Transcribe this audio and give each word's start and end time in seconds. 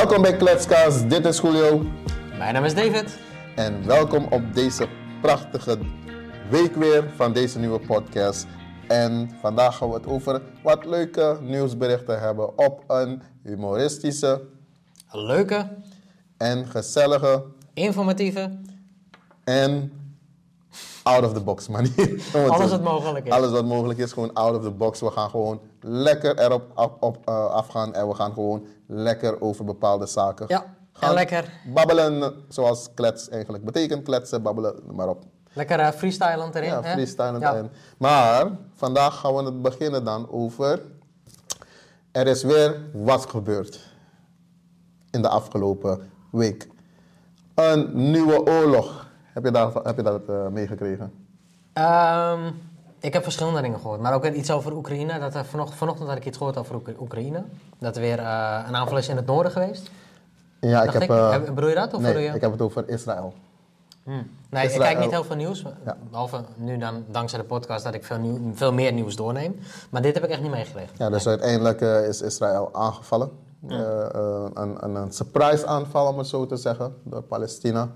Welkom 0.00 0.22
bij 0.22 0.36
Kletskast, 0.36 1.10
dit 1.10 1.24
is 1.24 1.40
Julio 1.40 1.86
Mijn 2.38 2.54
naam 2.54 2.64
is 2.64 2.74
David. 2.74 3.18
en 3.56 3.86
welkom 3.86 4.24
op 4.30 4.54
deze 4.54 4.88
prachtige 5.20 5.78
week 6.50 6.74
weer 6.74 7.10
van 7.16 7.32
deze 7.32 7.58
nieuwe 7.58 7.78
podcast. 7.78 8.46
En 8.88 9.30
vandaag 9.40 9.76
gaan 9.76 9.88
we 9.88 9.94
het 9.94 10.06
over 10.06 10.42
wat 10.62 10.84
leuke 10.84 11.38
nieuwsberichten 11.42 12.20
hebben 12.20 12.58
op 12.58 12.84
een 12.86 13.22
humoristische 13.42 14.42
leuke, 15.10 15.68
en 16.36 16.66
gezellige 16.66 17.44
informatieve, 17.74 18.60
en 19.44 19.92
out 21.02 21.24
of 21.24 21.32
the 21.32 21.40
box 21.40 21.68
manier. 21.68 22.22
alles 22.48 22.70
wat 22.70 22.82
mogelijk 22.82 23.26
is. 23.26 23.32
Alles 23.32 23.50
wat 23.50 23.64
mogelijk 23.64 23.98
is, 23.98 24.12
gewoon 24.12 24.32
out 24.32 24.56
of 24.56 24.62
the 24.62 24.70
box. 24.70 25.00
We 25.00 25.10
gaan 25.10 25.30
gewoon 25.30 25.60
lekker 25.80 26.38
erop 26.38 26.62
op, 26.74 27.02
op, 27.02 27.16
eh, 27.24 27.44
afgaan 27.44 27.94
en 27.94 28.08
we 28.08 28.14
gaan 28.14 28.32
gewoon 28.32 28.66
lekker 28.86 29.40
over 29.40 29.64
bepaalde 29.64 30.06
zaken 30.06 30.44
Ja, 30.48 30.64
gaan 30.92 31.08
en 31.08 31.14
lekker, 31.14 31.52
babbelen, 31.74 32.34
zoals 32.48 32.88
klets 32.94 33.28
eigenlijk 33.28 33.64
betekent. 33.64 34.02
Kletsen, 34.04 34.42
babbelen, 34.42 34.74
maar 34.92 35.08
op. 35.08 35.24
lekker 35.52 35.80
uh, 35.80 35.88
freestylen 35.88 36.54
erin. 36.56 36.68
Ja, 36.68 36.82
hè? 36.82 36.92
freestylen 36.92 37.40
Ja. 37.40 37.52
erin. 37.54 37.70
Maar 37.98 38.50
vandaag 38.74 39.20
gaan 39.20 39.34
we 39.34 39.42
het 39.42 39.62
beginnen 39.62 40.04
dan 40.04 40.30
over... 40.30 40.82
Er 42.12 42.26
is 42.26 42.42
weer 42.42 42.80
wat 42.92 43.26
gebeurd 43.26 43.80
in 45.10 45.22
de 45.22 45.28
afgelopen 45.28 46.10
week. 46.30 46.68
Een 47.54 48.10
nieuwe 48.10 48.46
oorlog. 48.46 49.09
Heb 49.42 49.52
je, 49.54 49.58
daar, 49.58 49.70
heb 49.84 49.96
je 49.96 50.02
dat 50.02 50.20
eh, 50.28 50.46
meegekregen? 50.48 51.12
Ehm, 51.72 52.40
ik 53.00 53.12
heb 53.12 53.22
verschillende 53.22 53.60
dingen 53.60 53.80
gehoord, 53.80 54.00
maar 54.00 54.14
ook 54.14 54.24
iets 54.26 54.50
over 54.50 54.72
Oekraïne. 54.76 55.18
Dat 55.18 55.34
er 55.34 55.44
vanochtend, 55.44 55.78
vanochtend 55.78 56.08
had 56.08 56.16
ik 56.16 56.26
iets 56.26 56.36
gehoord 56.36 56.56
over 56.56 56.74
Oek- 56.74 57.00
Oekraïne. 57.00 57.42
Dat 57.78 57.94
er 57.96 58.02
weer 58.02 58.18
eh, 58.18 58.64
een 58.68 58.76
aanval 58.76 58.98
is 58.98 59.08
in 59.08 59.16
het 59.16 59.26
noorden 59.26 59.52
geweest. 59.52 59.90
Ja, 60.60 60.82
ik 60.82 60.90
heb... 60.90 61.02
ik. 61.02 61.08
eh, 61.10 61.30
Heb- 61.30 61.54
bedoel 61.54 61.68
je 61.68 61.74
dat? 61.74 61.94
Of 61.94 62.00
nee, 62.00 62.18
je? 62.18 62.28
ik 62.34 62.40
heb 62.40 62.50
het 62.52 62.60
over 62.60 62.88
Israël. 62.88 63.34
Hm. 64.04 64.10
Nee, 64.50 64.68
ik 64.72 64.78
kijk 64.78 64.98
niet 64.98 65.10
heel 65.10 65.24
veel 65.24 65.36
nieuws. 65.36 65.64
Ja. 65.84 65.96
Behalve 66.10 66.40
nu 66.56 66.78
dan, 66.78 67.04
dankzij 67.10 67.38
de 67.38 67.44
podcast, 67.44 67.84
dat 67.84 67.94
ik 67.94 68.04
veel, 68.04 68.18
nieuw, 68.18 68.38
veel 68.54 68.72
meer 68.72 68.92
nieuws 68.92 69.16
doorneem. 69.16 69.58
Maar 69.90 70.02
dit 70.02 70.14
heb 70.14 70.24
ik 70.24 70.30
echt 70.30 70.40
niet 70.42 70.50
meegekregen. 70.50 70.94
Ja, 70.98 71.10
dus 71.10 71.26
uiteindelijk 71.28 71.80
eh, 71.80 72.08
is 72.08 72.20
Israël 72.22 72.68
aangevallen. 72.72 73.30
Eh, 73.68 73.78
eh, 74.14 74.44
een, 74.54 74.84
een, 74.84 74.94
een 74.94 75.12
surprise 75.12 75.66
aanval, 75.66 76.06
om 76.06 76.18
het 76.18 76.26
zo 76.26 76.46
te 76.46 76.56
zeggen, 76.56 76.94
door 77.02 77.22
Palestina. 77.22 77.88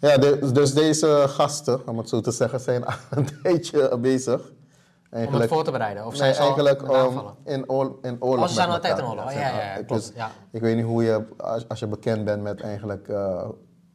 Ja, 0.00 0.18
de- 0.18 0.52
dus 0.52 0.74
deze 0.74 1.24
gasten, 1.28 1.88
om 1.88 1.98
het 1.98 2.08
zo 2.08 2.20
te 2.20 2.30
zeggen, 2.30 2.60
zijn 2.60 2.84
een 3.10 3.28
tijdje 3.42 3.98
bezig. 3.98 4.40
Om 5.12 5.34
het 5.34 5.48
voor 5.48 5.64
te 5.64 5.70
bereiden? 5.70 6.06
Of 6.06 6.14
zijn 6.16 6.24
nee, 6.28 6.34
ze 6.34 6.40
eigenlijk 6.44 6.82
um, 6.82 6.90
aanvallen? 6.90 7.34
in, 7.44 7.70
oor, 7.70 7.98
in 8.02 8.16
oorlog. 8.20 8.42
Oh, 8.42 8.48
ze 8.48 8.54
zijn 8.54 8.68
altijd 8.68 8.98
in 8.98 9.06
oorlog. 9.06 9.32
Ja, 9.32 9.40
ja, 9.40 9.48
ja, 9.48 9.74
ik, 9.74 9.86
klopt, 9.86 10.02
dus- 10.06 10.12
ja. 10.16 10.30
ik 10.50 10.60
weet 10.60 10.76
niet 10.76 10.84
hoe 10.84 11.02
je, 11.02 11.24
als, 11.36 11.68
als 11.68 11.78
je 11.78 11.86
bekend 11.86 12.24
bent 12.24 12.42
met 12.42 12.60
eigenlijk 12.60 13.08
eh, 13.08 13.40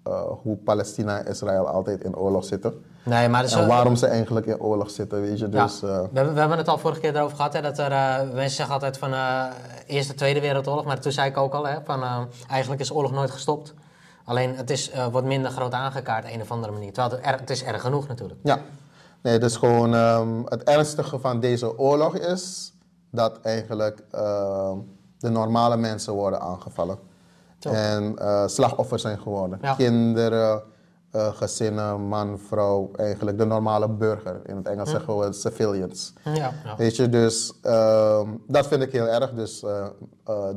eh, 0.03 0.21
hoe 0.41 0.55
Palestina 0.57 1.19
en 1.19 1.27
Israël 1.27 1.67
altijd 1.67 2.03
in 2.03 2.15
oorlog 2.15 2.45
zitten. 2.45 2.85
Nee, 3.05 3.29
maar 3.29 3.41
dus, 3.41 3.53
En 3.53 3.67
waarom 3.67 3.95
ze 3.95 4.07
eigenlijk 4.07 4.45
in 4.45 4.59
oorlog 4.59 4.89
zitten, 4.89 5.21
weet 5.21 5.39
je. 5.39 5.47
Ja, 5.51 5.63
Dus, 5.63 5.75
eh, 5.75 5.89
we, 5.89 6.09
hebben- 6.13 6.33
we 6.33 6.39
hebben 6.39 6.57
het 6.57 6.67
al 6.67 6.77
vorige 6.77 6.99
keer 6.99 7.15
erover 7.15 7.35
gehad, 7.35 7.53
hè, 7.53 7.61
dat 7.61 7.77
er, 7.77 7.89
mensen 8.33 8.49
zeggen 8.55 8.73
altijd 8.73 8.97
van 8.97 9.13
eh, 9.13 9.43
Eerste, 9.87 10.13
Tweede 10.13 10.39
Wereldoorlog, 10.41 10.85
maar 10.85 10.99
toen 10.99 11.11
zei 11.11 11.29
ik 11.29 11.37
ook 11.37 11.53
al, 11.53 11.67
hè, 11.67 11.75
van 11.83 12.27
eigenlijk 12.49 12.81
is 12.81 12.91
oorlog 12.93 13.11
nooit 13.11 13.31
gestopt. 13.31 13.73
Alleen 14.25 14.55
het 14.55 14.69
is, 14.69 14.89
eh, 14.89 15.07
wordt 15.07 15.27
minder 15.27 15.51
groot 15.51 15.73
aangekaart 15.73 16.25
op 16.25 16.31
een 16.33 16.41
of 16.41 16.51
andere 16.51 16.73
manier. 16.73 16.93
Terwijl 16.93 17.15
het, 17.15 17.25
er, 17.25 17.39
het 17.39 17.49
is 17.49 17.63
erg 17.63 17.81
genoeg 17.81 18.07
natuurlijk. 18.07 18.39
Ja, 18.43 18.59
nee, 19.21 19.39
dus 19.39 19.55
gewoon 19.55 19.95
ehm, 19.95 20.41
het 20.45 20.63
ernstige 20.63 21.19
van 21.19 21.39
deze 21.39 21.77
oorlog 21.77 22.17
is 22.17 22.73
dat 23.11 23.39
eigenlijk 23.41 24.03
ehm, 24.11 24.77
de 25.17 25.29
normale 25.29 25.77
mensen 25.77 26.13
worden 26.13 26.41
aangevallen. 26.41 26.97
En 27.59 28.17
eh, 28.17 28.47
slachtoffers 28.47 29.01
zijn 29.01 29.19
geworden. 29.19 29.59
Ja. 29.61 29.73
Kinderen, 29.73 30.63
eh, 31.11 31.33
gezinnen, 31.33 32.01
man, 32.01 32.39
vrouw, 32.47 32.91
eigenlijk 32.95 33.37
de 33.37 33.45
normale 33.45 33.89
burger. 33.89 34.41
In 34.45 34.55
het 34.55 34.67
Engels 34.67 34.89
zeggen 34.89 35.19
we 35.19 35.33
civilians. 35.33 36.13
Ja, 36.23 36.33
ja. 36.33 36.75
Weet 36.77 36.95
je, 36.95 37.09
dus 37.09 37.53
ehm, 37.61 38.29
dat 38.47 38.67
vind 38.67 38.81
ik 38.81 38.91
heel 38.91 39.07
erg. 39.07 39.33
Dus 39.33 39.59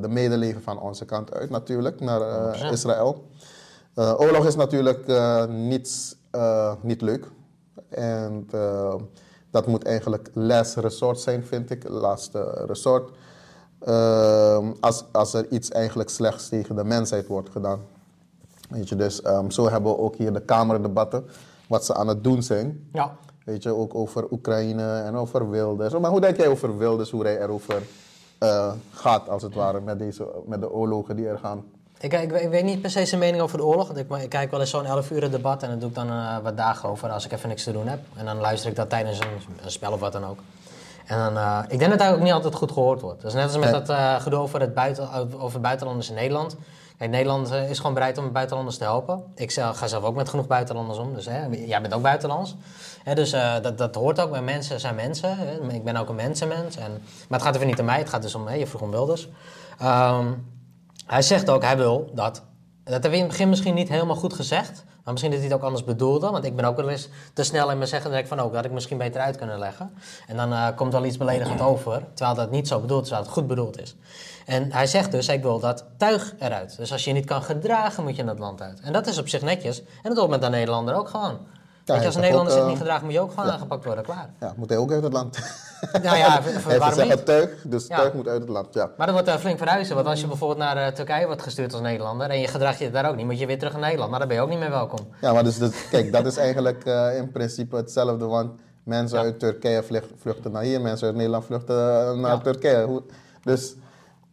de 0.01 0.09
medeleven 0.09 0.63
van 0.63 0.81
onze 0.81 1.05
kant 1.05 1.35
uit 1.35 1.51
natuurlijk 1.51 2.01
naar 2.01 2.21
100%. 2.21 2.73
Israël. 2.73 3.25
Eh, 3.97 4.15
oorlog 4.21 4.47
is 4.47 4.57
natuurlijk 4.57 5.09
eh, 5.09 5.47
niet, 5.47 6.17
eh, 6.31 6.73
niet 6.81 7.01
leuk. 7.01 7.31
En 7.89 8.49
dat 9.51 9.67
moet 9.67 9.85
eigenlijk 9.85 10.31
last 10.33 10.77
resort 10.77 11.21
zijn, 11.21 11.45
vind 11.45 11.71
ik. 11.71 11.89
Laatste 11.89 12.65
resort. 12.67 13.11
Als, 14.81 15.05
als 15.13 15.35
er 15.35 15.47
iets 15.51 15.71
eigenlijk 15.71 16.11
slechts 16.11 16.49
tegen 16.49 16.77
de 16.77 16.85
mensheid 16.85 17.27
wordt 17.27 17.51
gedaan. 17.51 17.81
Weet 18.69 18.89
je, 18.89 18.97
dus 18.97 19.23
ehm, 19.23 19.51
zo 19.51 19.69
hebben 19.69 19.93
we 19.93 19.99
ook 19.99 20.17
hier 20.17 20.33
de 20.33 20.41
Kamerdebatten. 20.41 21.27
Wat 21.69 21.85
ze 21.85 21.95
aan 21.95 22.09
het 22.09 22.25
doen 22.25 22.43
zijn. 22.43 22.89
Ja. 22.93 23.17
Weet 23.45 23.63
je, 23.63 23.75
ook 23.75 23.95
over 23.95 24.31
Oekraïne 24.31 24.99
en 24.99 25.17
over 25.17 25.51
Wilders. 25.51 25.99
Maar 25.99 26.11
hoe 26.11 26.21
denk 26.21 26.37
jij 26.37 26.49
over 26.49 26.79
Wilders, 26.79 27.11
hoe 27.11 27.23
hij 27.23 27.41
erover 27.41 27.83
gaat, 28.91 29.29
als 29.29 29.43
het 29.43 29.55
ware, 29.55 29.81
met, 29.81 29.99
deze, 29.99 30.29
met 30.47 30.61
de 30.61 30.71
oorlogen 30.71 31.17
die 31.17 31.29
er 31.29 31.39
gaan? 31.39 31.65
Ik, 31.99 32.13
ik, 32.13 32.33
ik 32.33 32.49
weet 32.49 32.65
niet 32.65 32.81
per 32.81 32.91
se 32.91 33.05
zijn 33.05 33.21
mening 33.21 33.43
over 33.43 33.59
de 33.59 33.65
oorlog. 33.65 33.87
want 33.87 33.99
Ik, 33.99 34.11
ik 34.11 34.29
kijk 34.29 34.51
wel 34.51 34.61
eens 34.61 34.71
zo'n 34.71 34.87
11 34.87 35.11
uur 35.11 35.31
debat 35.31 35.63
en 35.63 35.69
daar 35.69 35.79
doe 35.79 35.89
ik 35.89 35.95
dan 35.95 36.09
eh, 36.09 36.37
wat 36.43 36.57
dagen 36.57 36.89
over 36.89 37.11
als 37.11 37.25
ik 37.25 37.33
even 37.33 37.49
niks 37.49 37.65
te 37.65 37.73
doen 37.73 37.89
heb. 37.89 37.99
En 38.17 38.25
dan 38.25 38.37
luister 38.37 38.71
ik 38.71 38.77
dat 38.77 38.89
tijdens 38.89 39.19
een, 39.19 39.27
een 39.65 39.71
spel 39.71 39.93
of 39.93 40.01
wat 40.01 40.13
dan 40.13 40.27
ook. 40.27 40.39
En 41.07 41.19
dan, 41.19 41.37
eh, 41.37 41.59
ik 41.69 41.79
denk 41.79 41.91
dat 41.91 42.01
hij 42.01 42.13
ook 42.13 42.21
niet 42.21 42.33
altijd 42.33 42.55
goed 42.55 42.73
gehoord 42.73 43.01
wordt. 43.01 43.23
Dat 43.23 43.31
is 43.31 43.37
net 43.37 43.45
als 43.45 43.59
met 43.59 43.71
dat 43.71 43.89
eh, 43.89 44.21
gedoe 44.21 44.39
over, 44.39 44.61
het 44.61 44.75
buiten, 44.75 45.39
over 45.41 45.61
buitenlanders 45.61 46.09
in 46.09 46.15
Nederland. 46.15 46.57
Kijk, 46.99 47.11
Nederland 47.11 47.53
is 47.53 47.79
gewoon 47.79 47.95
bereid 47.95 48.19
om 48.19 48.33
buitenlanders 48.33 48.77
te 48.79 48.85
helpen. 48.85 49.25
Ik 49.35 49.51
zelf, 49.51 49.77
ga 49.77 49.87
zelf 49.87 50.05
ook 50.05 50.15
met 50.15 50.29
genoeg 50.29 50.47
buitenlanders 50.47 50.99
om. 50.99 51.15
Dus 51.15 51.27
hè, 51.27 51.47
jij 51.47 51.81
bent 51.81 51.95
ook 51.95 52.03
buitenlands. 52.03 52.57
Hè, 53.03 53.15
dus 53.15 53.31
dat, 53.63 53.79
dat 53.79 53.95
hoort 53.95 54.21
ook 54.21 54.41
mensen 54.41 54.81
zijn 54.81 54.95
mensen. 54.95 55.37
Hè. 55.37 55.73
Ik 55.73 55.85
ben 55.85 55.97
ook 55.97 56.09
een 56.09 56.15
mensenmens. 56.15 56.77
En, 56.77 56.91
maar 57.29 57.39
het 57.39 57.43
gaat 57.43 57.55
even 57.55 57.67
niet 57.67 57.79
om 57.79 57.85
mij. 57.85 57.99
Het 57.99 58.09
gaat 58.09 58.23
dus 58.23 58.35
om, 58.35 58.47
hè, 58.47 58.55
je 58.55 58.67
vroeg 58.67 58.81
om 58.81 58.91
Wilders. 58.91 59.29
Ehm, 59.79 60.27
hij 61.07 61.23
zegt 61.23 61.51
ook, 61.51 61.63
hij 61.63 61.77
wil 61.77 62.11
dat. 62.15 62.43
Dat 62.85 63.03
heb 63.03 63.05
ik 63.05 63.13
in 63.13 63.19
het 63.19 63.29
begin 63.29 63.49
misschien 63.49 63.75
niet 63.75 63.89
helemaal 63.89 64.17
goed 64.17 64.33
gezegd. 64.33 64.85
Maar 65.07 65.15
misschien 65.15 65.35
dat 65.35 65.41
hij 65.41 65.51
het 65.51 65.59
ook 65.59 65.67
anders 65.67 65.85
bedoelde. 65.85 66.31
Want 66.31 66.45
ik 66.45 66.57
ben 66.57 66.65
ook 66.65 66.77
wel 66.77 66.89
eens 66.89 67.09
te 67.33 67.43
snel 67.43 67.71
in 67.71 67.77
mijn 67.77 67.89
zeggen. 67.89 68.11
Dan 68.11 68.19
denk 68.19 68.33
ik 68.33 68.37
van, 68.37 68.45
ook 68.45 68.53
dat 68.53 68.57
had 68.57 68.65
ik 68.65 68.73
misschien 68.73 68.99
beter 68.99 69.21
uit 69.21 69.37
kunnen 69.37 69.59
leggen. 69.59 69.95
En 70.27 70.37
dan 70.37 70.53
eh, 70.53 70.69
komt 70.77 70.93
wel 70.93 71.05
iets 71.05 71.17
beledigend 71.17 71.61
over. 71.61 72.03
Terwijl 72.15 72.37
dat 72.37 72.51
niet 72.51 72.69
zo 72.69 72.81
bedoeld 72.81 73.03
is, 73.03 73.09
terwijl 73.09 73.27
het 73.27 73.37
goed 73.37 73.47
bedoeld 73.47 73.81
is. 73.81 73.97
En 74.47 74.73
hij 74.73 74.87
zegt 74.87 75.11
dus, 75.11 75.29
ik 75.29 75.43
wil 75.43 75.59
dat 75.61 75.85
tuig 75.97 76.35
eruit. 76.39 76.77
Dus 76.77 76.93
als 76.93 77.05
je 77.05 77.11
je 77.11 77.17
niet 77.17 77.27
kan 77.27 77.43
gedragen, 77.43 78.03
moet 78.05 78.17
je 78.17 78.23
in 78.23 78.29
het 78.29 78.39
land 78.39 78.63
uit. 78.63 78.81
En 78.81 78.93
dat 78.93 79.07
is 79.07 79.19
op 79.19 79.29
zich 79.29 79.43
netjes. 79.43 79.81
En 79.81 79.87
dat 80.03 80.17
hoort 80.17 80.31
met 80.31 80.43
een 80.43 80.51
Nederlander 80.51 80.95
ook 80.95 81.09
gewoon. 81.09 81.39
Weet 81.87 82.01
je, 82.01 82.07
als 82.07 82.15
een 82.15 82.21
Nederlander 82.21 82.53
zich 82.55 82.63
eh, 82.63 82.69
niet 82.69 82.79
gedraagt, 82.79 83.03
moet 83.03 83.13
je 83.13 83.21
ook 83.21 83.31
gewoon 83.31 83.51
aangepakt 83.51 83.85
worden. 83.85 84.05
Klaar. 84.05 84.31
Ja, 84.41 84.53
moet 84.57 84.69
hij 84.69 84.79
ook 84.79 84.93
uit 84.93 85.03
het 85.03 85.13
land? 85.13 85.39
Nou 86.03 86.17
ja, 86.25 86.41
waarom 86.79 87.01
niet? 87.03 87.09
het 87.09 87.25
tuig, 87.27 87.51
dus 87.65 87.87
tuig 87.87 88.13
moet 88.13 88.29
uit 88.29 88.41
het 88.41 88.49
land, 88.49 88.75
ja. 88.75 88.91
Maar 88.97 89.07
dat 89.07 89.15
wordt 89.15 89.31
uh, 89.31 89.37
flink 89.37 89.59
verhuizen. 89.59 89.95
Want 89.95 90.07
als 90.07 90.21
je 90.21 90.27
bijvoorbeeld 90.27 90.59
naar 90.59 90.77
eh, 90.77 90.93
Turkije 90.93 91.27
wordt 91.27 91.43
gestuurd 91.43 91.73
als 91.73 91.83
Nederlander 91.83 92.31
en 92.31 92.41
je 92.41 92.49
gedraagt 92.49 92.79
je 92.79 92.91
daar 92.91 93.09
ook 93.09 93.17
niet, 93.17 93.25
moet 93.27 93.39
je 93.39 93.47
weer 93.47 93.59
terug 93.59 93.73
naar 93.73 93.83
Nederland. 93.83 94.11
Maar 94.11 94.19
dan 94.19 94.29
ben 94.29 94.37
je 94.37 94.43
ook 94.43 94.49
niet 94.49 94.59
meer 94.59 94.71
welkom. 94.71 94.99
Ja, 95.21 95.33
maar 95.33 95.45
dus, 95.45 95.59
kijk, 95.91 96.13
dat 96.13 96.27
is 96.27 96.37
eigenlijk 96.37 96.85
eh, 96.85 97.17
in 97.17 97.31
principe 97.31 97.77
hetzelfde, 97.77 98.25
want 98.25 98.61
mensen 98.83 99.19
uit 99.19 99.39
Turkije 99.39 99.83
vlucht- 99.83 100.13
vluchten 100.19 100.53
naar 100.53 100.63
hier, 100.63 100.81
mensen 100.81 101.07
uit 101.07 101.17
Nederland 101.17 101.45
vluchten 101.45 102.09
eh, 102.09 102.13
naar. 102.21 102.43
Turkije. 102.43 103.03
Dus 103.43 103.75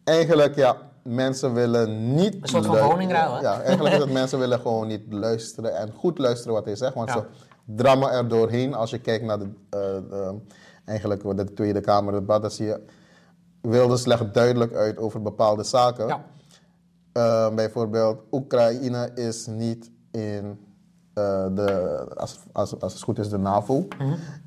eigenlijk, 0.04 0.54
ja, 0.56 0.76
mensen 1.04 1.54
willen 1.54 2.14
niet... 2.14 2.34
Een 2.34 2.48
soort 2.48 2.66
van 2.66 2.78
woningruil, 2.78 3.34
hè? 3.34 3.40
Ja, 3.40 3.60
eigenlijk 3.60 3.94
is 3.94 4.00
het 4.00 4.12
mensen 4.22 4.38
willen 4.38 4.60
gewoon 4.60 4.86
niet 4.86 5.12
luisteren 5.12 5.76
en 5.76 5.92
goed 5.92 6.18
luisteren 6.18 6.54
wat 6.54 6.64
hij 6.64 6.76
zegt, 6.76 6.94
want 6.94 7.08
Ja. 7.08 7.14
ze 7.14 7.24
drammen 7.64 8.10
er 8.10 8.28
doorheen. 8.28 8.74
Als 8.74 8.90
je 8.90 8.98
kijkt 8.98 9.24
naar 9.24 9.38
de, 9.38 9.48
eh, 9.70 9.80
de, 10.10 10.34
eigenlijk 10.84 11.36
de 11.36 11.52
Tweede 11.52 11.80
Kamerdebat, 11.80 12.42
dan 12.42 12.50
zie 12.50 12.66
je... 12.66 12.80
Wilders 13.60 14.04
legt 14.04 14.34
duidelijk 14.34 14.74
uit 14.74 14.98
over 14.98 15.22
bepaalde 15.22 15.62
zaken. 15.62 16.06
Ja. 16.06 16.24
Uh, 17.16 17.54
bijvoorbeeld, 17.54 18.20
Oekraïne 18.30 19.10
is 19.14 19.46
niet 19.46 19.90
in 20.10 20.58
uh, 21.14 21.46
de, 21.54 21.98
als, 22.16 22.38
als, 22.52 22.80
als 22.80 22.92
het 22.92 23.02
goed 23.02 23.18
is, 23.18 23.28
de 23.28 23.38
NAVO. 23.38 23.88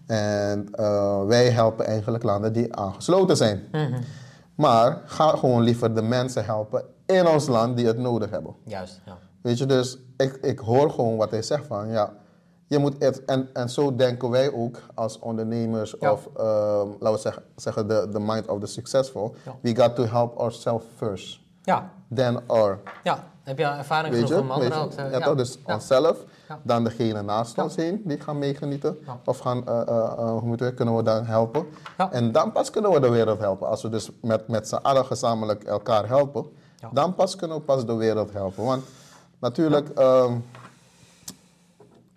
En 0.05 0.67
uh, 0.79 1.25
wij 1.25 1.49
helpen 1.49 1.85
eigenlijk 1.85 2.23
landen 2.23 2.53
die 2.53 2.75
aangesloten 2.75 3.37
zijn. 3.37 3.63
Maar 4.57 5.01
ga 5.05 5.27
gewoon 5.35 5.61
liever 5.61 5.93
de 5.95 6.01
mensen 6.01 6.45
helpen 6.45 6.83
in 7.05 7.27
ons 7.27 7.47
land 7.47 7.77
die 7.77 7.85
het 7.85 7.97
nodig 7.97 8.29
hebben. 8.29 8.55
Juist, 8.63 9.01
ja. 9.05 9.17
Weet 9.41 9.57
je, 9.57 9.65
dus 9.65 9.97
ik, 10.17 10.35
ik 10.41 10.59
hoor 10.59 10.89
gewoon 10.91 11.17
wat 11.17 11.31
hij 11.31 11.41
zegt 11.41 11.65
van, 11.65 11.87
ja, 11.87 12.13
je 12.67 12.77
moet 12.77 12.95
het, 12.99 13.25
en, 13.25 13.49
en 13.53 13.69
zo 13.69 13.95
denken 13.95 14.29
wij 14.29 14.51
ook 14.53 14.79
als 14.93 15.19
ondernemers 15.19 15.95
Ja. 15.99 16.11
of, 16.11 16.25
um, 16.25 16.95
laten 16.99 17.11
we 17.11 17.17
zeggen, 17.17 17.43
zeggen 17.55 17.87
the, 17.87 18.07
the 18.11 18.19
mind 18.19 18.47
of 18.47 18.59
the 18.59 18.65
successful. 18.65 19.35
Ja. 19.45 19.55
We 19.61 19.75
got 19.75 19.95
to 19.95 20.03
help 20.03 20.37
ourselves 20.37 20.85
first, 20.95 21.39
Ja, 21.63 21.91
then 22.13 22.39
our. 22.47 22.79
ja. 23.03 23.23
Heb 23.43 23.57
je 23.57 23.65
ervaring 23.65 24.15
genoeg 24.15 24.77
ook 24.83 24.91
te... 24.91 25.01
ja, 25.11 25.19
toch? 25.19 25.35
Dus 25.35 25.57
onszelf, 25.65 26.23
Ja. 26.47 26.59
dan 26.63 26.83
degene 26.83 27.21
naast 27.21 27.57
ons 27.57 27.75
heen, 27.75 28.01
die 28.05 28.19
gaan 28.19 28.37
meegenieten. 28.37 28.97
Of 29.25 29.37
gaan, 29.37 29.67
eh, 29.67 29.81
eh, 29.81 30.29
hoe 30.29 30.41
moeten 30.41 30.67
we, 30.67 30.73
kunnen 30.73 30.95
we 30.95 31.03
dan 31.03 31.25
helpen. 31.25 31.65
En 32.11 32.31
dan 32.31 32.51
pas 32.51 32.69
kunnen 32.69 32.91
we 32.91 32.99
de 32.99 33.09
wereld 33.09 33.39
helpen. 33.39 33.67
Als 33.67 33.81
we 33.81 33.89
dus 33.89 34.09
met, 34.21 34.47
met 34.47 34.67
z'n 34.67 34.75
allen 34.75 35.05
gezamenlijk 35.05 35.63
elkaar 35.63 36.07
helpen. 36.07 36.45
Dan 36.91 37.15
pas 37.15 37.35
kunnen 37.35 37.57
we 37.57 37.63
pas 37.63 37.85
de 37.85 37.93
wereld 37.95 38.33
helpen. 38.33 38.63
Want 38.63 38.83
natuurlijk, 39.39 39.89
ehm, 39.89 40.33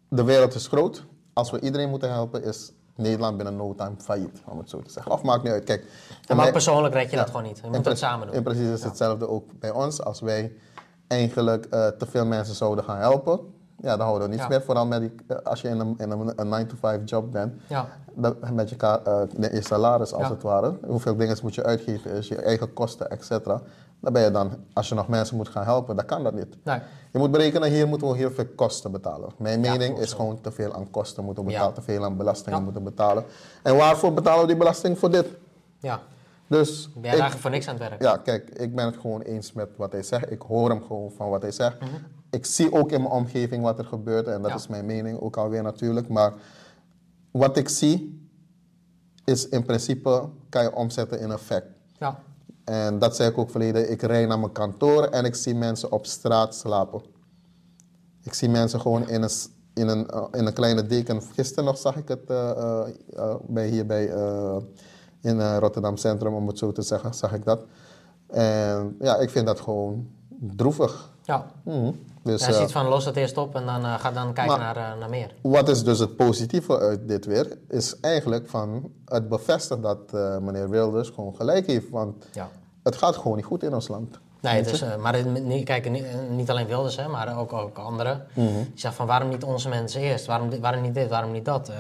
de 0.08 0.24
wereld 0.24 0.54
is 0.54 0.66
groot. 0.66 1.04
Als 1.32 1.50
we 1.50 1.60
iedereen 1.60 1.88
moeten 1.90 2.10
helpen, 2.12 2.44
is 2.44 2.72
Nederland 2.96 3.36
binnen 3.36 3.56
no 3.56 3.74
time 3.74 3.94
failliet, 3.98 4.42
om 4.46 4.58
het 4.58 4.70
zo 4.70 4.80
te 4.82 4.90
zeggen. 4.90 5.12
Of 5.12 5.22
maakt 5.22 5.42
niet 5.42 5.52
uit. 5.52 5.64
Kijk, 5.64 5.82
Ja, 5.82 6.34
maar 6.34 6.36
mij- 6.36 6.52
persoonlijk 6.52 6.94
red 6.94 7.10
je 7.10 7.16
dat 7.16 7.26
gewoon 7.26 7.42
niet. 7.42 7.60
Je 7.62 7.70
moet 7.70 7.84
het 7.84 7.98
samen 7.98 8.26
doen. 8.26 8.36
In 8.36 8.42
precies 8.42 8.68
is 8.68 8.84
hetzelfde 8.84 9.28
ook 9.28 9.44
bij 9.58 9.70
ons. 9.70 10.02
Als 10.04 10.20
wij 10.20 10.52
eigenlijk 11.06 11.64
te 11.98 12.06
veel 12.08 12.26
mensen 12.26 12.54
zouden 12.54 12.84
gaan 12.84 12.98
helpen, 12.98 13.40
ja, 13.82 13.96
dan 13.96 14.06
houden 14.06 14.22
we 14.22 14.28
niets 14.34 14.42
Ja. 14.42 14.48
meer. 14.48 14.62
Vooral 14.62 14.86
met 14.86 15.00
die, 15.00 15.12
eh, 15.26 15.36
als 15.44 15.60
je 15.60 15.68
in 15.68 15.78
een, 15.80 15.94
in 15.98 16.10
een, 16.10 16.32
een 16.36 16.48
9-to-5 16.48 17.04
job 17.04 17.32
bent, 17.32 17.54
Ja. 17.66 17.88
dan, 18.14 18.36
met 18.52 18.70
je, 18.70 18.76
eh, 18.76 19.52
je 19.52 19.62
salaris 19.62 20.12
als 20.12 20.22
Ja. 20.22 20.30
het 20.30 20.42
ware. 20.42 20.74
Hoeveel 20.86 21.16
dingen 21.16 21.36
moet 21.42 21.54
je 21.54 21.64
uitgeven, 21.64 22.10
is 22.10 22.28
je 22.28 22.36
eigen 22.36 22.72
kosten, 22.72 23.10
et 23.10 23.24
cetera. 23.24 23.60
Dan 24.00 24.12
ben 24.12 24.22
je 24.22 24.30
dan, 24.30 24.50
als 24.72 24.88
je 24.88 24.94
nog 24.94 25.08
mensen 25.08 25.36
moet 25.36 25.48
gaan 25.48 25.64
helpen, 25.64 25.96
dan 25.96 26.04
kan 26.04 26.22
dat 26.22 26.34
niet. 26.34 26.56
Nee. 26.64 26.78
Je 27.12 27.18
moet 27.18 27.30
berekenen, 27.30 27.70
hier 27.70 27.88
moeten 27.88 28.08
we 28.08 28.16
heel 28.16 28.30
veel 28.30 28.46
kosten 28.56 28.92
betalen. 28.92 29.30
Mijn 29.38 29.60
mening 29.60 29.98
is 29.98 30.12
gewoon 30.12 30.40
te 30.40 30.50
veel 30.52 30.74
aan 30.74 30.90
kosten 30.90 31.24
moeten 31.24 31.44
betalen, 31.44 31.74
te 31.74 31.80
veel 31.82 32.04
aan 32.04 32.16
belastingen 32.16 32.62
moeten 32.62 32.84
betalen. 32.84 33.24
En 33.62 33.76
waarvoor 33.76 34.14
betalen 34.14 34.40
we 34.40 34.46
die 34.46 34.56
belasting? 34.56 34.98
Voor 34.98 35.10
dit. 35.10 35.26
Ja. 35.78 36.00
Dus 36.46 36.88
Ben 36.92 37.02
je 37.02 37.08
eigenlijk 37.08 37.40
voor 37.40 37.50
niks 37.50 37.68
aan 37.68 37.74
het 37.78 37.88
werk? 37.88 38.02
ja, 38.02 38.16
kijk, 38.16 38.50
ik 38.50 38.74
ben 38.74 38.86
het 38.86 38.96
gewoon 38.96 39.20
eens 39.20 39.52
met 39.52 39.68
wat 39.76 39.92
hij 39.92 40.02
zegt. 40.02 40.30
Ik 40.30 40.42
hoor 40.42 40.68
hem 40.68 40.82
gewoon 40.86 41.10
van 41.16 41.28
wat 41.28 41.42
hij 41.42 41.50
zegt. 41.50 41.80
Mhm. 41.80 41.90
Ik 42.30 42.46
zie 42.46 42.72
ook 42.72 42.92
in 42.92 43.00
mijn 43.00 43.12
omgeving 43.12 43.62
wat 43.62 43.78
er 43.78 43.84
gebeurt 43.84 44.26
en 44.26 44.42
dat 44.42 44.50
Ja. 44.50 44.56
is 44.56 44.66
mijn 44.66 44.86
mening 44.86 45.20
ook 45.20 45.36
alweer 45.36 45.62
natuurlijk. 45.62 46.08
Maar 46.08 46.32
wat 47.30 47.56
ik 47.56 47.68
zie 47.68 48.28
is 49.24 49.48
in 49.48 49.64
principe 49.64 50.28
kan 50.48 50.62
je 50.62 50.74
omzetten 50.74 51.20
in 51.20 51.30
een 51.30 51.38
fact. 51.38 51.66
Ja. 51.98 52.18
En 52.64 52.98
dat 52.98 53.16
zei 53.16 53.30
ik 53.30 53.38
ook 53.38 53.50
verleden. 53.50 53.90
Ik 53.90 54.02
rijd 54.02 54.28
naar 54.28 54.38
mijn 54.38 54.52
kantoor 54.52 55.04
en 55.04 55.24
ik 55.24 55.34
zie 55.34 55.54
mensen 55.54 55.92
op 55.92 56.06
straat 56.06 56.54
slapen. 56.54 57.02
Ik 58.22 58.34
zie 58.34 58.48
mensen 58.48 58.80
gewoon 58.80 59.08
in 59.08 59.22
een, 59.22 59.30
in 59.74 59.88
een, 59.88 60.06
eh, 60.08 60.24
in 60.32 60.46
een 60.46 60.52
kleine 60.52 60.86
deken. 60.86 61.22
Gisteren 61.22 61.64
nog 61.64 61.78
zag 61.78 61.96
ik 61.96 62.08
het 62.08 62.30
eh, 62.30 62.50
eh, 63.16 63.34
bij, 63.46 63.68
hier 63.68 63.86
bij, 63.86 64.04
in 65.20 65.56
Rotterdam 65.56 65.96
Centrum, 65.96 66.34
om 66.34 66.46
het 66.46 66.58
zo 66.58 66.72
te 66.72 66.82
zeggen, 66.82 67.14
zag 67.14 67.32
ik 67.34 67.44
dat. 67.44 67.64
En 68.26 68.96
ja, 69.00 69.16
ik 69.16 69.30
vind 69.30 69.46
dat 69.46 69.60
gewoon 69.60 70.08
droevig. 70.40 71.12
ja. 71.22 71.46
Mhm. 71.64 71.92
Dus, 72.22 72.40
Ja, 72.40 72.46
je 72.46 72.52
eh, 72.54 72.60
ziet 72.60 72.72
van 72.72 72.86
los 72.88 73.04
het 73.04 73.16
eerst 73.16 73.36
op 73.36 73.54
en 73.54 73.66
dan 73.66 73.84
eh, 73.84 73.98
ga 73.98 74.10
dan 74.10 74.32
kijken 74.32 74.58
Maar- 74.58 74.74
naar, 74.74 74.92
eh, 74.92 74.98
naar 74.98 75.10
meer. 75.10 75.34
wat 75.42 75.68
is 75.68 75.84
dus 75.84 75.98
het 75.98 76.16
positieve 76.16 76.78
uit 76.78 77.08
dit 77.08 77.24
weer? 77.26 77.58
Is 77.68 78.00
eigenlijk 78.00 78.48
van 78.48 78.92
het 79.04 79.28
bevestigt 79.28 79.82
dat 79.82 80.12
meneer 80.42 80.70
Wilders 80.70 81.08
gewoon 81.08 81.34
gelijk 81.36 81.66
heeft. 81.66 81.90
Want 81.90 82.26
Ja. 82.32 82.48
het 82.82 82.96
gaat 82.96 83.16
gewoon 83.16 83.36
niet 83.36 83.46
goed 83.46 83.62
in 83.62 83.74
ons 83.74 83.88
land. 83.88 84.18
Nee, 84.40 84.60
is, 84.60 84.80
eh, 84.82 84.96
maar 84.96 85.16
kijk, 85.64 85.90
niet, 85.90 86.04
eh, 86.04 86.10
niet 86.30 86.50
alleen 86.50 86.66
Wilders, 86.66 86.96
hè, 86.96 87.08
maar 87.08 87.38
ook, 87.38 87.52
ook 87.52 87.78
anderen. 87.78 88.26
Die 88.34 88.70
zeggen 88.74 88.94
van 88.94 89.06
waarom 89.06 89.28
niet 89.28 89.44
onze 89.44 89.68
mensen 89.68 90.00
eerst? 90.00 90.26
Waarom, 90.26 90.60
waarom 90.60 90.82
niet 90.82 90.94
dit? 90.94 91.08
Waarom 91.08 91.32
niet 91.32 91.44
dat? 91.44 91.68
Eh 91.68 91.74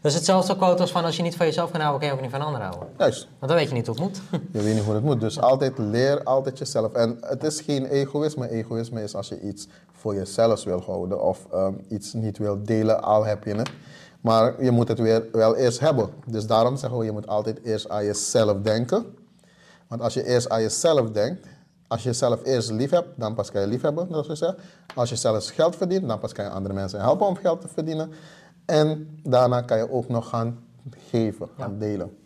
dus 0.00 0.14
hetzelfde 0.14 0.56
quote 0.56 0.80
als 0.80 0.90
van 0.90 1.04
als 1.04 1.16
je 1.16 1.22
niet 1.22 1.36
van 1.36 1.46
jezelf 1.46 1.70
kan 1.70 1.80
houden, 1.80 2.00
kan 2.00 2.08
je 2.08 2.14
ook 2.14 2.22
niet 2.22 2.30
van 2.30 2.46
anderen 2.46 2.66
houden. 2.66 2.88
Juist. 2.98 3.28
Want 3.38 3.52
dan 3.52 3.60
weet 3.60 3.68
je 3.68 3.74
niet 3.74 3.86
hoe 3.86 3.94
het 3.96 4.04
moet. 4.04 4.20
Je 4.52 4.62
weet 4.62 4.74
niet 4.74 4.84
hoe 4.84 4.94
het 4.94 5.04
moet. 5.04 5.20
Dus 5.20 5.40
altijd 5.40 5.78
leer 5.78 6.22
altijd 6.22 6.58
jezelf. 6.58 6.92
En 6.92 7.18
het 7.20 7.44
is 7.44 7.60
geen 7.60 7.86
egoïsme. 7.86 8.50
Egoïsme 8.50 9.02
is 9.02 9.14
als 9.14 9.28
je 9.28 9.40
iets 9.40 9.68
voor 9.92 10.14
jezelf 10.14 10.64
wil 10.64 10.82
houden 10.86 11.22
of 11.22 11.46
ehm, 11.52 11.72
iets 11.88 12.12
niet 12.12 12.38
wil 12.38 12.62
delen, 12.62 13.02
al 13.02 13.24
heb 13.24 13.44
je 13.44 13.54
het. 13.54 13.70
Maar 14.20 14.62
je 14.62 14.70
moet 14.70 14.88
het 14.88 14.98
weer 14.98 15.24
wel 15.32 15.56
eerst 15.56 15.80
hebben. 15.80 16.08
Dus 16.26 16.46
daarom 16.46 16.76
zeggen 16.76 16.98
we, 16.98 17.04
je 17.04 17.12
moet 17.12 17.26
altijd 17.26 17.60
eerst 17.64 17.88
aan 17.88 18.04
jezelf 18.04 18.56
denken. 18.62 19.06
Want 19.88 20.02
als 20.02 20.14
je 20.14 20.26
eerst 20.26 20.48
aan 20.48 20.62
jezelf 20.62 21.10
denkt, 21.10 21.46
als 21.88 22.02
je 22.02 22.08
jezelf 22.08 22.40
eerst 22.44 22.70
lief 22.70 22.90
hebt, 22.90 23.08
dan 23.16 23.34
pas 23.34 23.50
kan 23.50 23.60
je 23.60 23.66
lief 23.66 23.82
hebben, 23.82 24.06
zoals 24.10 24.26
zeggen. 24.26 24.56
Als 24.94 25.08
je 25.10 25.16
zelfs 25.16 25.50
geld 25.50 25.76
verdient, 25.76 26.08
dan 26.08 26.18
pas 26.18 26.32
kan 26.32 26.44
je 26.44 26.50
andere 26.50 26.74
mensen 26.74 27.00
helpen 27.00 27.26
om 27.26 27.36
geld 27.36 27.60
te 27.60 27.68
verdienen. 27.68 28.10
En 28.66 29.18
daarna 29.22 29.60
kan 29.60 29.76
je 29.78 29.92
ook 29.92 30.08
nog 30.08 30.28
gaan 30.28 30.58
geven, 31.10 31.48
gaan 31.58 31.78
delen. 31.78 32.16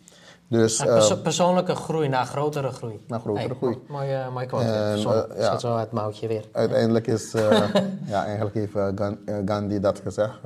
Dus, 0.47 0.77
Ja, 0.77 0.85
perso- 0.85 1.13
ehm, 1.13 1.21
persoonlijke 1.23 1.75
groei 1.75 2.07
naar 2.07 2.25
grotere 2.25 2.69
groei. 2.71 3.03
Naar 3.07 3.19
grotere 3.19 3.55
groei. 3.55 3.79
mo- 3.87 3.97
Mooie, 3.97 4.29
mooie 4.33 4.45
quote. 4.45 4.65
En, 4.65 4.97
ja. 4.99 5.47
schiet 5.47 5.59
zo 5.59 5.77
het 5.77 5.91
mouwtje 5.91 6.27
weer. 6.27 6.45
Uiteindelijk 6.51 7.07
is, 7.07 7.33
eh, 7.33 7.63
ja, 8.13 8.25
eigenlijk 8.25 8.55
heeft 8.55 8.75
eh, 8.75 8.87
Gan- 8.95 9.17
Gandhi 9.45 9.79
dat 9.79 9.99
gezegd. 9.99 10.39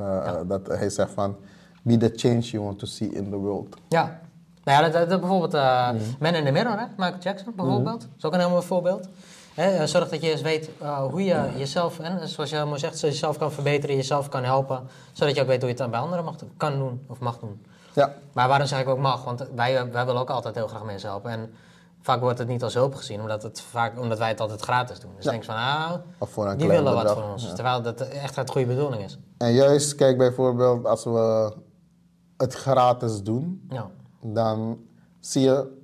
dat 0.48 0.68
hij 0.68 0.90
zegt 0.90 1.12
van, 1.12 1.36
be 1.81 1.98
the 1.98 2.12
change 2.16 2.40
you 2.40 2.63
want 2.63 2.80
to 2.80 2.86
see 2.86 3.10
in 3.10 3.30
the 3.30 3.36
world. 3.36 3.75
Ja. 3.90 4.20
Nou 4.68 4.84
ja, 4.92 5.06
dat, 5.06 5.19
bijvoorbeeld 5.19 5.54
uh, 5.54 5.90
Mhm. 5.92 6.04
Man 6.19 6.34
in 6.34 6.46
the 6.46 6.52
Mirror, 6.52 6.80
hè? 6.80 6.86
Michael 6.98 7.19
Jackson 7.22 7.54
bijvoorbeeld. 7.56 8.02
Dat 8.02 8.10
is 8.18 8.25
ook 8.25 8.34
een 8.34 8.40
heel 8.40 8.50
mooi 8.50 8.66
voorbeeld. 8.66 9.08
Eh, 9.56 9.84
zorg 9.84 10.10
dat 10.10 10.22
je 10.22 10.31
eens 10.31 10.42
weet 10.42 10.69
eh, 10.81 10.98
hoe 11.00 11.24
je 11.24 11.50
jezelf, 11.58 12.00
en 12.00 12.28
zoals 12.30 12.50
je 12.50 12.56
helemaal 12.56 12.80
zegt, 12.80 13.00
jezelf 13.00 13.38
kan 13.38 13.52
verbeteren, 13.52 13.96
jezelf 13.96 14.30
kan 14.30 14.44
helpen. 14.44 14.88
Zodat 15.14 15.36
je 15.36 15.42
ook 15.42 15.48
weet 15.48 15.62
hoe 15.62 15.69
je 15.69 15.74
het 15.74 15.81
dan 15.81 15.92
bij 15.92 16.00
anderen 16.00 16.25
mag, 16.25 16.36
kan 16.58 16.78
doen 16.78 17.02
of 17.08 17.19
mag 17.19 17.40
doen. 17.40 17.66
Ja, 17.94 18.14
Maar 18.34 18.48
waarom 18.48 18.68
zeg 18.68 18.80
ik 18.80 18.88
ook 18.88 18.98
mag? 19.00 19.24
Want 19.24 19.46
wij, 19.56 19.92
wij 19.92 20.06
willen 20.06 20.22
ook 20.22 20.30
altijd 20.30 20.56
heel 20.56 20.68
graag 20.68 20.84
mensen 20.84 21.10
helpen. 21.10 21.31
En 21.31 21.54
vaak 22.02 22.20
wordt 22.20 22.40
het 22.40 22.48
niet 22.48 22.63
als 22.63 22.74
hulp 22.74 22.96
gezien, 22.96 23.22
omdat, 23.22 23.44
het 23.44 23.62
vaak, 23.62 24.00
omdat 24.00 24.18
wij 24.18 24.28
het 24.28 24.40
altijd 24.40 24.62
gratis 24.62 25.00
doen. 25.00 25.12
Dus 25.16 25.24
Ja. 25.25 25.31
denk 25.31 25.44
je 25.44 25.50
van, 25.52 25.60
ah, 25.60 25.94
of 26.18 26.30
voor 26.30 26.48
een 26.48 26.58
die 26.58 26.68
willen 26.68 26.94
wat 26.94 27.12
van 27.13 27.24
ons. 27.31 27.44
Ja. 27.46 27.54
Terwijl 27.54 27.81
dat 27.81 28.02
echt 28.02 28.38
uit 28.38 28.50
goede 28.50 28.68
bedoeling 28.68 29.04
is. 29.04 29.18
En 29.38 29.54
juist, 29.54 29.96
kijk 29.96 30.18
bijvoorbeeld, 30.18 30.86
als 30.86 31.04
we 31.04 31.54
het 32.38 32.54
gratis 32.54 33.24
doen, 33.24 33.66
Ja. 33.70 33.88
Dan 34.22 34.80
zie 35.19 35.42
je, 35.42 35.78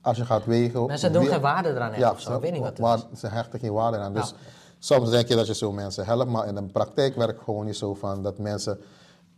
als 0.00 0.16
je 0.16 0.24
gaat 0.24 0.44
wegen... 0.44 0.86
Mensen 0.86 1.12
doen 1.12 1.26
geen 1.26 1.40
waarde 1.40 1.68
eraan 1.68 1.92
echt 1.92 2.10
of 2.12 2.20
zo. 2.20 2.34
Ik 2.34 2.40
weet 2.40 2.52
niet 2.52 2.62
wat 2.62 2.78
waar. 2.78 2.98
Ze 3.16 3.26
hechten 3.26 3.58
geen 3.58 3.72
waarde 3.72 3.98
aan. 3.98 4.12
Dus 4.12 4.28
Ja. 4.30 4.36
soms 4.78 5.10
denk 5.10 5.28
je 5.28 5.34
dat 5.36 5.46
je 5.46 5.54
zo 5.54 5.72
mensen 5.72 6.04
helpt, 6.04 6.30
maar 6.30 6.46
in 6.46 6.54
de 6.54 6.62
praktijk 6.62 7.16
werkt 7.16 7.32
het 7.34 7.42
gewoon 7.44 7.64
niet 7.64 7.76
zo 7.76 7.94
van 7.94 8.22
dat 8.22 8.38
mensen 8.38 8.78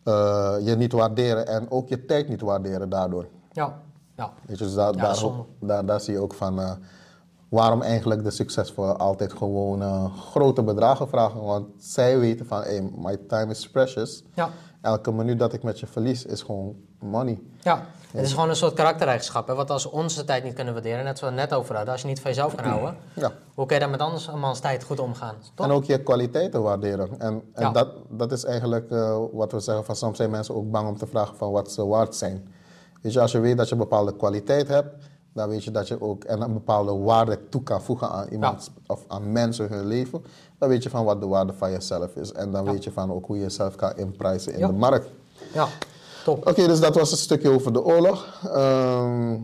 eh, 0.04 0.54
je 0.60 0.76
niet 0.76 0.92
waarderen 0.92 1.46
en 1.46 1.70
ook 1.70 1.88
je 1.88 2.04
tijd 2.04 2.28
niet 2.28 2.40
waarderen 2.40 2.88
daardoor. 2.88 3.26
Ja. 3.52 3.80
Ja. 4.16 4.32
Weet 4.46 4.58
je, 4.58 4.64
dus 4.64 4.74
daar, 4.74 4.94
Ja, 4.94 5.00
daar, 5.00 5.16
zonde. 5.16 5.44
daar, 5.60 5.86
daar 5.86 6.00
zie 6.00 6.12
je 6.12 6.20
ook 6.20 6.34
van 6.34 6.60
eh, 6.60 6.70
waarom 7.48 7.82
eigenlijk 7.82 8.24
de 8.24 8.30
succesvolen 8.30 8.98
altijd 8.98 9.32
gewoon 9.32 9.82
eh, 9.82 10.04
grote 10.18 10.62
bedragen 10.62 11.08
vragen. 11.08 11.42
Want 11.42 11.66
zij 11.78 12.18
weten 12.18 12.46
van, 12.46 12.60
hey, 12.62 12.90
my 12.96 13.16
time 13.16 13.50
is 13.50 13.70
precious. 13.70 14.22
Ja. 14.34 14.50
Elke 14.80 15.12
minuut 15.12 15.38
dat 15.38 15.52
ik 15.52 15.62
met 15.62 15.80
je 15.80 15.86
verlies 15.86 16.24
is 16.24 16.42
gewoon 16.42 16.76
money. 17.00 17.40
Ja, 17.60 17.86
het 18.12 18.24
is 18.24 18.32
gewoon 18.32 18.48
een 18.48 18.56
soort 18.56 18.74
karaktereigenschap. 18.74 19.46
Hè? 19.48 19.54
Wat 19.54 19.70
als 19.70 19.84
we 19.84 19.90
onze 19.90 20.24
tijd 20.24 20.44
niet 20.44 20.54
kunnen 20.54 20.72
waarderen, 20.72 21.04
net 21.04 21.18
zoals 21.18 21.34
we 21.34 21.40
het 21.40 21.50
net 21.50 21.58
over 21.58 21.74
hadden, 21.74 21.92
als 21.92 22.02
je 22.02 22.08
niet 22.08 22.20
van 22.20 22.30
jezelf 22.30 22.54
kan 22.54 22.64
houden, 22.64 22.96
Ja. 23.14 23.32
hoe 23.54 23.66
kun 23.66 23.74
je 23.76 23.82
dan 23.82 23.90
met 23.90 24.00
andermans 24.00 24.60
tijd 24.60 24.82
goed 24.84 25.00
omgaan? 25.00 25.34
Toch? 25.54 25.66
En 25.66 25.72
ook 25.72 25.84
je 25.84 26.02
kwaliteiten 26.02 26.62
waarderen. 26.62 27.08
En, 27.20 27.42
en 27.54 27.62
Ja. 27.64 27.70
dat, 27.70 27.88
dat 28.08 28.32
is 28.32 28.44
eigenlijk 28.44 28.90
eh, 28.90 29.18
wat 29.32 29.52
we 29.52 29.60
zeggen 29.60 29.84
van 29.84 29.96
soms 29.96 30.16
zijn 30.16 30.30
mensen 30.30 30.54
ook 30.54 30.70
bang 30.70 30.88
om 30.88 30.96
te 30.98 31.06
vragen 31.06 31.36
van 31.36 31.50
wat 31.52 31.72
ze 31.72 31.86
waard 31.86 32.14
zijn. 32.14 32.52
Weet 33.02 33.12
je, 33.12 33.20
als 33.20 33.32
je 33.32 33.38
weet 33.40 33.56
dat 33.56 33.66
je 33.66 33.72
een 33.72 33.80
bepaalde 33.80 34.16
kwaliteit 34.16 34.68
hebt, 34.68 34.88
dan 35.34 35.48
weet 35.48 35.64
je 35.64 35.70
dat 35.70 35.88
je 35.88 36.00
ook 36.00 36.24
en 36.24 36.40
een 36.40 36.52
bepaalde 36.52 36.92
waarde 36.92 37.48
toe 37.48 37.62
kan 37.62 37.82
voegen 37.82 38.10
aan 38.10 38.28
iemand 38.28 38.70
of 38.86 39.04
aan 39.08 39.32
mensen 39.32 39.68
hun 39.68 39.86
leven. 39.86 40.24
Dan 40.58 40.68
weet 40.68 40.82
je 40.82 40.90
van 40.90 41.04
wat 41.04 41.20
de 41.20 41.26
waarde 41.26 41.52
van 41.52 41.70
jezelf 41.70 42.16
is. 42.16 42.32
En 42.32 42.50
dan 42.52 42.64
weet 42.64 42.84
je 42.84 42.92
van 42.92 43.12
ook 43.12 43.26
hoe 43.26 43.36
je 43.36 43.42
jezelf 43.42 43.74
kan 43.74 43.96
inprijzen 43.96 44.54
in 44.54 44.66
de 44.66 44.72
markt. 44.72 45.08
Ja, 45.52 45.66
Oké, 46.32 46.66
dus 46.66 46.80
dat 46.80 46.94
was 46.94 47.10
een 47.10 47.18
stukje 47.18 47.50
over 47.50 47.72
de 47.72 47.84
oorlog. 47.84 48.40
Ehm, 48.52 49.36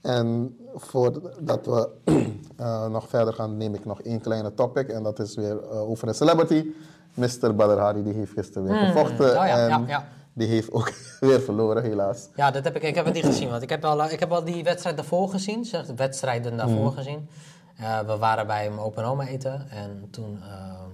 en 0.00 0.56
voordat 0.74 1.66
we 1.66 1.88
eh, 2.56 2.86
nog 2.86 3.08
verder 3.08 3.34
gaan, 3.34 3.56
neem 3.56 3.74
ik 3.74 3.84
nog 3.84 4.00
één 4.00 4.20
kleine 4.20 4.54
topic. 4.54 4.88
En 4.88 5.02
dat 5.02 5.18
is 5.18 5.34
weer 5.34 5.62
eh, 5.70 5.90
over 5.90 6.08
een 6.08 6.14
celebrity. 6.14 6.66
Mr. 7.14 7.54
Badr 7.54 7.80
Hari, 7.80 8.02
die 8.02 8.14
heeft 8.14 8.32
gisteren 8.32 8.68
weer 8.68 8.86
gevochten. 8.86 9.28
Oh 9.28 9.46
ja, 9.46 9.58
en 9.58 9.68
ja, 9.68 9.82
ja. 9.86 10.08
die 10.32 10.48
heeft 10.48 10.72
ook 10.72 10.92
weer 11.20 11.40
verloren, 11.40 11.82
helaas. 11.82 12.28
Ja, 12.36 12.50
dat 12.50 12.64
heb 12.64 12.76
ik, 12.76 12.82
ik 12.82 12.94
heb 12.94 13.04
het 13.04 13.14
niet 13.14 13.24
gezien, 13.24 13.50
want 13.50 13.62
ik 13.62 13.68
heb 13.68 13.84
al, 13.84 14.10
ik 14.10 14.20
heb 14.20 14.32
al 14.32 14.44
die 14.44 14.64
wedstrijd 14.64 14.96
daarvoor 14.96 15.28
gezien, 15.28 15.64
zeg, 15.64 15.86
de 15.86 15.94
wedstrijden 15.94 16.56
daarvoor 16.56 16.92
gezien. 16.92 17.28
Eh, 17.76 18.00
we 18.00 18.16
waren 18.16 18.46
bij 18.46 18.68
mijn 18.68 18.80
open 18.80 19.04
oma 19.04 19.26
eten 19.26 19.66
en 19.70 20.08
toen, 20.10 20.42
ehm, 20.42 20.90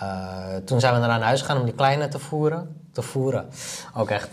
eh, 0.00 0.56
toen 0.56 0.80
zijn 0.80 0.94
we 0.94 1.06
naar 1.06 1.20
huis 1.20 1.40
gegaan 1.40 1.58
om 1.58 1.64
die 1.64 1.74
kleine 1.74 2.08
te 2.08 2.18
voeren. 2.18 2.81
Te 2.92 3.02
voeren, 3.02 3.48
ook 3.96 4.10
echt. 4.10 4.28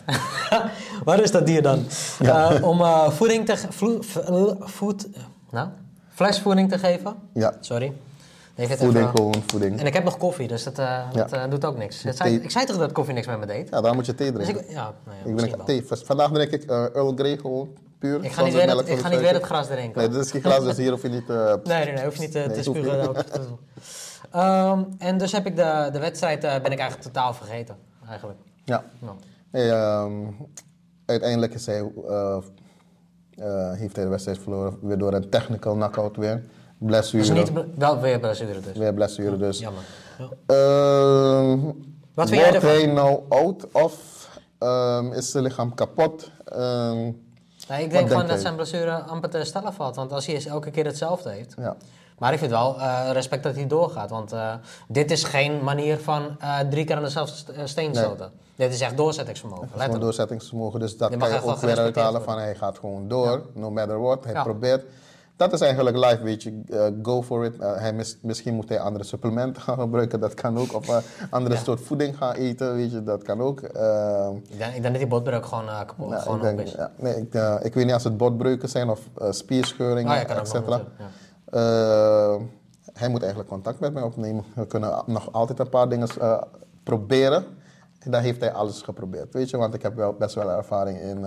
Waar 1.06 1.20
is 1.20 1.32
dat 1.32 1.46
dier 1.46 1.62
dan? 1.62 1.86
Eh, 2.20 2.56
om 2.62 2.82
eh, 2.82 3.10
voeding 3.10 3.46
te 3.46 3.58
v- 3.58 4.18
voed, 4.60 5.08
nou, 5.52 5.68
flesvoeding 6.14 6.70
te 6.70 6.78
geven. 6.80 7.16
Ja, 7.34 7.54
Sorry. 7.60 7.94
Voeding, 8.68 9.10
gewoon 9.10 9.44
voeding. 9.48 9.80
En 9.80 9.86
ik 9.86 9.94
heb 9.94 10.04
nog 10.04 10.18
koffie, 10.18 10.48
dus 10.48 10.64
dat, 10.64 10.80
eh, 10.80 11.00
dat 11.14 11.52
doet 11.52 11.66
ook 11.66 11.78
niks. 11.78 12.04
Ik 12.06 12.14
zei, 12.16 12.36
ik 12.36 12.50
toch 12.52 12.78
dat 12.78 12.92
koffie 12.92 13.14
niks 13.14 13.28
met 13.28 13.40
me 13.40 13.46
deed? 13.46 13.70
Ja, 13.70 13.82
daar 13.82 13.96
moet 13.96 14.06
je 14.06 14.16
thee 14.16 14.32
Dus 14.32 14.44
drinken. 14.44 14.66
ik, 14.66 14.72
ja, 14.72 14.94
nou 15.06 15.18
ja, 15.24 15.30
ik 15.30 15.36
ben 15.36 15.58
wel. 15.58 15.66
thee. 15.66 15.86
Vandaag 15.88 16.32
drink 16.32 16.52
ik 16.52 16.64
Earl 16.64 17.14
Grey 17.16 17.38
gewoon 17.38 17.70
puur. 18.00 18.24
Ik 18.24 18.32
ga 18.32 18.44
niet 18.44 18.54
weer 18.54 18.66
melk 18.66 18.80
het, 18.80 18.90
ik 18.90 19.00
ga 19.00 19.10
niet 19.10 19.20
weer 19.20 19.34
het 19.34 19.44
gras 19.44 19.68
drinken. 19.68 20.00
Nee, 20.02 20.10
dit 20.10 20.26
is 20.26 20.32
geen 20.32 20.42
glas, 20.42 20.64
dus 20.64 20.78
hier 20.78 20.92
hoef 20.92 21.02
je 21.02 21.10
niet... 21.10 21.28
Nee, 21.64 21.84
nee, 21.86 21.94
nee, 21.94 22.04
hoef 22.04 22.14
je 22.16 22.20
niet 22.22 22.34
Nee, 22.34 22.60
te 22.60 22.72
doen. 22.74 23.58
Ehm, 24.32 24.84
en 24.98 25.18
dus 25.18 25.32
heb 25.32 25.46
ik 25.46 25.56
de, 25.56 25.90
de 25.92 26.00
wedstrijd 26.00 26.42
ben 26.42 26.72
ik 26.72 26.80
eigenlijk 26.80 27.02
totaal 27.02 27.34
vergeten, 27.34 27.76
eigenlijk. 28.10 28.40
Ja. 28.70 28.84
Ehm, 29.52 30.12
uiteindelijk 31.06 31.54
is 31.54 31.66
hij, 31.66 31.92
eh, 32.08 32.38
eh, 33.36 33.72
heeft 33.74 33.96
hij 33.96 34.04
de 34.04 34.10
wedstrijd 34.10 34.38
verloren 34.40 34.78
weer 34.82 34.98
door 34.98 35.14
een 35.14 35.30
technical 35.30 35.74
knockout 35.74 36.16
weer. 36.18 36.44
blessure. 36.78 37.24
Dus 37.34 37.52
niet, 37.52 37.52
wel 37.78 38.00
weer 38.00 38.20
blessure 38.20 38.60
dus. 38.60 38.78
Weer 38.78 38.94
blessure, 38.94 39.38
dus. 39.38 39.60
Jammer. 39.60 39.84
Ja. 40.18 40.30
Ehm, 40.46 41.60
Wat 42.14 42.30
vind 42.30 42.42
jij 42.42 42.50
wordt 42.52 42.66
ervan? 42.66 42.70
hij 42.70 42.86
nou 42.94 43.20
oud 43.30 43.72
of 43.72 44.28
ehm, 44.60 45.12
is 45.12 45.32
zijn 45.32 45.44
lichaam 45.44 45.74
kapot? 45.74 46.32
Nee, 47.70 47.84
ik 47.84 47.92
denk 47.92 48.08
gewoon 48.08 48.28
dat 48.28 48.40
zijn 48.40 48.56
blessure 48.56 48.92
amper 48.92 49.30
te 49.30 49.38
herstellen 49.38 49.74
valt. 49.74 49.96
Want 49.96 50.12
als 50.12 50.26
hij 50.26 50.46
elke 50.46 50.72
keer 50.72 50.86
hetzelfde 50.86 51.30
heeft. 51.30 51.54
ja. 51.58 51.76
Maar 52.20 52.34
ik 52.34 52.40
vind 52.40 52.52
wel 52.52 52.80
eh, 52.80 53.10
respect 53.12 53.44
dat 53.44 53.56
hij 53.56 53.68
doorgaat. 53.68 54.10
Want 54.10 54.32
eh, 54.32 54.54
dit 54.88 55.12
is 55.12 55.24
geen 55.24 55.64
manier 55.64 55.98
van 56.00 56.36
eh, 56.40 56.60
drie 56.60 56.86
keer 56.86 56.96
aan 56.96 57.04
dezelfde 57.04 57.36
st- 57.36 57.52
steen 57.70 57.92
Nee. 57.92 58.04
stoten. 58.04 58.32
Dit 58.56 58.74
is 58.74 58.82
echt 58.82 58.98
doorzettingsvermogen. 58.98 59.64
Gewoon 59.64 59.78
Letterlijk. 59.80 60.06
doorzettingsvermogen. 60.12 60.80
Dus 60.80 60.98
dat 60.98 61.12
Je 61.12 61.18
kan 61.18 61.30
je 61.30 61.42
ook 61.44 61.60
weer 61.60 61.80
uithalen 61.80 62.22
van 62.24 62.38
hij 62.38 62.56
gaat 62.56 62.80
gewoon 62.80 63.08
door, 63.08 63.42
no 63.54 63.72
matter 63.72 64.02
what. 64.02 64.24
Hij 64.24 64.34
Ja. 64.34 64.44
probeert. 64.44 64.84
Dat 65.36 65.54
is 65.54 65.62
eigenlijk 65.62 65.98
life, 65.98 66.22
weet 66.24 66.44
je. 66.44 66.62
Go 67.04 67.22
for 67.24 67.46
it. 67.46 67.54
Hij 67.60 67.94
mis- 67.94 68.18
misschien 68.22 68.54
moet 68.56 68.70
hij 68.70 68.80
andere 68.80 69.04
supplementen 69.04 69.62
gaan 69.68 69.80
gebruiken, 69.80 70.20
dat 70.20 70.34
kan 70.34 70.58
ook. 70.58 70.74
Of 70.74 71.02
andere 71.30 71.56
Ja. 71.56 71.62
soort 71.62 71.82
voeding 71.82 72.18
gaan 72.18 72.34
eten, 72.34 72.76
weet 72.76 72.92
je, 72.92 73.04
dat 73.04 73.24
kan 73.24 73.42
ook. 73.42 73.62
Ik, 73.62 73.74
denk, 73.74 74.74
ik 74.76 74.82
denk 74.82 74.84
dat 74.84 74.94
die 74.96 75.08
botbreuk 75.08 75.46
gewoon 75.46 75.66
kapot 75.86 76.10
nou, 76.10 76.22
gewoon 76.22 76.38
ik, 76.38 76.44
denk, 76.58 76.60
is. 76.60 76.76
nee, 76.96 77.16
ik, 77.16 77.34
ik 77.64 77.74
weet 77.74 77.86
niet 77.86 77.94
als 77.94 78.04
het 78.04 78.18
botbreuken 78.18 78.70
zijn 78.70 78.90
of 78.90 79.00
spierscheuringen, 79.30 80.12
Oh 80.12 80.18
ja, 80.18 81.04
Eh, 81.50 82.42
hij 82.94 83.10
moet 83.10 83.22
eigenlijk 83.22 83.50
contact 83.50 83.80
met 83.80 83.94
mij 83.94 84.04
opnemen. 84.04 84.44
We 84.56 84.68
kunnen 84.68 85.04
nog 85.06 85.32
altijd 85.32 85.60
een 85.60 85.70
paar 85.70 85.90
dingen 85.90 86.08
eh, 86.20 86.42
proberen. 86.84 87.46
En 88.00 88.12
daar 88.12 88.22
heeft 88.22 88.42
hij 88.42 88.52
alles 88.52 88.82
geprobeerd, 88.82 89.34
weet 89.34 89.50
je. 89.50 89.58
Want 89.58 89.74
ik 89.74 89.82
heb 89.82 89.96
wel 89.96 90.14
best 90.14 90.36
wel 90.36 90.52
ervaring 90.52 91.00
in, 91.00 91.26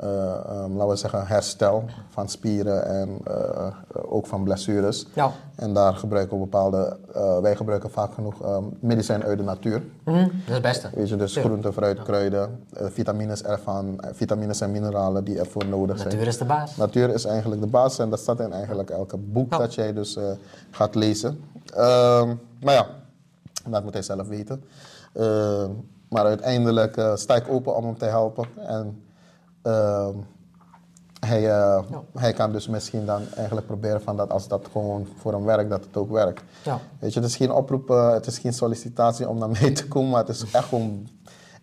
eh, 0.00 0.08
eh, 0.08 0.34
ehm, 0.48 0.72
laten 0.72 0.88
we 0.88 0.96
zeggen, 0.96 1.26
herstel 1.26 1.84
van 2.08 2.28
spieren 2.28 2.86
en 2.86 3.18
eh, 3.24 3.66
ook 4.08 4.26
van 4.26 4.44
blessures. 4.44 5.06
Ja. 5.14 5.30
En 5.56 5.74
daar 5.74 5.94
gebruiken 5.94 6.36
we 6.36 6.42
bepaalde, 6.42 6.96
eh, 7.14 7.38
wij 7.38 7.56
gebruiken 7.56 7.90
vaak 7.90 8.14
genoeg 8.14 8.42
eh, 8.42 8.56
medicijnen 8.80 9.26
uit 9.26 9.38
de 9.38 9.44
natuur. 9.44 9.82
Mhm, 10.04 10.16
Dat 10.16 10.26
is 10.46 10.52
het 10.52 10.62
beste. 10.62 10.90
Weet 10.94 11.08
je, 11.08 11.16
dus 11.16 11.36
groenten, 11.36 11.72
fruit, 11.72 12.02
kruiden, 12.02 12.64
eh, 12.76 12.86
vitamines 12.90 13.42
ervan, 13.42 14.00
eh, 14.00 14.10
vitamines 14.12 14.60
en 14.60 14.70
mineralen 14.70 15.24
die 15.24 15.38
ervoor 15.38 15.66
nodig 15.66 15.96
zijn. 15.98 16.08
Natuur 16.08 16.26
is 16.26 16.38
de 16.38 16.44
baas. 16.44 16.76
Natuur 16.76 17.08
is 17.14 17.24
eigenlijk 17.24 17.60
de 17.60 17.66
basis 17.66 17.98
en 17.98 18.10
dat 18.10 18.18
staat 18.18 18.40
in 18.40 18.52
eigenlijk 18.52 18.90
elke 18.90 19.16
boek 19.16 19.52
Ja. 19.52 19.58
dat 19.58 19.74
jij 19.74 19.92
dus 19.92 20.16
eh, 20.16 20.24
gaat 20.70 20.94
lezen. 20.94 21.40
Ehm, 21.74 22.34
maar 22.62 22.74
ja, 22.74 22.86
dat 23.68 23.82
moet 23.84 23.92
hij 23.92 24.02
zelf 24.02 24.28
weten. 24.28 24.64
Ehm, 25.12 25.70
maar 26.08 26.24
uiteindelijk 26.24 26.96
eh, 26.96 27.16
sta 27.16 27.34
ik 27.36 27.48
open 27.48 27.76
om 27.76 27.84
hem 27.84 27.98
te 27.98 28.04
helpen. 28.04 28.44
En 28.56 28.66
ehm, 28.76 28.88
hij, 31.20 31.38
eh, 31.38 31.82
Ja. 31.90 32.02
hij 32.14 32.32
kan 32.32 32.52
dus 32.52 32.68
misschien 32.68 33.06
dan 33.06 33.22
eigenlijk 33.36 33.66
proberen 33.66 34.02
van 34.02 34.16
dat 34.16 34.30
als 34.30 34.48
dat 34.48 34.68
gewoon 34.72 35.06
voor 35.20 35.32
hem 35.32 35.44
werkt, 35.44 35.70
dat 35.70 35.84
het 35.84 35.96
ook 35.96 36.10
werkt. 36.10 36.42
Ja. 36.64 36.78
Weet 36.98 37.12
je, 37.14 37.20
het 37.20 37.28
is 37.28 37.36
geen 37.36 37.52
oproep, 37.52 37.90
eh, 37.90 38.12
het 38.12 38.26
is 38.26 38.38
geen 38.38 38.52
sollicitatie 38.52 39.28
om 39.28 39.38
naar 39.38 39.48
mee 39.60 39.72
te 39.72 39.88
komen, 39.88 40.10
maar 40.10 40.20
het 40.20 40.28
is 40.28 40.50
echt 40.52 40.68
gewoon. 40.68 41.08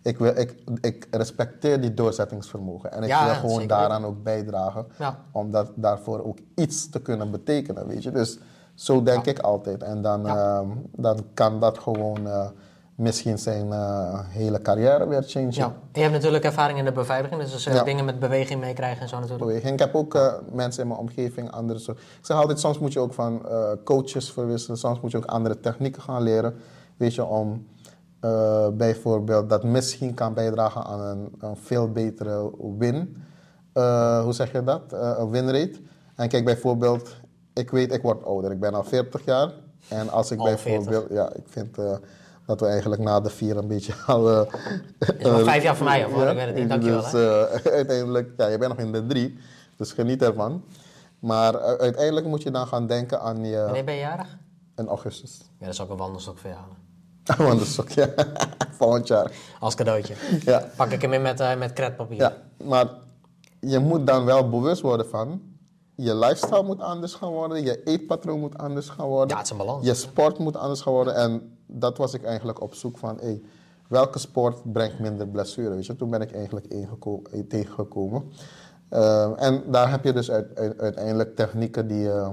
Ik, 0.02 0.18
wil, 0.18 0.36
ik, 0.38 0.54
ik 0.80 1.06
respecteer 1.10 1.80
die 1.80 1.94
doorzettingsvermogen 1.94 2.92
en 2.92 3.02
ik 3.02 3.08
Ja, 3.08 3.24
wil 3.24 3.34
gewoon 3.34 3.50
zeker 3.50 3.68
daaraan 3.68 4.04
ook 4.04 4.22
bijdragen 4.22 4.86
Ja. 4.98 5.18
om 5.32 5.50
dat, 5.50 5.70
daarvoor 5.74 6.24
ook 6.24 6.38
iets 6.54 6.90
te 6.90 7.00
kunnen 7.00 7.30
betekenen, 7.30 7.86
weet 7.86 8.02
je. 8.02 8.10
Dus 8.10 8.38
zo 8.74 9.02
denk 9.02 9.26
ik 9.26 9.38
altijd. 9.38 9.82
En 9.82 10.02
dan, 10.02 10.26
ehm, 10.28 10.66
dan 10.96 11.24
kan 11.34 11.60
dat 11.60 11.78
gewoon 11.78 12.26
eh, 12.28 12.46
misschien 12.98 13.38
zijn 13.38 13.72
eh, 13.72 14.20
hele 14.28 14.62
carrière 14.62 15.08
weer 15.08 15.22
changen. 15.22 15.52
Ja. 15.52 15.74
Je 15.92 16.00
hebt 16.00 16.12
natuurlijk 16.12 16.44
ervaring 16.44 16.78
in 16.78 16.84
de 16.84 16.92
beveiliging, 16.92 17.42
dus 17.42 17.64
Ja. 17.64 17.82
dingen 17.82 18.04
met 18.04 18.18
beweging 18.18 18.60
meekrijgen 18.60 19.02
en 19.02 19.08
zo 19.08 19.14
natuurlijk. 19.14 19.44
beweging. 19.44 19.72
Ik 19.72 19.78
heb 19.78 19.94
ook 19.94 20.14
eh, 20.14 20.32
mensen 20.52 20.82
in 20.82 20.88
mijn 20.88 21.00
omgeving, 21.00 21.50
andere 21.50 21.78
soort. 21.78 21.98
Ik 21.98 22.26
zeg 22.26 22.36
altijd, 22.36 22.60
soms 22.60 22.78
moet 22.78 22.92
je 22.92 23.00
ook 23.00 23.14
van 23.14 23.48
eh, 23.48 23.70
coaches 23.84 24.32
verwisselen, 24.32 24.78
soms 24.78 25.00
moet 25.00 25.10
je 25.10 25.16
ook 25.16 25.24
andere 25.24 25.60
technieken 25.60 26.02
gaan 26.02 26.22
leren. 26.22 26.54
Weet 26.96 27.14
je, 27.14 27.24
om 27.24 27.66
bijvoorbeeld 28.72 29.48
dat 29.50 29.64
misschien 29.64 30.14
kan 30.14 30.34
bijdragen 30.34 30.84
aan 30.84 31.00
een, 31.00 31.32
een 31.38 31.56
veel 31.56 31.92
betere 31.92 32.50
win. 32.78 33.16
Hoe 34.22 34.32
zeg 34.32 34.52
je 34.52 34.64
dat? 34.64 34.82
Een 34.92 35.30
winrate. 35.30 35.80
En 36.16 36.28
kijk 36.28 36.44
bijvoorbeeld, 36.44 37.16
ik 37.54 37.70
weet, 37.70 37.92
ik 37.92 38.02
word 38.02 38.24
ouder. 38.24 38.50
Ik 38.50 38.60
ben 38.60 38.74
al 38.74 38.84
40 38.84 39.24
jaar. 39.24 39.52
En 39.88 40.10
als 40.10 40.30
ik 40.30 40.38
Al 40.38 40.44
bijvoorbeeld, 40.44 41.06
ja, 41.10 41.32
ik 41.34 41.44
vind 41.46 41.76
dat 42.48 42.60
we 42.60 42.66
eigenlijk 42.66 43.02
na 43.02 43.20
de 43.20 43.30
vier 43.30 43.56
een 43.56 43.66
beetje 43.68 43.94
al. 44.06 44.30
eh, 44.30 44.52
is 45.18 45.24
nog 45.26 45.42
vijf 45.42 45.62
jaar 45.62 45.76
voor 45.76 45.86
mij, 45.86 46.04
of 46.04 46.12
hoor? 46.12 46.26
Ik 46.26 46.36
weet 46.36 46.46
het 46.46 46.54
niet. 46.54 46.68
Dankjewel, 46.68 47.00
Dus 47.02 47.12
eh, 47.12 47.72
uiteindelijk, 47.80 48.30
ja, 48.36 48.46
je 48.46 48.58
bent 48.58 48.76
nog 48.76 48.86
in 48.86 48.92
de 48.92 49.06
drie, 49.06 49.38
dus 49.76 49.92
geniet 49.92 50.22
ervan. 50.22 50.62
Maar 51.18 51.54
eh, 51.54 51.72
uiteindelijk 51.80 52.26
moet 52.26 52.42
je 52.42 52.50
dan 52.50 52.66
gaan 52.66 52.86
denken 52.86 53.20
aan 53.20 53.44
je. 53.44 53.56
Wanneer 53.60 53.84
ben 53.84 53.94
je 53.94 54.00
jarig? 54.00 54.36
In 54.76 54.86
augustus. 54.88 55.38
Ja, 55.58 55.64
dat 55.64 55.74
is 55.74 55.80
ook 55.80 55.90
een 55.90 55.96
wandelstok 55.96 56.38
voor 56.38 56.50
halen. 56.50 56.76
Is 57.60 57.80
ook, 57.80 57.88
ja, 57.90 58.08
volgend 58.70 59.06
jaar. 59.06 59.32
Als 59.60 59.74
cadeautje. 59.74 60.14
Ja. 60.44 60.68
Pak 60.76 60.90
ik 60.90 61.02
hem 61.02 61.12
in 61.12 61.22
met, 61.22 61.40
eh 61.40 61.56
met 61.56 61.72
kretpapier. 61.72 62.18
ja, 62.18 62.36
maar 62.64 62.86
je 63.60 63.78
moet 63.78 64.06
dan 64.06 64.24
wel 64.24 64.48
bewust 64.48 64.80
worden 64.82 65.08
van. 65.08 65.42
Je 65.94 66.14
lifestyle 66.14 66.62
moet 66.62 66.80
anders 66.80 67.14
gaan 67.14 67.28
worden, 67.30 67.62
je 67.62 67.82
eetpatroon 67.82 68.40
moet 68.40 68.58
anders 68.58 68.88
gaan 68.88 69.06
worden. 69.06 69.28
Ja, 69.28 69.36
het 69.36 69.44
is 69.44 69.50
een 69.50 69.56
balans. 69.58 69.86
Je 69.86 69.94
sport 69.94 70.38
moet 70.38 70.56
anders 70.56 70.80
gaan 70.80 70.92
worden. 70.92 71.14
En 71.14 71.57
dat 71.70 71.98
was 71.98 72.14
ik 72.14 72.24
eigenlijk 72.24 72.60
op 72.60 72.74
zoek 72.74 72.98
van, 72.98 73.18
hey, 73.20 73.42
welke 73.88 74.18
sport 74.18 74.72
brengt 74.72 74.98
minder 74.98 75.28
blessure? 75.28 75.74
Weet 75.74 75.86
je? 75.86 75.96
Toen 75.96 76.10
ben 76.10 76.20
ik 76.20 76.32
eigenlijk 76.32 76.66
eh, 76.66 77.40
tegengekomen. 77.48 78.24
Eh, 78.88 79.42
en 79.42 79.62
daar 79.70 79.90
heb 79.90 80.04
je 80.04 80.12
dus 80.12 80.30
uit- 80.30 80.58
uit- 80.58 80.80
uiteindelijk 80.80 81.36
technieken 81.36 81.88
die 81.88 82.10
eh, 82.12 82.28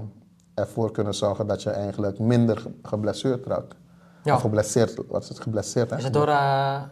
ervoor 0.53 0.91
kunnen 0.91 1.13
zorgen 1.13 1.47
dat 1.47 1.63
je 1.63 1.69
eigenlijk 1.69 2.19
minder 2.19 2.57
ge- 2.57 2.71
geblesseerd 2.83 3.45
raakt. 3.45 3.75
Ja. 4.23 4.35
Of 4.35 4.41
geblesseerd, 4.41 4.99
wat 5.07 5.23
is 5.23 5.29
het, 5.29 5.39
geblesseerd 5.39 5.89
hè? 5.89 5.97
Is 5.97 6.03
het 6.03 6.13
door... 6.13 6.27
ja, 6.27 6.89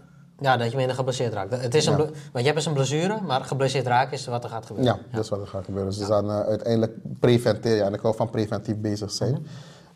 dat 0.57 0.71
je 0.71 0.77
minder 0.77 0.95
geblesseerd 0.95 1.33
raakt. 1.33 1.61
Het 1.61 1.75
is 1.75 1.85
een 1.85 1.97
Want 1.97 2.11
je 2.33 2.41
hebt 2.43 2.55
dus 2.55 2.65
een 2.65 2.73
blessure, 2.73 3.21
maar 3.21 3.41
geblesseerd 3.43 3.87
raken 3.87 4.13
is 4.13 4.25
wat 4.25 4.43
er 4.43 4.49
gaat 4.49 4.65
gebeuren. 4.65 4.93
Ja, 4.93 4.99
dat 5.11 5.23
is 5.23 5.29
wat 5.29 5.41
er 5.41 5.47
gaat 5.47 5.65
gebeuren. 5.65 5.91
Dus 5.91 6.07
dan 6.07 6.29
uiteindelijk 6.29 6.97
preventeren. 7.19 7.85
En 7.85 7.93
ik 7.93 8.01
wil 8.01 8.13
van 8.13 8.29
preventief 8.29 8.77
bezig 8.77 9.11
zijn. 9.11 9.45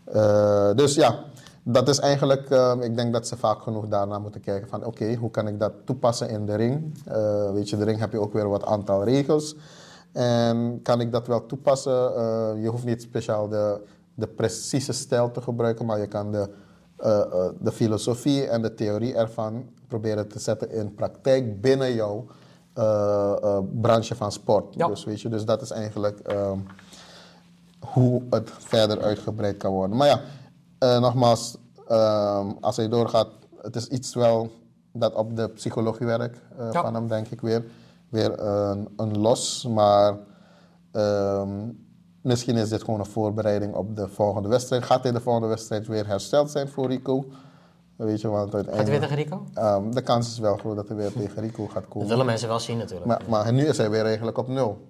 Eh, 0.05 0.73
dus 0.75 0.95
ja, 0.95 1.19
dat 1.69 1.89
is 1.89 1.99
eigenlijk... 1.99 2.49
eh, 2.49 2.73
ik 2.81 2.95
denk 2.95 3.13
dat 3.13 3.27
ze 3.27 3.37
vaak 3.37 3.61
genoeg 3.61 3.87
daarna 3.87 4.19
moeten 4.19 4.41
kijken 4.41 4.69
van... 4.69 4.85
Oké, 4.85 5.15
hoe 5.15 5.31
kan 5.31 5.47
ik 5.47 5.59
dat 5.59 5.71
toepassen 5.83 6.29
in 6.29 6.45
de 6.45 6.55
ring? 6.55 7.03
Eh, 7.05 7.51
weet 7.51 7.69
je, 7.69 7.77
de 7.77 7.83
ring 7.83 7.99
heb 7.99 8.11
je 8.11 8.19
ook 8.19 8.33
weer 8.33 8.49
wat 8.49 8.65
aantal 8.65 9.03
regels. 9.03 9.55
En 10.11 10.79
kan 10.83 11.01
ik 11.01 11.11
dat 11.11 11.27
wel 11.27 11.45
toepassen? 11.45 12.15
Eh, 12.15 12.63
je 12.63 12.67
hoeft 12.67 12.85
niet 12.85 13.01
speciaal 13.01 13.47
de, 13.47 13.81
de 14.13 14.27
precieze 14.27 14.93
stijl 14.93 15.31
te 15.31 15.41
gebruiken... 15.41 15.85
maar 15.85 15.99
je 15.99 16.07
kan 16.07 16.31
de, 16.31 16.49
eh, 16.97 17.45
de 17.59 17.71
filosofie 17.71 18.47
en 18.47 18.61
de 18.61 18.73
theorie 18.73 19.15
ervan 19.15 19.65
proberen 19.87 20.27
te 20.27 20.39
zetten 20.39 20.71
in 20.71 20.95
praktijk 20.95 21.61
binnen 21.61 21.93
jouw 21.93 22.25
branche 23.81 24.15
van 24.15 24.31
sport. 24.31 24.75
Ja. 24.75 24.87
Dus, 24.87 25.03
weet 25.03 25.21
je, 25.21 25.29
dus 25.29 25.45
dat 25.45 25.61
is 25.61 25.71
eigenlijk 25.71 26.19
ehm, 26.19 26.59
hoe 27.79 28.21
het 28.29 28.51
verder 28.57 29.01
uitgebreid 29.01 29.57
kan 29.57 29.71
worden. 29.71 29.97
Maar 29.97 30.07
ja, 30.07 30.21
eh, 30.79 30.99
nogmaals, 30.99 31.57
ehm, 31.87 32.51
als 32.61 32.75
hij 32.77 32.87
doorgaat, 32.87 33.27
het 33.61 33.75
is 33.75 33.87
iets 33.87 34.13
wel 34.15 34.51
dat 34.93 35.13
op 35.15 35.35
de 35.35 35.47
psychologie 35.49 36.05
werkt 36.05 36.39
eh, 36.57 36.71
Ja. 36.71 36.81
van 36.81 36.93
hem, 36.93 37.07
denk 37.07 37.27
ik 37.27 37.41
weer. 37.41 37.65
Weer 38.09 38.39
een, 38.39 38.87
een 38.97 39.17
los, 39.19 39.67
maar 39.69 40.17
ehm, 40.91 41.69
misschien 42.21 42.55
is 42.55 42.69
dit 42.69 42.83
gewoon 42.83 42.99
een 42.99 43.05
voorbereiding 43.05 43.73
op 43.75 43.95
de 43.95 44.07
volgende 44.07 44.49
wedstrijd. 44.49 44.83
Gaat 44.83 45.03
hij 45.03 45.11
de 45.11 45.21
volgende 45.21 45.47
wedstrijd 45.47 45.87
weer 45.87 46.07
hersteld 46.07 46.51
zijn 46.51 46.67
voor 46.67 46.87
Rico? 46.87 47.25
Weet 47.95 48.21
je, 48.21 48.27
want 48.27 48.51
Gaat 48.55 48.65
hij 48.65 48.85
weer 48.85 48.99
tegen 48.99 49.15
Rico? 49.15 49.43
ehm, 49.53 49.91
de 49.91 50.01
kans 50.01 50.27
is 50.27 50.39
wel 50.39 50.57
groot 50.57 50.75
dat 50.75 50.87
hij 50.87 50.97
weer 50.97 51.11
tegen 51.13 51.41
Rico 51.41 51.65
gaat 51.65 51.73
Dat 51.73 51.87
komen. 51.87 52.07
willen 52.07 52.25
mensen 52.25 52.47
wel 52.47 52.59
zien 52.59 52.77
natuurlijk. 52.77 53.05
Maar, 53.05 53.21
maar 53.29 53.53
nu 53.53 53.65
is 53.65 53.77
hij 53.77 53.89
weer 53.89 54.05
eigenlijk 54.05 54.37
op 54.37 54.47
nul. 54.47 54.87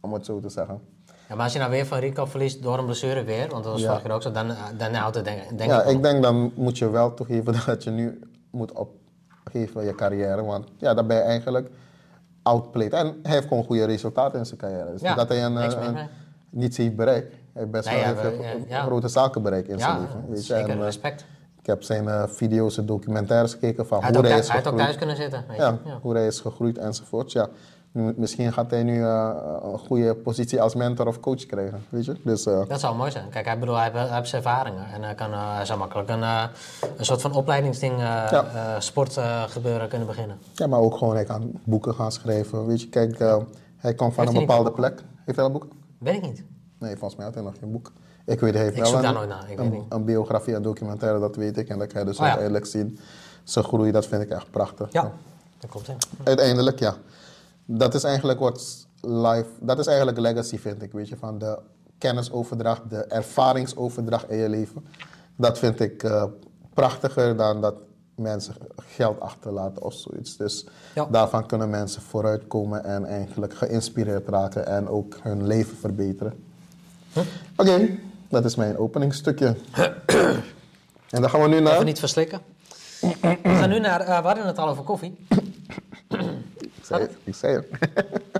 Om 0.00 0.12
het 0.12 0.24
zo 0.24 0.40
te 0.40 0.48
zeggen. 0.48 0.80
Ja, 1.28 1.34
maar 1.34 1.44
als 1.44 1.52
je 1.52 1.58
nou 1.58 1.70
weer 1.70 1.86
van 1.86 1.98
Rico 1.98 2.24
verliest 2.24 2.62
door 2.62 2.78
een 2.78 2.84
blessure 2.84 3.24
weer, 3.24 3.48
want 3.48 3.64
dat 3.64 3.72
was 3.72 3.80
Ja. 3.80 3.86
vorige 3.86 4.06
keer 4.06 4.14
ook 4.14 4.22
zo, 4.22 4.30
dan, 4.30 4.50
eh, 4.50 4.56
dan 4.78 4.94
houdt 4.94 5.14
het 5.16 5.24
denk, 5.24 5.58
denk 5.58 5.70
ja, 5.70 5.82
ik 5.82 5.88
ik 5.96 6.02
denk 6.02 6.22
dan 6.22 6.52
moet 6.54 6.78
je 6.78 6.90
wel 6.90 7.14
toegeven 7.14 7.54
dat 7.66 7.84
je 7.84 7.90
nu 7.90 8.20
moet 8.50 8.72
opgeven 8.72 9.84
je 9.84 9.94
carrière. 9.94 10.44
Want 10.44 10.66
ja, 10.76 10.94
dan 10.94 11.06
ben 11.06 11.16
je 11.16 11.22
eigenlijk 11.22 11.70
outplayed. 12.42 12.92
En 12.92 13.18
hij 13.22 13.32
heeft 13.34 13.48
gewoon 13.48 13.64
goede 13.64 13.84
resultaten 13.84 14.38
in 14.38 14.46
zijn 14.46 14.58
carrière. 14.60 14.90
Dus 14.92 15.00
Ja, 15.00 15.14
dat 15.14 15.28
hij 15.28 15.44
een, 15.44 15.58
eh, 15.58 15.86
een, 15.86 15.96
niets 16.50 16.76
heeft 16.76 16.96
bereikt. 16.96 17.30
Hij 17.32 17.38
heeft 17.52 17.70
best 17.70 17.88
Nee, 17.90 18.02
wel 18.14 18.14
we- 18.14 18.64
grote 18.68 19.08
zaken 19.08 19.42
bereikt 19.42 19.68
in 19.68 19.78
zijn 19.78 20.00
leven. 20.00 20.24
Weet 20.28 20.44
zeker, 20.44 20.70
En, 20.70 20.78
eh, 20.78 20.84
respect. 20.84 21.24
ik 21.60 21.66
heb 21.66 21.82
zijn 21.82 22.28
video's 22.28 22.78
en 22.78 22.86
documentaires 22.86 23.52
gekeken 23.52 23.86
van 23.86 24.04
hoe 24.04 24.26
hij 24.26 24.38
is 24.38 24.48
hij 24.48 24.56
had 24.56 24.66
ook 24.66 24.78
gegroeid. 24.78 24.78
thuis 24.82 24.96
kunnen 24.96 25.16
zitten. 25.16 25.44
Weet 25.48 25.56
je. 25.56 25.62
Ja, 25.62 25.98
hoe 26.02 26.14
hij 26.14 26.26
is 26.26 26.40
gegroeid 26.40 26.78
enzovoort. 26.78 27.32
Ja, 27.32 27.48
misschien 28.16 28.52
gaat 28.52 28.70
hij 28.70 28.82
nu 28.82 29.02
eh, 29.02 29.30
een 29.62 29.78
goede 29.78 30.14
positie 30.14 30.62
als 30.62 30.74
mentor 30.74 31.06
of 31.06 31.20
coach 31.20 31.46
krijgen. 31.46 31.84
Weet 31.88 32.04
je? 32.04 32.16
Dus, 32.24 32.46
eh, 32.46 32.60
Dat 32.68 32.80
zou 32.80 32.96
mooi 32.96 33.10
zijn. 33.10 33.28
Kijk, 33.28 33.44
hij, 33.46 33.58
bedoel, 33.58 33.74
hij, 33.74 33.84
heeft, 33.84 33.94
hij 34.08 34.16
heeft 34.16 34.28
zijn 34.28 34.42
ervaringen 34.42 34.84
en 34.92 35.02
hij, 35.02 35.14
kan, 35.14 35.32
hij 35.32 35.64
zou 35.64 35.78
makkelijk 35.78 36.08
een, 36.08 36.22
een 36.22 37.04
soort 37.04 37.20
van 37.20 37.32
opleidingsding, 37.32 37.98
Ja. 38.00 38.80
sport 38.80 39.18
gebeuren 39.46 39.88
kunnen 39.88 40.06
beginnen. 40.06 40.38
Ja, 40.54 40.66
maar 40.66 40.80
ook 40.80 40.96
gewoon, 40.96 41.14
hij 41.14 41.24
kan 41.24 41.50
boeken 41.64 41.94
gaan 41.94 42.12
schrijven. 42.12 42.66
Weet 42.66 42.80
je, 42.80 42.88
kijk, 42.88 43.18
hij 43.76 43.94
komt 43.94 44.14
van 44.14 44.24
Heeft 44.24 44.36
een 44.38 44.46
bepaalde 44.46 44.72
plek. 44.72 45.02
Heeft 45.24 45.36
hij 45.36 45.46
al 45.46 45.52
boeken? 45.52 45.70
Weet 45.98 46.14
ik 46.16 46.22
niet. 46.22 46.42
Nee, 46.78 46.90
volgens 46.96 47.16
mij 47.16 47.24
had 47.24 47.34
hij 47.34 47.42
nog 47.44 47.54
geen 47.60 47.72
boek. 47.72 47.92
Ik 48.24 48.40
weet, 48.40 48.54
hij 48.54 48.62
heeft 48.62 48.76
Ik 48.76 48.82
wel 48.82 48.90
zoek 48.90 48.96
een, 48.98 49.04
daar 49.04 49.14
nooit 49.14 49.28
naar, 49.28 49.50
ik 49.50 49.58
een, 49.58 49.84
een 49.88 50.04
biografie 50.04 50.54
en 50.54 50.62
documentaire, 50.62 51.18
dat 51.18 51.36
weet 51.36 51.56
ik. 51.58 51.68
En 51.68 51.78
dat 51.78 51.92
kan 51.92 52.00
je 52.00 52.06
dus 52.06 52.14
Oh 52.16 52.20
ja. 52.20 52.26
uiteindelijk 52.28 52.66
zien. 52.66 52.98
Zijn 53.44 53.64
groei, 53.64 53.92
dat 53.92 54.06
vind 54.06 54.22
ik 54.22 54.28
echt 54.30 54.50
prachtig. 54.50 54.92
Ja, 54.92 55.12
dat 55.58 55.70
klopt. 55.70 55.86
Hè. 55.86 55.92
Uiteindelijk, 56.24 56.78
ja. 56.78 56.94
Dat 57.66 57.94
is 57.94 58.04
eigenlijk 58.04 58.38
wat 58.38 58.86
life, 59.00 59.48
dat 59.60 59.78
is 59.78 59.86
eigenlijk 59.86 60.18
legacy, 60.18 60.58
vind 60.58 60.82
ik. 60.82 60.92
Weet 60.92 61.08
je, 61.08 61.16
van 61.16 61.38
de 61.38 61.58
kennisoverdracht, 61.98 62.90
de 62.90 62.96
ervaringsoverdracht 63.04 64.30
in 64.30 64.36
je 64.36 64.48
leven. 64.48 64.86
Dat 65.36 65.58
vind 65.58 65.80
ik 65.80 66.02
eh, 66.02 66.24
prachtiger 66.74 67.36
dan 67.36 67.60
dat 67.60 67.74
mensen 68.14 68.54
geld 68.76 69.20
achterlaten 69.20 69.82
of 69.82 69.94
zoiets. 69.94 70.36
Dus 70.36 70.66
Ja. 70.94 71.04
daarvan 71.10 71.46
kunnen 71.46 71.70
mensen 71.70 72.02
vooruitkomen 72.02 72.84
en 72.84 73.04
eigenlijk 73.04 73.54
geïnspireerd 73.54 74.28
raken 74.28 74.66
en 74.66 74.88
ook 74.88 75.18
hun 75.22 75.46
leven 75.46 75.76
verbeteren. 75.76 76.44
Oké, 77.56 77.88
dat 78.28 78.44
is 78.44 78.54
mijn 78.56 78.78
openingsstukje. 78.78 79.56
en 81.10 81.20
dan 81.20 81.30
gaan 81.30 81.40
we 81.42 81.48
nu 81.48 81.60
naar. 81.60 81.72
Even 81.72 81.84
niet 81.84 81.98
verslikken. 81.98 82.40
We 83.00 83.38
gaan 83.42 83.68
nu 83.68 83.78
naar, 83.78 84.00
eh, 84.00 84.20
we 84.20 84.26
hadden 84.26 84.46
het 84.46 84.58
al 84.58 84.68
over 84.68 84.84
koffie. 84.84 85.26
Ik 86.88 86.94
zei 86.94 87.00
het, 87.02 87.10
ik 87.24 87.34
zei 87.34 87.54
het. 87.54 87.66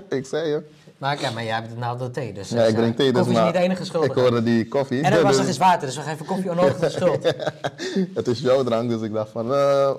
ik 0.19 0.25
zei 0.25 0.51
het. 0.53 0.63
Maar, 0.97 1.21
ja, 1.21 1.31
maar 1.31 1.43
jij 1.43 1.53
hebt 1.55 1.69
het 1.69 1.77
nou 1.77 1.97
de 1.97 2.11
thee, 2.11 2.33
dus 2.33 2.49
Ja, 2.49 2.63
ik 2.63 2.71
eh, 2.73 2.77
drink 2.77 2.95
thee, 2.97 3.11
dus 3.11 3.21
koffie 3.21 3.37
is 3.39 3.43
niet 3.43 3.53
de 3.53 3.59
enige 3.59 3.81
ik 3.81 3.87
schuldige. 3.87 4.19
hoorde 4.19 4.43
die 4.43 4.67
koffie. 4.67 5.01
En 5.01 5.13
er 5.13 5.21
was 5.21 5.27
Dus- 5.29 5.37
nog 5.37 5.47
eens 5.47 5.57
water, 5.57 5.87
dus 5.87 5.95
we 5.95 6.01
geven 6.01 6.25
koffie 6.25 6.49
onnodig 6.49 6.77
de 6.77 6.89
schuld. 6.97 7.33
Het 8.13 8.27
is 8.27 8.39
jouw 8.39 8.63
drank, 8.63 8.89
dus 8.89 9.01
ik 9.01 9.13
dacht 9.13 9.29
van... 9.31 9.45
eh, 9.45 9.51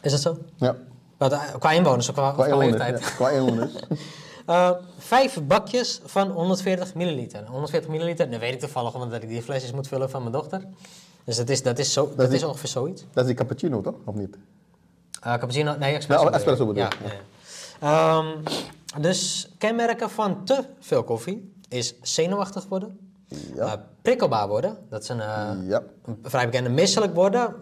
Is 0.00 0.10
dat 0.10 0.20
zo? 0.20 0.38
Ja, 0.56 0.76
Wat, 1.16 1.32
eh, 1.32 1.42
qua 1.58 1.70
inwoners 1.70 2.08
of 2.08 2.14
qua, 2.14 2.56
leeftijd? 2.56 3.00
Ja, 3.00 3.06
qua 3.06 3.28
inwoners. 3.30 3.72
Eh, 4.46 4.70
vijf 4.98 5.40
bakjes 5.42 6.00
van 6.04 6.30
140 6.30 6.94
milliliter. 6.94 7.46
140 7.46 7.90
milliliter, 7.90 8.28
nu 8.28 8.38
weet 8.38 8.52
ik 8.52 8.60
toevallig 8.60 8.94
omdat 8.94 9.22
ik 9.22 9.28
die 9.28 9.42
flesjes 9.42 9.72
moet 9.72 9.88
vullen 9.88 10.10
van 10.10 10.20
mijn 10.20 10.32
dochter. 10.32 10.62
Dus 11.24 11.36
dat 11.36 11.48
is, 11.48 11.62
dat 11.62 11.78
is, 11.78 11.92
zo, 11.92 12.12
dat 12.16 12.28
is- 12.28 12.34
is 12.34 12.44
ongeveer 12.44 12.68
zoiets. 12.68 13.02
dat 13.12 13.22
is 13.22 13.26
die 13.26 13.34
cappuccino, 13.38 13.80
toch? 13.80 13.94
Of 14.04 14.14
niet? 14.14 14.36
Cappuccino, 15.20 15.76
nee, 15.78 15.94
espresso. 15.96 16.22
Ja, 16.24 16.28
oh, 16.30 16.36
espresso 16.36 16.66
bedoel 16.66 16.82
ja, 16.82 16.88
ik, 16.88 16.96
ja. 17.04 17.10
Ehm, 17.80 18.26
dus 19.00 19.50
kenmerken 19.58 20.10
van 20.10 20.44
te 20.44 20.64
veel 20.80 21.04
koffie 21.04 21.52
is 21.68 21.94
zenuwachtig 22.02 22.66
worden, 22.68 22.98
Ja. 23.54 23.64
eh, 23.64 23.72
prikkelbaar 24.02 24.48
worden, 24.48 24.76
dat 24.88 25.02
is 25.02 25.08
een, 25.08 25.20
eh, 25.20 25.50
ja. 25.62 25.82
een 26.04 26.18
vrij 26.22 26.44
bekende, 26.44 26.70
misselijk 26.70 27.14
worden, 27.14 27.54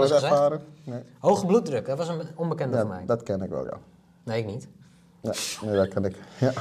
gezegd. 0.00 0.22
ervaren? 0.32 0.60
Nee. 0.84 1.00
Hoge 1.18 1.46
bloeddruk, 1.46 1.86
dat 1.86 1.98
was 1.98 2.08
een 2.08 2.20
onbekende 2.36 2.76
Ja, 2.76 2.82
voor 2.82 2.90
mij. 2.92 3.02
dat 3.06 3.22
ken 3.22 3.42
ik 3.42 3.50
wel, 3.50 3.64
ja. 3.64 3.76
Nee, 4.24 4.38
ik 4.38 4.46
niet. 4.46 4.68
Ja, 5.20 5.32
nee, 5.62 5.76
dat 5.76 5.88
ken 5.88 6.04
ik. 6.04 6.16
Ja. 6.38 6.52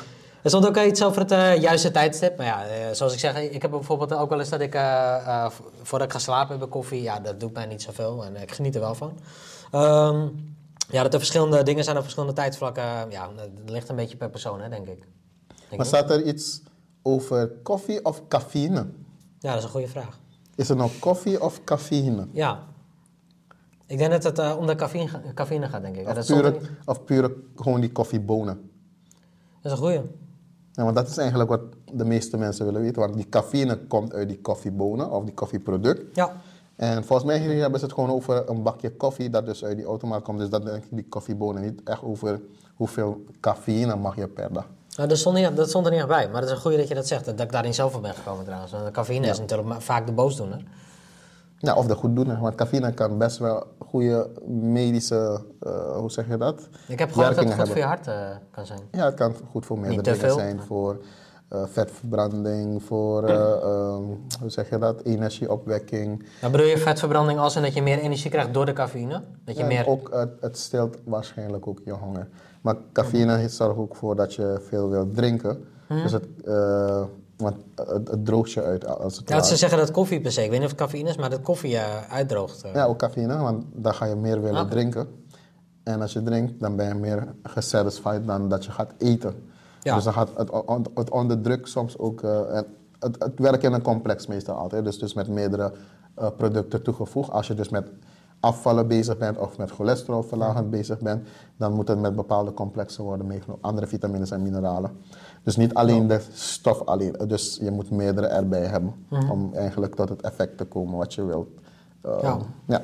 Er 0.43 0.49
stond 0.49 0.67
ook 0.67 0.77
iets 0.77 1.03
over 1.03 1.21
het 1.21 1.31
eh, 1.31 1.61
juiste 1.61 1.91
tijdstip. 1.91 2.37
Maar 2.37 2.45
ja, 2.45 2.93
zoals 2.93 3.13
ik 3.13 3.19
zeg, 3.19 3.37
ik 3.41 3.61
heb 3.61 3.71
bijvoorbeeld 3.71 4.13
ook 4.13 4.29
wel 4.29 4.39
eens 4.39 4.49
dat 4.49 4.59
ik, 4.61 4.71
vo- 5.49 5.63
voordat 5.81 6.07
ik 6.07 6.13
ga 6.13 6.19
slapen 6.19 6.53
heb 6.55 6.63
ik 6.65 6.69
koffie. 6.69 7.01
Ja, 7.01 7.19
dat 7.19 7.39
doet 7.39 7.53
mij 7.53 7.65
niet 7.65 7.81
zoveel 7.81 8.25
en 8.25 8.35
ik 8.41 8.51
geniet 8.51 8.75
er 8.75 8.81
wel 8.81 8.95
van. 8.95 9.13
Ehm, 9.71 10.27
ja, 10.91 11.03
dat 11.03 11.13
er 11.13 11.19
verschillende 11.19 11.63
dingen 11.63 11.83
zijn 11.83 11.95
op 11.95 12.01
verschillende 12.01 12.35
tijdsvlakken. 12.35 12.83
Ja, 13.09 13.29
dat 13.35 13.49
ligt 13.65 13.89
een 13.89 13.95
beetje 13.95 14.17
per 14.17 14.29
persoon, 14.29 14.61
hè, 14.61 14.69
denk 14.69 14.87
ik. 14.87 15.07
Denk 15.47 15.77
Maar 15.77 15.85
staat 15.85 16.09
er 16.09 16.23
iets 16.23 16.61
over 17.01 17.51
koffie 17.63 18.05
of 18.05 18.27
cafeïne? 18.27 18.85
Ja, 19.39 19.49
dat 19.49 19.57
is 19.57 19.63
een 19.63 19.69
goede 19.69 19.87
vraag. 19.87 20.19
Is 20.55 20.69
er 20.69 20.75
nou 20.75 20.91
koffie 20.99 21.41
of 21.41 21.63
cafeïne? 21.63 22.27
Ja. 22.31 22.63
Ik 23.85 23.97
denk 23.97 24.11
dat 24.11 24.23
het 24.23 24.39
eh, 24.39 24.57
om 24.57 24.67
de 24.67 24.75
cafeïne, 24.75 25.09
cafeïne 25.33 25.67
gaat, 25.67 25.81
denk 25.81 25.95
ik. 25.95 26.07
Of 26.07 26.13
dat, 26.13 26.23
stond 26.23 26.41
pure, 26.41 26.59
niet. 26.59 26.69
of 26.85 27.03
pure 27.03 27.35
gewoon 27.55 27.81
die 27.81 27.91
koffiebonen? 27.91 28.69
dat 29.61 29.71
is 29.71 29.77
een 29.79 29.85
goede. 29.85 30.03
Ja, 30.71 30.83
want 30.83 30.95
dat 30.95 31.07
is 31.07 31.17
eigenlijk 31.17 31.49
wat 31.49 31.61
de 31.93 32.05
meeste 32.05 32.37
mensen 32.37 32.65
willen 32.65 32.81
weten. 32.81 33.01
Want 33.01 33.13
die 33.13 33.29
cafeïne 33.29 33.77
komt 33.77 34.13
uit 34.13 34.27
die 34.27 34.41
koffiebonen 34.41 35.11
of 35.11 35.23
die 35.23 35.33
koffieproduct. 35.33 36.15
Ja. 36.15 36.41
En 36.81 37.03
volgens 37.03 37.27
mij 37.27 37.39
hier 37.39 37.61
hebben 37.61 37.79
ze 37.79 37.85
het 37.85 37.93
gewoon 37.93 38.09
over 38.09 38.49
een 38.49 38.63
bakje 38.63 38.91
koffie 38.91 39.29
dat 39.29 39.45
dus 39.45 39.63
uit 39.63 39.77
die 39.77 39.85
automaat 39.85 40.21
komt. 40.21 40.39
Dus 40.39 40.49
dat 40.49 40.65
denk 40.65 40.83
ik 40.83 40.89
die 40.91 41.05
koffiebonen 41.09 41.61
niet 41.61 41.81
echt 41.83 42.03
over 42.03 42.41
hoeveel 42.75 43.25
cafeïne 43.39 43.95
mag 43.95 44.15
je 44.15 44.27
per 44.27 44.53
dag. 44.53 44.67
Nou, 44.95 45.09
dat, 45.09 45.17
stond 45.17 45.35
niet, 45.35 45.55
dat 45.55 45.69
stond 45.69 45.85
er 45.85 45.91
niet 45.91 45.99
echt 45.99 46.09
bij. 46.09 46.29
Maar 46.29 46.41
het 46.41 46.49
is 46.49 46.55
een 46.55 46.61
goede 46.61 46.77
dat 46.77 46.87
je 46.87 46.93
dat 46.93 47.07
zegt. 47.07 47.25
Dat 47.25 47.39
ik 47.39 47.51
daar 47.51 47.63
niet 47.63 47.75
zelf 47.75 47.91
van 47.91 48.01
ben 48.01 48.13
gekomen 48.13 48.45
trouwens. 48.45 48.71
Want 48.71 48.91
cafeïne 48.91 49.27
is 49.27 49.39
natuurlijk 49.39 49.81
vaak 49.81 50.05
de 50.05 50.11
boosdoener. 50.11 50.63
Ja, 51.57 51.75
of 51.75 51.85
de 51.85 51.95
goeddoener. 51.95 52.39
Want 52.39 52.55
cafeïne 52.55 52.93
kan 52.93 53.17
best 53.17 53.37
wel 53.37 53.67
goede 53.87 54.29
medische, 54.47 55.41
eh, 55.59 55.97
hoe 55.97 56.11
zeg 56.11 56.27
je 56.27 56.37
dat? 56.37 56.67
Ik 56.87 56.99
heb 56.99 57.11
gehoord 57.11 57.35
dat 57.35 57.43
het 57.43 57.53
goed 57.53 57.67
voor 57.67 57.77
je 57.77 57.83
hart 57.83 58.07
eh, 58.07 58.29
kan 58.51 58.65
zijn. 58.65 58.79
Ja, 58.91 59.05
het 59.05 59.15
kan 59.15 59.35
goed 59.49 59.65
voor 59.65 59.79
meerdere 59.79 60.17
dingen 60.17 60.33
zijn. 60.33 60.61
Voor 60.61 61.01
eh, 61.51 61.63
vetverbranding, 61.65 62.83
voor, 62.83 63.23
eh, 63.23 63.35
ehm, 63.35 64.03
hoe 64.39 64.49
zeg 64.49 64.69
je 64.69 64.77
dat, 64.77 65.01
energieopwekking. 65.01 66.25
Nou, 66.41 66.51
bedoel 66.51 66.67
je 66.67 66.77
vetverbranding 66.77 67.39
als 67.39 67.55
in 67.55 67.61
dat 67.61 67.73
je 67.73 67.81
meer 67.81 67.99
energie 67.99 68.29
krijgt 68.29 68.53
door 68.53 68.65
de 68.65 68.73
cafeïne? 68.73 69.21
Dat 69.45 69.55
je 69.55 69.61
En 69.61 69.67
meer... 69.67 69.87
ook, 69.87 70.09
het, 70.13 70.29
het 70.39 70.57
stilt 70.57 70.97
waarschijnlijk 71.03 71.67
ook 71.67 71.79
je 71.85 71.91
honger. 71.91 72.27
Maar 72.61 72.75
cafeïne 72.93 73.49
zorgt 73.49 73.77
ook 73.77 73.95
voor 73.95 74.15
dat 74.15 74.33
je 74.33 74.61
veel 74.67 74.89
wilt 74.89 75.15
drinken. 75.15 75.65
Mhm. 75.87 76.01
Dus 76.01 76.11
het, 76.11 76.25
eh, 76.45 77.03
want 77.37 77.55
het, 77.75 78.07
het 78.07 78.25
droogt 78.25 78.51
je 78.51 78.63
uit 78.63 78.85
als 78.85 79.17
het 79.17 79.29
Ja, 79.29 79.41
ze 79.41 79.55
zeggen 79.55 79.77
dat 79.77 79.91
koffie 79.91 80.21
per 80.21 80.31
se, 80.31 80.43
ik 80.43 80.49
weet 80.49 80.59
niet 80.59 80.71
of 80.71 80.77
het 80.77 80.87
cafeïne 80.87 81.09
is, 81.09 81.17
maar 81.17 81.29
dat 81.29 81.41
koffie 81.41 81.79
uitdroogt. 82.09 82.63
Ja, 82.73 82.85
ook 82.85 82.97
cafeïne, 82.97 83.37
want 83.37 83.63
dan 83.73 83.93
ga 83.93 84.05
je 84.05 84.15
meer 84.15 84.41
willen 84.41 84.61
Oké. 84.61 84.69
drinken. 84.69 85.07
En 85.83 86.01
als 86.01 86.13
je 86.13 86.23
drinkt, 86.23 86.59
dan 86.59 86.75
ben 86.75 86.87
je 86.87 86.93
meer 86.93 87.27
gesatisfied 87.43 88.27
dan 88.27 88.49
dat 88.49 88.65
je 88.65 88.71
gaat 88.71 88.93
eten. 88.97 89.49
Ja. 89.81 89.95
Dus 89.95 90.03
dan 90.03 90.13
gaat 90.13 90.29
het, 90.37 90.49
on- 90.65 90.85
het 90.95 91.09
onderdrukt 91.09 91.69
soms 91.69 91.97
ook... 91.97 92.21
eh, 92.23 92.59
het, 92.99 93.15
het 93.19 93.39
werkt 93.39 93.63
in 93.63 93.73
een 93.73 93.81
complex 93.81 94.27
meestal 94.27 94.55
altijd. 94.55 94.83
Dus, 94.85 94.99
dus 94.99 95.13
met 95.13 95.27
meerdere 95.27 95.71
eh, 96.15 96.27
producten 96.37 96.81
toegevoegd. 96.83 97.31
Als 97.31 97.47
je 97.47 97.53
dus 97.53 97.69
met 97.69 97.87
afvallen 98.39 98.87
bezig 98.87 99.17
bent 99.17 99.37
of 99.37 99.57
met 99.57 99.71
cholesterolverlagend 99.71 100.69
bezig 100.69 100.99
bent... 100.99 101.27
dan 101.57 101.73
moet 101.73 101.87
het 101.87 101.99
met 101.99 102.15
bepaalde 102.15 102.53
complexen 102.53 103.03
worden 103.03 103.27
meegenomen. 103.27 103.63
Andere 103.63 103.87
vitamines 103.87 104.31
en 104.31 104.41
mineralen. 104.41 104.91
Dus 105.43 105.55
niet 105.55 105.73
alleen 105.73 106.07
de 106.07 106.21
stof 106.33 106.81
alleen. 106.85 107.15
Dus 107.27 107.57
je 107.61 107.71
moet 107.71 107.89
meerdere 107.91 108.27
erbij 108.27 108.65
hebben. 108.65 108.93
Om 109.31 109.51
eigenlijk 109.53 109.95
tot 109.95 110.09
het 110.09 110.21
effect 110.21 110.57
te 110.57 110.65
komen 110.65 110.97
wat 110.97 111.13
je 111.13 111.23
wilt. 111.25 111.47
Eh, 112.01 112.17
Ja. 112.21 112.37
ja. 112.65 112.81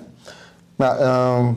Maar 0.76 0.98
ehm, 1.00 1.54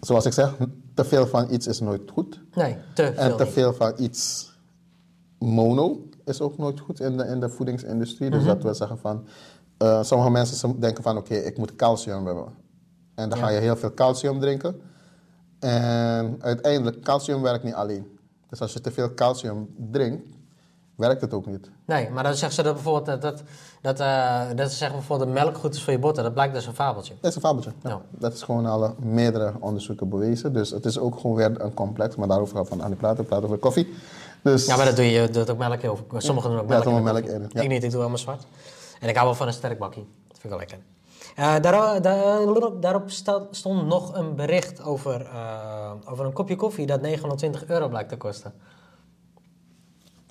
zoals 0.00 0.26
ik 0.26 0.32
zeg, 0.32 0.56
te 0.94 1.04
veel 1.04 1.26
van 1.26 1.46
iets 1.50 1.66
is 1.66 1.80
nooit 1.80 2.10
goed. 2.10 2.40
Nee, 2.54 2.76
te 2.94 3.02
veel 3.02 3.22
En 3.22 3.36
te 3.36 3.44
niet. 3.44 3.52
veel 3.52 3.72
van 3.74 3.92
iets 3.98 4.52
mono 5.38 6.08
is 6.24 6.40
ook 6.40 6.58
nooit 6.58 6.80
goed 6.80 7.00
in 7.00 7.16
de, 7.16 7.24
in 7.24 7.40
de 7.40 7.48
voedingsindustrie. 7.48 8.30
Dus 8.30 8.44
dat 8.44 8.62
wil 8.62 8.74
zeggen 8.74 8.98
van, 8.98 9.26
eh, 9.78 10.02
sommige 10.02 10.30
mensen 10.30 10.80
denken 10.80 11.02
van 11.02 11.16
oké, 11.16 11.34
ik 11.34 11.58
moet 11.58 11.76
calcium 11.76 12.26
hebben. 12.26 12.46
En 13.14 13.28
dan 13.28 13.38
ga 13.38 13.48
je 13.48 13.60
heel 13.60 13.76
veel 13.76 13.94
calcium 13.94 14.40
drinken. 14.40 14.80
En 15.58 16.36
uiteindelijk, 16.40 17.00
calcium 17.00 17.42
werkt 17.42 17.64
niet 17.64 17.74
alleen. 17.74 18.18
Dus 18.48 18.60
als 18.60 18.72
je 18.72 18.80
te 18.80 18.90
veel 18.90 19.14
calcium 19.14 19.74
drinkt, 19.90 20.33
werkt 20.96 21.20
het 21.20 21.34
ook 21.34 21.46
niet. 21.46 21.70
Nee, 21.84 22.10
maar 22.10 22.22
dan 22.22 22.32
zeggen 22.34 22.52
ze 22.52 22.62
dat 22.62 22.74
bijvoorbeeld 22.74 23.06
dat, 23.06 23.22
dat, 23.22 23.42
dat, 23.80 24.00
eh, 24.00 24.40
dat 24.54 24.70
ze 24.70 24.76
zeggen 24.76 24.96
bijvoorbeeld 24.98 25.34
dat 25.34 25.44
melk 25.44 25.56
goed 25.56 25.74
is 25.74 25.82
voor 25.82 25.92
je 25.92 25.98
botten. 25.98 26.24
Dat 26.24 26.32
blijkt 26.34 26.54
dus 26.54 26.66
een 26.66 26.74
fabeltje. 26.74 27.14
Dat 27.20 27.30
is 27.30 27.36
een 27.36 27.42
fabeltje. 27.42 27.72
Ja. 27.82 27.90
Ja. 27.90 28.00
Dat 28.10 28.32
is 28.32 28.42
gewoon 28.42 28.66
alle 28.66 28.94
meerdere 28.98 29.52
onderzoeken 29.60 30.08
bewezen. 30.08 30.52
Dus 30.52 30.70
het 30.70 30.84
is 30.84 30.98
ook 30.98 31.18
gewoon 31.20 31.36
weer 31.36 31.60
een 31.60 31.74
complex. 31.74 32.16
Maar 32.16 32.28
daarover 32.28 32.54
gaan 32.54 32.62
we 32.62 32.68
vandaag 32.68 32.88
niet 32.88 32.98
praten. 32.98 33.16
We 33.18 33.24
praten 33.24 33.44
over 33.46 33.58
koffie. 33.58 33.94
Dus 34.42 34.66
Ja, 34.66 34.76
maar 34.76 34.86
dat 34.86 34.96
doe 34.96 35.04
je, 35.04 35.20
je 35.20 35.30
doet 35.30 35.50
ook 35.50 35.58
melk 35.58 35.80
heel. 35.80 35.98
Sommigen 36.16 36.50
doen 36.50 36.58
ook 36.58 36.64
Ja, 36.68 36.70
melk. 36.72 36.84
doen 36.84 36.92
in 36.96 37.04
de 37.04 37.12
melk 37.12 37.24
in, 37.24 37.48
ja. 37.52 37.62
Ik 37.62 37.68
niet, 37.68 37.82
ik 37.82 37.90
doe 37.90 37.98
helemaal 37.98 38.18
zwart. 38.18 38.46
En 39.00 39.08
ik 39.08 39.14
hou 39.14 39.26
wel 39.26 39.36
van 39.36 39.46
een 39.46 39.52
sterk 39.52 39.78
bakkie. 39.78 40.06
Dat 40.28 40.38
vind 40.40 40.44
ik 40.44 40.50
wel 40.50 40.58
lekker. 40.58 40.78
Eh, 41.36 41.60
daar, 41.60 42.02
daar- 42.02 42.80
daarop 42.80 43.10
stond 43.50 43.86
nog 43.86 44.14
een 44.16 44.34
bericht 44.34 44.82
over, 44.82 45.20
eh, 45.20 45.90
over 46.10 46.24
een 46.24 46.32
kopje 46.32 46.56
koffie 46.56 46.86
dat 46.86 47.00
920 47.00 47.66
euro 47.66 47.88
blijkt 47.88 48.08
te 48.08 48.16
kosten. 48.16 48.52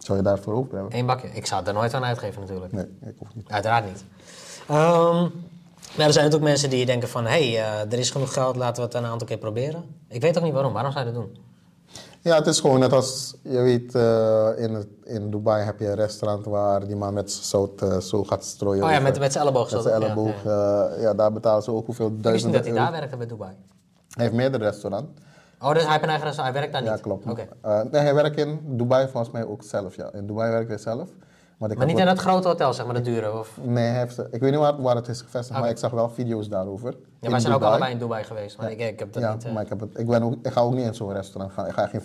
Zou 0.05 0.17
je 0.17 0.23
daarvoor 0.23 0.53
over 0.53 0.73
hebben? 0.73 0.97
Eén 0.97 1.05
bakje. 1.05 1.27
Ik 1.27 1.45
zou 1.45 1.59
het 1.59 1.69
er 1.69 1.75
nooit 1.75 1.93
aan 1.93 2.03
uitgeven 2.03 2.41
natuurlijk. 2.41 2.71
Nee, 2.71 2.85
ik 3.05 3.15
hoef 3.17 3.27
niet. 3.33 3.49
Uiteraard 3.49 3.85
niet. 3.85 4.03
Ehm, 4.67 5.21
maar 5.95 6.05
er 6.05 6.13
zijn 6.13 6.25
natuurlijk 6.25 6.51
mensen 6.51 6.69
die 6.69 6.85
denken 6.85 7.09
van... 7.09 7.25
hé, 7.25 7.53
hey, 7.53 7.63
eh, 7.63 7.91
er 7.91 7.99
is 7.99 8.09
genoeg 8.09 8.33
geld, 8.33 8.55
laten 8.55 8.75
we 8.75 8.81
het 8.81 8.93
een 8.93 9.09
aantal 9.09 9.27
keer 9.27 9.37
proberen. 9.37 9.83
Ik 10.07 10.21
weet 10.21 10.37
ook 10.37 10.43
niet 10.43 10.53
waarom. 10.53 10.73
Waarom 10.73 10.91
zou 10.91 11.05
je 11.05 11.11
dat 11.11 11.21
doen? 11.21 11.37
Ja, 12.21 12.35
het 12.35 12.47
is 12.47 12.59
gewoon 12.59 12.79
net 12.79 12.93
als, 12.93 13.35
je 13.41 13.59
weet, 13.59 13.95
eh, 13.95 14.49
in, 14.55 14.97
in 15.03 15.31
Dubai 15.31 15.63
heb 15.63 15.79
je 15.79 15.87
een 15.87 15.95
restaurant 15.95 16.45
waar 16.45 16.87
die 16.87 16.95
man 16.95 17.13
met 17.13 17.31
zout 17.31 17.81
eh, 17.81 17.97
zo 17.97 18.23
gaat 18.23 18.45
strooien. 18.45 18.83
Oh 18.83 18.91
ja, 18.91 18.99
met, 18.99 19.19
met 19.19 19.31
zijn 19.31 19.43
elleboog 19.43 19.71
met 19.71 19.81
zijn 19.81 20.01
elleboog. 20.01 20.43
ja. 20.43 20.89
ja, 20.99 21.13
daar 21.13 21.33
betalen 21.33 21.63
ze 21.63 21.71
ook 21.71 21.85
hoeveel 21.85 22.07
Ik 22.07 22.11
wist 22.11 22.23
niet 22.23 22.23
duizenden 22.23 22.63
dat 22.63 22.69
hij 22.69 22.79
daar 22.83 22.91
werkte 22.91 23.17
bij 23.17 23.27
Dubai. 23.27 23.51
Hij 24.09 24.23
heeft 24.23 24.35
meerdere 24.35 24.63
restaurants. 24.63 25.09
Oh, 25.63 25.73
dus 25.73 25.81
hij 25.83 25.91
heeft 25.91 26.03
een 26.03 26.09
eigen 26.09 26.27
restaurant, 26.27 26.41
hij 26.43 26.53
werkt 26.53 26.73
daar 26.73 26.83
Ja, 26.83 26.91
niet? 26.91 27.01
klopt. 27.01 27.25
Oké. 27.29 27.47
Eh, 27.61 27.81
nee, 27.91 28.01
hij 28.01 28.13
werkt 28.15 28.37
in 28.37 28.59
Dubai 28.63 29.07
volgens 29.07 29.33
mij 29.33 29.45
ook 29.45 29.63
zelf, 29.63 29.95
ja. 29.95 30.09
In 30.13 30.27
Dubai 30.27 30.51
werkt 30.51 30.69
hij 30.69 30.77
zelf. 30.77 31.09
Maar, 31.57 31.71
ik 31.71 31.77
Maar 31.77 31.87
heb 31.87 31.95
niet 31.97 32.05
in 32.07 32.13
dat 32.15 32.23
grote 32.23 32.47
hotel, 32.47 32.73
zeg 32.73 32.85
maar, 32.85 32.95
de 32.95 33.01
dure? 33.01 33.39
Of... 33.39 33.57
Nee, 33.61 33.85
hij 33.87 33.99
heeft, 33.99 34.19
ik 34.31 34.41
weet 34.41 34.51
niet 34.51 34.59
waar, 34.59 34.81
waar 34.81 34.95
het 34.95 35.07
is 35.07 35.21
gevestigd, 35.21 35.59
maar 35.59 35.69
ik 35.69 35.77
zag 35.77 35.91
wel 35.91 36.09
video's 36.09 36.49
daarover. 36.49 36.95
Ja, 37.19 37.29
wij 37.29 37.39
zijn 37.39 37.53
ook 37.53 37.61
allebei 37.61 37.91
in 37.91 37.97
Dubai 37.97 38.23
geweest, 38.23 38.57
maar 38.57 38.71
ik, 38.71 38.79
ik 38.79 38.99
heb 38.99 39.13
dat 39.13 39.23
ja, 39.23 39.33
niet... 39.33 39.45
eh, 39.45 39.53
maar 39.53 39.63
ik, 39.63 39.69
heb 39.69 39.79
het, 39.79 39.97
ik, 39.99 40.07
ben 40.07 40.23
ook, 40.23 40.33
ik 40.41 40.51
ga 40.51 40.61
ook 40.61 40.73
niet 40.73 40.85
in 40.85 40.93
zo'n 40.95 41.13
restaurant 41.13 41.53
gaan. 41.53 41.65
Ik 41.67 41.73
ga 41.73 41.87
geen 41.87 42.01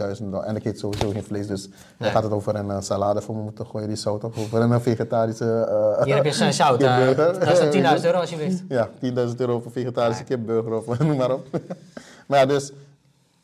uh, 0.00 0.12
10.000 0.16 0.22
dollar. 0.22 0.42
En 0.44 0.56
ik 0.56 0.64
eet 0.64 0.78
sowieso 0.78 1.10
geen 1.10 1.22
vlees. 1.24 1.46
Dus 1.46 1.66
Nee. 1.68 1.74
dan 1.98 2.10
gaat 2.10 2.22
het 2.22 2.32
over 2.32 2.54
een 2.54 2.70
eh, 2.70 2.80
salade 2.80 3.20
voor 3.22 3.36
me 3.36 3.42
moeten 3.42 3.66
gooien 3.66 3.88
die 3.88 3.96
zout 3.96 4.24
op. 4.24 4.34
Over 4.38 4.60
een 4.60 4.80
vegetarische 4.80 5.66
eh, 5.98 6.04
Hier 6.04 6.14
heb 6.14 6.24
je 6.24 6.32
zijn 6.32 6.52
zout. 6.52 6.82
eh, 6.82 7.16
dat 7.16 7.42
is 7.48 7.58
dan 7.82 7.96
10.000 7.98 8.04
euro 8.04 8.18
alsjeblieft. 8.18 8.62
Ja, 8.68 8.88
10.000 9.04 9.36
euro 9.36 9.60
voor 9.60 9.72
vegetarische 9.72 10.24
kipburger 10.24 10.72
of 10.72 10.98
noem 10.98 11.16
maar 11.16 11.32
op. 11.32 11.46
maar 12.32 12.40
ja, 12.40 12.46
dus 12.46 12.72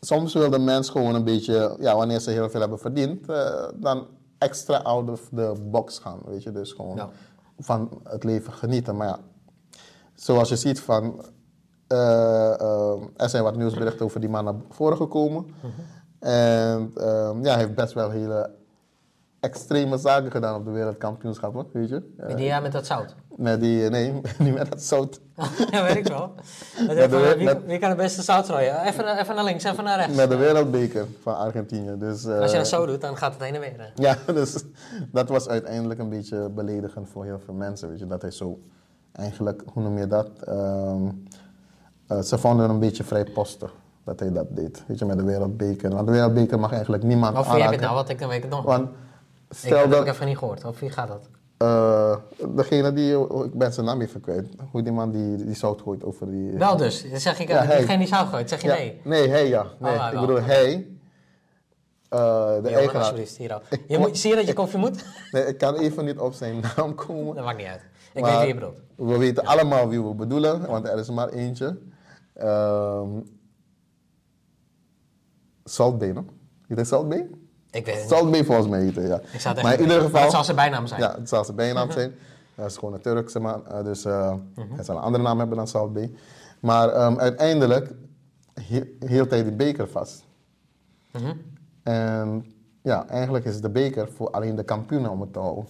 soms 0.01 0.35
wil 0.35 0.51
de 0.51 0.59
mens 0.59 0.89
gewoon 0.91 1.15
een 1.15 1.25
beetje, 1.25 1.77
ja, 1.81 1.97
wanneer 1.97 2.21
ze 2.21 2.31
heel 2.31 2.51
veel 2.51 2.61
hebben 2.61 2.79
verdiend, 2.79 3.29
eh, 3.29 3.69
dan 3.75 4.07
extra 4.39 4.77
out 4.77 5.11
of 5.11 5.29
the 5.35 5.53
box 5.71 5.99
gaan. 5.99 6.19
Weet 6.27 6.43
je, 6.43 6.53
dus 6.53 6.73
gewoon 6.73 6.97
Ja. 6.97 7.09
van 7.59 8.01
het 8.05 8.25
leven 8.25 8.53
genieten. 8.53 8.97
Maar 8.97 9.07
ja, 9.07 9.19
zoals 10.15 10.49
je 10.49 10.57
ziet 10.57 10.81
van, 10.81 11.25
eh, 11.87 12.61
eh, 12.61 13.03
er 13.17 13.29
zijn 13.29 13.43
wat 13.43 13.57
nieuwsberichten 13.57 14.05
over 14.05 14.21
die 14.21 14.29
man 14.29 14.45
naar 14.45 14.55
voren 14.71 14.97
gekomen. 14.97 15.47
En 16.19 16.91
ehm, 16.97 17.45
ja, 17.45 17.51
hij 17.53 17.59
heeft 17.59 17.75
best 17.75 17.93
wel 17.93 18.11
hele 18.11 18.51
extreme 19.41 19.97
zaken 19.99 20.31
gedaan 20.31 20.55
op 20.55 20.65
de 20.65 20.71
wereldkampioenschappen, 20.71 21.67
weet 21.73 21.89
je. 21.89 22.15
Met 22.17 22.37
die 22.37 22.47
ja, 22.47 22.61
met 22.61 22.73
dat 22.73 22.87
zout. 22.87 23.15
met 23.37 23.61
die, 23.61 23.89
nee, 23.91 24.13
niet 24.39 24.55
met 24.55 24.71
dat 24.71 24.83
zout. 24.83 25.21
ja, 25.71 25.83
weet 25.83 25.97
ik 25.97 26.07
wel. 26.09 26.33
Met 26.87 27.11
de- 27.11 27.35
wie, 27.37 27.45
met- 27.45 27.65
wie 27.65 27.79
kan 27.79 27.89
het 27.89 27.99
beste 27.99 28.23
zout 28.23 28.45
strooien? 28.45 28.81
Even, 28.83 29.05
naar- 29.05 29.19
even 29.19 29.35
naar 29.35 29.45
links, 29.45 29.65
even 29.65 29.85
naar 29.85 29.97
rechts. 29.99 30.17
Met 30.17 30.31
de 30.31 30.37
wereldbeker 30.37 31.07
van 31.23 31.37
Argentinië. 31.37 31.95
Dus, 31.99 32.25
eh, 32.25 32.39
Als 32.39 32.51
je 32.51 32.57
dat 32.57 32.69
zo 32.69 32.87
doet, 32.87 33.01
dan 33.01 33.17
gaat 33.17 33.33
het 33.33 33.43
heen 33.43 33.55
en 33.55 33.61
weer. 33.61 33.75
hè. 33.77 34.03
Ja, 34.03 34.17
dus 34.41 34.65
dat 35.13 35.29
was 35.29 35.49
uiteindelijk 35.49 36.01
een 36.01 36.09
beetje 36.09 36.49
beledigend 36.49 37.09
voor 37.09 37.25
heel 37.25 37.41
veel 37.45 37.55
mensen. 37.55 37.89
Weet 37.89 37.99
je, 37.99 38.07
dat 38.07 38.23
hij 38.23 38.31
zo 38.31 38.61
eigenlijk, 39.13 39.63
hoe 39.73 39.83
noem 39.83 39.99
je 39.99 40.07
dat? 40.07 40.29
Ehm, 40.45 41.09
eh, 42.07 42.21
ze 42.21 42.39
vonden 42.39 42.65
hem 42.67 42.75
een 42.75 42.81
beetje 42.81 43.05
vrijpostig 43.05 43.75
dat 44.05 44.21
hij 44.21 44.33
dat 44.33 44.47
deed. 44.57 44.85
Weet 44.87 44.99
je, 44.99 45.05
met 45.05 45.19
de 45.19 45.25
wereldbeker. 45.25 45.91
Want 45.95 46.07
de 46.07 46.13
wereldbeker 46.13 46.59
mag 46.59 46.73
eigenlijk 46.73 47.03
niemand 47.03 47.37
Of 47.39 47.43
wie 47.43 47.49
heb 47.51 47.57
je 47.59 47.63
aanraken. 47.65 47.83
nou? 47.85 47.95
Want 47.95 48.09
ik, 48.09 48.19
dan 48.19 48.29
weet 48.29 48.37
ik 48.37 48.43
het 48.45 48.53
nog. 48.53 48.65
Want 48.65 48.89
ik 48.89 49.57
stel 49.57 49.79
heb 49.79 49.91
dat 49.91 49.99
het 50.07 50.15
even 50.15 50.27
niet 50.27 50.39
gehoord. 50.39 50.65
Of 50.65 50.81
wie 50.81 50.91
gaat 50.91 51.09
dat? 51.09 51.29
Eh, 51.59 52.17
degene 52.55 52.93
die, 52.93 53.19
oh, 53.19 53.45
ik 53.45 53.55
ben 53.55 53.73
zijn 53.73 53.87
naam 53.87 54.01
even 54.01 54.21
kwijt. 54.21 54.47
Hoe 54.71 54.83
die 54.83 54.93
man 54.93 55.11
die, 55.11 55.37
die 55.45 55.55
zout 55.55 55.81
gooit 55.81 56.05
over 56.05 56.31
die... 56.31 56.51
Wel 56.53 56.77
dus. 56.77 57.11
Dan 57.11 57.21
zeg 57.21 57.39
ik, 57.41 57.49
Ja, 57.49 57.63
uh, 57.63 57.69
hij. 57.69 57.77
diegene 57.79 57.99
die 57.99 58.07
zout 58.07 58.29
gooit, 58.29 58.49
zeg 58.49 58.63
je 58.63 58.69
Ja, 58.69 58.75
nee. 58.75 59.01
Nee, 59.05 59.29
hij 59.29 59.49
ja. 59.49 59.67
Nee, 59.79 59.99
Oh, 59.99 60.07
ik 60.07 60.13
wel. 60.13 60.21
bedoel 60.21 60.43
hij. 60.43 60.89
eh, 62.09 62.63
de 62.63 62.69
eigenaar. 62.69 62.97
alsjeblieft, 63.03 63.37
hier. 63.37 63.63
Je 63.89 63.99
moet, 63.99 64.19
zie 64.19 64.31
je 64.31 64.37
dat 64.37 64.47
je 64.47 64.53
koffie 64.63 64.79
moet? 64.79 65.05
Nee, 65.33 65.45
ik 65.47 65.59
kan 65.59 65.75
even 65.77 66.05
niet 66.05 66.19
op 66.19 66.33
zijn 66.33 66.63
naam 66.77 66.95
komen. 66.95 67.35
Dat 67.35 67.45
maakt 67.45 67.59
niet 67.59 67.67
uit. 67.67 67.81
Ik 68.15 68.21
Maar 68.21 68.31
weet 68.31 68.39
wie 68.41 68.49
je 68.49 68.55
bedoelt. 68.55 68.79
We 68.97 69.19
weten 69.19 69.45
allemaal 69.45 69.89
wie 69.89 70.03
we 70.03 70.15
bedoelen, 70.15 70.67
want 70.67 70.89
er 70.89 70.99
is 70.99 71.11
maar 71.11 71.29
eentje. 71.29 71.79
Ehm 72.35 73.09
Salt 75.65 75.99
Bay, 75.99 76.11
no? 76.13 76.25
Heet 76.69 76.77
hij 76.77 76.87
Salt 76.87 77.09
Bay? 77.09 77.29
Ik 77.71 77.85
weet 77.87 78.01
het. 78.01 78.09
Salt 78.09 78.31
Bay 78.31 78.45
volgens 78.45 78.69
mij 78.69 78.91
hij, 78.95 79.07
ja. 79.07 79.21
Ik 79.33 79.41
zou 79.41 79.55
het 79.55 79.63
maar 79.65 79.75
in 79.75 79.81
ieder 79.81 80.01
geval... 80.01 80.23
Het 80.23 80.31
zal 80.31 80.45
zijn 80.45 80.57
bijnaam 80.57 80.87
zijn. 80.87 81.01
Ja, 81.01 81.15
het 81.19 81.29
zal 81.29 81.45
zijn 81.45 81.57
bijnaam 81.57 81.91
zijn. 81.91 82.13
Hij 82.55 82.67
is 82.67 82.77
gewoon 82.77 82.95
een 82.95 83.01
Turkse 83.01 83.41
man, 83.41 83.67
eh, 83.67 83.85
dus 83.85 84.05
eh, 84.05 84.33
Mhm. 84.55 84.75
hij 84.75 84.85
zal 84.85 84.97
een 84.97 85.03
andere 85.03 85.23
naam 85.25 85.39
hebben 85.39 85.57
dan 85.57 85.69
Salt 85.69 85.93
Bay. 85.93 86.13
Maar 86.61 86.89
ehm, 86.89 87.19
uiteindelijk 87.19 87.93
hi- 88.69 88.97
hield 89.07 89.31
hij 89.31 89.43
die 89.43 89.53
beker 89.53 89.89
vast. 89.89 90.25
Mhm. 91.13 91.33
En 91.83 92.45
ja, 92.83 93.07
eigenlijk 93.09 93.45
is 93.45 93.61
de 93.61 93.71
beker 93.71 94.09
voor 94.13 94.31
alleen 94.31 94.57
de 94.57 94.63
kampioenen 94.65 95.11
om 95.11 95.21
het 95.21 95.33
te 95.33 95.39
houden. 95.39 95.67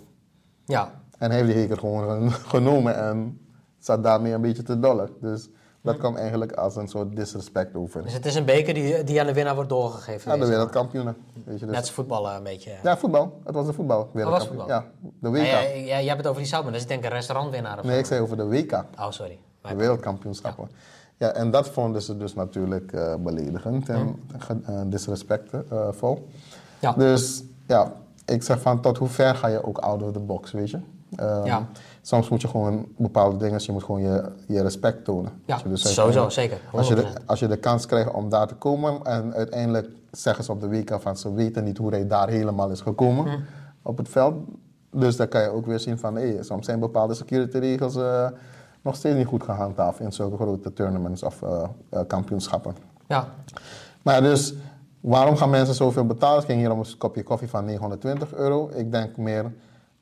Ja. 0.64 0.90
En 1.18 1.30
hij 1.30 1.40
heeft 1.40 1.52
die 1.52 1.60
beker 1.62 1.78
gewoon 1.78 2.32
genomen 2.54 2.96
en 2.96 3.40
zat 3.78 4.02
daarmee 4.02 4.32
een 4.32 4.40
beetje 4.40 4.62
te 4.62 4.78
dollen. 4.80 5.10
Dus 5.20 5.48
dat 5.92 5.98
kwam 5.98 6.16
eigenlijk 6.16 6.52
als 6.52 6.76
een 6.76 6.88
soort 6.88 7.16
disrespect 7.16 7.74
over. 7.74 8.02
Dus 8.02 8.12
het 8.12 8.26
is 8.26 8.34
een 8.34 8.44
beker 8.44 8.74
die, 8.74 9.04
die 9.04 9.20
aan 9.20 9.26
de 9.26 9.32
winnaar 9.34 9.54
wordt 9.54 9.68
doorgegeven. 9.70 10.32
Ja, 10.32 10.38
de 10.38 10.46
wereldkampioenen. 10.46 11.16
Weet 11.44 11.58
je, 11.60 11.64
dus. 11.66 11.74
Net 11.74 11.80
als 11.84 11.90
voetballen 11.90 12.34
een 12.34 12.42
beetje. 12.42 12.72
Ja, 12.82 12.96
voetbal. 12.96 13.40
Het 13.44 13.54
was 13.54 13.66
de 13.66 13.72
voetbal. 13.72 14.10
wereldkampioen. 14.12 14.58
voetbal? 14.58 14.76
Ja, 14.76 14.84
de 15.20 15.28
WK. 15.30 15.40
Nee, 15.42 15.84
jij, 15.84 16.04
hebt 16.04 16.18
het 16.18 16.26
over 16.26 16.42
die 16.42 16.52
maar 16.52 16.62
dat 16.64 16.74
is 16.74 16.86
denk 16.86 17.00
ik 17.04 17.10
een 17.10 17.16
restaurantwinnaar 17.16 17.78
of 17.78 17.84
Nee, 17.84 17.98
ik 17.98 18.06
zei 18.06 18.20
over 18.20 18.36
de 18.36 18.46
WK. 18.46 18.72
Oh, 18.72 19.10
sorry. 19.10 19.38
De 19.62 19.74
wereldkampioenschappen. 19.76 20.68
Ja. 21.16 21.32
en 21.32 21.50
dat 21.50 21.68
vonden 21.68 22.02
ze 22.02 22.16
dus 22.16 22.34
natuurlijk 22.34 22.92
eh, 22.92 23.14
beledigend 23.18 23.88
en 23.88 24.22
ge- 24.38 24.60
eh, 24.66 24.80
disrespectvol. 24.86 26.28
Ja. 26.78 26.92
Dus 26.92 27.42
ja, 27.66 27.92
ik 28.24 28.42
zeg 28.42 28.60
van 28.60 28.80
tot 28.80 28.98
hoe 28.98 29.08
ver 29.08 29.34
ga 29.34 29.46
je 29.46 29.64
ook 29.64 29.78
out 29.78 30.02
of 30.02 30.12
the 30.12 30.18
box, 30.18 30.52
weet 30.52 30.70
je? 30.70 30.78
Ehm, 31.16 31.44
Ja. 31.46 31.68
Soms 32.08 32.28
moet 32.28 32.40
je 32.40 32.48
gewoon 32.48 32.86
bepaalde 32.96 33.36
dingen, 33.36 33.60
je 33.62 33.72
moet 33.72 33.82
gewoon 33.84 34.00
je, 34.00 34.24
je 34.46 34.62
respect 34.62 35.04
tonen. 35.04 35.32
Ja, 35.44 35.56
dus 35.64 35.94
sowieso, 35.94 36.02
uiteindelijk- 36.02 36.32
zeker. 36.32 36.58
Als 36.72 36.88
je, 36.88 36.94
de, 36.94 37.02
100%. 37.02 37.26
als 37.26 37.40
je 37.40 37.46
de 37.48 37.56
kans 37.56 37.86
krijgt 37.86 38.12
om 38.12 38.28
daar 38.28 38.46
te 38.46 38.54
komen 38.54 39.04
en 39.04 39.34
uiteindelijk 39.34 39.88
zeggen 40.10 40.44
ze 40.44 40.52
op 40.52 40.60
de 40.60 40.68
WK 40.68 41.00
van 41.00 41.16
ze 41.16 41.32
weten 41.34 41.64
niet 41.64 41.78
hoe 41.78 41.90
hij 41.90 42.06
daar 42.06 42.28
helemaal 42.28 42.70
is 42.70 42.80
gekomen 42.80 43.24
Hm. 43.28 43.38
op 43.82 43.96
het 43.98 44.08
veld. 44.08 44.34
Dus 44.90 45.16
dan 45.16 45.28
kan 45.28 45.42
je 45.42 45.48
ook 45.48 45.66
weer 45.66 45.80
zien 45.80 45.98
van 45.98 46.14
hé, 46.16 46.42
soms 46.42 46.66
zijn 46.66 46.80
bepaalde 46.80 47.14
security 47.14 47.58
regels 47.58 47.96
eh, 47.96 48.26
nog 48.82 48.96
steeds 48.96 49.16
niet 49.16 49.26
goed 49.26 49.42
gehandhaafd 49.42 50.00
in 50.00 50.12
zulke 50.12 50.36
grote 50.36 50.72
tournaments 50.72 51.22
of 51.22 51.42
eh, 51.42 51.62
eh, 51.90 52.00
kampioenschappen. 52.06 52.76
Ja. 53.08 53.28
Maar 54.02 54.22
dus 54.22 54.54
waarom 55.00 55.36
gaan 55.36 55.50
mensen 55.50 55.74
zoveel 55.74 56.06
betalen? 56.06 56.36
Het 56.36 56.44
ging 56.46 56.58
hier 56.60 56.72
om 56.72 56.78
een 56.78 56.98
kopje 56.98 57.22
koffie 57.22 57.48
van 57.48 57.64
920 57.64 58.34
euro. 58.34 58.70
Ik 58.74 58.92
denk 58.92 59.16
meer 59.16 59.52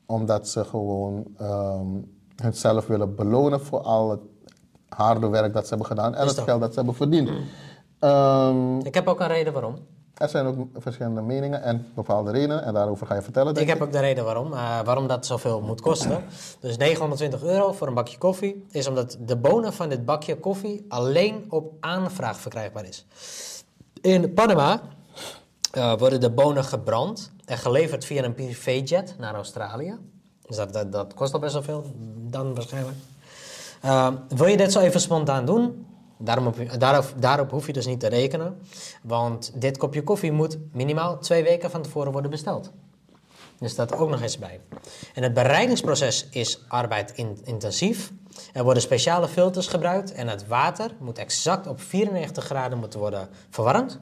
omdat 0.07 0.47
ze 0.49 0.63
gewoon 0.65 1.25
ehm 1.37 1.85
hunzelf 2.43 2.87
willen 2.87 3.15
belonen 3.15 3.61
voor 3.61 3.79
al 3.81 4.09
het 4.09 4.19
harde 4.89 5.27
werk 5.27 5.53
dat 5.53 5.63
ze 5.63 5.69
hebben 5.69 5.87
gedaan 5.87 6.15
en 6.15 6.27
het 6.27 6.39
geld 6.39 6.59
dat 6.61 6.69
ze 6.69 6.75
hebben 6.75 6.95
verdiend. 6.95 7.29
Ehm, 7.99 8.79
Ik 8.79 8.93
heb 8.93 9.07
ook 9.07 9.19
een 9.19 9.27
reden 9.27 9.53
waarom. 9.53 9.75
er 10.13 10.29
zijn 10.29 10.45
ook 10.45 10.57
verschillende 10.73 11.21
meningen 11.21 11.61
en 11.63 11.85
bepaalde 11.95 12.31
redenen 12.31 12.63
en 12.63 12.73
daarover 12.73 13.07
ga 13.07 13.15
je 13.15 13.21
vertellen. 13.21 13.49
Ik 13.49 13.55
denk 13.55 13.67
heb 13.69 13.81
ook 13.81 13.91
de 13.91 13.99
reden 13.99 14.23
waarom. 14.25 14.53
eh, 14.53 14.79
waarom 14.83 15.07
dat 15.07 15.25
zoveel 15.25 15.61
moet 15.61 15.81
kosten. 15.81 16.23
Dus 16.59 16.77
920 16.77 17.43
euro 17.43 17.71
voor 17.71 17.87
een 17.87 17.93
bakje 17.93 18.17
koffie 18.17 18.65
is 18.71 18.87
omdat 18.87 19.17
de 19.19 19.37
bonen 19.37 19.73
van 19.73 19.89
dit 19.89 20.05
bakje 20.05 20.35
koffie 20.39 20.85
alleen 20.89 21.45
op 21.49 21.73
aanvraag 21.79 22.37
verkrijgbaar 22.39 22.85
is. 22.85 23.05
In 24.01 24.33
Panama 24.33 24.81
eh, 25.77 25.97
worden 25.97 26.19
de 26.19 26.29
bonen 26.29 26.63
gebrand 26.63 27.31
en 27.45 27.57
geleverd 27.57 28.05
via 28.05 28.23
een 28.23 28.33
privéjet 28.33 29.15
naar 29.17 29.35
Australië. 29.35 29.97
Dus 30.45 30.55
dat, 30.55 30.91
dat, 30.91 31.13
kost 31.13 31.33
al 31.33 31.39
best 31.39 31.53
wel 31.53 31.63
veel, 31.63 31.85
dan 32.17 32.55
waarschijnlijk. 32.55 32.97
Eh, 33.81 34.13
wil 34.27 34.47
je 34.47 34.57
dit 34.57 34.71
zo 34.71 34.79
even 34.79 35.01
spontaan 35.01 35.45
doen? 35.45 35.85
Daarom 36.17 36.47
op, 36.47 36.79
daarop, 36.79 37.13
daarop 37.17 37.51
hoef 37.51 37.67
je 37.67 37.73
dus 37.73 37.85
niet 37.85 37.99
te 37.99 38.07
rekenen. 38.07 38.57
Want 39.01 39.51
dit 39.55 39.77
kopje 39.77 40.03
koffie 40.03 40.31
moet 40.31 40.57
minimaal 40.71 41.19
twee 41.19 41.43
weken 41.43 41.71
van 41.71 41.81
tevoren 41.81 42.11
worden 42.11 42.31
besteld. 42.31 42.71
Dus 43.59 43.75
dat 43.75 43.93
ook 43.93 44.09
nog 44.09 44.21
eens 44.21 44.37
bij. 44.37 44.59
En 45.13 45.23
het 45.23 45.33
bereidingsproces 45.33 46.27
is 46.29 46.59
arbeidintensief. 46.67 48.11
Er 48.53 48.63
worden 48.63 48.81
speciale 48.81 49.27
filters 49.27 49.67
gebruikt 49.67 50.11
en 50.11 50.27
het 50.27 50.47
water 50.47 50.91
moet 50.99 51.17
exact 51.17 51.67
op 51.67 51.81
94 51.81 52.43
graden 52.43 52.77
moeten 52.77 52.99
worden 52.99 53.29
verwarmd. 53.49 53.99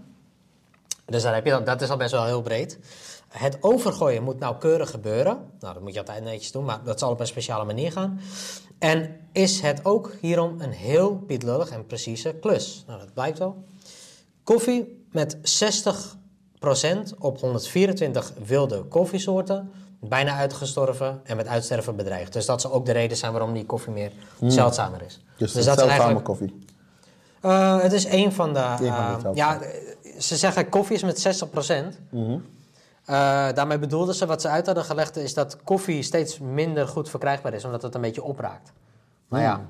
Dus 1.06 1.24
daar 1.24 1.34
heb 1.34 1.46
je 1.46 1.52
dat, 1.52 1.66
dat 1.66 1.82
is 1.82 1.90
al 1.90 1.98
best 1.98 2.12
wel 2.12 2.26
heel 2.26 2.42
breed. 2.42 2.80
Het 3.28 3.58
overgooien 3.62 4.24
moet 4.24 4.40
nauwkeurig 4.40 4.90
gebeuren. 4.90 5.38
Nou, 5.60 5.74
dat 5.74 5.84
moet 5.84 5.94
je 5.94 6.00
altijd 6.00 6.24
netjes 6.24 6.52
doen, 6.52 6.66
maar 6.66 6.84
dat 6.84 7.00
zal 7.00 7.10
op 7.12 7.20
een 7.20 7.28
speciale 7.28 7.66
manier 7.66 7.92
gaan. 7.92 8.20
En 8.80 9.16
is 9.32 9.62
het 9.62 9.86
ook 9.86 10.12
hierom 10.22 10.56
een 10.62 10.72
heel 10.72 11.16
pietlullig 11.16 11.70
en 11.70 11.86
precieze 11.86 12.34
klus? 12.42 12.84
Nou, 12.88 13.00
dat 13.00 13.14
blijkt 13.14 13.38
wel. 13.38 13.64
Koffie 14.44 15.06
met 15.12 15.38
60% 15.38 17.18
op 17.20 17.40
124 17.40 18.34
wilde 18.46 18.84
koffiesoorten. 18.84 19.72
Bijna 20.00 20.36
uitgestorven 20.38 21.22
en 21.24 21.36
met 21.38 21.48
uitsterven 21.48 21.96
bedreigd. 21.96 22.34
Dus 22.34 22.46
dat 22.46 22.62
zal 22.62 22.72
ook 22.72 22.86
de 22.86 22.92
reden 22.92 23.18
zijn 23.18 23.32
waarom 23.32 23.54
die 23.54 23.66
koffie 23.66 23.92
meer 23.94 24.12
zeldzamer 24.42 25.02
is. 25.02 25.14
Dus, 25.14 25.22
dat 25.38 25.38
dat 25.38 25.56
is 25.58 25.64
zeldzame 25.64 25.90
eigenlijk- 25.92 26.26
koffie. 26.26 26.66
eh, 27.42 27.80
het 27.82 27.92
is 27.94 28.06
één 28.06 28.32
van 28.34 28.54
de. 28.54 28.60
van 28.60 28.78
de 28.78 28.88
eh, 28.88 29.10
zeldzame. 29.20 29.36
ja, 29.36 29.60
ze 30.20 30.36
zeggen 30.36 30.70
koffie 30.70 30.96
is 30.96 31.04
met 31.04 31.20
60%. 31.20 32.00
Mhm. 32.10 32.38
Eh, 33.06 33.54
daarmee 33.54 33.80
bedoelden 33.80 34.16
ze, 34.16 34.26
wat 34.26 34.42
ze 34.42 34.48
uit 34.48 34.66
hadden 34.66 34.84
gelegd, 34.84 35.18
is 35.18 35.34
dat 35.34 35.58
koffie 35.64 36.04
steeds 36.04 36.40
minder 36.40 36.88
goed 36.88 37.10
verkrijgbaar 37.10 37.54
is, 37.54 37.66
omdat 37.66 37.82
het 37.82 37.96
een 37.96 38.02
beetje 38.02 38.24
opraakt. 38.24 38.72
Maar 39.28 39.42
ja, 39.42 39.62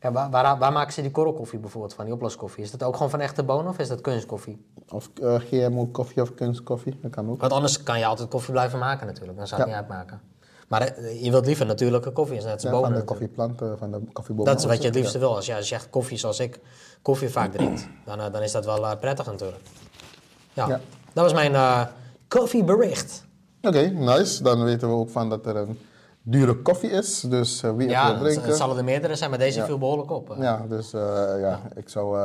waar, 0.00 0.30
waar, 0.30 0.58
waar 0.58 0.72
maken 0.72 0.92
ze 0.92 1.02
die 1.02 1.10
korrelkoffie 1.10 1.58
bijvoorbeeld 1.58 1.94
van, 1.94 2.04
die 2.04 2.14
oploskoffie? 2.14 2.64
Is 2.64 2.70
dat 2.70 2.82
ook 2.82 2.94
gewoon 2.94 3.10
van 3.10 3.20
echte 3.20 3.42
bonen 3.42 3.70
of 3.70 3.78
is 3.78 3.88
dat 3.88 4.00
kunstkoffie? 4.00 4.66
Of 4.88 5.10
eh, 5.22 5.34
GMO-koffie 5.34 6.22
of 6.22 6.34
kunstkoffie, 6.34 6.98
dat 7.02 7.10
kan 7.10 7.30
ook. 7.30 7.40
Want 7.40 7.52
anders 7.52 7.82
kan 7.82 7.98
je 7.98 8.06
altijd 8.06 8.28
koffie 8.28 8.52
blijven 8.52 8.78
maken 8.78 9.06
natuurlijk, 9.06 9.38
dan 9.38 9.46
zou 9.46 9.60
het 9.60 9.70
Ja. 9.70 9.76
niet 9.76 9.88
uitmaken. 9.88 10.20
Maar 10.68 10.82
eh, 10.82 11.24
je 11.24 11.30
wilt 11.30 11.46
liever 11.46 11.66
natuurlijke 11.66 12.10
koffie, 12.10 12.36
is 12.36 12.44
net 12.44 12.52
als 12.52 12.62
Ja, 12.62 12.70
bonen 12.70 12.88
van 12.90 12.98
de 12.98 13.04
koffieplanten, 13.04 13.78
van 13.78 13.90
de 13.90 14.00
koffiebomen. 14.12 14.52
Dat 14.52 14.62
is 14.62 14.68
wat 14.68 14.78
je 14.80 14.86
het 14.86 14.94
liefste 14.96 15.18
wil. 15.18 15.34
Als 15.36 15.46
je 15.46 15.62
zegt 15.62 15.90
koffie 15.90 16.18
zoals 16.18 16.40
ik 16.40 16.60
koffie 17.02 17.28
vaak 17.28 17.52
drink, 17.52 17.78
dan, 18.04 18.20
eh, 18.20 18.32
dan 18.32 18.42
is 18.42 18.52
dat 18.52 18.64
wel 18.64 18.86
eh, 18.86 18.98
prettig 19.00 19.26
natuurlijk. 19.26 19.62
Ja, 20.52 20.66
Ja. 20.68 20.80
dat 21.12 21.24
was 21.24 21.32
mijn 21.32 21.54
eh, 21.54 21.82
koffiebericht. 22.28 23.24
Oké, 23.62 23.80
nice. 23.86 24.42
Dan 24.42 24.64
weten 24.64 24.88
we 24.88 24.94
ook 24.94 25.10
van 25.10 25.28
dat 25.28 25.46
er 25.46 25.56
een 25.56 25.78
dure 26.22 26.54
koffie 26.62 26.90
is. 26.90 27.20
Dus 27.20 27.60
wie 27.60 27.70
het 27.70 27.90
Ja, 27.90 28.04
wil 28.06 28.14
het, 28.14 28.22
drinken. 28.24 28.48
het 28.48 28.56
zal 28.56 28.76
er 28.78 28.84
meerdere 28.84 29.14
zijn, 29.16 29.30
maar 29.30 29.38
deze 29.38 29.58
Ja. 29.58 29.64
viel 29.64 29.78
behoorlijk 29.78 30.10
op. 30.10 30.34
Ja, 30.38 30.64
dus 30.68 30.90
ja, 31.40 31.60
ik 31.74 31.88
zou 31.88 32.18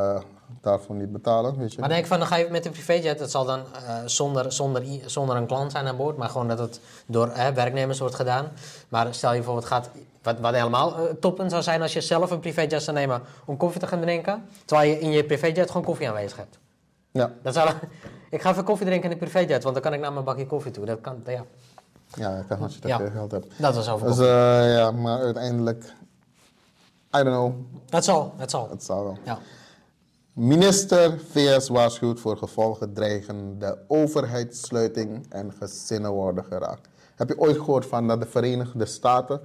daarvoor 0.62 0.96
niet 0.96 1.12
betalen, 1.12 1.58
weet 1.58 1.74
je. 1.74 1.80
Maar 1.80 1.90
denk 1.90 2.02
ik 2.02 2.08
van, 2.08 2.20
dan 2.20 2.28
ga 2.28 2.36
je 2.36 2.48
met 2.52 2.66
een 2.66 2.72
privéjet, 2.72 3.20
het 3.20 3.32
zal 3.32 3.46
dan 3.46 3.60
zonder, 4.06 4.52
zonder, 4.52 4.84
zonder 5.06 5.36
een 5.36 5.46
klant 5.46 5.72
zijn 5.72 5.88
aan 5.88 5.98
boord, 5.98 6.18
maar 6.18 6.30
gewoon 6.30 6.48
dat 6.48 6.60
het 6.60 6.80
door 7.06 7.32
werknemers 7.54 8.00
wordt 8.00 8.16
gedaan. 8.16 8.48
Maar 8.90 9.14
stel 9.14 9.30
je 9.32 9.36
bijvoorbeeld 9.38 9.66
gaat, 9.68 9.90
wat, 10.24 10.40
wat 10.40 10.54
helemaal 10.54 10.96
eh, 10.98 11.14
toppen 11.14 11.50
zou 11.50 11.62
zijn 11.64 11.82
als 11.82 11.94
je 11.94 12.02
zelf 12.02 12.32
een 12.32 12.40
privéjet 12.40 12.84
zou 12.84 12.98
nemen 12.98 13.22
om 13.46 13.58
koffie 13.58 13.80
te 13.80 13.88
gaan 13.88 14.02
drinken, 14.02 14.46
terwijl 14.66 14.90
je 14.90 15.00
in 15.00 15.12
je 15.12 15.24
privéjet 15.24 15.68
gewoon 15.68 15.86
koffie 15.86 16.08
aanwezig 16.10 16.38
hebt. 16.38 16.60
Ja, 17.12 17.32
Dat 17.42 17.54
zou, 17.54 17.70
ik 18.30 18.42
ga 18.42 18.50
even 18.50 18.64
koffie 18.64 18.86
drinken 18.86 19.12
in 19.12 19.18
de 19.20 19.26
privéjet, 19.26 19.64
want 19.64 19.74
dan 19.76 19.84
kan 19.84 19.94
ik 19.94 20.00
naar 20.00 20.14
mijn 20.14 20.26
bakje 20.26 20.46
koffie 20.46 20.72
toe. 20.72 20.86
Dat 20.86 21.02
kan, 21.02 21.22
ja, 21.26 21.44
ja, 22.16 22.38
ik 22.38 22.48
kan 22.48 22.62
als 22.62 22.74
je 22.74 22.80
dat 22.82 22.90
Ja. 22.90 23.10
geld 23.10 23.32
hebt. 23.32 23.48
dat 23.58 23.76
was 23.76 23.90
over 23.90 24.08
Dus 24.08 24.20
eh, 24.20 24.76
ja, 24.76 24.92
maar 24.92 25.20
uiteindelijk, 25.20 25.84
I 27.18 27.24
don't 27.24 27.26
know, 27.28 27.54
Het 27.90 28.04
zal, 28.04 28.34
het 28.38 28.52
zal. 28.52 28.70
het 28.70 28.84
zal 28.84 29.04
wel. 29.04 29.18
Ja. 29.24 29.40
Minister 30.34 31.20
VS 31.32 31.68
waarschuwt 31.70 32.20
voor 32.20 32.38
gevolgen 32.38 32.94
dreigende 32.94 33.78
overheidssluiting 33.88 35.26
en 35.30 35.54
gezinnen 35.60 36.12
worden 36.12 36.44
geraakt. 36.44 36.88
Heb 37.16 37.30
je 37.30 37.40
ooit 37.40 37.58
gehoord 37.58 37.86
van 37.86 38.08
dat 38.08 38.22
de 38.22 38.28
Verenigde 38.28 38.86
Staten 38.86 39.42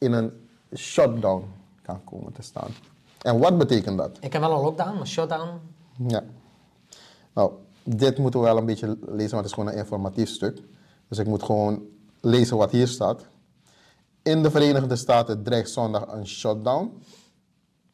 in 0.00 0.12
een 0.12 0.48
shutdown 0.74 1.44
kan 1.82 2.04
komen 2.04 2.32
te 2.32 2.42
staan? 2.42 2.70
En 3.22 3.38
wat 3.38 3.58
betekent 3.58 3.98
dat? 3.98 4.18
Ik 4.20 4.32
heb 4.32 4.42
wel 4.42 4.52
een 4.52 4.62
lockdown, 4.62 4.98
een 4.98 5.06
shutdown. 5.06 5.60
Ja. 6.06 6.22
Nou, 7.32 7.52
dit 7.82 8.18
moeten 8.18 8.40
we 8.40 8.46
wel 8.46 8.56
een 8.56 8.66
beetje 8.66 8.86
lezen, 9.00 9.16
want 9.16 9.30
het 9.30 9.44
is 9.44 9.52
gewoon 9.52 9.68
een 9.68 9.78
informatief 9.78 10.28
stuk. 10.28 10.62
Dus 11.08 11.18
ik 11.18 11.26
moet 11.26 11.42
gewoon 11.42 11.82
lezen 12.20 12.56
wat 12.56 12.70
hier 12.70 12.88
staat. 12.88 13.26
In 14.22 14.42
de 14.42 14.50
Verenigde 14.50 14.96
Staten 14.96 15.42
dreigt 15.42 15.70
zondag 15.70 16.06
een 16.06 16.26
shutdown. 16.26 17.02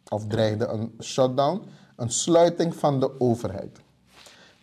Of 0.09 0.27
dreigde 0.27 0.67
een 0.67 0.95
shutdown. 1.01 1.63
Een 1.97 2.11
sluiting 2.11 2.75
van 2.75 3.01
de 3.01 3.21
overheid. 3.21 3.81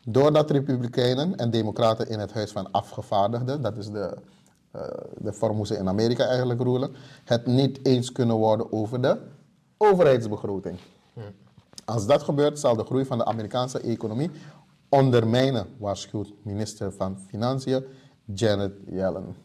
Doordat 0.06 0.51
Republikeinen 0.51 1.36
en 1.36 1.51
Democraten 1.51 2.10
in 2.10 2.19
het 2.19 2.34
Huis 2.34 2.51
van 2.51 2.71
Afgevaardigden, 2.71 3.62
dat 3.62 3.77
is 3.77 3.89
de, 3.89 4.17
de 5.18 5.34
vorm 5.34 5.56
hoe 5.56 5.68
ze 5.68 5.78
in 5.78 5.88
Amerika 5.88 6.26
eigenlijk 6.26 6.62
roelen, 6.62 6.96
het 7.24 7.46
niet 7.46 7.86
eens 7.86 8.12
kunnen 8.12 8.36
worden 8.36 8.72
over 8.72 9.02
de 9.02 9.18
overheidsbegroting. 9.78 10.78
Als 11.86 12.06
dat 12.06 12.24
gebeurt, 12.24 12.60
zal 12.60 12.76
de 12.76 12.84
groei 12.84 13.06
van 13.06 13.18
de 13.18 13.26
Amerikaanse 13.26 13.80
economie 13.80 14.32
ondermijnen, 14.90 15.68
waarschuwt 15.78 16.34
minister 16.42 16.92
van 16.92 17.18
Financiën 17.28 17.84
Janet 18.26 18.74
Yellen. 18.90 19.36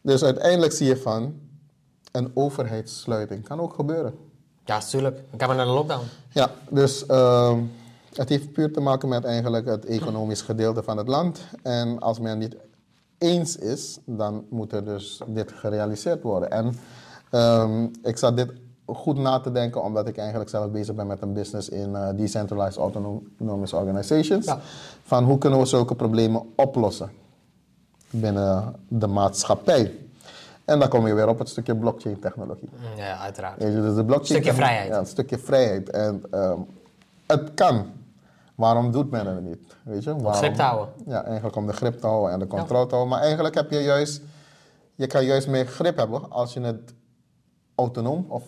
Dus 0.00 0.22
uiteindelijk 0.22 0.72
zie 0.72 0.86
je 0.86 0.96
van 0.96 1.40
een 2.12 2.30
overheidssluiting 2.34 3.44
kan 3.44 3.60
ook 3.60 3.74
gebeuren. 3.74 4.14
Ja, 4.64 4.78
natuurlijk. 4.78 5.18
Ik 5.30 5.40
heb 5.40 5.48
maar 5.48 5.56
naar 5.56 5.66
de 5.66 5.72
lockdown. 5.72 6.04
Ja, 6.32 6.50
dus 6.70 7.06
ehm, 7.06 7.60
het 8.14 8.28
heeft 8.28 8.52
puur 8.52 8.72
te 8.72 8.80
maken 8.80 9.08
met 9.08 9.24
eigenlijk 9.24 9.66
het 9.66 9.84
economisch 9.84 10.42
gedeelte 10.42 10.82
van 10.82 10.96
het 10.96 11.08
land. 11.08 11.40
En 11.62 11.98
als 11.98 12.18
men 12.18 12.38
niet 12.38 12.56
eens 13.18 13.56
is, 13.56 13.98
dan 14.04 14.44
moet 14.50 14.72
er 14.72 14.84
dus 14.84 15.20
dit 15.26 15.52
gerealiseerd 15.52 16.22
worden. 16.22 16.50
En 16.50 16.74
ehm, 17.30 17.86
ik 18.02 18.16
zat 18.16 18.36
dit 18.36 18.52
goed 18.86 19.18
na 19.18 19.40
te 19.40 19.52
denken, 19.52 19.82
omdat 19.82 20.08
ik 20.08 20.16
eigenlijk 20.16 20.50
zelf 20.50 20.70
bezig 20.70 20.94
ben 20.94 21.06
met 21.06 21.22
een 21.22 21.32
business 21.32 21.68
in 21.68 21.96
eh, 21.96 22.08
Decentralized 22.16 22.76
Autonomous 22.76 23.72
Organizations. 23.72 24.46
Ja. 24.46 24.58
Van 25.02 25.24
hoe 25.24 25.38
kunnen 25.38 25.58
we 25.58 25.66
zulke 25.66 25.94
problemen 25.94 26.42
oplossen 26.56 27.10
binnen 28.10 28.74
de 28.88 29.06
maatschappij. 29.06 29.94
En 30.64 30.78
dan 30.78 30.88
kom 30.88 31.06
je 31.06 31.14
weer 31.14 31.28
op 31.28 31.38
het 31.38 31.48
stukje 31.48 31.76
blockchain 31.76 32.18
technologie. 32.18 32.68
Mm, 32.72 32.98
Ja, 32.98 33.18
uiteraard. 33.18 33.60
Je, 33.62 33.80
dus 33.80 33.94
de 33.94 34.04
blockchain 34.04 34.42
Stukje 34.42 34.52
vrijheid. 34.52 34.88
Ja, 34.88 34.98
een 34.98 35.06
stukje 35.06 35.38
vrijheid. 35.38 35.90
En 35.90 36.22
ehm, 36.30 36.58
het 37.26 37.54
kan. 37.54 37.86
Waarom 38.56 38.90
doet 38.90 39.10
men 39.10 39.26
het 39.26 39.42
niet? 39.42 39.76
Weet 39.82 40.04
je? 40.04 40.10
Waarom, 40.16 40.32
grip 40.32 40.54
te 40.54 40.62
houden. 40.62 40.94
Ja, 41.06 41.24
eigenlijk 41.24 41.56
om 41.56 41.66
de 41.66 41.72
grip 41.72 42.00
te 42.00 42.06
houden 42.06 42.32
en 42.32 42.38
de 42.38 42.46
controle 42.46 42.86
te 42.86 42.94
houden. 42.94 43.14
Maar 43.14 43.22
eigenlijk 43.24 43.54
heb 43.54 43.70
je 43.70 43.82
juist, 43.82 44.20
je 44.94 45.06
kan 45.06 45.24
juist 45.24 45.48
meer 45.48 45.66
grip 45.66 45.96
hebben 45.96 46.30
als 46.30 46.52
je 46.52 46.60
het 46.60 46.94
autonoom 47.74 48.26
of, 48.28 48.44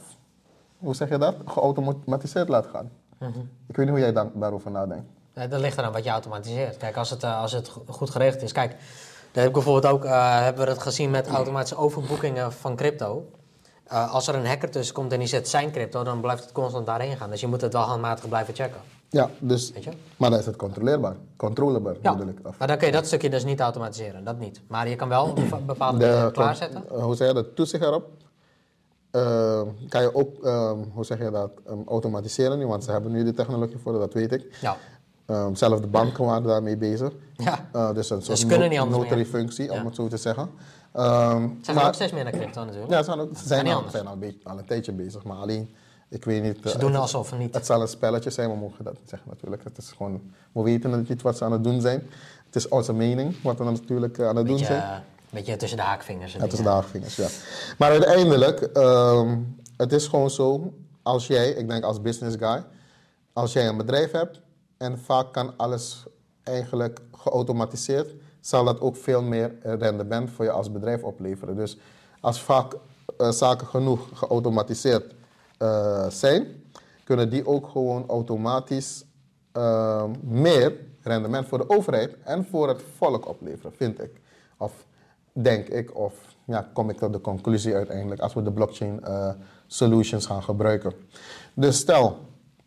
hoe 0.78 0.94
zeg 0.94 1.08
je 1.08 1.18
dat? 1.18 1.34
Geautomatiseerd 1.46 2.48
laat 2.48 2.66
gaan. 2.66 2.90
Mhm. 3.18 3.38
Ik 3.66 3.76
weet 3.76 3.86
niet 3.86 3.88
hoe 3.88 3.98
jij 4.12 4.30
daarover 4.34 4.70
nadenkt. 4.70 5.04
Nee, 5.34 5.48
dat 5.48 5.60
ligt 5.60 5.78
eraan 5.78 5.92
wat 5.92 6.04
je 6.04 6.10
automatiseert. 6.10 6.76
Kijk, 6.76 6.96
als 6.96 7.10
het, 7.10 7.22
eh, 7.22 7.40
als 7.40 7.52
het 7.52 7.68
go- 7.68 7.82
goed 7.88 8.10
geregeld 8.10 8.42
is. 8.42 8.52
Kijk, 8.52 8.70
dat 8.70 8.78
heb 9.32 9.46
ik 9.46 9.52
bijvoorbeeld 9.52 9.92
ook, 9.92 10.04
eh, 10.04 10.40
hebben 10.40 10.64
we 10.64 10.70
het 10.70 10.82
gezien 10.82 11.10
met 11.10 11.28
automatische 11.28 11.76
overboekingen 11.76 12.52
van 12.52 12.76
crypto. 12.76 13.30
Eh, 13.84 14.12
als 14.14 14.28
er 14.28 14.34
een 14.34 14.46
hacker 14.46 14.70
tussen 14.70 14.94
komt 14.94 15.12
en 15.12 15.18
die 15.18 15.28
zet 15.28 15.48
zijn 15.48 15.70
crypto, 15.70 16.02
dan 16.04 16.20
blijft 16.20 16.42
het 16.42 16.52
constant 16.52 16.86
daarheen 16.86 17.16
gaan. 17.16 17.30
Dus 17.30 17.40
je 17.40 17.46
moet 17.46 17.60
het 17.60 17.72
wel 17.72 17.82
handmatig 17.82 18.28
blijven 18.28 18.54
checken. 18.54 18.80
Ja, 19.10 19.30
dus, 19.38 19.72
Weet 19.72 19.84
je? 19.84 19.90
maar 20.16 20.30
dan 20.30 20.38
is 20.38 20.46
het 20.46 20.56
controleerbaar. 20.56 21.16
Controleerbaar 21.36 21.96
Ja, 22.02 22.12
bedoel 22.16 22.28
ik. 22.32 22.38
Of 22.46 22.58
maar 22.58 22.68
dan 22.68 22.76
kun 22.78 22.86
je 22.86 22.92
dat 22.92 23.06
stukje 23.06 23.30
dus 23.30 23.44
niet 23.44 23.60
automatiseren. 23.60 24.24
Dat 24.24 24.38
niet. 24.38 24.60
Maar 24.66 24.88
je 24.88 24.96
kan 24.96 25.08
wel 25.08 25.32
bepa- 25.32 25.56
bepaalde 25.66 25.98
dingen 25.98 26.32
klaarzetten. 26.32 26.84
eh, 26.90 27.02
hoe 27.02 27.14
zeg 27.14 27.28
je 27.28 27.34
dat, 27.34 27.56
toezicht 27.56 27.82
erop, 27.84 28.10
eh, 29.10 29.60
kan 29.88 30.02
je 30.02 30.14
ook, 30.14 30.44
eh, 30.44 30.72
hoe 30.94 31.04
zeg 31.04 31.18
je 31.18 31.30
dat, 31.30 31.50
eh, 31.66 31.72
automatiseren 31.86 32.58
nu, 32.58 32.66
want 32.66 32.84
ze 32.84 32.90
hebben 32.90 33.12
nu 33.12 33.24
de 33.24 33.34
technologie 33.34 33.78
voor, 33.78 33.92
dat 33.92 34.12
weet 34.12 34.32
ik. 34.32 34.58
Ja. 34.60 34.76
Eh, 35.26 35.46
zelfs 35.52 35.80
de 35.80 35.86
banken 35.86 36.24
waren 36.24 36.42
daarmee 36.42 36.76
bezig. 36.76 37.12
Ja. 37.36 37.68
Eh, 37.72 37.92
dus 37.94 38.10
een 38.10 38.22
soort 38.22 38.42
anders 38.42 38.68
meer. 38.68 38.86
notary-functie, 38.88 39.64
Ja. 39.72 39.80
om 39.80 39.86
het 39.86 39.94
zo 39.94 40.08
te 40.08 40.16
zeggen. 40.16 40.50
Ehm, 40.92 41.40
Ze 41.42 41.48
gaan 41.62 41.74
maar- 41.74 41.86
ook 41.86 41.94
steeds 41.94 42.12
meer 42.12 42.24
naar 42.24 42.32
crypto 42.32 42.64
natuurlijk. 42.64 42.90
ja, 42.92 42.98
ze 42.98 43.04
zijn, 43.04 43.20
ook, 43.20 43.36
ze 43.36 43.46
zijn, 43.46 43.66
al, 43.66 43.82
zijn 43.90 44.06
al, 44.06 44.12
een 44.12 44.18
beetje, 44.18 44.38
al 44.44 44.58
een 44.58 44.64
tijdje 44.64 44.92
bezig, 44.92 45.24
maar 45.24 45.36
alleen, 45.36 45.74
ik 46.08 46.24
weet 46.24 46.42
niet. 46.42 46.64
eh, 46.64 46.70
Ze 46.72 46.78
doen 46.78 46.92
het- 46.92 47.00
alsof 47.00 47.38
niet. 47.38 47.54
het 47.54 47.66
zal 47.66 47.80
een 47.80 47.88
spelletje 47.88 48.30
zijn, 48.30 48.50
we 48.50 48.56
mogen 48.56 48.84
dat 48.84 48.92
niet 48.98 49.08
zeggen 49.08 49.28
natuurlijk. 49.30 49.64
Het 49.64 49.78
is 49.78 49.90
gewoon, 49.96 50.22
we 50.52 50.62
weten 50.62 51.04
niet 51.08 51.22
wat 51.22 51.36
ze 51.36 51.44
aan 51.44 51.52
het 51.52 51.64
doen 51.64 51.80
zijn. 51.80 52.02
Het 52.46 52.56
is 52.56 52.68
onze 52.68 52.92
mening 52.92 53.42
wat 53.42 53.58
we 53.58 53.64
natuurlijk 53.64 54.18
eh, 54.18 54.28
aan 54.28 54.36
het 54.36 54.46
doen 54.46 54.58
zijn. 54.58 54.82
eh, 54.82 54.96
beetje 55.30 55.56
tussen 55.56 55.78
de 55.78 55.84
haakvingers. 55.84 56.34
en 56.34 56.40
Het 56.40 56.52
is 56.52 56.58
dingen. 56.58 56.72
de 56.72 56.76
haagvingers, 56.78 57.16
ja. 57.16 57.28
Maar 57.78 57.90
uiteindelijk, 57.90 58.60
ehm, 58.60 59.36
het 59.76 59.92
is 59.92 60.06
gewoon 60.06 60.30
zo, 60.30 60.72
als 61.02 61.26
jij, 61.26 61.48
ik 61.50 61.68
denk 61.68 61.84
als 61.84 62.00
business 62.02 62.36
guy, 62.38 62.64
als 63.32 63.52
jij 63.52 63.68
een 63.68 63.76
bedrijf 63.76 64.10
hebt 64.10 64.40
en 64.76 64.98
vaak 64.98 65.32
kan 65.32 65.52
alles 65.56 66.04
eigenlijk 66.42 67.00
geautomatiseerd, 67.16 68.14
zal 68.40 68.64
dat 68.64 68.80
ook 68.80 68.96
veel 68.96 69.22
meer 69.22 69.52
rendement 69.62 70.30
voor 70.30 70.44
je 70.44 70.50
als 70.50 70.72
bedrijf 70.72 71.02
opleveren. 71.02 71.56
Dus 71.56 71.76
als 72.20 72.40
vaak 72.42 72.74
eh, 73.18 73.30
zaken 73.30 73.66
genoeg 73.66 74.08
geautomatiseerd 74.14 75.14
eh, 75.58 76.08
zijn, 76.10 76.46
kunnen 77.04 77.30
die 77.30 77.46
ook 77.46 77.68
gewoon 77.68 78.08
automatisch 78.08 79.04
ehm, 79.52 80.10
meer 80.20 80.76
rendement 81.02 81.48
voor 81.48 81.58
de 81.58 81.70
overheid 81.70 82.16
en 82.24 82.44
voor 82.44 82.68
het 82.68 82.82
volk 82.96 83.28
opleveren, 83.28 83.72
vind 83.76 84.02
ik. 84.02 84.10
Of 84.56 84.86
denk 85.32 85.68
ik, 85.68 85.96
of 85.96 86.14
ja, 86.44 86.70
kom 86.72 86.90
ik 86.90 86.96
tot 86.96 87.12
de 87.12 87.20
conclusie 87.20 87.74
uiteindelijk 87.74 88.20
als 88.20 88.34
we 88.34 88.42
de 88.42 88.52
blockchain 88.52 89.04
eh, 89.04 89.30
solutions 89.66 90.26
gaan 90.26 90.42
gebruiken. 90.42 90.92
Dus 91.54 91.78
stel 91.78 92.18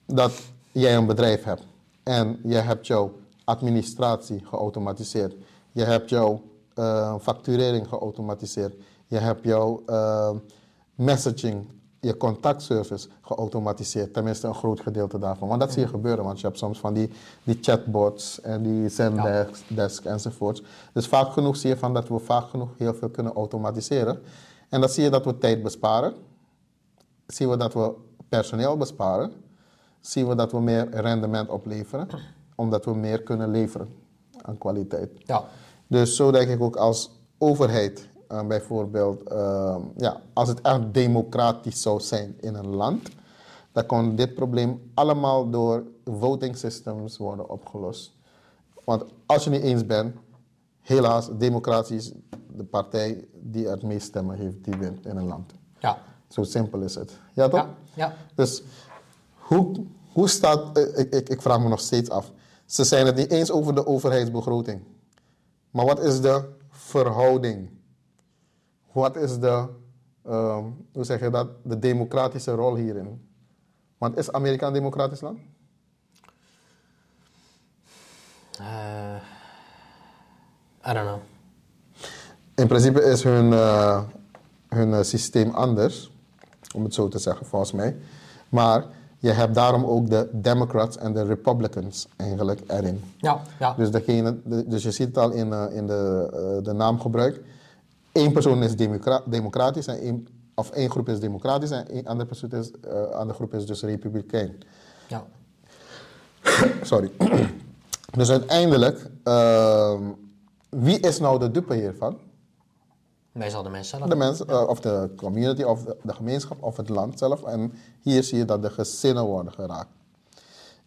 dat 0.06 0.42
jij 0.72 0.96
een 0.96 1.06
bedrijf 1.06 1.44
hebt 1.44 1.66
en 2.04 2.40
je 2.44 2.56
hebt 2.56 2.88
jouw 2.88 3.12
administratie 3.44 4.46
geautomatiseerd, 4.46 5.36
je 5.72 5.84
hebt 5.84 6.10
jouw 6.10 6.42
eh, 6.74 7.16
facturering 7.20 7.88
geautomatiseerd, 7.88 8.74
je 9.08 9.18
hebt 9.18 9.44
jouw 9.44 9.84
eh, 9.86 10.32
messaging, 10.96 11.66
je 12.02 12.18
contactservice 12.18 13.08
geautomatiseerd, 13.22 14.14
tenminste 14.14 14.48
een 14.48 14.56
groot 14.56 14.80
gedeelte 14.80 15.20
daarvan. 15.20 15.48
Want 15.48 15.60
dat 15.60 15.72
zie 15.72 15.82
je 15.82 15.88
gebeuren, 15.88 16.24
want 16.24 16.40
je 16.40 16.48
hebt 16.48 16.58
soms 16.58 16.80
van 16.80 16.94
die, 16.94 17.10
die 17.44 17.58
chatbots 17.62 18.42
en 18.42 18.64
die 18.64 18.90
Zendesk 18.90 19.64
desk 19.68 20.06
enzovoorts. 20.06 20.64
Dus 20.94 21.08
vaak 21.08 21.32
genoeg 21.32 21.58
zie 21.58 21.70
je 21.70 21.78
van 21.78 21.94
dat 21.94 22.08
we 22.08 22.20
vaak 22.20 22.50
genoeg 22.50 22.70
heel 22.78 22.94
veel 22.94 23.10
kunnen 23.10 23.34
automatiseren. 23.34 24.22
En 24.70 24.80
dan 24.80 24.90
zie 24.90 25.04
je 25.04 25.10
dat 25.10 25.26
we 25.26 25.38
tijd 25.38 25.64
besparen, 25.64 26.14
zien 27.28 27.50
we 27.50 27.58
dat 27.58 27.74
we 27.74 27.94
personeel 28.30 28.78
besparen, 28.78 29.32
zien 30.00 30.28
we 30.28 30.36
dat 30.36 30.52
we 30.52 30.62
meer 30.62 30.90
rendement 30.90 31.50
opleveren, 31.50 32.08
omdat 32.56 32.86
we 32.86 32.94
meer 32.96 33.22
kunnen 33.22 33.52
leveren 33.52 33.90
aan 34.42 34.58
kwaliteit. 34.58 35.12
Ja. 35.26 35.44
Dus 35.88 36.16
zo 36.16 36.32
denk 36.32 36.50
ik 36.50 36.62
ook 36.62 36.76
als 36.76 37.12
overheid, 37.38 38.10
eh, 38.32 38.48
bijvoorbeeld, 38.48 39.24
eh, 39.24 39.76
ja, 39.98 40.22
als 40.34 40.48
het 40.48 40.62
echt 40.62 40.94
democratisch 40.94 41.82
zou 41.82 42.00
zijn 42.00 42.36
in 42.40 42.56
een 42.56 42.68
land, 42.68 43.10
dan 43.72 43.86
kon 43.86 44.16
dit 44.16 44.36
probleem 44.36 44.92
allemaal 44.94 45.50
door 45.50 45.84
voting 46.06 46.58
systems 46.58 47.18
worden 47.18 47.50
opgelost. 47.50 48.16
Want 48.84 49.04
als 49.26 49.44
je 49.44 49.50
niet 49.50 49.62
eens 49.62 49.86
bent, 49.86 50.16
helaas, 50.82 51.30
democratisch, 51.38 52.12
de 52.56 52.64
partij 52.64 53.28
die 53.34 53.68
het 53.68 53.84
meest 53.84 54.08
stemmen 54.08 54.38
heeft, 54.38 54.64
die 54.64 54.78
wint 54.78 55.06
in 55.06 55.18
een 55.18 55.28
land. 55.28 55.52
Ja. 55.80 55.98
Zo 56.28 56.44
simpel 56.44 56.82
is 56.82 56.96
het. 56.96 57.20
Ja, 57.34 57.48
toch? 57.48 57.60
Ja, 57.60 57.76
ja. 57.94 58.14
Dus 58.36 58.64
hoe, 59.36 59.86
hoe 60.12 60.30
staat, 60.30 60.78
eh, 60.78 61.00
ik, 61.00 61.14
ik, 61.14 61.30
ik 61.30 61.42
vraag 61.42 61.60
me 61.60 61.70
nog 61.70 61.80
steeds 61.80 62.10
af. 62.10 62.32
Ze 62.66 62.84
zijn 62.84 63.06
het 63.06 63.16
niet 63.16 63.32
eens 63.32 63.52
over 63.52 63.76
de 63.76 63.88
overheidsbegroting. 63.88 64.82
Maar 65.72 65.86
wat 65.86 66.00
is 66.00 66.22
de 66.22 66.50
verhouding? 66.70 67.70
Wat 68.92 69.16
is 69.16 69.40
de, 69.40 69.66
ehm, 70.26 70.64
hoe 70.94 71.04
zeg 71.04 71.20
je 71.20 71.30
dat, 71.30 71.48
de 71.64 71.80
democratische 71.80 72.52
rol 72.52 72.76
hierin? 72.76 73.30
Want 73.98 74.18
is 74.18 74.32
Amerika 74.32 74.68
een 74.68 74.74
democratisch 74.74 75.22
land? 75.22 75.40
Eh, 78.60 79.16
I 80.90 80.94
don't 80.94 81.08
know. 81.08 81.20
In 82.56 82.68
principe 82.68 83.02
is 83.04 83.24
hun, 83.24 83.54
eh, 83.54 84.02
hun 84.68 84.94
eh, 84.94 85.02
systeem 85.04 85.50
anders, 85.50 86.12
om 86.76 86.84
het 86.84 86.94
zo 86.94 87.08
te 87.08 87.20
zeggen, 87.20 87.46
volgens 87.46 87.72
mij. 87.72 87.98
Maar 88.50 88.86
je 89.20 89.32
hebt 89.32 89.56
daarom 89.56 89.86
ook 89.86 90.10
de 90.10 90.30
Democrats 90.34 90.98
en 90.98 91.14
de 91.14 91.24
Republicans 91.24 92.08
eigenlijk 92.18 92.62
erin. 92.68 93.04
Ja, 93.18 93.42
ja. 93.60 93.74
Dus, 93.74 93.92
degene, 93.92 94.38
de- 94.44 94.68
dus 94.68 94.84
je 94.84 94.92
ziet 94.92 95.08
het 95.08 95.18
al 95.18 95.32
in, 95.32 95.54
in 95.54 95.88
de, 95.88 96.30
eh, 96.58 96.64
de 96.64 96.74
naamgebruik. 96.74 97.42
Eén 98.14 98.32
persoon 98.32 98.64
is 98.64 98.76
democra- 98.76 99.24
democratisch, 99.26 99.88
en 99.88 100.00
één, 100.00 100.28
of 100.56 100.70
één 100.70 100.90
groep 100.90 101.10
is 101.10 101.20
democratisch 101.20 101.72
en 101.72 101.88
één 101.88 102.06
andere, 102.06 102.28
persoon 102.28 102.52
is, 102.52 102.72
eh, 102.82 103.04
andere 103.10 103.34
groep 103.38 103.54
is 103.54 103.66
dus 103.66 103.82
republikein. 103.82 104.58
ja. 105.08 105.26
Sorry. 106.82 107.12
dus 108.18 108.30
uiteindelijk, 108.30 109.10
ehm, 109.24 110.04
wie 110.70 111.00
is 111.00 111.20
nou 111.20 111.40
de 111.40 111.52
dupe 111.52 111.74
hiervan? 111.74 112.18
Meestal 113.32 113.64
de 113.64 113.70
mensen 113.70 113.98
zelf. 113.98 114.10
De 114.10 114.16
mensen, 114.16 114.48
eh, 114.48 114.68
of 114.68 114.80
de 114.80 115.10
community, 115.16 115.64
of 115.64 115.84
de, 115.84 115.98
de 116.04 116.14
gemeenschap, 116.14 116.64
of 116.64 116.78
het 116.78 116.90
land 116.90 117.18
zelf. 117.20 117.44
En 117.44 117.74
hier 118.02 118.24
zie 118.24 118.38
je 118.38 118.46
dat 118.46 118.62
de 118.62 118.70
gezinnen 118.70 119.24
worden 119.26 119.54
geraakt. 119.54 119.90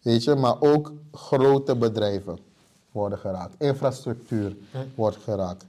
Weet 0.01 0.23
je, 0.23 0.35
maar 0.35 0.55
ook 0.61 0.93
grote 1.11 1.75
bedrijven 1.75 2.37
worden 2.91 3.17
geraakt. 3.19 3.55
Infrastructuur 3.57 4.55
wordt 4.95 5.17
geraakt. 5.17 5.65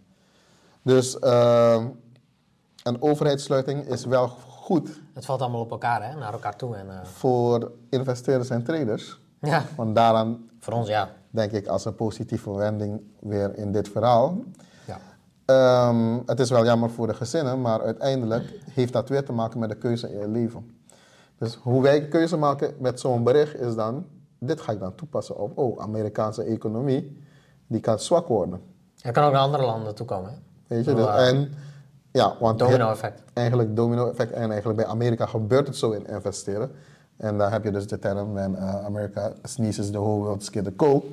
Dus 0.87 1.19
ehm, 1.19 1.87
een 2.83 3.03
overheidssluiting 3.03 3.87
is 3.87 4.05
wel 4.05 4.29
goed 4.29 5.01
Het 5.13 5.25
valt 5.25 5.41
allemaal 5.41 5.61
op 5.61 5.71
elkaar, 5.71 6.11
hè? 6.11 6.19
Naar 6.19 6.33
elkaar 6.33 6.57
toe. 6.57 6.77
En, 6.77 6.91
eh, 6.91 7.05
voor 7.05 7.73
investeerders 7.91 8.51
en 8.51 8.65
traders. 8.65 9.21
ja, 9.41 9.65
Want 9.77 9.95
daaraan 9.95 10.51
voor 10.59 10.73
ons 10.73 10.89
ja. 10.89 11.11
denk 11.31 11.53
ik 11.53 11.67
als 11.67 11.85
een 11.85 11.95
positieve 11.95 12.51
wending 12.51 13.01
weer 13.21 13.57
in 13.59 13.73
dit 13.73 13.89
verhaal. 13.89 14.39
ja. 14.85 14.99
Ehm, 15.45 16.19
het 16.27 16.41
is 16.41 16.51
wel 16.51 16.65
jammer 16.65 16.91
voor 16.91 17.07
de 17.07 17.15
gezinnen, 17.15 17.61
maar 17.61 17.83
uiteindelijk 17.83 18.61
heeft 18.71 18.93
dat 18.93 19.09
weer 19.09 19.25
te 19.25 19.33
maken 19.33 19.59
met 19.59 19.69
de 19.69 19.77
keuze 19.77 20.13
in 20.13 20.19
je 20.19 20.29
leven. 20.29 20.81
Dus 21.39 21.55
hoe 21.55 21.83
wij 21.83 22.09
keuze 22.09 22.37
maken 22.37 22.75
met 22.79 23.01
zo'n 23.01 23.25
bericht 23.25 23.55
is 23.55 23.75
dan, 23.75 24.07
dit 24.39 24.61
ga 24.61 24.73
ik 24.73 24.81
dan 24.81 24.95
toepassen 24.95 25.39
op, 25.39 25.59
oh, 25.59 25.81
Amerikaanse 25.81 26.43
economie, 26.43 27.23
die 27.67 27.81
kan 27.81 27.99
zwak 27.99 28.29
worden. 28.29 28.61
Er 29.01 29.13
kan 29.13 29.25
ook 29.25 29.33
naar 29.33 29.41
andere 29.41 29.65
landen 29.65 29.95
toe 29.95 30.07
komen, 30.07 30.31
hè? 30.31 30.37
Weet 30.67 30.85
je, 30.85 30.91
Oh, 30.91 30.97
dus, 30.97 31.07
eh, 31.07 31.29
en 31.29 31.55
ja, 32.13 32.37
want 32.41 32.59
Domino 32.59 32.91
effect. 32.91 33.23
eigenlijk 33.33 33.77
domino 33.77 34.09
effect 34.11 34.33
en 34.33 34.51
eigenlijk 34.51 34.77
bij 34.79 34.87
Amerika 34.87 35.27
gebeurt 35.27 35.67
het 35.67 35.77
zo 35.77 35.91
in 35.91 36.07
investeren. 36.07 36.71
En 37.17 37.39
daar 37.39 37.53
heb 37.53 37.65
je 37.65 37.71
dus 37.71 37.87
de 37.87 37.99
term, 37.99 38.33
when 38.33 38.53
uh, 38.53 38.85
America 38.85 39.33
sneezes 39.43 39.91
the 39.91 39.99
whole 39.99 40.19
world 40.23 40.53
the 40.53 40.73
cold. 40.77 41.05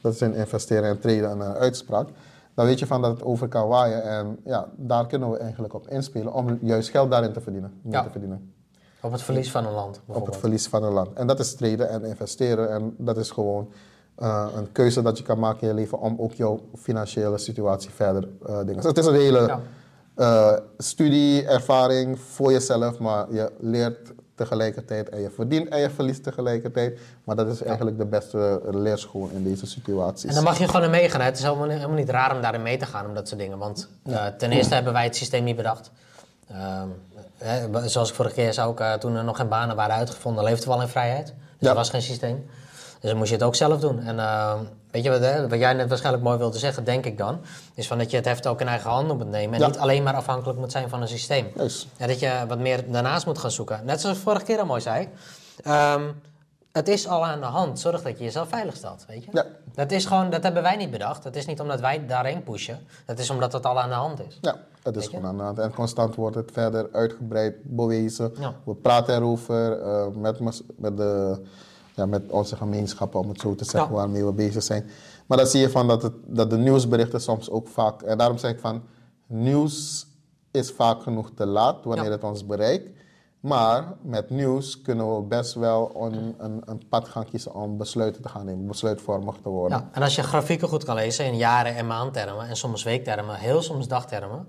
Dat 0.00 0.12
is 0.12 0.22
in 0.22 0.34
investeren 0.34 0.88
en 0.88 1.00
traden 1.00 1.30
een 1.30 1.42
uitspraak. 1.42 2.08
Dan 2.54 2.66
weet 2.66 2.78
je 2.78 2.86
van 2.86 3.02
dat 3.02 3.10
het 3.10 3.22
over 3.22 3.48
kan 3.48 3.68
waaien 3.68 4.02
en 4.02 4.38
ja, 4.44 4.68
daar 4.76 5.06
kunnen 5.06 5.30
we 5.30 5.36
eigenlijk 5.38 5.74
op 5.74 5.88
inspelen 5.88 6.32
om 6.32 6.58
juist 6.62 6.88
geld 6.90 7.10
daarin 7.10 7.32
te 7.32 7.40
verdienen. 7.40 7.72
Ja. 7.82 8.02
te 8.02 8.10
verdienen. 8.10 8.52
Op 9.00 9.12
het 9.12 9.22
verlies 9.22 9.50
van 9.50 9.66
een 9.66 9.72
land, 9.72 10.00
Op 10.06 10.26
het 10.26 10.36
verlies 10.36 10.68
van 10.68 10.82
een 10.84 10.92
land. 10.92 11.12
En 11.12 11.26
dat 11.26 11.40
is 11.40 11.54
traden 11.54 11.88
en 11.88 12.04
investeren 12.04 12.70
en 12.70 12.94
dat 12.98 13.16
is 13.16 13.30
gewoon 13.30 13.68
uh, 14.22 14.46
een 14.54 14.72
keuze 14.72 15.02
dat 15.02 15.18
je 15.18 15.24
kan 15.24 15.38
maken 15.38 15.60
in 15.60 15.68
je 15.68 15.74
leven 15.74 15.98
om 15.98 16.16
ook 16.18 16.32
jouw 16.32 16.60
financiële 16.78 17.38
situatie 17.38 17.90
verder 17.90 18.28
uh, 18.48 18.58
dingen. 18.58 18.74
Dus 18.74 18.84
het 18.84 18.98
is 18.98 19.06
een 19.06 19.14
hele 19.14 19.58
uh, 20.16 20.52
studie, 20.78 21.46
ervaring 21.46 22.18
voor 22.20 22.52
jezelf, 22.52 22.98
maar 22.98 23.26
je 23.32 23.52
leert 23.60 24.12
tegelijkertijd 24.34 25.08
en 25.08 25.20
je 25.20 25.30
verdient 25.30 25.68
en 25.68 25.80
je 25.80 25.90
verliest 25.90 26.22
tegelijkertijd. 26.22 26.98
Maar 27.24 27.36
dat 27.36 27.48
is 27.48 27.62
eigenlijk 27.62 27.98
de 27.98 28.06
beste 28.06 28.60
leerschool 28.70 29.28
in 29.32 29.44
deze 29.44 29.66
situaties. 29.66 30.28
En 30.28 30.34
dan 30.34 30.44
mag 30.44 30.58
je 30.58 30.66
gewoon 30.66 30.82
in 30.82 30.90
meegaan. 30.90 31.20
hè. 31.20 31.26
Het 31.26 31.36
is 31.36 31.42
helemaal 31.42 31.66
niet, 31.66 31.76
helemaal 31.76 31.96
niet 31.96 32.10
raar 32.10 32.34
om 32.34 32.42
daarin 32.42 32.62
mee 32.62 32.76
te 32.76 32.86
gaan, 32.86 33.06
om 33.06 33.14
dat 33.14 33.28
soort 33.28 33.40
dingen. 33.40 33.58
Want 33.58 33.88
eh, 34.02 34.26
ten 34.26 34.50
eerste 34.52 34.74
hebben 34.74 34.92
wij 34.92 35.04
het 35.04 35.16
systeem 35.16 35.44
niet 35.44 35.56
bedacht. 35.56 35.90
Ehm, 36.48 36.88
hè, 37.38 37.88
zoals 37.88 38.08
ik 38.08 38.14
vorige 38.14 38.34
keer 38.34 38.52
zei, 38.52 38.68
ook, 38.68 38.80
eh, 38.80 38.92
toen 38.92 39.16
er 39.16 39.24
nog 39.24 39.36
geen 39.36 39.48
banen 39.48 39.76
waren 39.76 39.94
uitgevonden, 39.94 40.44
leefden 40.44 40.68
we 40.68 40.74
al 40.74 40.80
in 40.80 40.88
vrijheid. 40.88 41.26
Dus 41.26 41.34
Ja. 41.58 41.68
er 41.68 41.74
was 41.74 41.90
geen 41.90 42.02
systeem. 42.02 42.46
Dus 43.00 43.10
dan 43.10 43.18
moest 43.18 43.30
je 43.30 43.36
het 43.36 43.44
ook 43.44 43.54
zelf 43.54 43.80
doen. 43.80 44.00
En 44.00 44.18
ehm, 44.18 44.58
weet 44.90 45.04
je 45.04 45.10
wat, 45.10 45.20
hè, 45.20 45.48
wat 45.48 45.58
jij 45.58 45.72
net 45.72 45.88
waarschijnlijk 45.88 46.24
mooi 46.24 46.38
wilde 46.38 46.58
zeggen, 46.58 46.84
denk 46.84 47.06
ik 47.06 47.18
dan, 47.18 47.40
is 47.74 47.86
van 47.86 47.98
dat 47.98 48.10
je 48.10 48.16
het 48.16 48.24
heft 48.26 48.46
ook 48.46 48.60
in 48.60 48.68
eigen 48.68 48.90
handen 48.90 49.16
moet 49.16 49.30
nemen. 49.30 49.54
En 49.54 49.60
Ja. 49.60 49.66
niet 49.66 49.78
alleen 49.78 50.02
maar 50.02 50.14
afhankelijk 50.14 50.58
moet 50.58 50.72
zijn 50.72 50.88
van 50.88 51.02
een 51.02 51.08
systeem. 51.08 51.46
Ja, 51.96 52.06
dat 52.06 52.20
je 52.20 52.44
wat 52.48 52.58
meer 52.58 52.90
daarnaast 52.92 53.26
moet 53.26 53.38
gaan 53.38 53.50
zoeken. 53.50 53.80
Net 53.84 54.00
zoals 54.00 54.16
ik 54.16 54.22
vorige 54.22 54.44
keer 54.44 54.58
al 54.58 54.66
mooi 54.66 54.80
zei. 54.80 55.08
Ehm, 55.62 56.02
het 56.72 56.88
is 56.88 57.08
al 57.08 57.26
aan 57.26 57.40
de 57.40 57.46
hand. 57.46 57.80
Zorg 57.80 58.02
dat 58.02 58.18
je 58.18 58.24
jezelf 58.24 58.48
veilig 58.48 58.76
stelt, 58.76 59.04
weet 59.08 59.24
je? 59.24 59.30
Ja. 59.32 59.46
Dat 59.74 59.90
is 59.90 60.04
gewoon, 60.04 60.30
dat 60.30 60.42
hebben 60.42 60.62
wij 60.62 60.76
niet 60.76 60.90
bedacht. 60.90 61.22
Dat 61.22 61.36
is 61.36 61.46
niet 61.46 61.60
omdat 61.60 61.80
wij 61.80 62.06
daarheen 62.06 62.42
pushen. 62.42 62.78
Dat 63.06 63.18
is 63.18 63.30
omdat 63.30 63.52
het 63.52 63.66
al 63.66 63.80
aan 63.80 63.88
de 63.88 63.94
hand 63.94 64.20
is. 64.26 64.38
Ja, 64.40 64.56
het 64.82 64.96
is 64.96 65.06
gewoon 65.06 65.26
aan 65.26 65.36
de 65.36 65.42
hand. 65.42 65.58
En 65.58 65.74
constant 65.74 66.14
wordt 66.14 66.36
het 66.36 66.50
verder 66.52 66.88
uitgebreid, 66.92 67.54
bewezen. 67.62 68.32
Ja. 68.40 68.54
We 68.64 68.74
praten 68.74 69.14
erover 69.14 69.82
eh, 69.82 70.06
met, 70.06 70.40
met, 70.76 70.96
de, 70.96 71.40
ja, 72.00 72.06
met 72.06 72.30
onze 72.30 72.56
gemeenschappen, 72.56 73.20
om 73.20 73.28
het 73.28 73.40
zo 73.40 73.54
te 73.54 73.64
zeggen, 73.64 73.90
Ja. 73.90 73.96
waarmee 73.96 74.24
we 74.24 74.32
bezig 74.32 74.62
zijn. 74.62 74.90
Maar 75.26 75.38
dan 75.38 75.46
zie 75.46 75.60
je 75.60 75.70
van 75.70 75.88
dat, 75.88 76.02
het, 76.02 76.12
dat 76.26 76.50
de 76.50 76.56
nieuwsberichten 76.56 77.20
soms 77.20 77.50
ook 77.50 77.68
vaak... 77.68 78.02
En 78.02 78.18
daarom 78.18 78.38
zeg 78.38 78.50
ik 78.50 78.58
van, 78.60 78.82
nieuws 79.26 80.06
is 80.50 80.70
vaak 80.70 81.02
genoeg 81.02 81.30
te 81.34 81.46
laat 81.46 81.84
wanneer 81.84 82.04
Ja. 82.04 82.10
het 82.10 82.24
ons 82.24 82.46
bereikt. 82.46 82.88
Maar 83.40 83.84
met 84.02 84.30
nieuws 84.30 84.82
kunnen 84.82 85.16
we 85.16 85.22
best 85.22 85.54
wel 85.54 85.92
een, 86.02 86.34
een, 86.38 86.62
een 86.64 86.88
pad 86.88 87.08
gaan 87.08 87.24
kiezen 87.24 87.54
om 87.54 87.76
besluiten 87.76 88.22
te 88.22 88.28
gaan 88.28 88.44
nemen, 88.44 88.66
besluitvormig 88.66 89.36
te 89.42 89.48
worden. 89.48 89.78
Ja, 89.78 89.88
en 89.92 90.02
als 90.02 90.14
je 90.14 90.22
grafieken 90.22 90.68
goed 90.68 90.84
kan 90.84 90.94
lezen 90.94 91.24
in 91.24 91.36
jaren- 91.36 91.76
en 91.76 91.86
maandtermen, 91.86 92.48
en 92.48 92.56
soms 92.56 92.82
weektermen, 92.82 93.36
heel 93.36 93.62
soms 93.62 93.88
dagtermen, 93.88 94.48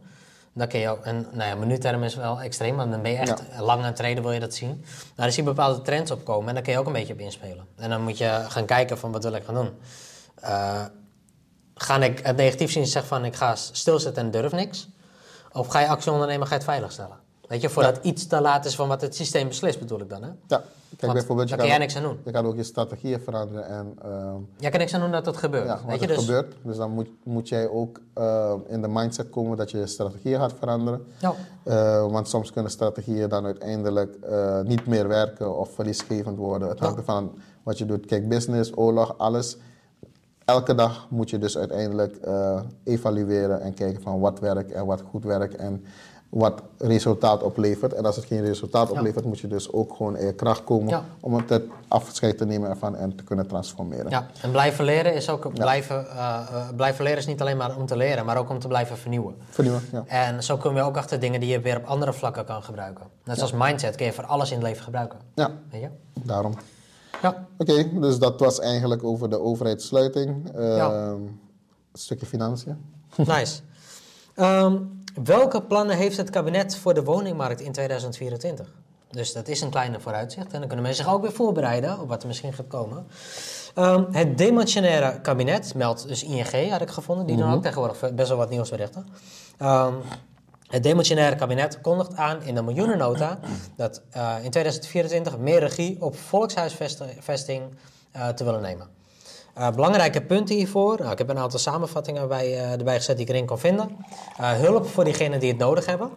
dan 0.53 0.67
kun 0.67 0.79
je 0.79 0.89
ook, 0.89 1.05
en 1.05 1.27
nou 1.31 1.49
ja, 1.49 1.55
minuuttermen 1.55 2.07
is 2.07 2.15
wel 2.15 2.41
extreem, 2.41 2.75
want 2.75 2.91
dan 2.91 3.01
ben 3.01 3.11
je 3.11 3.17
echt 3.17 3.43
lang 3.59 3.79
aan 3.79 3.85
het 3.85 3.95
treden, 3.95 4.23
wil 4.23 4.31
je 4.31 4.39
dat 4.39 4.53
zien. 4.53 4.69
Nou, 4.69 4.81
dan 5.15 5.31
zie 5.31 5.43
je 5.43 5.49
bepaalde 5.49 5.81
trends 5.81 6.11
opkomen 6.11 6.47
en 6.47 6.53
daar 6.53 6.63
kun 6.63 6.73
je 6.73 6.79
ook 6.79 6.85
een 6.85 6.93
beetje 6.93 7.13
op 7.13 7.19
inspelen. 7.19 7.67
En 7.77 7.89
dan 7.89 8.01
moet 8.01 8.17
je 8.17 8.45
gaan 8.47 8.65
kijken 8.65 8.97
van 8.97 9.11
wat 9.11 9.23
wil 9.23 9.33
ik 9.33 9.43
gaan 9.43 9.55
doen. 9.55 9.69
Eh, 10.35 10.85
ga 11.75 12.01
ik 12.01 12.19
het 12.19 12.35
negatief 12.35 12.71
zien 12.71 12.83
en 12.83 12.89
zeggen 12.89 13.09
van 13.09 13.25
ik 13.25 13.35
ga 13.35 13.55
stilzitten 13.55 14.23
en 14.23 14.31
durf 14.31 14.51
niks? 14.51 14.89
Of 15.51 15.67
ga 15.67 15.79
je 15.79 15.87
actie 15.87 16.11
ondernemen, 16.11 16.47
ga 16.47 16.53
je 16.53 16.59
het 16.59 16.69
veiligstellen? 16.69 17.17
Weet 17.51 17.61
je, 17.61 17.69
voordat 17.69 17.99
iets 18.01 18.27
te 18.27 18.41
laat 18.41 18.65
is 18.65 18.75
van 18.75 18.87
wat 18.87 19.01
het 19.01 19.15
systeem 19.15 19.47
beslist, 19.47 19.79
bedoel 19.79 19.99
ik 19.99 20.09
dan, 20.09 20.23
hè? 20.23 20.29
Ja, 20.47 20.63
kijk 20.97 21.13
bijvoorbeeld... 21.13 21.49
daar 21.49 21.57
je 21.57 21.63
kun 21.63 21.65
jij 21.65 21.69
kan- 21.69 21.79
niks 21.79 21.95
aan 21.95 22.03
doen. 22.03 22.17
Je 22.25 22.31
kan 22.31 22.45
ook 22.45 22.55
je 22.55 22.63
strategieën 22.63 23.19
veranderen 23.19 23.67
en... 23.67 23.93
ehm, 24.03 24.35
Jij 24.57 24.69
kan 24.69 24.79
niks 24.79 24.93
aan 24.93 25.01
doen 25.01 25.11
dat 25.11 25.25
het 25.25 25.37
gebeurt. 25.37 25.65
Ja, 25.65 25.79
weet 25.87 25.99
je, 25.99 26.05
het 26.05 26.15
dus, 26.15 26.25
gebeurt. 26.25 26.55
Dus 26.63 26.77
dan 26.77 26.91
moet, 26.91 27.07
moet 27.23 27.49
jij 27.49 27.69
ook 27.69 27.99
eh, 28.13 28.53
in 28.67 28.81
de 28.81 28.87
mindset 28.87 29.29
komen 29.29 29.57
dat 29.57 29.71
je 29.71 29.77
je 29.77 29.87
strategieën 29.87 30.39
gaat 30.39 30.53
veranderen. 30.59 31.05
Ja. 31.19 31.33
Eh, 31.63 32.11
want 32.11 32.27
soms 32.29 32.51
kunnen 32.51 32.71
strategieën 32.71 33.29
dan 33.29 33.45
uiteindelijk 33.45 34.15
eh, 34.15 34.61
niet 34.61 34.85
meer 34.87 35.07
werken 35.07 35.57
of 35.57 35.69
verliesgevend 35.73 36.37
worden. 36.37 36.67
Het 36.69 36.79
hangt 36.79 36.93
Ja. 36.95 36.99
ervan 36.99 37.31
wat 37.63 37.77
je 37.77 37.85
doet. 37.85 38.06
Kijk, 38.06 38.29
business, 38.29 38.71
oorlog, 38.77 39.17
alles. 39.17 39.58
Elke 40.45 40.75
dag 40.75 41.08
moet 41.10 41.29
je 41.29 41.37
dus 41.37 41.58
uiteindelijk 41.58 42.15
eh, 42.15 42.62
evalueren 42.83 43.62
en 43.62 43.73
kijken 43.73 44.02
van 44.02 44.19
wat 44.19 44.39
werkt 44.39 44.71
en 44.71 44.85
wat 44.85 45.02
goed 45.10 45.23
werkt 45.23 45.56
en 45.56 45.83
wat 46.32 46.62
resultaat 46.77 47.44
oplevert. 47.44 47.94
En 47.94 48.06
als 48.06 48.15
het 48.15 48.25
geen 48.25 48.42
resultaat 48.46 48.88
Ja. 48.90 48.94
oplevert, 48.94 49.25
moet 49.25 49.40
je 49.40 49.48
dus 49.48 49.71
ook 49.73 49.94
gewoon 49.96 50.17
in 50.17 50.25
je 50.25 50.34
kracht 50.34 50.63
komen 50.63 50.88
Ja. 50.90 51.04
om 51.19 51.34
het 51.34 51.62
afscheid 51.88 52.38
te 52.38 52.46
nemen 52.46 52.69
ervan 52.69 52.96
en 52.96 53.15
te 53.15 53.23
kunnen 53.23 53.48
transformeren. 53.48 54.10
Ja, 54.10 54.27
en 54.42 54.52
blijven 54.52 54.86
leren 54.86 55.13
is 55.13 55.29
ook 55.29 55.54
blijven, 55.54 56.10
eh, 56.10 56.42
eh, 56.52 56.69
blijven 56.75 57.04
leren 57.04 57.19
is 57.19 57.25
niet 57.25 57.42
alleen 57.42 57.58
maar 57.58 57.77
om 57.77 57.86
te 57.86 57.98
leren, 57.98 58.25
maar 58.25 58.38
ook 58.38 58.50
om 58.50 58.60
te 58.60 58.67
blijven 58.67 58.98
vernieuwen. 58.98 59.36
Vernieuwen, 59.50 59.82
ja. 59.92 60.04
En 60.08 60.44
zo 60.44 60.58
kom 60.58 60.75
je 60.75 60.82
ook 60.82 60.98
achter 60.98 61.19
dingen 61.19 61.40
die 61.40 61.50
je 61.50 61.60
weer 61.60 61.77
op 61.77 61.86
andere 61.86 62.13
vlakken 62.13 62.46
kan 62.46 62.63
gebruiken. 62.63 63.06
Net 63.23 63.36
zoals 63.38 63.52
mindset 63.58 63.96
kun 63.96 64.06
je 64.06 64.13
voor 64.13 64.25
alles 64.25 64.50
in 64.52 64.58
het 64.58 64.65
leven 64.67 64.84
gebruiken. 64.84 65.19
Ja, 65.36 65.52
Weet 65.71 65.82
je? 65.82 65.90
daarom. 66.23 66.54
Ja. 67.21 67.46
Oké, 67.58 68.00
dus 68.00 68.19
dat 68.19 68.40
was 68.40 68.60
eigenlijk 68.60 69.04
over 69.04 69.29
de 69.29 69.40
overheidssluiting. 69.40 70.52
Ehm, 70.56 70.62
Ja. 70.75 70.90
Een 70.92 71.40
stukje 71.94 72.25
financiën. 72.25 72.77
Nice. 73.17 73.62
Ehm, 74.42 74.77
welke 75.23 75.62
plannen 75.62 75.96
heeft 75.96 76.17
het 76.17 76.29
kabinet 76.29 76.75
voor 76.77 76.94
de 76.94 77.04
woningmarkt 77.04 77.62
in 77.62 77.71
2024? 77.71 78.67
Dus 79.12 79.33
dat 79.33 79.48
is 79.48 79.62
een 79.62 79.69
kleine 79.69 80.00
vooruitzicht. 80.00 80.46
En 80.46 80.60
dan 80.60 80.67
kunnen 80.67 80.85
mensen 80.85 81.04
zich 81.04 81.13
ook 81.13 81.21
weer 81.21 81.31
voorbereiden 81.31 82.00
op 82.00 82.08
wat 82.08 82.21
er 82.21 82.27
misschien 82.27 82.54
gaat 82.54 82.67
komen. 82.67 83.08
Ehm, 83.75 84.04
het 84.12 84.37
demissionaire 84.37 85.21
kabinet 85.21 85.75
meldt 85.75 86.08
dus 86.08 86.23
ING, 86.23 86.69
had 86.69 86.81
ik 86.81 86.89
gevonden. 86.89 87.25
Die 87.25 87.35
doen 87.35 87.54
ook 87.54 87.62
tegenwoordig 87.62 88.13
best 88.13 88.27
wel 88.27 88.37
wat 88.37 88.50
nieuwsberichten. 88.50 89.08
Ehm, 89.58 89.94
het 90.67 90.83
demissionaire 90.83 91.35
kabinet 91.35 91.81
kondigt 91.81 92.15
aan 92.15 92.42
in 92.42 92.56
de 92.56 92.62
miljoenennota 92.62 93.39
dat 93.75 94.02
eh, 94.10 94.35
in 94.44 94.50
2024 94.50 95.37
meer 95.37 95.60
regie 95.60 96.02
op 96.02 96.17
volkshuisvesting 96.17 97.62
eh, 98.12 98.27
te 98.27 98.44
willen 98.44 98.62
nemen. 98.62 99.00
Eh, 99.54 99.69
belangrijke 99.69 100.21
punten 100.21 100.56
hiervoor. 100.56 100.97
Nou, 100.99 101.12
ik 101.12 101.17
heb 101.17 101.29
een 101.29 101.37
aantal 101.37 101.60
samenvattingen 101.60 102.27
bij, 102.27 102.45
eh, 102.45 102.71
erbij 102.71 102.95
gezet 102.95 103.17
die 103.17 103.25
ik 103.25 103.31
erin 103.31 103.45
kon 103.45 103.60
vinden. 103.60 103.97
Hulp 104.37 104.87
voor 104.87 105.04
diegenen 105.04 105.39
die 105.39 105.49
het 105.49 105.58
nodig 105.58 105.85
hebben. 105.85 106.10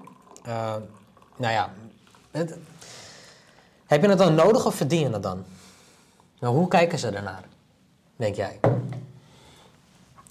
Nou 1.36 1.52
ja, 1.52 1.70
heb 3.86 4.02
je 4.02 4.08
het 4.08 4.18
dan 4.18 4.34
nodig 4.34 4.66
of 4.66 4.74
verdien 4.74 5.00
je 5.00 5.10
het 5.10 5.22
dan? 5.22 5.44
Nou, 6.40 6.56
hoe 6.56 6.68
kijken 6.68 6.98
ze 6.98 7.10
daarnaar, 7.10 7.44
denk 8.16 8.34
jij? 8.34 8.60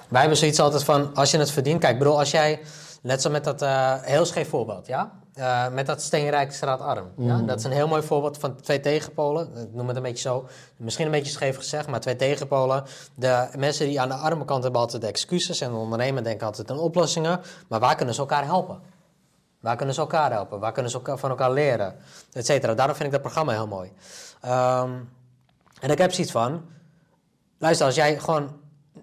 Wij 0.08 0.20
hebben 0.20 0.38
zoiets 0.38 0.60
altijd 0.60 0.84
van, 0.84 1.16
als 1.16 1.32
je 1.32 1.38
het 1.38 1.52
verdient... 1.52 1.80
Kijk, 1.80 1.98
bedoel, 1.98 2.20
als 2.20 2.32
jij, 2.32 2.62
net 3.02 3.22
zo 3.22 3.30
met 3.30 3.44
dat, 3.44 3.60
heel 4.02 4.26
scheef 4.26 4.50
voorbeeld, 4.50 4.88
ja? 4.88 5.12
Eh, 5.34 5.70
met 5.70 5.86
dat 5.86 6.02
steenrijk 6.02 6.52
straatarm. 6.52 7.12
Ja? 7.18 7.38
Dat 7.38 7.60
is 7.60 7.64
een 7.64 7.72
heel 7.72 7.88
mooi 7.88 8.02
voorbeeld 8.02 8.38
van 8.38 8.56
twee 8.56 8.80
tegenpolen. 8.80 9.58
Ik 9.58 9.74
noem 9.74 9.88
het 9.88 9.98
een 9.98 10.04
beetje 10.04 10.30
zo. 10.30 10.48
Misschien 10.78 11.06
een 11.06 11.12
beetje 11.12 11.32
scheef 11.32 11.56
gezegd, 11.56 11.88
maar 11.88 12.00
twee 12.00 12.16
tegenpolen. 12.16 12.84
De 13.16 13.50
mensen 13.58 13.86
die 13.86 14.02
aan 14.02 14.08
de 14.08 14.16
arme 14.16 14.46
kant 14.46 14.64
hebben 14.64 14.82
altijd 14.82 15.04
excuses... 15.04 15.62
en 15.62 15.72
de 15.72 15.78
ondernemer 15.78 16.24
denken 16.24 16.48
altijd 16.48 16.72
aan 16.72 16.80
oplossingen. 16.80 17.42
Maar 17.68 17.80
waar 17.80 17.96
kunnen 17.96 18.16
ze 18.16 18.22
elkaar 18.22 18.44
helpen? 18.44 18.80
Waar 19.60 19.76
kunnen 19.76 19.96
ze 19.96 20.02
elkaar 20.02 20.32
helpen? 20.32 20.60
Waar 20.60 20.72
kunnen 20.72 20.92
ze 20.92 20.98
elkaar, 20.98 21.18
van 21.18 21.30
elkaar 21.30 21.52
leren? 21.52 21.96
Et 22.32 22.46
cetera. 22.46 22.74
Daarom 22.74 22.96
vind 22.96 23.08
ik 23.08 23.14
dat 23.14 23.22
programma 23.22 23.52
heel 23.52 23.68
mooi. 23.68 23.92
Ehm, 24.42 24.92
en 25.80 25.90
ik 25.90 25.98
heb 25.98 26.12
zoiets 26.12 26.32
van... 26.32 26.66
Luister, 27.58 27.86
als 27.86 27.96
jij 27.96 28.20
gewoon 28.20 28.50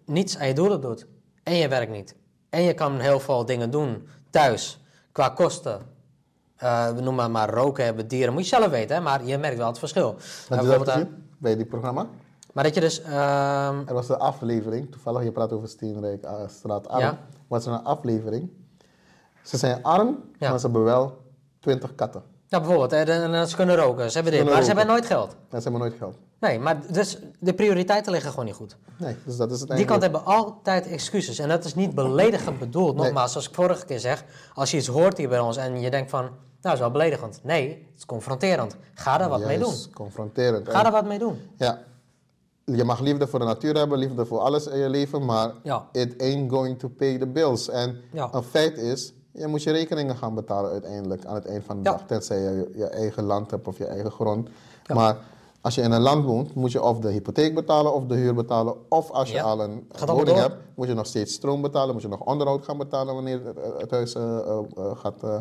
niets 0.04 0.38
aan 0.38 0.46
je 0.46 0.54
doelen 0.54 0.80
doet... 0.80 1.06
en 1.42 1.54
je 1.54 1.68
werkt 1.68 1.92
niet... 1.92 2.14
en 2.50 2.62
je 2.62 2.74
kan 2.74 2.98
heel 2.98 3.20
veel 3.20 3.44
dingen 3.44 3.70
doen 3.70 4.08
thuis... 4.30 4.80
qua 5.12 5.28
kosten... 5.28 5.89
eh, 6.60 6.90
we 6.94 7.00
noemen 7.00 7.30
maar 7.30 7.50
roken 7.50 7.84
hebben, 7.84 8.08
dieren... 8.08 8.32
moet 8.32 8.48
je 8.48 8.56
zelf 8.56 8.70
weten, 8.70 8.96
hè, 8.96 9.02
maar 9.02 9.24
je 9.24 9.38
merkt 9.38 9.56
wel 9.56 9.66
het 9.66 9.78
verschil. 9.78 10.16
Dat 10.48 10.64
eh, 10.64 10.80
gezien 10.80 11.24
bij 11.38 11.56
die 11.56 11.66
programma? 11.66 12.06
maar 12.52 12.64
dat 12.64 12.74
je 12.74 12.80
dus... 12.80 13.02
ehm, 13.02 13.78
Er 13.86 13.94
was 13.94 14.08
een 14.08 14.18
aflevering, 14.18 14.90
toevallig 14.90 15.22
je 15.22 15.32
praat 15.32 15.52
over 15.52 15.68
Steenrijk, 15.68 16.24
uh, 16.24 16.32
straat 16.48 16.88
arm. 16.88 17.00
Ja. 17.00 17.18
Was 17.48 17.66
er 17.66 17.72
een 17.72 17.84
aflevering. 17.84 18.50
Ze 19.42 19.56
zijn 19.56 19.82
arm, 19.82 20.18
Ja. 20.38 20.48
maar 20.50 20.58
ze 20.58 20.64
hebben 20.66 20.84
wel 20.84 21.18
20 21.60 21.94
katten. 21.94 22.22
ja, 22.46 22.58
bijvoorbeeld, 22.60 22.92
en, 22.92 23.48
ze 23.48 23.56
kunnen 23.56 23.76
roken, 23.76 24.10
ze 24.10 24.14
hebben 24.20 24.32
dit, 24.32 24.50
maar 24.50 24.60
ze 24.60 24.66
hebben 24.66 24.86
nooit 24.86 25.06
geld. 25.06 25.36
Ze 25.50 25.56
hebben 25.56 25.80
nooit 25.80 25.94
geld. 25.98 26.16
Nee, 26.40 26.58
maar 26.58 26.92
dus 26.92 27.18
de 27.38 27.54
prioriteiten 27.54 28.12
liggen 28.12 28.30
gewoon 28.30 28.44
niet 28.44 28.54
goed. 28.54 28.76
Nee, 28.96 29.16
dus 29.24 29.36
dat 29.36 29.50
is 29.50 29.60
het 29.60 29.70
Die 29.70 29.84
kant 29.84 30.02
hebben 30.02 30.24
altijd 30.24 30.86
excuses. 30.86 31.38
En 31.38 31.48
dat 31.48 31.64
is 31.64 31.74
niet 31.74 31.94
beledigend 31.94 32.58
bedoeld. 32.58 32.94
Nee. 32.94 33.04
Nogmaals, 33.04 33.32
zoals 33.32 33.48
ik 33.48 33.54
vorige 33.54 33.84
keer 33.84 34.00
zeg, 34.00 34.24
als 34.54 34.70
je 34.70 34.76
iets 34.76 34.86
hoort 34.86 35.18
hier 35.18 35.28
bij 35.28 35.38
ons 35.38 35.56
en 35.56 35.80
je 35.80 35.90
denkt 35.90 36.10
van, 36.10 36.30
dat 36.60 36.72
is 36.72 36.78
wel 36.78 36.90
beledigend. 36.90 37.40
Nee, 37.42 37.68
het 37.68 37.98
is 37.98 38.06
confronterend. 38.06 38.76
Ga 38.94 39.18
daar 39.18 39.28
wat 39.28 39.44
mee 39.44 39.58
doen. 39.58 39.74
Confronterend. 39.94 40.68
Ga 40.68 40.82
daar 40.82 40.92
wat 40.92 41.04
mee 41.06 41.18
doen. 41.18 41.38
Ja. 41.56 41.78
Je 42.64 42.84
mag 42.84 43.00
liefde 43.00 43.26
voor 43.26 43.38
de 43.38 43.44
natuur 43.44 43.76
hebben, 43.76 43.98
liefde 43.98 44.26
voor 44.26 44.38
alles 44.38 44.66
in 44.66 44.78
je 44.78 44.88
leven, 44.88 45.24
maar 45.24 45.52
Ja. 45.62 45.86
it 45.92 46.20
ain't 46.22 46.50
going 46.52 46.78
to 46.78 46.88
pay 46.88 47.18
the 47.18 47.26
bills. 47.26 47.68
En 47.68 48.00
Ja. 48.12 48.28
een 48.32 48.42
feit 48.42 48.78
is, 48.78 49.12
je 49.32 49.46
moet 49.46 49.62
je 49.62 49.70
rekeningen 49.70 50.16
gaan 50.16 50.34
betalen 50.34 50.70
uiteindelijk 50.70 51.24
aan 51.24 51.34
het 51.34 51.46
eind 51.46 51.64
van 51.64 51.76
de 51.82 51.90
Ja. 51.90 51.96
dag, 51.96 52.06
tenzij 52.06 52.38
je 52.38 52.70
je 52.74 52.86
eigen 52.86 53.22
land 53.24 53.50
hebt 53.50 53.68
of 53.68 53.78
je 53.78 53.86
eigen 53.86 54.10
grond. 54.10 54.48
Maar 54.94 55.16
als 55.60 55.74
je 55.74 55.82
in 55.82 55.92
een 55.92 56.00
land 56.00 56.24
woont, 56.24 56.54
moet 56.54 56.72
je 56.72 56.82
of 56.82 56.98
de 56.98 57.10
hypotheek 57.10 57.54
betalen 57.54 57.94
of 57.94 58.04
de 58.06 58.14
huur 58.14 58.34
betalen. 58.34 58.74
Of 58.88 59.10
als 59.10 59.28
je 59.28 59.34
Ja. 59.34 59.42
al 59.42 59.60
een 59.62 59.86
Gaat 59.92 60.08
woning 60.10 60.36
hebt, 60.36 60.56
moet 60.74 60.88
je 60.88 60.94
nog 60.94 61.06
steeds 61.06 61.32
stroom 61.34 61.62
betalen, 61.62 61.92
moet 61.92 62.02
je 62.02 62.08
nog 62.08 62.20
onderhoud 62.20 62.64
gaan 62.64 62.78
betalen 62.78 63.14
wanneer 63.14 63.40
het- 63.44 63.56
het 63.80 63.90
huis 63.90 64.14
eh, 64.14 64.22
eh, 64.22 64.58
eh, 64.76 64.84
gaat 64.96 65.22
eh, 65.22 65.36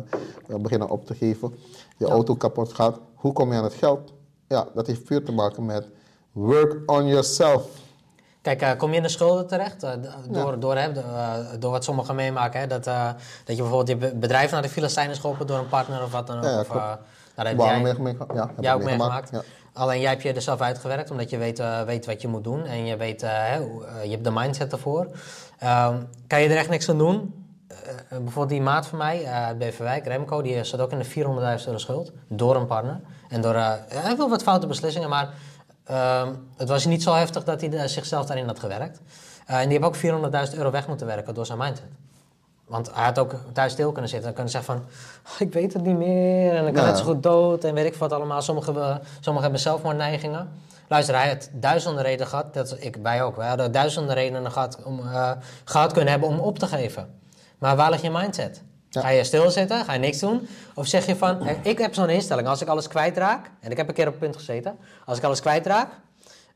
eh, 0.48 0.56
beginnen 0.56 0.88
op 0.88 1.06
te 1.06 1.14
geven. 1.14 1.54
Je 1.96 2.06
auto 2.06 2.34
kapot 2.34 2.72
gaat. 2.72 2.98
Hoe 3.14 3.32
kom 3.32 3.52
je 3.52 3.58
aan 3.58 3.64
het 3.64 3.74
geld? 3.74 4.12
Ja, 4.48 4.66
dat 4.74 4.86
heeft 4.86 5.04
puur 5.04 5.24
te 5.24 5.32
maken 5.32 5.64
met 5.64 5.88
work 6.32 6.90
on 6.90 7.06
yourself. 7.06 7.68
Kijk, 8.42 8.62
eh, 8.62 8.76
kom 8.76 8.90
je 8.90 8.96
in 8.96 9.02
de 9.02 9.08
schulden 9.08 9.46
terecht? 9.46 9.82
eh, 9.82 9.90
door, 10.30 10.58
door, 10.60 10.76
hè, 10.76 10.88
eh, 10.92 11.34
door 11.58 11.70
wat 11.70 11.84
sommigen 11.84 12.14
meemaken. 12.14 12.60
Hè, 12.60 12.66
dat, 12.66 12.86
eh, 12.86 13.04
dat 13.44 13.56
je 13.56 13.62
bijvoorbeeld 13.62 13.88
je 13.88 13.96
be- 13.96 14.16
bedrijf 14.16 14.50
naar 14.50 14.62
de 14.62 14.68
Filistijnen 14.68 15.12
is 15.12 15.18
geholpen 15.20 15.46
door 15.46 15.58
een 15.58 15.68
partner 15.68 16.02
of 16.02 16.12
wat 16.12 16.26
dan 16.26 16.36
ook. 16.36 16.44
Ja, 16.44 16.50
ja, 16.50 16.60
of, 16.60 16.68
eh, 16.68 16.74
nou, 16.74 16.96
dat 17.36 17.46
heb 17.46 17.56
Waarom 17.56 17.86
jij, 17.86 17.94
mee, 17.98 18.16
ja, 18.34 18.50
heb 18.60 18.74
ook 18.74 18.82
meegemaakt. 18.82 19.30
Ja. 19.30 19.42
Alleen 19.72 20.00
jij 20.00 20.10
hebt 20.10 20.22
je 20.22 20.32
er 20.32 20.42
zelf 20.42 20.60
uitgewerkt, 20.60 21.10
omdat 21.10 21.30
je 21.30 21.38
weet, 21.38 21.58
eh, 21.58 21.82
weet 21.82 22.06
wat 22.06 22.22
je 22.22 22.28
moet 22.28 22.44
doen. 22.44 22.64
En 22.64 22.84
je, 22.84 22.96
weet, 22.96 23.22
eh, 23.22 23.54
eh, 23.54 23.62
je 24.04 24.10
hebt 24.10 24.24
de 24.24 24.30
mindset 24.30 24.72
ervoor. 24.72 25.08
Ehm, 25.58 25.96
kan 26.26 26.40
je 26.40 26.48
er 26.48 26.56
echt 26.56 26.68
niks 26.68 26.88
aan 26.88 26.98
doen? 26.98 27.34
Bijvoorbeeld 28.08 28.48
die 28.48 28.60
maat 28.60 28.86
van 28.86 28.98
mij 28.98 29.26
uit 29.26 29.58
Beverwijk, 29.58 30.06
Remco, 30.06 30.42
die 30.42 30.64
zat 30.64 30.80
ook 30.80 30.92
in 30.92 30.98
de 30.98 31.04
400.000 31.04 31.66
euro 31.66 31.78
schuld. 31.78 32.12
Door 32.28 32.56
een 32.56 32.66
partner. 32.66 33.00
En 33.28 33.40
door, 33.40 33.52
wel 34.16 34.28
wat 34.28 34.42
foute 34.42 34.66
beslissingen, 34.66 35.08
maar 35.08 35.28
ehm, 35.84 36.28
het 36.56 36.68
was 36.68 36.84
niet 36.84 37.02
zo 37.02 37.14
heftig 37.14 37.44
dat 37.44 37.60
hij 37.60 37.88
zichzelf 37.88 38.26
daarin 38.26 38.46
had 38.46 38.58
gewerkt. 38.58 39.00
En 39.46 39.68
die 39.68 39.78
heeft 39.78 39.84
ook 39.84 39.96
400.000 39.96 40.56
euro 40.56 40.70
weg 40.70 40.88
moeten 40.88 41.06
werken 41.06 41.34
door 41.34 41.46
zijn 41.46 41.58
mindset. 41.58 41.86
Want 42.70 42.90
hij 42.94 43.04
had 43.04 43.18
ook 43.18 43.34
thuis 43.52 43.72
stil 43.72 43.92
kunnen 43.92 44.10
zitten 44.10 44.28
en 44.28 44.34
kunnen 44.34 44.52
zeggen 44.52 44.74
van... 44.74 44.84
"Oh, 45.32 45.40
ik 45.46 45.52
weet 45.52 45.72
het 45.72 45.82
niet 45.82 45.96
meer 45.96 46.54
en 46.54 46.66
ik 46.66 46.74
kan 46.74 46.82
Ja. 46.82 46.88
net 46.88 46.98
zo 46.98 47.04
goed 47.04 47.22
dood 47.22 47.64
en 47.64 47.74
weet 47.74 47.86
ik 47.86 47.94
wat 47.94 48.12
allemaal. 48.12 48.42
Sommigen, 48.42 48.74
we- 48.74 48.98
sommigen 49.14 49.42
hebben 49.42 49.60
zelfmoordneigingen. 49.60 50.48
Luister, 50.88 51.14
hij 51.14 51.28
had 51.28 51.48
duizenden 51.52 52.02
redenen 52.04 52.26
gehad, 52.26 52.54
dat 52.54 52.76
ik, 52.78 52.96
wij 53.02 53.22
ook. 53.22 53.36
Wij 53.36 53.48
hadden 53.48 53.72
duizenden 53.72 54.14
redenen 54.14 54.52
gehad, 54.52 54.78
om, 54.84 55.00
eh, 55.00 55.30
gehad 55.64 55.92
kunnen 55.92 56.10
hebben 56.10 56.28
om 56.28 56.38
op 56.38 56.58
te 56.58 56.66
geven. 56.66 57.14
Maar 57.58 57.76
waar 57.76 57.90
ligt 57.90 58.02
je 58.02 58.10
mindset? 58.10 58.62
Ja. 58.88 59.00
Ga 59.00 59.08
je 59.08 59.24
stilzitten? 59.24 59.84
Ga 59.84 59.92
je 59.92 59.98
niks 59.98 60.18
doen? 60.18 60.48
Of 60.74 60.86
zeg 60.86 61.06
je 61.06 61.16
van, 61.16 61.48
ik 61.62 61.78
heb 61.78 61.94
zo'n 61.94 62.08
instelling, 62.08 62.48
als 62.48 62.60
ik 62.60 62.68
alles 62.68 62.88
kwijtraak... 62.88 63.50
en 63.60 63.70
ik 63.70 63.76
heb 63.76 63.88
een 63.88 63.94
keer 63.94 64.06
op 64.06 64.12
het 64.12 64.20
punt 64.22 64.36
gezeten... 64.36 64.76
als 65.04 65.18
ik 65.18 65.24
alles 65.24 65.40
kwijtraak, 65.40 65.88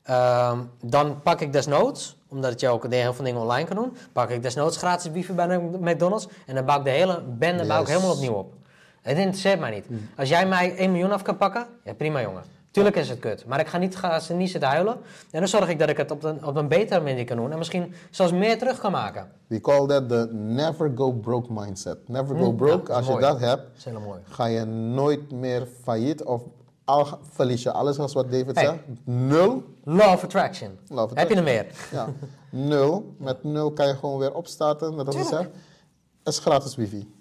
Ehm, 0.04 0.58
dan 0.82 1.20
pak 1.22 1.40
ik 1.40 1.52
desnoods, 1.52 2.16
omdat 2.34 2.60
je 2.60 2.68
ook 2.68 2.86
heel 2.92 3.14
veel 3.14 3.24
dingen 3.24 3.40
online 3.40 3.66
kan 3.68 3.76
doen, 3.76 3.96
pak 4.12 4.30
ik 4.30 4.42
desnoods 4.42 4.76
gratis 4.76 5.10
wifi 5.12 5.32
bij 5.32 5.58
McDonald's 5.80 6.28
en 6.46 6.54
dan 6.54 6.64
bouw 6.64 6.78
ik 6.78 6.84
de 6.84 6.90
hele 6.90 7.22
bende 7.38 7.66
bouw 7.66 7.80
ik 7.80 7.86
Yes. 7.86 7.96
helemaal 7.96 8.14
opnieuw 8.16 8.32
op. 8.34 8.52
Het 9.02 9.16
interesseert 9.18 9.60
mij 9.60 9.70
niet. 9.70 9.86
Als 10.16 10.28
jij 10.28 10.46
mij 10.46 10.76
1 10.76 10.90
miljoen 10.92 11.12
af 11.12 11.22
kan 11.22 11.36
pakken, 11.36 11.66
ja 11.84 11.94
prima 11.94 12.20
jongen. 12.20 12.42
Tuurlijk 12.70 12.96
is 12.96 13.08
het 13.08 13.18
kut, 13.18 13.44
maar 13.46 13.60
ik 13.60 13.66
ga 13.66 13.78
niet, 13.78 13.96
ga 13.96 14.20
ze 14.20 14.32
niet 14.34 14.50
zitten 14.50 14.68
huilen. 14.68 14.96
En 15.30 15.38
dan 15.38 15.48
zorg 15.48 15.68
ik 15.68 15.78
dat 15.78 15.88
ik 15.88 15.96
het 15.96 16.10
op 16.10 16.24
een, 16.24 16.44
op 16.46 16.56
een 16.56 16.68
betere 16.68 17.00
manier 17.00 17.24
kan 17.24 17.36
doen 17.36 17.52
en 17.52 17.58
misschien 17.58 17.94
zelfs 18.10 18.32
meer 18.32 18.58
terug 18.58 18.78
kan 18.78 18.92
maken. 18.92 19.28
We 19.46 19.60
call 19.60 19.86
that 19.86 20.08
the 20.08 20.28
never 20.32 20.92
go 20.94 21.12
broke 21.12 21.52
mindset. 21.52 21.96
Never 22.08 22.36
go 22.36 22.50
Mm, 22.50 22.56
broke, 22.56 22.90
ja, 22.92 22.96
als 22.98 23.06
je 23.06 23.18
dat 23.18 23.40
hebt, 23.40 23.62
ga 24.28 24.46
je 24.46 24.64
nooit 24.64 25.30
meer 25.32 25.66
failliet 25.82 26.22
of 26.24 26.42
al 26.84 27.06
verlies 27.30 27.62
je 27.62 27.72
alles 27.72 27.98
als 27.98 28.12
wat 28.12 28.30
David 28.30 28.54
Hey. 28.56 28.64
zegt. 28.64 28.78
Nul. 29.04 29.62
Law 29.84 30.12
of 30.12 30.24
attraction. 30.24 30.78
Law 30.88 31.04
of 31.04 31.10
Heb 31.14 31.28
je 31.28 31.34
er 31.34 31.42
meer? 31.42 31.66
Ja, 31.92 32.08
nul. 32.50 33.14
Met 33.18 33.44
nul 33.44 33.72
kan 33.72 33.86
je 33.86 33.94
gewoon 33.94 34.18
weer 34.18 34.34
opstarten. 34.34 34.94
Je 34.96 35.24
zegt, 35.30 35.48
is 36.24 36.38
gratis 36.38 36.76
wifi. 36.76 37.12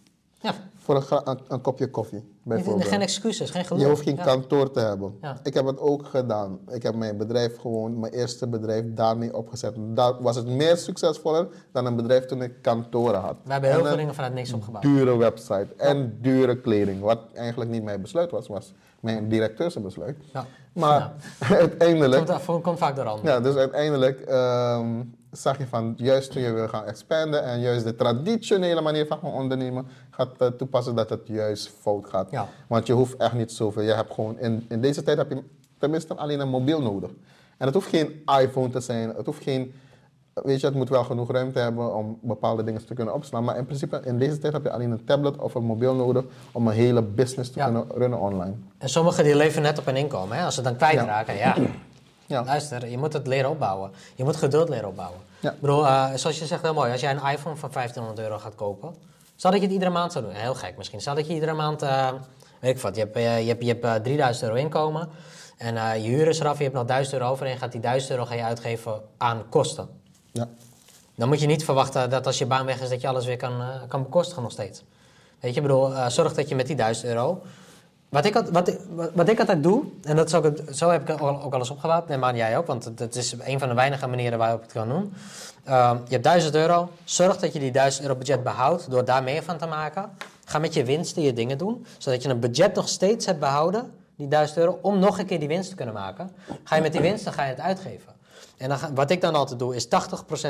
Ja, 0.41 0.53
Voor 0.78 0.95
een, 0.95 1.22
een, 1.24 1.39
een 1.47 1.61
kopje 1.61 1.89
koffie, 1.89 2.24
bijvoorbeeld. 2.43 2.88
geen 2.88 3.01
excuses, 3.01 3.49
geen 3.49 3.66
geloof. 3.66 3.82
Je 3.82 3.88
hoeft 3.88 4.01
geen 4.01 4.16
Ja. 4.16 4.24
kantoor 4.24 4.72
te 4.72 4.80
hebben. 4.80 5.18
Ja. 5.22 5.38
Ik 5.43 5.53
heb 5.53 5.66
het 5.66 5.80
ook 5.80 6.05
gedaan. 6.05 6.59
Ik 6.70 6.84
heb 6.84 6.95
mijn 6.95 7.18
bedrijf 7.18 7.57
gewoon, 7.57 7.99
mijn 7.99 8.14
eerste 8.14 8.47
bedrijf, 8.47 8.86
daarmee 8.88 9.36
opgezet. 9.38 9.76
Daar 9.78 10.22
was 10.22 10.36
het 10.36 10.47
meer 10.47 10.78
succesvoller 10.78 11.47
dan 11.72 11.86
een 11.86 11.95
bedrijf 11.95 12.26
toen 12.26 12.41
ik 12.41 12.53
kantoren 12.61 13.20
had. 13.20 13.36
We 13.43 13.51
hebben 13.51 13.70
heel 13.70 13.80
En 13.80 13.86
veel 13.88 13.95
dingen 13.97 14.16
vanuit 14.16 14.34
niks 14.34 14.53
opgebouwd. 14.53 14.84
Dure 14.84 15.18
website 15.18 15.68
en 15.78 16.18
dure 16.22 16.57
kleding. 16.61 17.01
Wat 17.01 17.20
eigenlijk 17.34 17.72
niet 17.72 17.84
mijn 17.84 18.01
besluit 18.01 18.32
was, 18.32 18.47
was 18.47 18.74
mijn 19.04 19.30
directeursbesluit. 19.30 20.18
Ja. 20.34 20.45
Maar 20.74 21.12
uiteindelijk, 21.39 22.39
Komt, 22.62 22.78
vaak 22.78 22.95
door 22.95 23.06
anderen. 23.06 23.32
ja, 23.32 23.39
dus 23.39 23.56
uiteindelijk 23.56 24.20
ehm, 24.20 25.01
zag 25.32 25.58
je 25.58 25.68
van 25.68 25.93
juist 25.97 26.32
toen 26.32 26.41
je 26.41 26.51
wil 26.51 26.68
gaan 26.68 26.86
expanden 26.86 27.43
en 27.43 27.60
juist 27.60 27.84
de 27.84 27.95
traditionele 27.95 28.82
manier 28.82 29.08
van 29.08 29.18
gaan 29.18 29.32
ondernemen 29.32 29.88
gaat 30.10 30.58
toepassen 30.58 30.95
dat 30.95 31.10
het 31.10 31.28
juist 31.28 31.72
fout 31.82 32.06
gaat. 32.10 32.32
Ja. 32.32 32.47
Want 32.68 32.88
je 32.88 32.93
hoeft 32.93 33.16
echt 33.16 33.34
niet 33.34 33.51
zoveel. 33.51 33.84
Je 33.84 33.93
hebt 33.93 34.14
gewoon 34.14 34.39
in, 34.39 34.66
in 34.70 34.82
deze 34.82 35.04
tijd 35.04 35.18
heb 35.18 35.30
je 35.30 35.43
tenminste 35.78 36.16
alleen 36.16 36.39
een 36.39 36.49
mobiel 36.49 36.82
nodig. 36.82 37.10
En 37.58 37.66
het 37.66 37.74
hoeft 37.74 37.89
geen 37.89 38.24
iPhone 38.41 38.70
te 38.70 38.80
zijn. 38.80 39.10
Het 39.10 39.26
hoeft 39.26 39.43
geen. 39.43 39.74
Weet 40.34 40.59
je, 40.59 40.65
het 40.65 40.75
moet 40.75 40.89
wel 40.89 41.03
genoeg 41.03 41.31
ruimte 41.31 41.59
hebben 41.59 41.95
om 41.95 42.17
bepaalde 42.21 42.63
dingen 42.63 42.86
te 42.86 42.93
kunnen 42.93 43.13
opslaan. 43.13 43.43
Maar 43.43 43.57
in 43.57 43.65
principe, 43.65 44.01
in 44.03 44.17
deze 44.17 44.38
tijd 44.38 44.53
heb 44.53 44.63
je 44.63 44.71
alleen 44.71 44.91
een 44.91 45.05
tablet 45.05 45.38
of 45.38 45.55
een 45.55 45.63
mobiel 45.63 45.93
nodig 45.95 46.23
om 46.51 46.67
een 46.67 46.73
hele 46.73 47.01
business 47.01 47.51
te 47.51 47.59
Ja. 47.59 47.65
kunnen 47.65 47.86
runnen 47.95 48.19
online. 48.19 48.53
En 48.77 48.89
sommigen 48.89 49.23
die 49.23 49.36
leven 49.36 49.61
net 49.61 49.79
op 49.79 49.88
een 49.88 49.95
inkomen. 49.95 50.38
Hè? 50.38 50.45
Als 50.45 50.55
ze 50.55 50.61
dan 50.61 50.75
kwijtraken, 50.75 51.36
ja. 51.36 51.55
Ja. 52.25 52.43
Luister, 52.43 52.88
je 52.89 52.97
moet 52.97 53.13
het 53.13 53.27
leren 53.27 53.49
opbouwen. 53.49 53.91
Je 54.15 54.23
moet 54.23 54.36
geduld 54.36 54.69
leren 54.69 54.88
opbouwen. 54.88 55.19
Ja. 55.39 55.51
Ik 55.51 55.59
bedoel, 55.59 55.88
eh, 55.88 56.13
zoals 56.15 56.39
je 56.39 56.45
zegt, 56.45 56.61
heel 56.61 56.73
mooi. 56.73 56.91
Als 56.91 57.01
jij 57.01 57.11
een 57.11 57.31
iPhone 57.31 57.55
van 57.55 57.69
1500 57.71 58.19
euro 58.27 58.38
gaat 58.39 58.55
kopen... 58.55 58.93
Zal 59.36 59.51
dat 59.51 59.59
je 59.59 59.65
het 59.65 59.73
iedere 59.75 59.91
maand 59.91 60.11
zou 60.11 60.25
doen? 60.25 60.34
Heel 60.34 60.53
gek 60.55 60.77
misschien. 60.77 61.01
Zal 61.01 61.15
dat 61.15 61.27
je 61.27 61.34
iedere 61.34 61.53
maand 61.53 61.81
eh, 61.81 62.09
weet 62.59 62.75
ik 62.75 62.81
wat, 62.81 62.95
je 62.95 63.01
hebt, 63.01 63.15
eh, 63.15 63.41
je 63.41 63.47
hebt, 63.47 63.61
je 63.61 63.67
hebt 63.67 63.84
eh, 63.84 63.93
3000 63.95 64.43
euro 64.49 64.59
inkomen 64.61 65.09
en 65.57 66.01
je 66.01 66.09
huur 66.09 66.27
is 66.27 66.39
eraf, 66.39 66.57
je 66.57 66.63
hebt 66.63 66.75
nog 66.75 66.86
1000 66.86 67.13
euro 67.13 67.31
over 67.31 67.45
en 67.45 67.51
je 67.51 67.57
gaat 67.57 67.71
die 67.71 67.81
1000 67.81 68.11
euro 68.11 68.25
ga 68.25 68.34
je 68.34 68.43
uitgeven 68.43 69.01
aan 69.17 69.41
kosten. 69.49 69.88
Ja. 70.34 70.47
Dan 71.15 71.27
moet 71.27 71.39
je 71.39 71.47
niet 71.47 71.63
verwachten 71.63 72.09
dat 72.09 72.25
als 72.25 72.38
je 72.38 72.45
baan 72.45 72.65
weg 72.65 72.81
is, 72.81 72.89
dat 72.89 73.01
je 73.01 73.07
alles 73.07 73.25
weer 73.25 73.38
kan, 73.38 73.61
eh, 73.61 73.67
kan 73.88 74.03
bekostigen 74.03 74.43
nog 74.43 74.51
steeds. 74.51 74.84
Weet 75.39 75.53
je, 75.53 75.61
ik 75.61 75.67
bedoel, 75.67 75.93
eh, 75.93 76.07
zorg 76.07 76.34
dat 76.34 76.49
je 76.49 76.55
met 76.55 76.67
die 76.67 76.75
1000 76.75 77.05
euro. 77.05 77.41
Wat 78.09 78.25
ik, 78.25 78.34
wat, 78.51 78.77
wat, 79.13 79.29
ik 79.29 79.39
altijd 79.39 79.63
doe, 79.63 79.84
en 80.03 80.15
dat 80.15 80.27
is 80.27 80.34
ook, 80.34 80.53
zo 80.71 80.89
heb 80.89 81.09
ik 81.09 81.21
ook, 81.21 81.43
ook 81.43 81.53
al 81.53 81.59
eens 81.59 81.69
opgebouwd, 81.69 82.07
neem 82.07 82.23
aan 82.23 82.36
jij 82.36 82.57
ook, 82.57 82.67
want 82.67 82.91
het 82.95 83.15
is 83.15 83.36
een 83.39 83.59
van 83.59 83.67
de 83.67 83.73
weinige 83.73 84.07
manieren 84.07 84.38
waarop 84.38 84.57
ik 84.57 84.63
het 84.63 84.73
kan 84.73 84.89
doen. 84.89 85.13
Ehm, 85.63 85.95
je 85.95 86.11
hebt 86.11 86.23
1000 86.23 86.55
euro, 86.55 86.89
zorg 87.03 87.38
dat 87.38 87.53
je 87.53 87.59
die 87.59 87.71
1000 87.71 88.03
euro 88.03 88.17
budget 88.17 88.43
behoudt 88.43 88.91
door 88.91 89.05
daar 89.05 89.23
meer 89.23 89.43
van 89.43 89.57
te 89.57 89.65
maken. 89.65 90.09
Ga 90.45 90.59
met 90.59 90.73
je 90.73 90.84
winsten 90.84 91.21
je 91.21 91.34
dingen 91.34 91.57
doen, 91.57 91.86
zodat 91.97 92.23
je 92.23 92.29
een 92.29 92.39
budget 92.39 92.75
nog 92.75 92.88
steeds 92.88 93.25
hebt 93.25 93.39
behouden, 93.39 93.91
die 94.15 94.27
1000 94.27 94.57
euro, 94.57 94.79
om 94.81 94.99
nog 94.99 95.19
een 95.19 95.25
keer 95.25 95.39
die 95.39 95.47
winst 95.47 95.69
te 95.69 95.75
kunnen 95.75 95.93
maken. 95.93 96.31
Ga 96.63 96.75
je 96.75 96.81
met 96.81 96.91
die 96.91 97.01
winsten 97.01 97.34
ga 97.34 97.43
je 97.43 97.49
het 97.49 97.59
uitgeven. 97.59 98.13
En 98.58 98.70
dan 98.70 98.78
wat 98.95 99.12
ik 99.12 99.22
dan 99.22 99.36
altijd 99.36 99.60
doe, 99.60 99.76
is 99.76 99.88
80% 99.88 99.89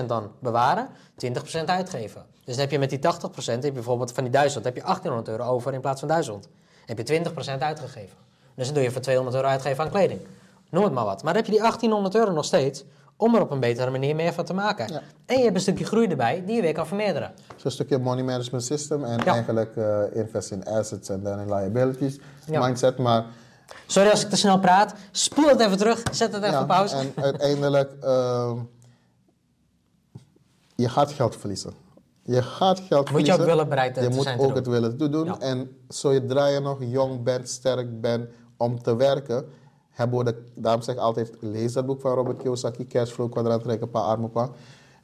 dan 0.08 0.32
bewaren, 0.40 0.88
20% 1.26 1.66
uitgeven. 1.66 2.26
Dus 2.44 2.54
dan 2.56 2.64
heb 2.64 2.72
je 2.72 2.80
met 2.80 2.90
die 2.90 3.00
80%, 3.00 3.04
heb 3.46 3.64
je 3.64 3.72
bijvoorbeeld 3.72 4.12
van 4.12 4.24
die 4.24 4.32
1000, 4.34 4.66
heb 4.66 4.76
je 4.76 4.82
1800 4.82 5.40
euro 5.40 5.52
over 5.54 5.74
in 5.74 5.82
plaats 5.82 6.00
van 6.00 6.08
1000. 6.10 6.48
Heb 6.86 6.98
je 6.98 7.22
20% 7.56 7.60
uitgegeven. 7.60 8.18
Dus 8.56 8.66
dan 8.66 8.74
doe 8.76 8.84
je 8.84 8.92
voor 8.92 9.02
200 9.02 9.36
euro 9.36 9.48
uitgeven 9.48 9.84
aan 9.84 9.90
kleding. 9.90 10.20
Noem 10.70 10.84
het 10.84 10.94
maar 10.94 11.06
wat. 11.06 11.24
Maar 11.24 11.34
dan 11.34 11.36
heb 11.36 11.46
je 11.46 11.52
die 11.52 11.62
1800 11.62 12.16
euro 12.16 12.32
nog 12.32 12.46
steeds 12.46 12.84
om 13.18 13.36
er 13.36 13.42
op 13.42 13.52
een 13.52 13.60
betere 13.60 13.92
manier 13.92 14.16
meer 14.16 14.34
van 14.34 14.46
te 14.46 14.54
maken. 14.54 14.94
Ja. 14.94 15.02
En 15.26 15.38
je 15.38 15.44
hebt 15.44 15.56
een 15.56 15.62
stukje 15.62 15.86
groei 15.86 16.08
erbij 16.08 16.44
die 16.46 16.56
je 16.56 16.62
weer 16.62 16.74
kan 16.74 16.88
vermeerderen. 16.88 17.32
Zo'n 17.56 17.72
stukje 17.72 17.98
money 17.98 18.24
management 18.24 18.64
system 18.64 19.04
en 19.04 19.20
Ja. 19.26 19.32
eigenlijk 19.34 19.76
eh, 19.76 20.00
invest 20.14 20.52
in 20.52 20.66
assets 20.66 21.10
en 21.10 21.24
dan 21.24 21.40
in 21.40 21.54
liabilities 21.54 22.20
Ja. 22.46 22.66
mindset. 22.66 22.98
Maar 22.98 23.26
Sorry 23.86 24.10
als 24.10 24.24
ik 24.24 24.30
te 24.30 24.36
snel 24.36 24.60
praat. 24.60 24.94
Spoel 25.12 25.48
het 25.48 25.60
even 25.60 25.78
terug. 25.78 26.04
Zet 26.12 26.34
het 26.34 26.44
even 26.44 26.56
ja, 26.56 26.62
op 26.62 26.68
pauze. 26.68 26.96
en 26.96 27.14
uiteindelijk, 27.16 27.92
ehm, 28.02 28.58
je 30.76 30.90
gaat 30.90 31.12
geld 31.12 31.36
verliezen. 31.36 31.74
Je 32.22 32.42
gaat 32.42 32.80
geld 32.80 32.90
Moet 32.90 33.26
je 33.26 33.26
verliezen. 33.26 33.40
ook 33.40 33.46
willen 33.46 33.70
bereid 33.70 33.96
Je 33.96 34.10
moet 34.10 34.38
ook 34.38 34.56
het 34.56 34.68
willen 34.68 34.98
te 34.98 35.10
doen. 35.10 35.26
Ja. 35.26 35.40
En 35.40 35.78
zodra 35.88 36.48
je 36.48 36.60
nog 36.60 36.78
jong 36.80 37.24
bent, 37.24 37.50
sterk 37.50 38.02
bent 38.02 38.30
om 38.58 38.82
te 38.82 38.96
werken, 38.96 39.46
hebben 39.92 40.18
we 40.18 40.24
de, 40.24 40.44
daarom 40.56 40.82
zeg 40.82 40.96
ik 40.96 41.02
altijd, 41.02 41.32
lees 41.40 41.74
dat 41.74 41.86
boek 41.86 42.02
van 42.02 42.14
Robert 42.14 42.38
Kiyosaki, 42.38 42.88
Cashflow, 42.88 43.32
Kwadrant, 43.32 43.66
Rijke 43.66 43.88
Pa, 43.88 44.00
Arme 44.00 44.28
Pa. 44.28 44.50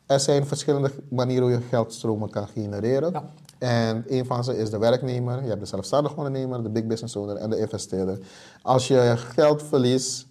Er 0.05 0.19
zijn 0.19 0.47
verschillende 0.47 0.91
manieren 1.09 1.43
hoe 1.43 1.51
je 1.51 1.61
geldstromen 1.69 2.29
kan 2.29 2.47
genereren. 2.47 3.11
Ja. 3.11 3.29
En 3.59 4.05
een 4.07 4.25
van 4.25 4.43
ze 4.43 4.57
is 4.57 4.69
de 4.69 4.77
werknemer, 4.77 5.41
je 5.43 5.47
hebt 5.47 5.59
de 5.59 5.65
zelfstandig 5.65 6.15
ondernemer, 6.15 6.63
de 6.63 6.69
big 6.69 6.85
business 6.85 7.15
owner 7.15 7.35
en 7.35 7.49
de 7.49 7.57
investeerder. 7.57 8.19
Als 8.61 8.87
je 8.87 9.13
geld 9.17 9.63
verliest, 9.63 10.27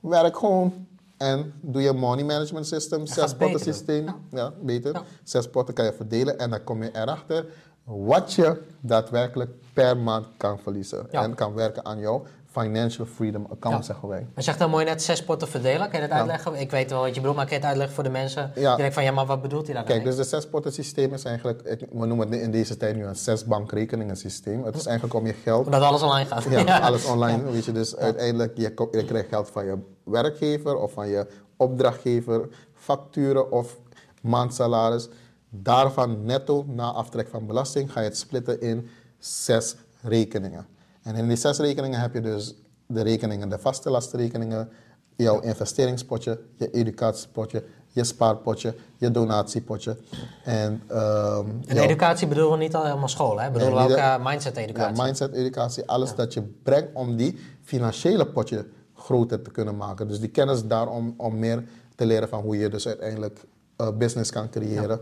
werk 0.00 0.38
gewoon 0.38 0.86
en 1.16 1.52
doe 1.60 1.82
je 1.82 1.92
money 1.92 2.24
management 2.24 2.66
system, 2.66 3.06
zes 3.06 3.34
potten 3.34 3.60
systeem. 3.60 4.06
Ja, 4.30 4.52
beter. 4.62 4.92
Ja. 4.92 5.02
Zes 5.22 5.50
potten 5.50 5.74
kan 5.74 5.84
je 5.84 5.92
verdelen 5.92 6.38
en 6.38 6.50
dan 6.50 6.64
kom 6.64 6.82
je 6.82 6.90
erachter 6.92 7.46
wat 7.84 8.32
je 8.32 8.62
daadwerkelijk 8.80 9.50
per 9.72 9.96
maand 9.96 10.26
kan 10.36 10.58
verliezen. 10.58 11.06
Ja. 11.10 11.22
En 11.22 11.34
kan 11.34 11.54
werken 11.54 11.84
aan 11.84 11.98
jouw 11.98 12.22
financial 12.60 13.06
freedom 13.06 13.46
account, 13.50 13.76
Ja. 13.76 13.82
zeggen 13.82 14.08
wij. 14.08 14.26
Je 14.36 14.42
zegt 14.42 14.58
dan 14.58 14.70
mooi 14.70 14.84
net 14.84 15.02
zes 15.02 15.24
potten 15.24 15.48
verdelen. 15.48 15.90
Kan 15.90 16.00
je 16.00 16.00
dat 16.00 16.08
Ja. 16.08 16.16
uitleggen? 16.16 16.54
Ik 16.60 16.70
weet 16.70 16.90
wel 16.90 17.00
wat 17.00 17.08
je 17.14 17.20
bedoelt, 17.20 17.36
maar 17.36 17.44
kan 17.44 17.54
je 17.54 17.60
het 17.60 17.68
uitleggen 17.68 17.94
voor 17.94 18.04
de 18.04 18.10
mensen? 18.10 18.42
Ja. 18.54 18.68
Die 18.68 18.76
denken 18.76 18.92
van, 18.92 19.04
ja, 19.04 19.10
maar 19.10 19.26
wat 19.26 19.42
bedoelt 19.42 19.66
hij 19.66 19.74
daar 19.74 19.84
Kijk, 19.84 19.96
dan 20.04 20.06
dus 20.06 20.16
de 20.16 20.24
zes 20.36 20.48
potten 20.48 20.72
systeem 20.72 21.12
is 21.12 21.24
eigenlijk, 21.24 21.62
ik, 21.62 21.80
we 21.92 22.06
noemen 22.06 22.30
het 22.30 22.40
in 22.40 22.50
deze 22.50 22.76
tijd 22.76 22.96
nu 22.96 23.04
een 23.04 23.16
zes 23.16 23.44
bankrekeningen 23.44 24.16
systeem. 24.16 24.64
Het 24.64 24.76
is 24.76 24.86
eigenlijk 24.86 25.16
om 25.18 25.26
je 25.26 25.32
geld 25.32 25.64
Omdat 25.64 25.82
alles 25.82 26.02
online 26.02 26.28
gaat. 26.28 26.44
Ja, 26.44 26.78
alles 26.88 27.04
online. 27.04 27.50
Weet 27.50 27.64
je, 27.64 27.72
dus 27.72 27.96
uiteindelijk, 27.96 28.56
je, 28.56 28.88
je 28.90 29.04
krijgt 29.04 29.28
geld 29.28 29.50
van 29.50 29.64
je 29.66 29.78
werkgever 30.04 30.76
of 30.76 30.92
van 30.92 31.08
je 31.08 31.26
opdrachtgever, 31.56 32.48
facturen 32.74 33.50
of 33.52 33.78
maandsalaris. 34.22 35.08
Daarvan 35.50 36.24
netto, 36.24 36.64
na 36.68 36.92
aftrek 36.92 37.28
van 37.28 37.46
belasting, 37.46 37.92
ga 37.92 38.00
je 38.00 38.06
het 38.08 38.16
splitten 38.18 38.60
in 38.60 38.88
zes 39.18 39.76
rekeningen. 40.02 40.66
En 41.06 41.14
in 41.14 41.28
die 41.28 41.36
zes 41.36 41.58
rekeningen 41.58 42.00
heb 42.00 42.14
je 42.14 42.20
dus 42.20 42.54
de 42.86 43.02
rekeningen, 43.02 43.48
de 43.48 43.58
vaste 43.58 43.90
lastenrekeningen, 43.90 44.68
jouw 45.16 45.40
investeringspotje, 45.40 46.40
je 46.56 46.70
educatiepotje, 46.70 47.62
je 47.92 48.04
spaarpotje, 48.04 48.74
je 48.96 49.10
donatiepotje. 49.10 49.96
En, 50.44 50.82
ehm, 50.86 51.46
En 51.66 51.76
educatie 51.78 52.26
bedoelen 52.26 52.52
we 52.52 52.64
niet 52.64 52.74
al 52.74 52.84
helemaal 52.84 53.08
school, 53.08 53.40
hè? 53.40 53.50
Bedoelen 53.50 53.76
Nee, 53.78 53.86
we 53.86 53.92
ook 53.92 53.98
de- 53.98 54.02
eh, 54.02 54.24
mindset-educatie. 54.26 54.96
ja, 54.96 55.02
mindset 55.04 55.32
educatie, 55.32 55.86
alles 55.88 56.14
dat 56.14 56.34
je 56.34 56.42
brengt 56.62 56.88
om 56.94 57.16
die 57.16 57.38
financiële 57.62 58.26
potje 58.26 58.66
groter 58.94 59.42
te 59.42 59.50
kunnen 59.50 59.76
maken. 59.76 60.08
Dus 60.08 60.20
die 60.20 60.28
kennis 60.28 60.64
daarom 60.66 61.14
om 61.16 61.38
meer 61.38 61.64
te 61.94 62.06
leren 62.06 62.28
van 62.28 62.40
hoe 62.42 62.58
je 62.58 62.68
dus 62.68 62.86
uiteindelijk 62.86 63.40
eh, 63.76 63.88
business 63.98 64.30
kan 64.30 64.50
creëren 64.50 65.00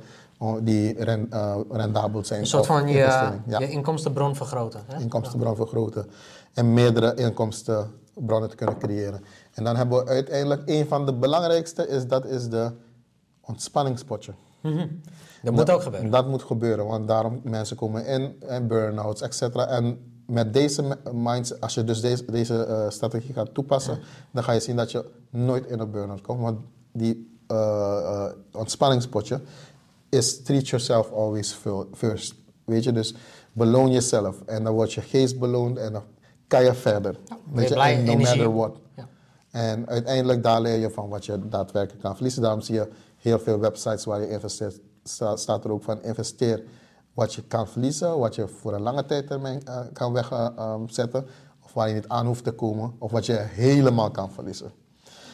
die 0.63 1.05
ren- 1.05 1.27
eh, 1.31 1.57
rendabel 1.71 2.25
zijn. 2.25 2.41
een 2.41 2.47
soort 2.47 2.67
van 2.67 2.89
je. 2.89 2.95
Ja, 2.97 3.43
je 3.59 3.71
inkomstenbron 3.71 4.37
vergroten. 4.37 4.81
Hè? 4.87 5.01
inkomstenbron 5.01 5.57
vergroten 5.57 6.07
en 6.55 6.73
meerdere 6.75 7.15
inkomstenbronnen 7.15 8.49
te 8.51 8.57
kunnen 8.57 8.79
creëren. 8.79 9.21
En 9.53 9.65
dan 9.65 9.77
hebben 9.77 10.05
we 10.05 10.11
uiteindelijk 10.11 10.63
een 10.67 10.87
van 10.87 11.07
de 11.07 11.15
belangrijkste 11.15 11.89
is 11.89 12.07
dat 12.07 12.25
is 12.27 12.49
de 12.49 12.71
ontspanningspotje. 13.41 14.33
Dat 15.43 15.53
moet 15.55 15.71
ook 15.71 15.83
gebeuren. 15.83 16.11
Dat 16.11 16.27
moet 16.29 16.43
gebeuren, 16.43 16.87
want 16.87 17.09
daarom 17.09 17.41
mensen 17.43 17.77
komen 17.77 18.07
in 18.07 18.37
en 18.49 18.67
burn-outs, 18.67 19.21
et 19.23 19.35
cetera. 19.35 19.67
En 19.67 19.99
met 20.27 20.53
deze 20.53 20.83
me- 20.83 20.99
minds, 21.13 21.61
als 21.61 21.75
je 21.75 21.85
dus 21.85 22.01
deze, 22.01 22.25
deze 22.31 22.65
eh, 22.65 22.91
strategie 22.91 23.33
gaat 23.35 23.55
toepassen, 23.55 23.99
dan 24.31 24.45
ga 24.45 24.53
je 24.53 24.61
zien 24.61 24.77
dat 24.77 24.91
je 24.91 25.05
nooit 25.31 25.67
in 25.67 25.79
een 25.79 25.91
burn-out 25.91 26.21
komt. 26.21 26.41
Want 26.41 26.59
die 26.93 27.39
eh, 27.47 28.27
ontspanningspotje 28.53 29.41
is 30.15 30.43
treat 30.43 30.69
yourself 30.69 31.13
always 31.13 31.53
fir- 31.53 31.87
first. 31.95 32.35
Weet 32.65 32.85
je, 32.85 32.93
dus 32.93 33.15
beloon 33.53 33.91
jezelf. 33.93 34.43
En 34.47 34.65
dan 34.65 34.75
wordt 34.75 34.93
je 34.93 35.01
geest 35.01 35.39
beloond 35.39 35.79
en 35.79 35.93
dan 35.93 36.03
kan 36.47 36.65
je 36.65 36.75
verder. 36.75 37.17
Weet 37.53 37.69
je 37.69 37.75
blij, 37.75 37.97
no 37.97 38.13
energie. 38.13 38.37
matter 38.43 38.55
what. 38.55 38.77
Ja. 38.97 39.09
En 39.51 39.89
uiteindelijk 39.89 40.43
daar 40.43 40.61
leer 40.61 40.79
je 40.79 40.91
van 40.91 41.09
wat 41.09 41.25
je 41.27 41.49
daadwerkelijk 41.49 42.03
kan 42.03 42.15
verliezen. 42.15 42.43
Daarom 42.43 42.61
zie 42.61 42.75
je 42.75 42.89
heel 43.17 43.39
veel 43.39 43.59
websites 43.59 44.05
waar 44.05 44.21
je 44.21 44.29
investeert, 44.29 44.81
sta- 45.05 45.37
staat 45.37 45.65
er 45.65 45.71
ook 45.73 45.83
van 45.83 46.03
investeer 46.03 46.63
wat 47.15 47.35
je 47.35 47.43
kan 47.43 47.69
verliezen, 47.69 48.19
wat 48.19 48.35
je 48.35 48.49
voor 48.49 48.75
een 48.75 48.83
lange 48.83 49.05
tijdtermijn 49.05 49.65
eh, 49.65 49.81
kan 49.93 50.13
wegzetten, 50.13 51.27
of 51.65 51.73
waar 51.73 51.89
je 51.89 51.95
niet 51.95 52.09
aan 52.09 52.27
hoeft 52.27 52.45
te 52.45 52.53
komen, 52.53 52.95
of 52.99 53.11
wat 53.11 53.27
je 53.27 53.33
helemaal 53.37 54.11
kan 54.11 54.31
verliezen. 54.33 54.73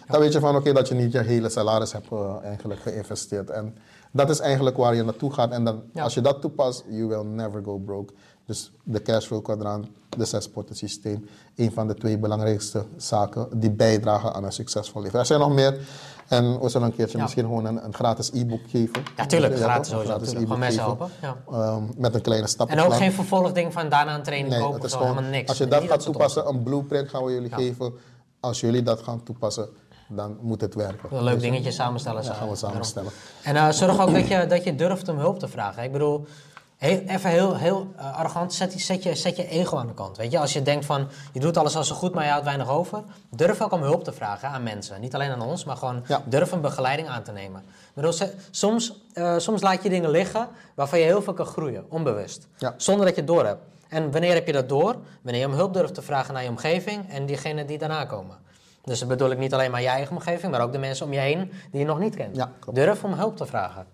Dan 0.07 0.21
weet 0.21 0.33
je 0.33 0.41
van 0.41 0.57
oké 0.57 0.73
dat 0.73 0.89
je 0.89 0.95
niet 0.95 1.13
je 1.13 1.19
hele 1.21 1.49
salaris 1.49 1.93
hebt 1.93 2.13
eh, 2.13 2.37
eigenlijk 2.43 2.81
geïnvesteerd. 2.81 3.51
En 3.51 3.77
dat 4.11 4.31
is 4.31 4.39
eigenlijk 4.41 4.77
waar 4.77 4.95
je 4.95 5.03
naartoe 5.03 5.33
gaat. 5.33 5.51
En 5.51 5.65
dan, 5.65 5.83
Ja. 5.95 6.03
als 6.03 6.15
je 6.15 6.21
dat 6.21 6.41
toepast, 6.41 6.85
you 6.89 7.07
will 7.07 7.23
never 7.25 7.63
go 7.65 7.79
broke. 7.79 8.13
Dus 8.47 8.73
de 8.83 9.03
cashflow 9.03 9.43
kwadrant, 9.45 9.87
de 10.17 10.25
zespotten 10.25 10.77
systeem, 10.77 11.29
een 11.57 11.73
van 11.73 11.87
de 11.89 11.95
twee 11.95 12.19
belangrijkste 12.19 12.85
zaken 12.97 13.49
die 13.61 13.71
bijdragen 13.71 14.35
aan 14.35 14.45
een 14.45 14.53
succesvol 14.53 15.03
leven. 15.03 15.19
Er 15.19 15.27
zijn 15.27 15.41
nog 15.41 15.53
meer. 15.53 15.79
En 16.29 16.61
we 16.61 16.69
zullen 16.69 16.87
een 16.87 16.95
keertje 16.95 17.17
Ja. 17.17 17.23
misschien 17.23 17.45
gewoon 17.45 17.65
een, 17.65 17.85
een 17.85 17.95
gratis 17.95 18.31
e-book 18.33 18.61
geven. 18.69 19.03
Ja, 19.17 19.27
tuurlijk. 19.27 19.57
Gratis 19.57 19.89
sowieso. 19.91 20.11
gratis 20.11 20.29
tuurlijk. 20.29 20.53
e-book 20.53 20.65
Gewoon 20.65 20.87
mensen 20.89 21.09
geven. 21.11 21.11
helpen. 21.21 21.47
Ja. 21.53 21.73
Ehm, 21.73 21.83
met 22.01 22.15
een 22.15 22.21
kleine 22.21 22.45
En 22.45 22.51
stappenplan. 22.51 22.87
ook 22.89 22.95
geen 22.95 23.13
vervolgding 23.13 23.73
van 23.73 23.89
daarna 23.89 24.15
een 24.15 24.23
training 24.23 24.51
Nee, 24.53 24.61
kopen 24.61 24.75
het 24.77 24.85
is 24.85 24.93
gewoon, 24.93 25.09
Helemaal 25.09 25.31
niks. 25.31 25.49
als 25.49 25.59
je 25.59 25.69
dat 25.69 25.83
gaat 25.85 26.01
toepassen, 26.03 26.49
een 26.49 26.63
blueprint 26.63 27.09
gaan 27.09 27.25
we 27.25 27.33
jullie 27.33 27.53
geven. 27.53 27.93
Als 28.41 28.61
jullie 28.61 28.83
dat 28.83 29.01
gaan 29.03 29.23
toepassen, 29.23 29.69
dan 30.11 30.39
moet 30.41 30.61
het 30.61 30.75
werken. 30.75 31.17
Een 31.17 31.23
leuk 31.23 31.41
dingetje 31.41 31.71
samenstellen. 31.71 32.23
Ja, 32.23 32.29
gaan 32.29 32.49
we 32.49 32.55
Daarom. 32.55 32.57
samenstellen. 32.71 33.11
En 33.43 33.57
eh, 33.57 33.69
zorg 33.71 34.01
ook 34.01 34.13
dat 34.15 34.29
je, 34.29 34.47
dat 34.47 34.65
je 34.65 34.75
durft 34.75 35.09
om 35.09 35.19
hulp 35.19 35.39
te 35.39 35.49
vragen. 35.49 35.83
Ik 35.83 35.93
bedoel, 35.93 36.27
heel, 36.77 36.99
even 37.07 37.31
heel, 37.31 37.57
heel 37.57 37.87
eh, 37.97 38.17
arrogant, 38.19 38.53
zet, 38.55 38.73
zet, 38.81 39.03
je, 39.03 39.15
zet 39.15 39.37
je 39.37 39.49
ego 39.49 39.77
aan 39.77 39.87
de 39.87 39.95
kant. 39.95 40.17
Weet 40.17 40.33
je? 40.33 40.39
Als 40.39 40.53
je 40.53 40.63
denkt 40.63 40.85
van, 40.85 41.09
je 41.33 41.41
doet 41.41 41.57
alles 41.57 41.77
al 41.77 41.85
zo 41.85 41.95
goed, 41.95 42.15
maar 42.15 42.25
je 42.25 42.31
houdt 42.31 42.45
weinig 42.45 42.69
over. 42.69 43.03
Durf 43.31 43.61
ook 43.63 43.73
om 43.73 43.83
hulp 43.83 44.05
te 44.05 44.13
vragen 44.13 44.49
aan 44.49 44.63
mensen. 44.63 45.01
Niet 45.01 45.15
alleen 45.15 45.31
aan 45.31 45.43
ons, 45.43 45.65
maar 45.65 45.77
gewoon 45.77 46.03
Ja. 46.07 46.23
durf 46.27 46.53
een 46.53 46.61
begeleiding 46.61 47.09
aan 47.09 47.23
te 47.23 47.33
nemen. 47.33 47.61
Ik 47.61 47.95
bedoel, 47.95 48.13
soms, 48.51 49.01
eh, 49.13 49.39
soms 49.39 49.63
laat 49.63 49.83
je 49.83 49.89
dingen 49.89 50.11
liggen 50.11 50.49
waarvan 50.75 50.99
je 50.99 51.05
heel 51.05 51.23
veel 51.23 51.35
kan 51.35 51.47
groeien, 51.47 51.85
onbewust. 51.89 52.47
Ja. 52.59 52.75
Zonder 52.77 53.05
dat 53.07 53.15
je 53.15 53.21
het 53.21 53.31
door 53.31 53.45
hebt. 53.47 53.63
En 53.89 54.11
wanneer 54.11 54.35
heb 54.35 54.47
je 54.47 54.53
dat 54.53 54.69
door? 54.69 54.97
Wanneer 55.23 55.41
je 55.41 55.47
om 55.47 55.53
hulp 55.53 55.75
durft 55.75 55.95
te 55.95 56.03
vragen 56.03 56.35
naar 56.35 56.43
je 56.43 56.49
omgeving 56.49 57.09
en 57.13 57.27
diegenen 57.27 57.67
die 57.67 57.79
daarna 57.79 58.05
komen. 58.05 58.37
Dus 58.91 58.99
dat 58.99 59.09
bedoel 59.09 59.31
ik 59.31 59.39
niet 59.39 59.55
alleen 59.55 59.71
maar 59.71 59.81
je 59.83 59.89
eigen 59.89 60.17
omgeving, 60.17 60.53
maar 60.53 60.61
ook 60.63 60.73
de 60.73 60.79
mensen 60.79 61.07
om 61.07 61.13
je 61.13 61.19
heen 61.19 61.51
die 61.71 61.81
je 61.81 61.87
nog 61.87 61.99
niet 61.99 62.15
kent. 62.17 62.37
Ja. 62.37 62.51
Durf 62.73 63.05
om 63.05 63.13
hulp 63.13 63.37
te 63.37 63.47
vragen. 63.47 63.87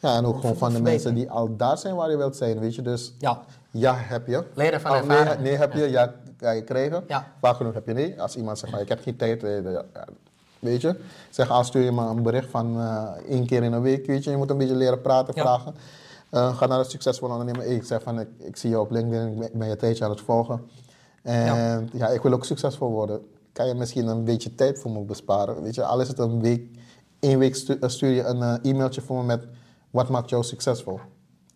Ja, 0.00 0.16
en 0.16 0.24
ook 0.24 0.40
gewoon 0.40 0.56
van 0.56 0.72
de 0.72 0.82
mensen 0.82 1.14
die 1.14 1.30
al 1.30 1.56
daar 1.56 1.78
zijn 1.78 1.94
waar 1.94 2.10
je 2.10 2.16
wilt 2.16 2.36
zijn, 2.36 2.58
weet 2.60 2.74
je. 2.74 2.82
Dus 2.82 3.14
Ja, 3.18 3.40
ja, 3.70 3.94
heb 3.96 4.26
je. 4.26 4.44
leren 4.54 4.80
van 4.80 4.90
nee, 4.90 5.00
ervaring. 5.18 5.40
nee, 5.42 5.56
heb 5.56 5.72
je. 5.72 5.90
Ja, 5.90 6.14
ga 6.40 6.50
je 6.50 6.62
krijgen. 6.64 7.04
Ja. 7.08 7.26
Vaak 7.40 7.56
genoeg 7.56 7.74
heb 7.74 7.86
je 7.86 7.92
nee. 7.92 8.22
Als 8.22 8.36
iemand 8.36 8.58
zegt, 8.58 8.72
maar 8.72 8.80
ik 8.80 8.88
heb 8.88 9.02
geen 9.02 9.16
tijd. 9.16 9.44
eh, 9.44 9.62
ja, 9.62 9.70
ja, 9.94 10.04
weet 10.58 10.80
je. 10.80 11.00
Zeg, 11.30 11.50
als 11.50 11.66
stuur 11.66 11.82
je 11.82 11.92
me 11.92 12.02
een 12.02 12.22
bericht 12.22 12.50
van 12.50 12.80
eh, 12.80 13.04
één 13.28 13.46
keer 13.46 13.62
in 13.62 13.72
een 13.72 13.82
week, 13.82 14.06
weet 14.06 14.24
je. 14.24 14.30
Je 14.30 14.36
moet 14.36 14.50
een 14.50 14.58
beetje 14.58 14.74
leren 14.76 15.00
praten, 15.00 15.34
Ja. 15.36 15.42
vragen. 15.42 15.74
Eh, 16.30 16.56
ga 16.56 16.66
naar 16.66 16.78
een 16.78 16.84
succesvolle 16.84 17.32
ondernemer. 17.32 17.66
Ik 17.66 17.84
zeg 17.84 18.02
van, 18.02 18.20
ik, 18.20 18.28
ik 18.38 18.56
zie 18.56 18.70
je 18.70 18.80
op 18.80 18.90
LinkedIn, 18.90 19.28
ik 19.32 19.38
ben- 19.38 19.46
ik 19.48 19.58
ben 19.58 19.68
je 19.68 19.76
tijdje 19.76 20.04
aan 20.04 20.10
het 20.10 20.20
volgen. 20.20 20.60
En 21.22 21.88
ja. 21.92 22.08
ik 22.08 22.22
wil 22.22 22.32
ook 22.32 22.44
succesvol 22.44 22.90
worden. 22.90 23.20
Kan 23.52 23.66
je 23.66 23.74
misschien 23.74 24.06
een 24.06 24.24
beetje 24.24 24.54
tijd 24.54 24.78
voor 24.78 24.90
me 24.90 25.00
besparen? 25.00 25.62
Weet 25.62 25.74
je, 25.74 25.84
al 25.84 26.00
is 26.00 26.08
het 26.08 26.18
een 26.18 26.40
week, 26.40 26.62
één 27.20 27.38
week 27.38 27.54
stu- 27.54 27.76
eh, 27.80 27.88
stuur 27.88 28.10
je 28.10 28.22
een 28.24 28.42
eh, 28.42 28.70
e-mailtje 28.70 29.00
voor 29.00 29.16
me 29.16 29.22
met 29.24 29.46
wat 29.90 30.08
maakt 30.08 30.30
jou 30.30 30.42
succesvol? 30.42 30.94
En 30.94 31.02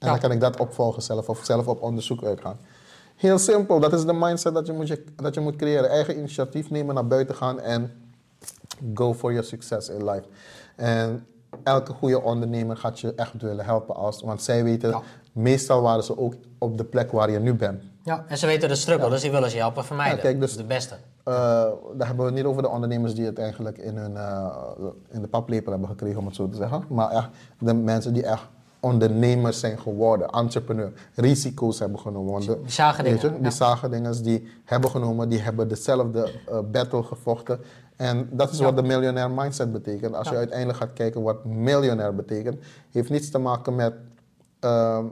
Ja. 0.07 0.11
dan 0.11 0.18
kan 0.18 0.30
ik 0.32 0.40
dat 0.40 0.61
opvolgen 0.61 1.03
zelf 1.03 1.28
of 1.28 1.40
zelf 1.45 1.66
op 1.68 1.82
onderzoek 1.82 2.24
uitgaan. 2.24 2.57
Heel 3.16 3.38
simpel, 3.38 3.80
dat 3.80 3.92
is 3.92 4.05
de 4.05 4.12
mindset 4.12 4.55
dat 4.55 4.66
je 4.66 4.72
moet, 4.72 4.97
dat 5.16 5.34
je 5.34 5.40
moet 5.40 5.57
creëren. 5.57 5.90
Eigen 5.90 6.18
initiatief 6.18 6.70
nemen, 6.70 6.95
naar 6.95 7.07
buiten 7.07 7.34
gaan 7.34 7.61
en 7.61 7.92
go 8.95 9.14
for 9.14 9.30
your 9.32 9.47
success 9.47 9.88
in 9.88 10.05
life. 10.11 10.24
En 10.76 11.26
elke 11.62 11.92
goede 11.92 12.22
ondernemer 12.22 12.76
gaat 12.76 13.01
je 13.01 13.14
echt 13.14 13.42
willen 13.42 13.64
helpen. 13.64 13.95
Als, 13.95 14.22
want 14.22 14.42
zij 14.42 14.64
weten, 14.64 14.88
Ja. 14.90 15.03
meestal 15.32 15.82
waren 15.82 16.05
ze 16.05 16.18
ook 16.18 16.34
op 16.59 16.78
de 16.78 16.84
plek 16.84 17.12
waar 17.12 17.30
je 17.30 17.38
nu 17.38 17.55
bent. 17.55 17.82
Ja, 18.03 18.24
en 18.28 18.38
ze 18.38 18.47
weten 18.47 18.68
de 18.68 18.74
struggle, 18.74 19.11
dus 19.11 19.20
die 19.20 19.30
willen 19.30 19.51
ze 19.51 19.57
helpen 19.57 19.84
vermijden. 19.84 20.16
Ja, 20.16 20.22
kijk, 20.22 20.40
dus- 20.40 20.57
de 20.57 20.64
beste. 20.64 20.95
Uh, 21.28 21.34
daar 21.94 22.06
hebben 22.06 22.16
we 22.16 22.24
het 22.24 22.34
niet 22.34 22.44
over 22.44 22.62
de 22.62 22.68
ondernemers 22.68 23.14
die 23.14 23.24
het 23.24 23.38
eigenlijk 23.38 23.78
in, 23.78 23.96
hun, 23.96 24.12
uh, 24.12 24.46
in 25.10 25.20
de 25.20 25.28
paplepel 25.28 25.70
hebben 25.72 25.88
gekregen, 25.88 26.18
om 26.18 26.26
het 26.26 26.34
zo 26.34 26.48
te 26.48 26.56
zeggen. 26.56 26.84
Maar 26.88 27.10
echt 27.10 27.28
de 27.58 27.74
mensen 27.74 28.12
die 28.14 28.22
echt 28.26 28.46
ondernemers 28.80 29.60
zijn 29.60 29.78
geworden, 29.78 30.28
entrepreneur, 30.28 30.92
risico's 31.14 31.78
hebben 31.78 31.98
genomen. 31.98 32.32
Want 32.32 32.46
de- 32.46 32.60
Die 32.62 32.70
zagen 32.70 33.04
je, 33.04 33.14
dingen, 33.16 33.34
die 33.34 33.42
ja. 33.42 33.50
zagen 33.50 33.90
dingen 33.90 34.22
die 34.22 34.48
hebben 34.64 34.90
genomen, 34.90 35.28
die 35.28 35.38
hebben 35.40 35.68
dezelfde 35.68 36.32
uh, 36.50 36.58
battle 36.72 37.02
gevochten. 37.02 37.60
En 37.96 38.28
dat 38.32 38.50
is 38.52 38.58
Ja. 38.58 38.64
wat 38.64 38.76
de 38.76 38.82
miljonair 38.82 39.30
mindset 39.30 39.72
betekent. 39.72 40.14
Als 40.14 40.28
je 40.28 40.36
uiteindelijk 40.36 40.78
gaat 40.78 40.92
kijken 40.92 41.22
wat 41.22 41.44
miljonair 41.44 42.14
betekent, 42.14 42.56
heeft 42.90 43.10
niets 43.10 43.30
te 43.30 43.38
maken 43.38 43.74
met 43.74 43.94
uh, 44.64 45.04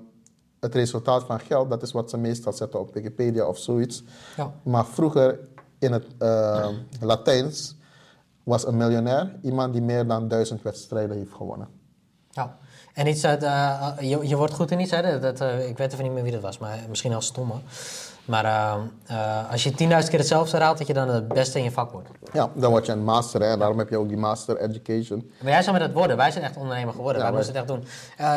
het 0.60 0.74
resultaat 0.74 1.22
van 1.24 1.40
geld. 1.40 1.70
Dat 1.70 1.82
is 1.82 1.92
wat 1.92 2.10
ze 2.10 2.16
meestal 2.18 2.52
zetten 2.52 2.80
op 2.80 2.94
Wikipedia 2.94 3.46
of 3.46 3.58
zoiets. 3.58 4.04
Ja. 4.36 4.52
Maar 4.62 4.84
vroeger 4.86 5.38
in 5.82 5.92
het 5.92 6.06
uh, 6.18 6.68
Latijns 7.00 7.76
was 8.42 8.66
een 8.66 8.76
miljonair 8.76 9.38
iemand 9.42 9.72
die 9.72 9.82
meer 9.82 10.06
dan 10.06 10.28
duizend 10.28 10.62
wedstrijden 10.62 11.16
heeft 11.16 11.32
gewonnen. 11.32 11.68
Ja. 12.30 12.56
En 12.94 13.06
iets 13.06 13.24
uit, 13.24 13.42
eh, 13.42 13.88
je, 14.00 14.28
je 14.28 14.36
wordt 14.36 14.54
goed 14.54 14.70
in 14.70 14.80
iets, 14.80 14.90
hè? 14.90 15.02
Dat, 15.02 15.22
dat, 15.22 15.40
eh, 15.40 15.68
ik 15.68 15.78
weet 15.78 15.92
even 15.92 16.04
niet 16.04 16.12
meer 16.12 16.22
wie 16.22 16.32
dat 16.32 16.40
was, 16.40 16.58
maar 16.58 16.78
misschien 16.88 17.12
al 17.14 17.20
stomme. 17.20 17.54
Maar 18.24 18.44
eh, 18.44 18.74
eh, 19.06 19.50
als 19.50 19.62
je 19.62 19.70
10.000 19.70 19.76
keer 20.10 20.18
hetzelfde 20.18 20.58
raadt, 20.58 20.78
dat 20.78 20.86
je 20.86 20.92
dan 20.92 21.08
het 21.08 21.28
beste 21.28 21.58
in 21.58 21.64
je 21.64 21.70
vak 21.70 21.92
wordt. 21.92 22.08
Ja, 22.32 22.50
dan 22.54 22.70
word 22.70 22.86
je 22.86 22.92
een 22.92 23.04
master 23.04 23.42
hè? 23.42 23.56
daarom 23.56 23.78
heb 23.78 23.88
je 23.88 23.96
ook 23.96 24.08
die 24.08 24.16
master 24.16 24.56
education. 24.56 25.30
Maar 25.42 25.52
jij 25.52 25.62
zou 25.62 25.72
met 25.72 25.86
het 25.86 25.92
worden, 25.92 26.16
wij 26.16 26.30
zijn 26.30 26.44
echt 26.44 26.56
ondernemer 26.56 26.94
geworden. 26.94 27.22
Ja, 27.22 27.28
wij 27.28 27.36
moesten 27.36 27.56
het 27.56 27.64
echt 27.64 27.72
doen. 27.72 27.86
Eh, 28.16 28.36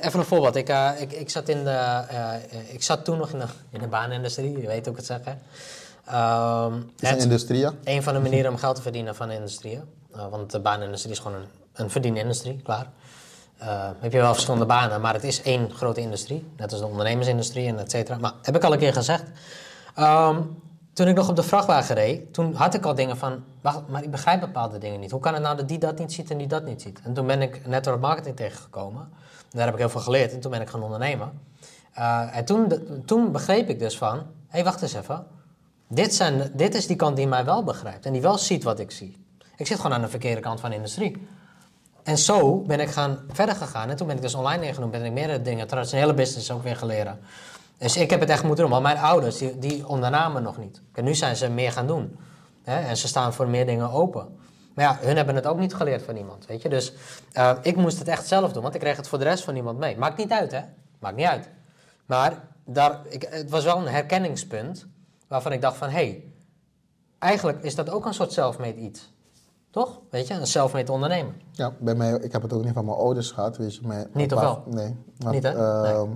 even 0.00 0.18
een 0.18 0.24
voorbeeld. 0.24 0.56
Ik, 0.56 0.68
eh, 0.68 0.90
ik, 0.98 1.12
ik, 1.12 1.30
zat 1.30 1.48
in 1.48 1.64
de, 1.64 1.70
eh, 1.70 2.34
eh, 2.34 2.40
ik 2.72 2.82
zat 2.82 3.04
toen 3.04 3.18
nog 3.18 3.30
in 3.30 3.38
de, 3.38 3.46
in 3.70 3.80
de 3.80 3.88
baanindustrie, 3.88 4.60
je 4.60 4.66
weet 4.66 4.84
hoe 4.84 4.94
ik 4.94 4.96
het 4.96 5.06
zeg. 5.06 5.20
Het 6.10 7.02
is 7.02 7.10
een 7.10 7.18
industrie. 7.18 7.66
een 7.84 8.02
van 8.02 8.14
de 8.14 8.20
manieren 8.20 8.50
om 8.50 8.56
geld 8.56 8.76
te 8.76 8.82
verdienen 8.82 9.14
van 9.14 9.28
de 9.28 9.34
industrie. 9.34 9.80
Uh, 10.16 10.26
want 10.30 10.50
de 10.50 10.60
baanindustrie 10.60 11.12
is 11.12 11.18
gewoon 11.18 11.36
een, 11.36 11.46
een 11.72 11.90
verdienindustrie, 11.90 12.60
klaar. 12.62 12.86
Uh, 13.62 13.88
heb 13.98 14.12
je 14.12 14.18
wel 14.18 14.32
verschillende 14.32 14.66
banen, 14.66 15.00
maar 15.00 15.14
het 15.14 15.24
is 15.24 15.42
één 15.42 15.70
grote 15.72 16.00
industrie. 16.00 16.46
Net 16.56 16.72
als 16.72 16.80
de 16.80 16.86
ondernemersindustrie 16.86 17.66
en 17.68 17.78
et 17.78 17.90
cetera. 17.90 18.18
Maar 18.18 18.32
heb 18.42 18.56
ik 18.56 18.64
al 18.64 18.72
een 18.72 18.78
keer 18.78 18.92
gezegd. 18.92 19.24
Ehm, 19.94 20.40
toen 20.92 21.08
ik 21.08 21.14
nog 21.14 21.28
op 21.28 21.36
de 21.36 21.42
vrachtwagen 21.42 21.94
reed, 21.94 22.32
toen 22.34 22.54
had 22.54 22.74
ik 22.74 22.84
al 22.84 22.94
dingen 22.94 23.16
van... 23.16 23.44
Wacht, 23.60 23.80
maar 23.88 24.02
ik 24.02 24.10
begrijp 24.10 24.40
bepaalde 24.40 24.78
dingen 24.78 25.00
niet. 25.00 25.10
Hoe 25.10 25.20
kan 25.20 25.34
het 25.34 25.42
nou 25.42 25.56
dat 25.56 25.68
die 25.68 25.78
dat 25.78 25.98
niet 25.98 26.12
ziet 26.12 26.30
en 26.30 26.38
die 26.38 26.46
dat 26.46 26.64
niet 26.64 26.82
ziet? 26.82 27.00
En 27.04 27.12
toen 27.14 27.26
ben 27.26 27.42
ik 27.42 27.66
network 27.66 28.00
marketing 28.00 28.36
tegengekomen. 28.36 29.00
En 29.02 29.56
daar 29.58 29.64
heb 29.64 29.74
ik 29.74 29.80
heel 29.80 29.88
veel 29.88 30.00
geleerd 30.00 30.32
en 30.32 30.40
toen 30.40 30.50
ben 30.50 30.60
ik 30.60 30.68
gaan 30.68 30.82
ondernemen. 30.82 31.40
Uh, 31.98 32.36
en 32.36 32.44
toen, 32.44 32.68
de- 32.68 33.02
toen 33.04 33.32
begreep 33.32 33.68
ik 33.68 33.78
dus 33.78 33.98
van... 33.98 34.16
Hé, 34.16 34.24
hey, 34.48 34.64
wacht 34.64 34.82
eens 34.82 34.94
even. 34.94 35.26
Dit, 35.88 36.14
zijn, 36.14 36.50
dit 36.54 36.74
is 36.74 36.86
die 36.86 36.96
kant 36.96 37.16
die 37.16 37.26
mij 37.26 37.44
wel 37.44 37.64
begrijpt 37.64 38.06
en 38.06 38.12
die 38.12 38.22
wel 38.22 38.38
ziet 38.38 38.62
wat 38.62 38.78
ik 38.78 38.90
zie. 38.90 39.16
Ik 39.56 39.66
zit 39.66 39.76
gewoon 39.76 39.92
aan 39.92 40.00
de 40.00 40.08
verkeerde 40.08 40.40
kant 40.40 40.60
van 40.60 40.70
de 40.70 40.76
industrie. 40.76 41.28
En 42.02 42.18
zo 42.18 42.58
ben 42.58 42.80
ik 42.80 42.88
gaan, 42.88 43.18
verder 43.28 43.54
gegaan. 43.54 43.90
En 43.90 43.96
toen 43.96 44.06
ben 44.06 44.16
ik 44.16 44.22
dus 44.22 44.34
online 44.34 44.66
ingenomen, 44.66 44.98
ben 44.98 45.04
ik 45.04 45.12
meerdere 45.12 45.42
dingen, 45.42 45.66
traditionele 45.66 46.14
business 46.14 46.50
ook 46.50 46.62
weer 46.62 46.76
geleren. 46.76 47.18
Dus 47.78 47.96
ik 47.96 48.10
heb 48.10 48.20
het 48.20 48.28
echt 48.28 48.42
moeten 48.42 48.64
doen. 48.64 48.72
Want 48.72 48.82
mijn 48.82 48.98
ouders, 48.98 49.42
die, 49.58 49.88
ondernamen 49.88 50.42
nog 50.42 50.58
niet. 50.58 50.80
En 50.92 51.04
nu 51.04 51.14
zijn 51.14 51.36
ze 51.36 51.48
meer 51.48 51.72
gaan 51.72 51.86
doen. 51.86 52.18
Hè? 52.64 52.80
En 52.80 52.96
ze 52.96 53.08
staan 53.08 53.32
voor 53.32 53.48
meer 53.48 53.66
dingen 53.66 53.90
open. 53.90 54.38
Maar 54.74 54.84
ja, 54.84 54.98
hun 55.00 55.16
hebben 55.16 55.34
het 55.34 55.46
ook 55.46 55.58
niet 55.58 55.74
geleerd 55.74 56.02
van 56.02 56.16
iemand, 56.16 56.46
weet 56.46 56.62
je. 56.62 56.68
Dus 56.68 56.92
eh, 57.32 57.56
ik 57.62 57.76
moest 57.76 57.98
het 57.98 58.08
echt 58.08 58.26
zelf 58.26 58.52
doen, 58.52 58.62
want 58.62 58.74
ik 58.74 58.80
kreeg 58.80 58.96
het 58.96 59.08
voor 59.08 59.18
de 59.18 59.24
rest 59.24 59.44
van 59.44 59.54
niemand 59.54 59.78
mee. 59.78 59.96
Maakt 59.96 60.16
niet 60.16 60.30
uit, 60.30 60.52
hè. 60.52 60.60
Maakt 60.98 61.16
niet 61.16 61.26
uit. 61.26 61.48
Maar 62.06 62.32
daar, 62.64 63.00
ik, 63.08 63.26
het 63.30 63.50
was 63.50 63.64
wel 63.64 63.76
een 63.76 63.88
herkenningspunt 63.88 64.86
waarvan 65.28 65.52
ik 65.52 65.60
dacht 65.60 65.76
van... 65.76 65.88
hé, 65.88 65.94
hey, 65.94 66.24
eigenlijk 67.18 67.62
is 67.62 67.74
dat 67.74 67.90
ook 67.90 68.06
een 68.06 68.14
soort 68.14 68.32
self-made 68.32 68.76
iets. 68.80 69.12
Toch? 69.70 70.00
Weet 70.10 70.26
je, 70.26 70.34
een 70.34 70.46
self-made 70.46 70.92
ondernemer. 70.92 71.34
Ja, 71.52 71.72
bij 71.80 71.94
mij, 71.94 72.12
ik 72.12 72.32
heb 72.32 72.42
het 72.42 72.52
ook 72.52 72.64
niet 72.64 72.72
van 72.72 72.84
mijn 72.84 72.96
ouders 72.96 73.30
gehad, 73.30 73.56
weet 73.56 73.74
je. 73.74 73.80
Mijn, 73.86 74.06
Niet 74.12 74.32
of 74.34 74.40
wel? 74.40 74.62
Nee. 74.66 74.96
Want, 75.18 75.34
Niet, 75.34 75.42
hè? 75.42 75.50
ehm, 75.50 76.08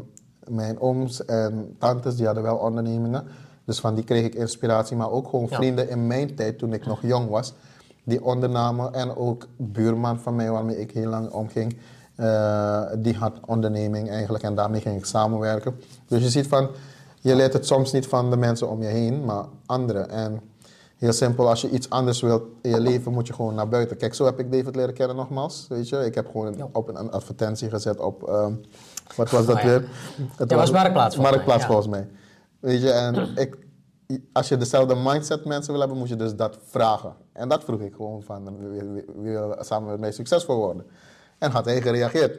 Mijn 0.49 0.81
ooms 0.81 1.25
en 1.25 1.77
tantes, 1.79 2.17
die 2.17 2.27
hadden 2.27 2.43
wel 2.45 2.57
ondernemingen. 2.57 3.25
Dus 3.65 3.81
van 3.81 3.95
die 3.95 4.05
kreeg 4.05 4.25
ik 4.25 4.35
inspiratie. 4.35 4.97
Maar 4.97 5.11
ook 5.11 5.29
gewoon 5.29 5.47
Ja. 5.51 5.57
vrienden 5.57 5.89
in 5.89 6.07
mijn 6.07 6.35
tijd, 6.35 6.59
toen 6.59 6.73
ik 6.73 6.87
nog 6.87 7.03
jong 7.03 7.29
was, 7.29 7.53
die 8.05 8.25
ondernamen. 8.25 8.93
En 8.93 9.17
ook 9.17 9.47
buurman 9.57 10.21
van 10.21 10.37
mij, 10.37 10.51
waarmee 10.51 10.81
ik 10.81 10.91
heel 10.91 11.09
lang 11.11 11.31
omging, 11.31 11.79
eh, 12.17 12.83
die 12.99 13.15
had 13.17 13.33
onderneming 13.47 14.11
eigenlijk. 14.11 14.45
En 14.45 14.55
daarmee 14.55 14.81
ging 14.81 14.97
ik 14.97 15.05
samenwerken. 15.05 15.81
Dus 16.07 16.23
je 16.23 16.31
ziet 16.31 16.47
van, 16.47 16.69
je 17.23 17.37
leert 17.37 17.53
het 17.53 17.67
soms 17.67 17.93
niet 17.93 18.07
van 18.07 18.31
de 18.31 18.37
mensen 18.37 18.69
om 18.69 18.83
je 18.83 18.89
heen, 18.89 19.25
maar 19.25 19.45
anderen. 19.67 20.11
En 20.11 20.41
Heel 20.97 21.13
simpel, 21.13 21.49
als 21.49 21.61
je 21.61 21.71
iets 21.71 21.91
anders 21.91 22.21
wilt 22.21 22.43
in 22.61 22.71
je 22.71 22.81
leven, 22.81 23.13
moet 23.13 23.27
je 23.27 23.33
gewoon 23.33 23.55
naar 23.55 23.69
buiten. 23.69 23.97
Kijk, 23.97 24.15
zo 24.15 24.25
heb 24.25 24.39
ik 24.39 24.53
David 24.53 24.77
leren 24.77 24.95
kennen 24.95 25.17
nogmaals. 25.17 25.67
Weet 25.69 25.89
je, 25.89 26.05
ik 26.05 26.15
heb 26.15 26.27
gewoon 26.31 26.55
Ja. 26.57 26.69
op 26.73 26.89
een, 26.89 27.11
advertentie 27.11 27.71
gezet 27.71 28.01
op, 28.01 28.29
ehm, 28.29 28.55
wat 29.17 29.31
was 29.31 29.47
dat 29.47 29.57
Oh 29.57 29.63
ja. 29.63 29.69
weer? 29.69 29.89
Het 30.37 30.51
Ja, 30.51 30.57
was 30.57 30.71
Marktplaats 30.71 31.15
volgens 31.15 31.35
Marktplaats 31.35 31.65
volgens 31.67 31.87
mij. 31.89 32.09
Weet 32.61 32.83
je, 32.83 32.91
en 32.91 33.37
ik, 33.37 33.59
als 34.33 34.49
je 34.49 34.57
dezelfde 34.57 34.95
mindset 34.95 35.45
mensen 35.45 35.71
wil 35.73 35.81
hebben, 35.81 35.99
moet 35.99 36.09
je 36.09 36.17
dus 36.17 36.37
dat 36.37 36.59
vragen. 36.65 37.15
En 37.33 37.49
dat 37.49 37.65
vroeg 37.65 37.81
ik 37.81 37.95
gewoon 37.95 38.23
van, 38.23 38.57
wie 39.17 39.33
wil 39.33 39.57
samen 39.59 39.91
met 39.91 40.01
mij 40.01 40.13
succesvol 40.13 40.57
worden? 40.57 40.87
En 41.43 41.51
had 41.51 41.65
hij 41.65 41.81
gereageerd. 41.83 42.39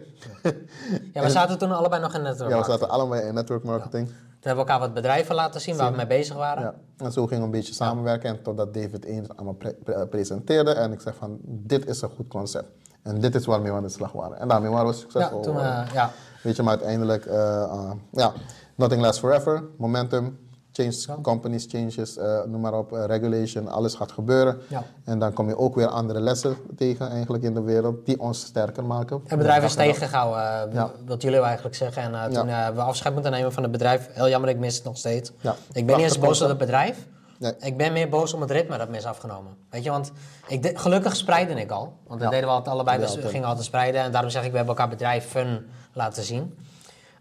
Ja, 1.14 1.22
we 1.22 1.30
zaten 1.39 1.58
toen 1.58 1.72
allebei 1.72 2.01
nog 2.01 2.14
in 2.16 2.22
netwerk. 2.22 2.51
Ja, 2.51 2.58
we 2.58 2.64
zaten 2.64 2.89
allebei 2.89 3.28
in 3.28 3.34
network 3.34 3.64
marketing. 3.64 4.08
Toen 4.08 4.16
hebben 4.51 4.66
we 4.66 4.72
elkaar 4.72 4.80
wat 4.80 4.93
bedrijven 4.93 5.36
laten 5.36 5.62
zien 5.62 5.76
waar 5.78 5.91
we 5.91 5.97
mee 5.97 6.08
bezig 6.08 6.36
waren. 6.36 6.64
Ja. 6.64 6.74
En 7.06 7.12
zo 7.12 7.22
gingen 7.24 7.39
we 7.39 7.45
een 7.45 7.51
beetje 7.51 7.74
samenwerken 7.74 8.30
en 8.30 8.41
totdat 8.43 8.74
David 8.74 9.06
eens 9.06 9.28
aan 9.36 9.45
me 9.45 9.54
pre- 9.54 9.76
pre- 9.84 10.08
presenteerde 10.08 10.72
en 10.72 10.91
ik 10.91 11.01
zeg 11.01 11.16
van 11.16 11.38
dit 11.43 11.88
is 11.88 12.01
een 12.01 12.10
goed 12.16 12.28
concept. 12.28 12.68
En 13.01 13.20
dit 13.22 13.36
is 13.36 13.45
waarmee 13.45 13.72
we 13.72 13.78
aan 13.78 13.84
de 13.84 13.89
slag 13.89 14.12
waren. 14.12 14.39
En 14.39 14.47
daarmee 14.47 14.70
waren 14.72 14.88
we 14.88 14.93
Ja, 14.93 14.99
succesvol. 14.99 15.41
toen, 15.41 15.56
geworden. 15.56 15.86
eh, 15.88 15.93
ja. 15.93 16.12
Weet 16.43 16.56
je, 16.56 16.64
maar 16.64 16.74
uiteindelijk, 16.74 17.26
eh, 17.26 17.64
eh, 17.64 17.91
ja, 18.12 18.32
nothing 18.76 19.01
lasts 19.01 19.20
forever. 19.20 19.64
Momentum, 19.78 20.38
change, 20.74 21.22
companies, 21.22 21.66
changes, 21.70 22.18
eh, 22.18 22.44
noem 22.44 22.62
maar 22.62 22.74
op, 22.74 22.94
eh, 22.94 23.06
regulation, 23.06 23.68
alles 23.68 23.94
gaat 23.96 24.12
gebeuren. 24.12 24.58
Ja. 24.68 24.84
En 25.04 25.20
dan 25.20 25.34
kom 25.34 25.48
je 25.48 25.58
ook 25.58 25.76
weer 25.76 25.88
andere 25.88 26.20
lessen 26.20 26.56
tegen 26.78 27.10
eigenlijk 27.10 27.44
in 27.44 27.54
de 27.54 27.62
wereld 27.62 28.06
die 28.06 28.20
ons 28.20 28.40
sterker 28.46 28.84
maken. 28.84 29.22
Het 29.28 29.38
bedrijf 29.38 29.64
is 29.64 29.74
tegengehouden, 29.74 30.70
eh, 30.70 30.74
Ja. 30.76 30.92
wat 31.06 31.22
jullie 31.22 31.40
eigenlijk 31.42 31.76
zeggen. 31.76 32.04
En 32.04 32.14
eh, 32.14 32.24
toen 32.40 32.48
Ja. 32.48 32.74
we 32.74 32.82
afscheid 32.82 33.14
moeten 33.14 33.32
nemen 33.32 33.52
van 33.54 33.64
het 33.64 33.72
bedrijf. 33.72 34.10
Heel 34.12 34.30
jammer, 34.30 34.50
ik 34.50 34.58
mis 34.58 34.76
het 34.76 34.84
nog 34.84 34.98
steeds. 34.98 35.32
Ja. 35.42 35.56
Ik 35.72 35.86
ben 35.86 35.96
niet 35.96 36.06
eens 36.06 36.20
boos 36.20 36.42
op 36.42 36.50
het 36.50 36.58
bedrijf. 36.58 37.08
Nee. 37.40 37.54
Ik 37.60 37.78
ben 37.78 37.94
meer 37.94 38.10
boos 38.10 38.34
om 38.34 38.42
het 38.42 38.52
ritme 38.52 38.78
dat 38.78 38.90
me 38.90 38.98
is 38.98 39.06
afgenomen. 39.06 39.52
Weet 39.70 39.84
je, 39.84 39.90
want 39.90 40.12
ik 40.48 40.64
de- 40.64 40.72
gelukkig 40.78 41.16
spreidde 41.16 41.54
ik 41.54 41.72
al. 41.72 41.94
Want 42.08 42.22
Ja. 42.22 42.30
deden 42.30 42.46
we 42.48 42.54
altijd 42.54 42.76
allebei, 42.76 43.00
dus 43.00 43.16
we 43.16 43.28
gingen 43.28 43.48
altijd 43.48 43.66
spreiden. 43.66 44.02
En 44.02 44.12
daarom 44.12 44.30
zeg 44.30 44.44
ik, 44.44 44.52
we 44.52 44.58
hebben 44.58 44.76
elkaar 44.76 44.90
bedrijf 44.92 45.26
fun 45.26 45.66
laten 45.94 46.24
zien. 46.24 46.58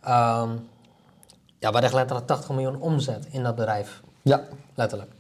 Ehm, 0.03 0.49
ja, 1.63 1.69
we 1.69 1.79
hadden 1.79 1.95
letterlijk 1.95 2.27
80 2.27 2.51
miljoen 2.51 2.81
omzet 2.81 3.27
in 3.31 3.43
dat 3.43 3.55
bedrijf. 3.55 4.01
Ja, 4.23 4.41
Letterlijk. 4.75 5.11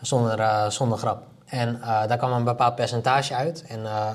Zonder, 0.00 0.40
eh, 0.40 0.68
zonder 0.68 0.98
grap. 0.98 1.22
En 1.46 1.82
eh, 1.82 2.06
daar 2.06 2.16
kwam 2.16 2.32
een 2.32 2.44
bepaald 2.44 2.74
percentage 2.74 3.34
uit. 3.34 3.64
En 3.68 3.84
eh, 3.84 4.08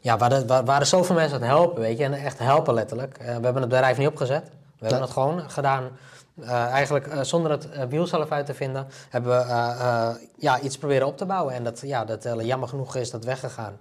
ja, 0.00 0.16
waar- 0.16 0.64
waren 0.64 0.86
zoveel 0.86 1.14
mensen 1.14 1.34
aan 1.36 1.42
het 1.42 1.50
helpen, 1.50 1.80
weet 1.80 1.98
je. 1.98 2.04
En 2.04 2.12
echt 2.12 2.38
helpen 2.38 2.74
letterlijk. 2.74 3.16
We 3.18 3.24
hebben 3.24 3.56
het 3.56 3.68
bedrijf 3.68 3.98
niet 3.98 4.08
opgezet. 4.08 4.42
We 4.78 4.86
hebben 4.86 5.00
het 5.00 5.10
gewoon 5.10 5.50
gedaan. 5.50 5.88
eigenlijk 6.46 7.08
zonder 7.20 7.50
het 7.50 7.68
wiel 7.88 8.06
zelf 8.06 8.30
uit 8.30 8.46
te 8.46 8.54
vinden, 8.54 8.86
hebben 9.10 9.30
we 9.38 10.16
ja, 10.38 10.60
iets 10.60 10.78
proberen 10.78 11.06
op 11.06 11.16
te 11.16 11.26
bouwen. 11.26 11.54
En 11.54 11.64
dat, 11.64 11.80
ja, 11.80 12.04
dat 12.04 12.26
jammer 12.40 12.68
genoeg 12.68 12.96
is 12.96 13.10
dat 13.10 13.24
weggegaan. 13.24 13.76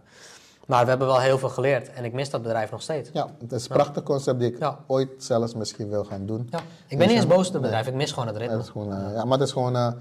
Maar 0.67 0.83
we 0.83 0.89
hebben 0.89 1.07
wel 1.07 1.19
heel 1.19 1.37
veel 1.37 1.49
geleerd. 1.49 1.91
En 1.93 2.03
ik 2.03 2.13
mis 2.13 2.29
dat 2.29 2.41
bedrijf 2.41 2.71
nog 2.71 2.81
steeds. 2.81 3.09
ja, 3.13 3.27
het 3.39 3.51
is 3.51 3.63
een 3.63 3.75
prachtig 3.75 4.03
concept 4.03 4.39
die 4.39 4.51
ik 4.51 4.59
Ja. 4.59 4.79
ooit 4.87 5.09
zelfs 5.17 5.53
misschien 5.53 5.89
wil 5.89 6.03
gaan 6.03 6.25
doen. 6.25 6.47
Ja. 6.51 6.59
Ik 6.87 6.97
ben 6.97 7.07
niet 7.07 7.15
eens 7.15 7.27
boos 7.27 7.47
op 7.47 7.53
het 7.53 7.61
bedrijf, 7.61 7.87
ik 7.87 7.93
mis 7.93 8.11
gewoon 8.11 8.27
het 8.27 8.37
ritme. 8.37 8.55
Het 8.55 8.63
is 8.65 8.69
gewoon, 8.69 8.93
eh, 8.93 9.13
ja, 9.13 9.23
maar 9.23 9.37
het 9.37 9.47
is 9.47 9.53
gewoon, 9.53 9.75
eh, 9.75 9.91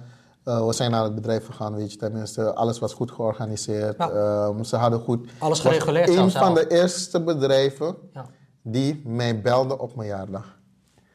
eh, 0.44 0.66
we 0.66 0.72
zijn 0.72 0.90
naar 0.90 1.02
het 1.04 1.14
bedrijf 1.14 1.46
gegaan, 1.46 1.74
weet 1.74 1.92
je, 1.92 1.98
tenminste, 1.98 2.54
alles 2.54 2.78
was 2.78 2.94
goed 2.94 3.10
georganiseerd. 3.10 3.96
Ja. 3.98 4.10
Ehm, 4.10 4.62
ze 4.62 4.76
hadden 4.76 5.00
goed... 5.00 5.30
Alles 5.38 5.60
gereguleerd 5.60 6.08
Een 6.08 6.30
van 6.30 6.54
de 6.54 6.66
eerste 6.68 7.20
bedrijven 7.22 7.96
Ja. 8.12 8.26
die 8.62 9.02
mij 9.04 9.40
belde 9.40 9.78
op 9.78 9.94
mijn 9.96 10.08
jaardag. 10.08 10.58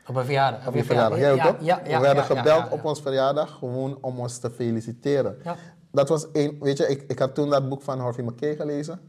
Op 0.07 0.15
een 0.15 0.25
verjaardag. 0.25 0.67
Op 0.67 0.73
je 0.75 0.83
verjaardag, 0.83 1.19
jij 1.19 1.31
ook 1.31 1.37
ja, 1.37 1.45
toch? 1.45 1.55
Ja, 1.59 1.81
ja, 1.85 1.95
We 1.97 2.01
werden 2.05 2.23
gebeld 2.23 2.69
op 2.71 2.85
ons 2.85 3.01
verjaardag 3.01 3.51
gewoon 3.59 3.97
om 4.01 4.19
ons 4.19 4.37
te 4.37 4.49
feliciteren. 4.49 5.37
Ja. 5.43 5.55
Dat 5.91 6.09
was 6.09 6.31
één, 6.31 6.57
weet 6.59 6.77
je, 6.77 6.87
ik, 6.87 7.03
ik 7.07 7.19
had 7.19 7.35
toen 7.35 7.49
dat 7.49 7.69
boek 7.69 7.81
van 7.81 7.99
Harvey 7.99 8.23
McKay 8.23 8.55
gelezen. 8.55 8.99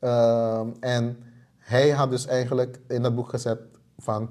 Ehm, 0.00 0.68
en 0.80 1.18
hij 1.58 1.90
had 1.90 2.10
dus 2.10 2.26
eigenlijk 2.26 2.80
in 2.88 3.02
dat 3.02 3.14
boek 3.14 3.28
gezet 3.28 3.58
van, 3.98 4.30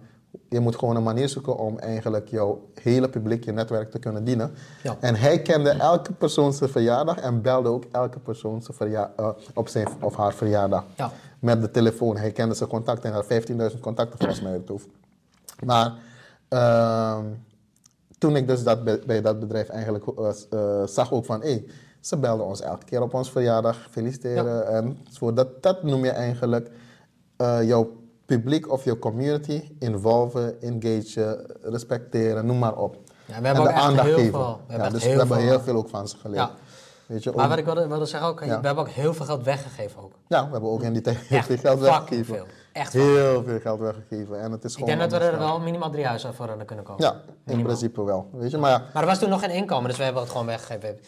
je 0.50 0.60
moet 0.60 0.76
gewoon 0.76 0.96
een 0.96 1.04
manier 1.04 1.30
zoeken 1.30 1.58
om 1.58 1.78
eigenlijk 1.80 2.28
jouw 2.28 2.70
hele 2.82 3.10
publiek, 3.10 3.44
je 3.44 3.52
netwerk 3.52 3.92
te 3.92 4.00
kunnen 4.00 4.24
dienen. 4.24 4.54
Ja. 4.84 4.98
En 5.00 5.16
hij 5.16 5.42
kende 5.42 5.70
elke 5.70 6.14
persoon 6.14 6.54
zijn 6.54 6.70
verjaardag 6.70 7.18
en 7.18 7.42
belde 7.42 7.70
ook 7.70 7.84
elke 7.92 8.20
persoon 8.20 8.62
zijn 8.62 8.78
verja- 8.78 9.12
eh, 9.16 9.30
op 9.54 9.68
zijn 9.68 9.88
of 10.02 10.16
haar 10.16 10.34
verjaardag. 10.34 10.84
Ja. 10.96 11.12
Met 11.40 11.62
de 11.62 11.72
telefoon. 11.72 12.18
Hij 12.18 12.32
kende 12.32 12.54
zijn 12.54 12.70
contacten 12.70 13.10
en 13.10 13.16
had 13.16 13.26
15.000 13.26 13.80
contacten 13.80 14.18
volgens 14.20 14.42
mij. 14.42 14.62
Maar 15.66 15.94
ehm, 16.48 17.26
toen 18.18 18.36
ik 18.36 18.48
dus 18.48 18.64
dat 18.64 18.84
bij, 18.84 19.00
bij 19.06 19.22
dat 19.22 19.40
bedrijf 19.40 19.70
eigenlijk 19.70 20.06
eh, 20.08 20.30
eh, 20.50 20.88
zag 20.88 21.12
ook 21.14 21.26
van, 21.26 21.42
hé, 21.42 21.66
ze 22.10 22.18
belden 22.18 22.46
ons 22.46 22.62
elke 22.62 22.86
keer 22.86 23.02
op 23.02 23.14
ons 23.14 23.32
verjaardag, 23.32 23.88
feliciteren. 23.92 24.68
En 24.68 24.98
zo, 25.12 25.34
dat, 25.34 25.64
dat 25.64 25.84
noem 25.84 26.04
je 26.06 26.12
eigenlijk 26.12 26.70
eh, 27.38 27.64
jouw 27.64 27.92
publiek 28.26 28.72
of 28.72 28.84
jouw 28.84 29.00
community 29.00 29.70
involven, 29.80 30.62
engageren, 30.62 31.46
respecteren, 31.62 32.46
noem 32.46 32.60
maar 32.60 32.76
op. 32.78 32.98
Ja, 33.26 33.40
we 33.42 33.46
hebben 33.46 33.64
ook 33.64 33.70
echt 33.70 34.02
heel 34.02 34.18
veel- 34.18 34.60
we 34.68 34.72
hebben 34.74 34.88
Ja, 34.88 34.90
dus 34.94 35.04
heel 35.04 35.12
we 35.12 35.18
hebben 35.20 35.38
veel- 35.38 35.48
heel 35.48 35.60
veel 35.60 35.76
ook 35.76 35.90
van 35.90 36.08
ze 36.08 36.18
geleerd. 36.18 36.40
Ja. 36.42 36.52
Weet 37.06 37.24
je, 37.24 37.32
Maar 37.36 37.50
wat 37.50 37.58
ik 37.58 37.66
wilde, 37.66 37.88
wilde 37.88 38.06
zeggen 38.06 38.30
ook, 38.30 38.40
we 38.40 38.46
hebben 38.46 38.78
ook 38.78 38.90
heel 38.90 39.14
veel 39.14 39.26
geld 39.26 39.44
weggegeven 39.44 40.02
ook. 40.04 40.12
ja, 40.28 40.46
we 40.46 40.52
hebben 40.52 40.70
ook 40.70 40.82
in 40.84 40.94
die 40.94 41.02
tijd 41.02 41.18
heel 41.18 41.42
veel 41.42 41.58
geld 41.58 41.80
weggegeven. 41.80 42.36
veel. 42.36 42.46
Echt 42.74 42.94
Heel 42.94 43.44
veel 43.44 43.60
geld 43.60 43.80
weggegeven. 43.80 44.40
En 44.42 44.52
het 44.52 44.64
is 44.64 44.72
Ik 44.72 44.80
gewoon 44.80 44.98
denk 44.98 45.12
dat 45.12 45.20
we 45.22 45.26
er 45.28 45.38
wel 45.38 45.60
minimaal 45.60 45.90
drie 45.92 46.06
huizen 46.06 46.34
voor 46.34 46.66
kunnen 46.66 46.86
kopen. 46.86 47.06
Ja, 47.06 47.22
in 47.46 47.64
principe 47.64 48.04
wel. 48.04 48.30
Weet 48.32 48.52
je, 48.52 48.58
maar 48.58 48.72
ja, 48.72 48.84
Maar 48.94 49.02
er 49.04 49.10
was 49.10 49.20
toen 49.20 49.30
nog 49.30 49.40
geen 49.40 49.50
inkomen, 49.50 49.88
dus 49.90 49.98
we 49.98 50.04
hebben 50.04 50.22
het 50.22 50.32
gewoon 50.32 50.46
weggegeven. 50.48 51.00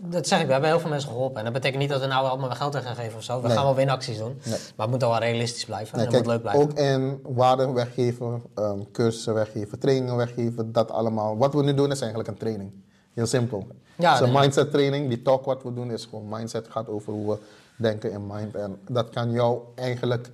Dat 0.00 0.26
zeg 0.26 0.40
ik, 0.40 0.46
we 0.46 0.52
hebben 0.52 0.70
heel 0.70 0.80
veel 0.80 0.90
mensen 0.90 1.08
geholpen. 1.08 1.38
En 1.38 1.44
dat 1.44 1.52
betekent 1.52 1.80
niet 1.80 1.90
dat 1.90 2.00
we 2.00 2.06
nou 2.06 2.26
allemaal 2.26 2.50
geld 2.50 2.72
weg 2.74 2.82
gaan 2.84 2.94
geven 2.94 3.16
of 3.16 3.22
zo. 3.22 3.40
We 3.40 3.46
Nee. 3.46 3.56
gaan 3.56 3.64
wel 3.64 3.74
winacties 3.74 4.18
doen. 4.18 4.40
Nee. 4.44 4.58
Maar 4.76 4.86
het 4.86 4.90
moet 4.90 5.00
wel 5.00 5.18
realistisch 5.18 5.64
blijven. 5.64 5.98
Nee, 5.98 6.06
en 6.06 6.12
het 6.14 6.22
kijk, 6.22 6.40
moet 6.40 6.44
leuk 6.44 6.52
blijven. 6.52 6.62
ook 6.62 6.78
in 6.92 7.34
waarden 7.34 7.74
weggeven, 7.74 8.42
ehm, 8.54 8.78
cursussen 8.92 9.34
weggeven, 9.34 9.78
trainingen 9.78 10.16
weggeven, 10.16 10.72
dat 10.72 10.90
allemaal. 10.90 11.36
Wat 11.36 11.54
we 11.54 11.62
nu 11.62 11.74
doen 11.74 11.90
is 11.90 12.00
eigenlijk 12.00 12.30
een 12.30 12.36
training. 12.38 12.72
Heel 13.14 13.26
simpel. 13.26 13.66
Ja, 13.96 14.12
het 14.12 14.20
is 14.20 14.26
een 14.28 14.40
mindset 14.40 14.70
training. 14.70 15.08
Die 15.08 15.22
talk 15.22 15.44
wat 15.44 15.62
we 15.62 15.72
doen 15.74 15.90
is 15.90 16.04
gewoon 16.04 16.28
mindset. 16.28 16.68
gaat 16.68 16.88
over 16.88 17.12
hoe 17.12 17.30
we 17.30 17.38
denken 17.76 18.10
in 18.12 18.26
mind. 18.26 18.54
En 18.54 18.78
dat 18.88 19.10
kan 19.10 19.30
jou 19.30 19.58
eigenlijk 19.74 20.30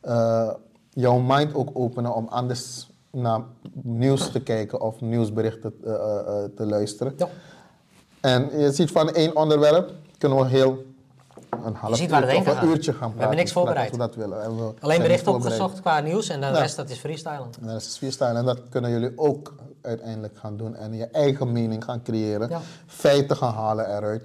eh, 0.00 0.50
jouw 0.90 1.18
mind 1.18 1.54
ook 1.54 1.70
openen 1.72 2.14
om 2.14 2.26
anders 2.28 2.88
naar 3.10 3.40
nieuws 3.72 4.30
te 4.30 4.40
kijken 4.42 4.80
of 4.80 5.00
nieuwsberichten 5.00 5.74
eh, 5.84 5.92
eh, 5.92 6.44
te 6.56 6.66
luisteren. 6.66 7.14
Ja. 7.16 7.28
En 8.24 8.58
je 8.58 8.72
ziet 8.72 8.90
van 8.90 9.10
één 9.14 9.36
onderwerp 9.36 9.90
kunnen 10.18 10.38
we 10.38 10.46
heel 10.46 10.84
een 11.64 11.74
half 11.74 11.96
ziet 11.96 12.10
waar 12.10 12.20
het 12.20 12.30
uur 12.30 12.34
heen 12.36 12.46
of 12.46 12.46
een 12.54 12.54
gaat. 12.54 12.64
uurtje 12.64 12.92
gaan 12.92 13.12
We 13.14 13.18
hebben 13.18 13.36
niks 13.36 13.52
voorbereid. 13.52 13.90
We 13.90 13.96
dat 13.96 14.14
willen. 14.14 14.42
En 14.42 14.56
we 14.56 14.72
Alleen 14.80 15.00
berichten 15.02 15.24
voorbereid. 15.32 15.60
opgezocht 15.60 15.80
qua 15.80 16.00
nieuws 16.00 16.28
en 16.28 16.40
de 16.40 16.46
Ja. 16.46 16.52
rest 16.60 16.76
dat 16.76 16.90
is 16.90 16.98
freestylen. 16.98 17.48
En 17.60 17.66
dat 17.66 17.80
is 17.80 17.96
freestyle. 17.96 18.34
En 18.38 18.44
dat 18.44 18.58
kunnen 18.70 18.90
jullie 18.90 19.12
ook 19.18 19.54
uiteindelijk 19.82 20.34
gaan 20.38 20.56
doen. 20.56 20.76
En 20.76 20.94
je 20.94 21.04
eigen 21.06 21.52
mening 21.52 21.84
gaan 21.84 22.02
creëren. 22.02 22.48
Ja. 22.48 22.60
Feiten 22.86 23.36
gaan 23.36 23.54
halen 23.54 23.96
eruit. 23.96 24.22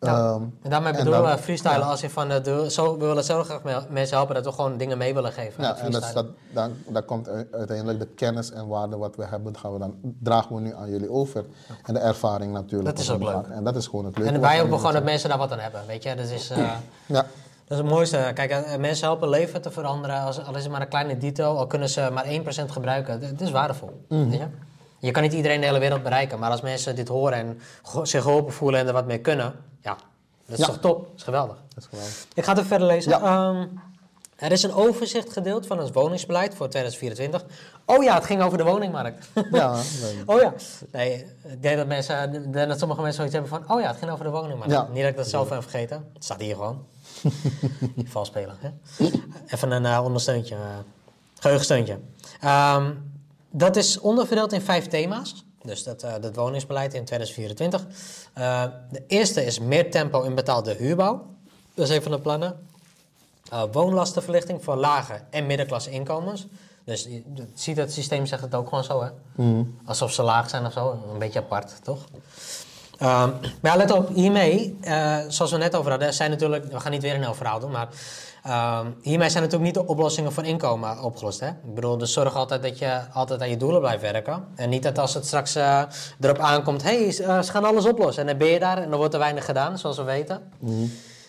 Ja. 0.00 0.16
Ehm, 0.32 0.42
En 0.62 0.70
daarmee 0.70 0.92
en 0.92 0.98
bedoelen 1.04 1.30
we 1.30 1.38
freestylen 1.42 1.82
als 1.86 2.00
je 2.00 2.10
van, 2.10 2.28
de, 2.28 2.66
zo, 2.70 2.98
we 2.98 3.06
willen 3.06 3.24
zo 3.24 3.42
graag 3.44 3.62
me- 3.62 3.82
mensen 3.90 4.16
helpen 4.16 4.34
dat 4.34 4.44
we 4.44 4.52
gewoon 4.52 4.76
dingen 4.76 4.98
mee 4.98 5.14
willen 5.14 5.32
geven. 5.32 5.62
ja, 5.64 5.76
en 5.76 5.90
dat, 5.90 6.02
is 6.04 6.12
dat, 6.12 6.26
dan, 6.52 7.04
komt 7.06 7.28
uiteindelijk 7.52 7.98
de 7.98 8.06
kennis 8.06 8.50
en 8.50 8.66
waarde 8.68 8.96
wat 8.96 9.16
we 9.16 9.24
hebben, 9.24 9.56
gaan 9.56 9.72
we 9.72 9.78
dan, 9.78 9.94
dragen 10.22 10.54
we 10.54 10.60
nu 10.60 10.74
aan 10.74 10.90
jullie 10.90 11.10
over. 11.10 11.44
En 11.84 11.94
de 11.94 12.00
ervaring 12.00 12.52
natuurlijk. 12.52 12.90
Dat 12.96 12.98
is 12.98 13.10
ook 13.10 13.22
leuk. 13.22 13.46
En 13.50 13.64
dat 13.64 13.76
is 13.76 13.86
gewoon 13.86 14.04
het 14.04 14.18
leuke. 14.18 14.32
En 14.32 14.40
wij 14.40 14.60
hopen 14.60 14.76
gewoon 14.78 14.92
dat 14.92 15.04
mensen 15.04 15.28
daar 15.28 15.38
wat 15.38 15.52
aan 15.52 15.58
hebben, 15.58 15.80
weet 15.86 16.02
je. 16.02 16.14
Dat 16.14 16.28
is, 16.30 16.50
eh, 16.50 16.58
Ja, 17.06 17.14
dat 17.16 17.26
is 17.68 17.76
het 17.76 17.86
mooiste. 17.86 18.30
Kijk, 18.34 18.50
eh, 18.50 18.76
mensen 18.76 19.06
helpen 19.06 19.28
leven 19.28 19.62
te 19.62 19.70
veranderen, 19.70 20.20
als, 20.20 20.44
al 20.46 20.56
is 20.56 20.62
het 20.62 20.72
maar 20.72 20.80
een 20.80 20.88
kleine 20.88 21.16
detail, 21.18 21.58
al 21.58 21.66
kunnen 21.66 21.88
ze 21.88 22.10
maar 22.12 22.24
1% 22.26 22.70
gebruiken. 22.70 23.20
Het 23.20 23.40
is 23.40 23.50
waardevol, 23.50 24.04
Mhm. 24.08 24.28
weet 24.30 24.38
je. 24.38 24.46
Je 25.00 25.10
kan 25.10 25.22
niet 25.22 25.32
iedereen 25.32 25.60
de 25.60 25.66
hele 25.66 25.78
wereld 25.78 26.02
bereiken, 26.02 26.38
maar 26.38 26.50
als 26.50 26.60
mensen 26.60 26.96
dit 26.96 27.08
horen 27.08 27.38
en 27.38 27.58
zich 28.02 28.22
geholpen 28.22 28.52
voelen 28.52 28.80
en 28.80 28.86
er 28.86 28.92
wat 28.92 29.06
mee 29.06 29.18
kunnen, 29.20 29.52
dat 30.48 30.58
is 30.58 30.66
Ja. 30.66 30.72
toch 30.72 30.78
top, 30.80 31.04
dat 31.06 31.16
is 31.16 31.22
geweldig. 31.22 31.56
dat 31.74 31.82
is 31.82 31.88
geweldig. 31.88 32.26
Ik 32.34 32.44
ga 32.44 32.48
het 32.50 32.58
even 32.58 32.68
verder 32.70 32.86
lezen. 32.88 33.10
Ja. 33.10 33.20
Ehm, 33.20 33.66
er 34.36 34.52
is 34.52 34.62
een 34.62 34.72
overzicht 34.74 35.32
gedeeld 35.32 35.66
van 35.66 35.78
het 35.78 35.92
woningsbeleid 35.92 36.54
voor 36.54 36.68
2024. 36.68 37.44
Oh 37.84 38.02
ja, 38.04 38.14
het 38.14 38.24
ging 38.24 38.42
over 38.42 38.58
de 38.58 38.64
woningmarkt. 38.64 39.28
Ja, 39.50 39.72
nee. 40.02 40.22
oh 40.26 40.40
ja. 40.40 40.52
Nee, 40.92 41.26
ik 41.44 41.62
denk 41.62 41.76
dat, 41.76 41.86
mensen, 41.86 42.34
ik 42.34 42.52
denk 42.52 42.68
dat 42.68 42.78
sommige 42.78 43.00
mensen 43.02 43.28
zoiets 43.28 43.34
hebben 43.48 43.66
van... 43.66 43.76
Oh 43.76 43.80
ja, 43.82 43.88
het 43.88 43.96
ging 43.98 44.10
over 44.10 44.24
de 44.24 44.30
woningmarkt. 44.30 44.72
Ja. 44.72 44.86
Niet 44.92 45.00
dat 45.02 45.10
ik 45.10 45.16
dat 45.16 45.28
zelf 45.28 45.48
heb 45.48 45.62
vergeten. 45.62 46.04
Het 46.14 46.24
staat 46.24 46.40
hier 46.40 46.54
gewoon. 46.54 46.84
Vals 48.04 48.28
spelen, 48.28 48.56
hè? 48.60 48.70
Even 49.46 49.70
een 49.70 49.86
eh, 49.86 50.00
ondersteuntje. 50.04 50.54
eh, 50.54 50.60
geheugensteuntje. 51.40 51.98
Ehm, 52.40 52.92
dat 53.50 53.76
is 53.76 53.98
onderverdeeld 54.00 54.52
in 54.52 54.60
vijf 54.60 54.86
thema's. 54.86 55.44
Dus 55.68 55.82
dat, 55.82 56.02
eh, 56.02 56.14
dat 56.20 56.36
woningsbeleid 56.36 56.94
in 56.94 57.04
2024. 57.04 57.86
Eh, 58.32 58.64
de 58.90 59.04
eerste 59.06 59.44
is 59.44 59.58
meer 59.58 59.90
tempo 59.90 60.22
in 60.22 60.34
betaalde 60.34 60.74
huurbouw. 60.74 61.26
Dat 61.74 61.88
is 61.88 61.96
een 61.96 62.02
van 62.02 62.12
de 62.12 62.20
plannen. 62.20 62.66
Uh, 63.52 63.62
woonlastenverlichting 63.72 64.64
voor 64.64 64.76
lage 64.76 65.20
en 65.30 65.46
middenklasse 65.46 65.90
inkomens. 65.90 66.46
Dus 66.84 67.04
je 67.04 67.22
ziet 67.54 67.76
het 67.76 67.92
systeem 67.92 68.26
zegt 68.26 68.42
het 68.42 68.54
ook 68.54 68.68
gewoon 68.68 68.84
zo, 68.84 69.02
hè? 69.02 69.08
Alsof 69.84 70.12
ze 70.12 70.22
laag 70.22 70.50
zijn 70.50 70.66
of 70.66 70.72
zo. 70.72 71.02
Een 71.12 71.18
beetje 71.18 71.38
apart, 71.38 71.84
toch? 71.84 72.04
Ehm, 72.98 73.30
maar 73.60 73.72
ja, 73.72 73.76
let 73.76 73.90
op, 73.90 74.08
hiermee, 74.14 74.78
eh, 74.80 75.18
zoals 75.28 75.50
we 75.50 75.56
net 75.56 75.76
over 75.76 75.90
hadden, 75.90 76.14
zijn 76.14 76.30
natuurlijk, 76.30 76.72
we 76.72 76.80
gaan 76.80 76.92
niet 76.92 77.02
weer 77.02 77.14
een 77.14 77.22
heel 77.22 77.34
verhaal 77.34 77.60
doen, 77.60 77.70
maar 77.70 77.88
ehm, 78.42 78.86
hiermee 79.02 79.30
zijn 79.30 79.42
natuurlijk 79.42 79.74
niet 79.74 79.84
de 79.84 79.92
oplossingen 79.92 80.32
voor 80.32 80.44
inkomen 80.44 81.02
opgelost. 81.02 81.40
Hè? 81.40 81.48
Ik 81.48 81.74
bedoel, 81.74 81.98
dus 81.98 82.12
zorg 82.12 82.34
altijd 82.34 82.62
dat 82.62 82.78
je 82.78 83.00
altijd 83.12 83.40
aan 83.40 83.50
je 83.50 83.56
doelen 83.56 83.80
blijft 83.80 84.02
werken. 84.02 84.44
En 84.54 84.68
niet 84.68 84.82
dat 84.82 84.98
als 84.98 85.14
het 85.14 85.26
straks 85.26 85.54
eh, 85.54 85.82
erop 86.20 86.38
aankomt, 86.38 86.82
hé, 86.82 87.02
hey, 87.02 87.12
ze 87.12 87.50
gaan 87.50 87.64
alles 87.64 87.86
oplossen. 87.86 88.22
En 88.22 88.28
dan 88.28 88.38
ben 88.38 88.48
je 88.48 88.58
daar 88.58 88.78
en 88.78 88.88
dan 88.88 88.98
wordt 88.98 89.14
er 89.14 89.20
weinig 89.20 89.44
gedaan, 89.44 89.78
zoals 89.78 89.96
we 89.96 90.02
weten. 90.02 90.52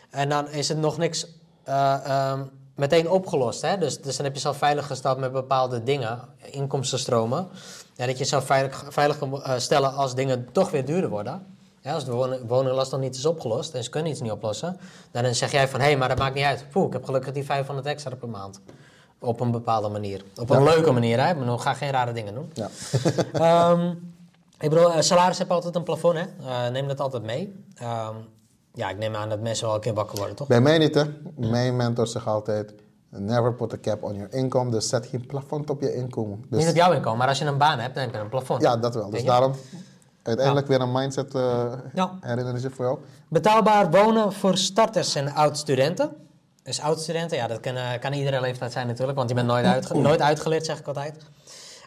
En 0.10 0.30
dan 0.30 0.49
is 0.49 0.70
het 0.70 0.78
nog 0.78 0.97
niks 0.97 1.28
eh, 1.64 2.05
ehm, 2.05 2.43
meteen 2.76 3.10
opgelost. 3.10 3.62
Hè? 3.62 3.78
Dus, 3.78 4.01
dus 4.01 4.16
dan 4.16 4.26
heb 4.26 4.36
je 4.36 4.41
zelf 4.41 4.57
veilig 4.57 4.88
gesteld 4.88 5.18
met 5.18 5.32
bepaalde 5.32 5.84
dingen, 5.84 6.20
inkomstenstromen. 6.51 7.47
Ja, 7.95 8.05
dat 8.05 8.18
je 8.18 8.24
jezelf 8.24 8.45
veilig, 8.45 8.86
veilig 8.89 9.18
kan 9.18 9.43
eh, 9.43 9.57
stellen 9.57 9.93
als 9.93 10.16
dingen 10.16 10.49
toch 10.51 10.72
weer 10.72 10.86
duurder 10.86 11.10
worden. 11.10 11.57
Ja, 11.82 11.93
als 11.93 12.05
de 12.05 12.39
woninglast 12.47 12.91
nog 12.91 13.01
niet 13.01 13.15
is 13.15 13.25
opgelost 13.25 13.73
en 13.73 13.84
ze 13.84 13.89
kunnen 13.89 14.11
iets 14.11 14.21
niet 14.21 14.32
oplossen, 14.32 14.77
dan 15.11 15.36
zeg 15.36 15.51
jij 15.51 15.67
van 15.67 15.80
hé, 15.80 15.95
maar 15.95 16.07
dat 16.07 16.17
maakt 16.17 16.36
niet 16.36 16.43
uit. 16.43 16.65
Poeh, 16.71 16.88
ik 16.88 16.93
heb 16.93 17.05
gelukkig 17.05 17.34
die 17.34 17.45
500 17.45 17.88
extra 17.88 18.15
per 18.15 18.30
maand. 18.30 18.59
Op 19.19 19.39
een 19.39 19.51
bepaalde 19.51 19.89
manier. 19.89 20.23
Op 20.36 20.49
een 20.49 20.63
leuke 20.63 20.91
manier, 20.91 21.25
hè? 21.25 21.36
Bedoel, 21.36 21.57
ga 21.57 21.73
geen 21.73 21.91
rare 21.91 22.11
dingen 22.11 22.34
doen. 22.34 22.51
Ja. 22.53 22.69
Ehm, 23.71 23.89
ik 24.59 24.69
bedoel, 24.69 24.93
eh, 24.93 25.01
salaris 25.01 25.38
heeft 25.38 25.49
altijd 25.49 25.75
een 25.75 25.84
plafond, 25.84 26.17
hè? 26.17 26.25
Eh, 26.47 26.71
neem 26.71 26.88
dat 26.88 26.99
altijd 26.99 27.23
mee. 27.23 27.63
Ehm, 27.75 28.15
ja, 28.73 28.89
ik 28.89 28.97
neem 28.97 29.15
aan 29.15 29.30
dat 29.30 29.39
mensen 29.39 29.65
wel 29.65 29.75
een 29.75 29.82
keer 29.82 29.93
wakker 29.93 30.17
worden, 30.17 30.36
toch? 30.36 30.47
Bij 30.47 30.61
mij 30.61 30.77
niet, 30.77 30.95
hè. 30.95 31.03
Mijn 31.36 31.75
mentor 31.75 32.07
zegt 32.07 32.25
altijd, 32.25 32.73
never 33.09 33.53
put 33.53 33.73
a 33.73 33.77
cap 33.82 34.03
on 34.03 34.15
your 34.15 34.34
income. 34.34 34.71
Dus 34.71 34.89
zet 34.89 35.05
geen 35.05 35.25
plafond 35.25 35.69
op 35.69 35.82
je 35.82 35.95
inkomen. 35.95 36.45
Dus, 36.49 36.59
Niet 36.59 36.69
op 36.69 36.75
jouw 36.75 36.91
inkomen, 36.91 37.17
maar 37.17 37.27
als 37.27 37.39
je 37.39 37.45
een 37.45 37.57
baan 37.57 37.80
hebt, 37.80 37.95
dan 37.95 38.03
heb 38.03 38.13
je 38.13 38.19
een 38.19 38.30
plafond. 38.30 38.61
Ja, 38.61 38.77
dat 38.77 38.95
wel. 38.95 39.09
Dus 39.09 39.23
daarom 39.23 39.53
uiteindelijk 40.30 40.67
weer 40.67 40.82
een 40.82 40.91
mindset 40.91 41.34
uh, 41.36 41.63
Ja. 41.93 42.17
herinnering 42.21 42.75
voor 42.75 42.86
jou. 42.86 42.97
Betaalbaar 43.27 43.91
wonen 43.91 44.34
voor 44.34 44.57
starters 44.57 45.15
en 45.15 45.34
oud-studenten. 45.34 46.11
Dus 46.63 46.82
oud-studenten, 46.82 47.38
ja, 47.38 47.47
dat 47.47 47.59
kan, 47.59 47.75
eh, 47.75 47.99
kan 47.99 48.13
iedere 48.13 48.41
leeftijd 48.41 48.71
zijn 48.71 48.88
natuurlijk, 48.88 49.17
want 49.17 49.30
je 49.30 49.36
bent 49.36 49.47
nooit, 49.47 49.65
uitge- 49.65 49.97
nooit 49.97 50.21
uitgeleerd, 50.21 50.65
zeg 50.65 50.80
ik 50.80 50.88
altijd. 50.88 51.15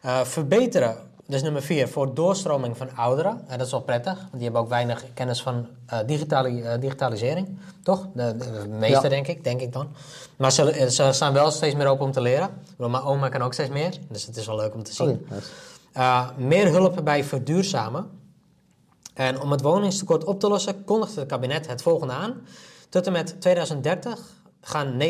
Eh, 0.03 0.20
verbeteren, 0.20 0.97
dus 1.26 1.43
nummer 1.43 1.62
vier, 1.62 1.88
voor 1.88 2.14
doorstroming 2.14 2.76
van 2.76 2.97
ouderen. 2.97 3.40
En 3.47 3.59
dat 3.59 3.66
is 3.66 3.72
wel 3.72 3.80
prettig, 3.82 4.14
want 4.18 4.32
die 4.32 4.43
hebben 4.43 4.61
ook 4.61 4.68
weinig 4.68 5.05
kennis 5.14 5.43
van 5.43 5.66
digitali- 6.07 6.62
eh, 6.62 6.80
digitalisering, 6.80 7.59
toch? 7.82 8.07
De, 8.14 8.34
meeste, 8.68 9.03
Ja. 9.03 9.09
denk 9.09 9.26
ik, 9.26 9.45
denk 9.45 9.61
ik 9.61 9.72
dan. 9.72 9.88
Maar 10.36 10.53
ze, 10.53 10.86
ze 10.90 11.09
staan 11.12 11.32
wel 11.32 11.51
steeds 11.51 11.74
meer 11.74 11.86
open 11.86 12.05
om 12.07 12.12
te 12.12 12.20
leren. 12.20 12.49
Mijn 12.76 13.03
oma 13.03 13.28
kan 13.28 13.43
ook 13.43 13.53
steeds 13.53 13.70
meer, 13.70 13.99
dus 14.09 14.26
het 14.26 14.36
is 14.36 14.47
wel 14.47 14.57
leuk 14.57 14.74
om 14.74 14.82
te 14.82 14.93
zien. 14.95 15.26
Nice. 15.30 15.47
Uh, 15.97 16.28
meer 16.36 16.68
hulp 16.68 17.01
bij 17.05 17.24
verduurzamen. 17.24 18.11
En 19.15 19.41
om 19.41 19.51
het 19.51 19.61
woningstekort 19.61 20.25
op 20.25 20.41
te 20.41 20.49
lossen, 20.49 20.85
kondigt 20.85 21.17
het 21.17 21.29
kabinet 21.29 21.67
het 21.67 21.83
volgende 21.83 22.13
aan. 22.13 22.47
Tot 22.89 23.07
en 23.07 23.13
met 23.13 23.41
2030 23.41 24.19
gaan 24.61 25.01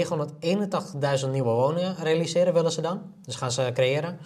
981.000 1.24 1.28
nieuwe 1.30 1.50
woningen 1.50 1.96
realiseren, 1.96 2.52
willen 2.52 2.72
ze 2.72 2.80
dan. 2.80 3.00
Dus 3.24 3.36
gaan 3.36 3.52
ze 3.52 3.70
creëren. 3.74 4.18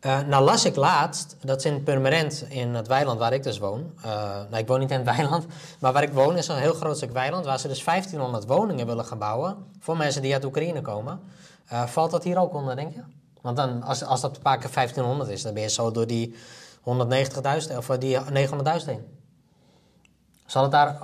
Uh, 0.00 0.20
nou 0.20 0.44
las 0.44 0.64
ik 0.64 0.76
laatst, 0.76 1.36
dat 1.40 1.58
is 1.58 1.64
in 1.64 1.82
Purmerend, 1.82 2.46
in 2.48 2.74
het 2.74 2.86
weiland 2.86 3.18
waar 3.18 3.32
ik 3.32 3.42
dus 3.42 3.58
woon. 3.58 3.92
Uh, 3.98 4.04
nou, 4.50 4.56
ik 4.56 4.66
woon 4.66 4.80
niet 4.80 4.90
in 4.90 4.96
het 4.96 5.06
weiland, 5.16 5.46
maar 5.80 5.92
waar 5.92 6.02
ik 6.02 6.12
woon 6.12 6.36
is 6.36 6.48
een 6.48 6.56
heel 6.56 6.74
groot 6.74 6.96
stuk 6.96 7.12
weiland... 7.12 7.44
waar 7.44 7.58
ze 7.58 7.68
dus 7.68 7.84
1500 7.84 8.46
woningen 8.46 8.86
willen 8.86 9.04
gaan 9.04 9.18
bouwen 9.18 9.56
voor 9.80 9.96
mensen 9.96 10.22
die 10.22 10.32
uit 10.32 10.44
Oekraïne 10.44 10.80
komen. 10.80 11.20
Uh, 11.72 11.86
valt 11.86 12.10
dat 12.10 12.24
hier 12.24 12.38
ook 12.38 12.54
onder, 12.54 12.76
denk 12.76 12.94
je? 12.94 13.02
Want 13.40 13.56
dan, 13.56 13.82
als, 13.82 14.04
als 14.04 14.20
dat 14.20 14.36
een 14.36 14.42
paar 14.42 14.58
keer 14.58 14.70
1500 14.74 15.30
is, 15.30 15.42
dan 15.42 15.54
ben 15.54 15.62
je 15.62 15.68
zo 15.68 15.90
door 15.90 16.06
die 16.06 16.34
190.000 16.86 17.76
of 17.76 17.86
die 17.86 18.18
900.000 18.18 18.24
heen. 18.86 19.04
Zal 20.46 20.62
het 20.62 20.70
daar 20.72 20.98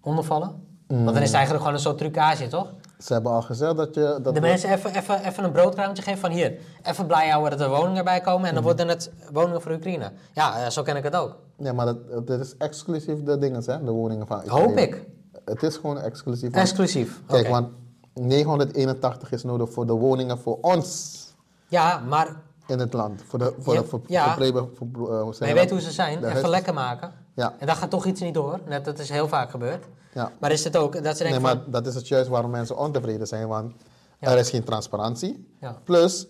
onder 0.00 0.24
vallen? 0.24 0.60
Want 0.86 1.04
dan 1.04 1.16
is 1.16 1.22
het 1.22 1.32
eigenlijk 1.34 1.58
gewoon 1.64 1.74
een 1.74 1.80
soort 1.84 1.98
trucage, 1.98 2.48
toch? 2.48 2.72
Ze 2.98 3.12
hebben 3.12 3.32
al 3.32 3.42
gezegd 3.42 3.76
dat 3.76 3.94
je... 3.94 4.18
Dat 4.22 4.34
De 4.34 4.40
mensen 4.40 4.70
even, 4.70 4.94
even, 4.94 5.24
even 5.24 5.44
een 5.44 5.52
broodkruimtje 5.52 6.02
geven 6.02 6.18
van 6.20 6.30
hier. 6.30 6.58
Even 6.82 7.06
blij 7.06 7.28
houden 7.28 7.58
dat 7.58 7.60
er 7.60 7.76
woningen 7.76 8.04
bij 8.04 8.20
komen 8.20 8.48
en 8.48 8.54
dan 8.54 8.62
worden 8.62 8.88
het 8.88 9.10
woningen 9.32 9.62
voor 9.62 9.72
Oekraïne. 9.72 10.12
Ja, 10.32 10.64
eh, 10.64 10.70
zo 10.70 10.82
ken 10.82 10.96
ik 10.96 11.02
het 11.02 11.16
ook. 11.16 11.36
Ja, 11.56 11.72
maar 11.72 11.86
dat, 11.86 12.26
dat 12.26 12.40
is 12.40 12.56
exclusief 12.56 13.22
de 13.22 13.38
dingen, 13.38 13.62
hè? 13.66 13.84
De 13.84 13.90
woningen 13.90 14.26
van 14.26 14.48
Hoop 14.48 14.68
Oekraïne. 14.68 14.80
ik. 14.80 15.04
Het 15.44 15.62
is 15.62 15.76
gewoon 15.76 15.98
exclusief. 15.98 16.50
want- 16.52 16.54
Exclusief. 16.68 17.20
Kijk, 17.26 17.48
want 17.48 17.68
981 18.14 19.32
is 19.32 19.42
nodig 19.42 19.72
voor 19.72 19.86
de 19.86 19.92
woningen 19.92 20.38
voor 20.38 20.58
ons 20.60 21.18
Ja, 21.68 21.98
maar, 21.98 22.36
in 22.72 22.78
het 22.78 22.92
land. 22.92 23.22
Voor 23.26 23.38
de, 23.38 23.54
voor 23.58 23.74
Ja, 23.74 23.80
de 23.80 23.86
voor, 23.86 24.00
ja. 24.06 24.24
voor 24.36 24.50
pre- 24.50 24.68
voor, 24.74 25.10
eh, 25.20 25.38
maar 25.40 25.48
je 25.48 25.54
weet 25.54 25.70
hoe 25.70 25.80
ze 25.80 25.90
zijn. 25.90 26.24
Even 26.24 26.48
lekker 26.48 26.74
maken. 26.74 27.12
Ja, 27.34 27.54
En 27.58 27.66
daar 27.66 27.76
gaat 27.76 27.90
toch 27.90 28.06
iets 28.06 28.20
niet 28.20 28.34
door. 28.34 28.60
Net, 28.66 28.84
dat 28.84 28.98
is 28.98 29.08
heel 29.08 29.28
vaak 29.28 29.50
gebeurd. 29.50 29.84
ja. 30.14 30.32
Maar 30.40 30.52
is 30.52 30.64
het 30.64 30.76
ook 30.76 31.02
dat 31.04 31.16
ze 31.16 31.22
Nee, 31.24 31.40
maar 31.40 31.56
van... 31.62 31.72
dat 31.72 31.86
is 31.86 31.94
het 31.94 32.08
juist 32.08 32.28
waarom 32.28 32.50
mensen 32.50 32.76
ontevreden 32.78 33.26
zijn, 33.26 33.48
want 33.48 33.72
Ja. 34.18 34.30
er 34.30 34.38
is 34.38 34.50
geen 34.50 34.64
transparantie. 34.64 35.48
Ja. 35.60 35.76
Plus, 35.84 36.26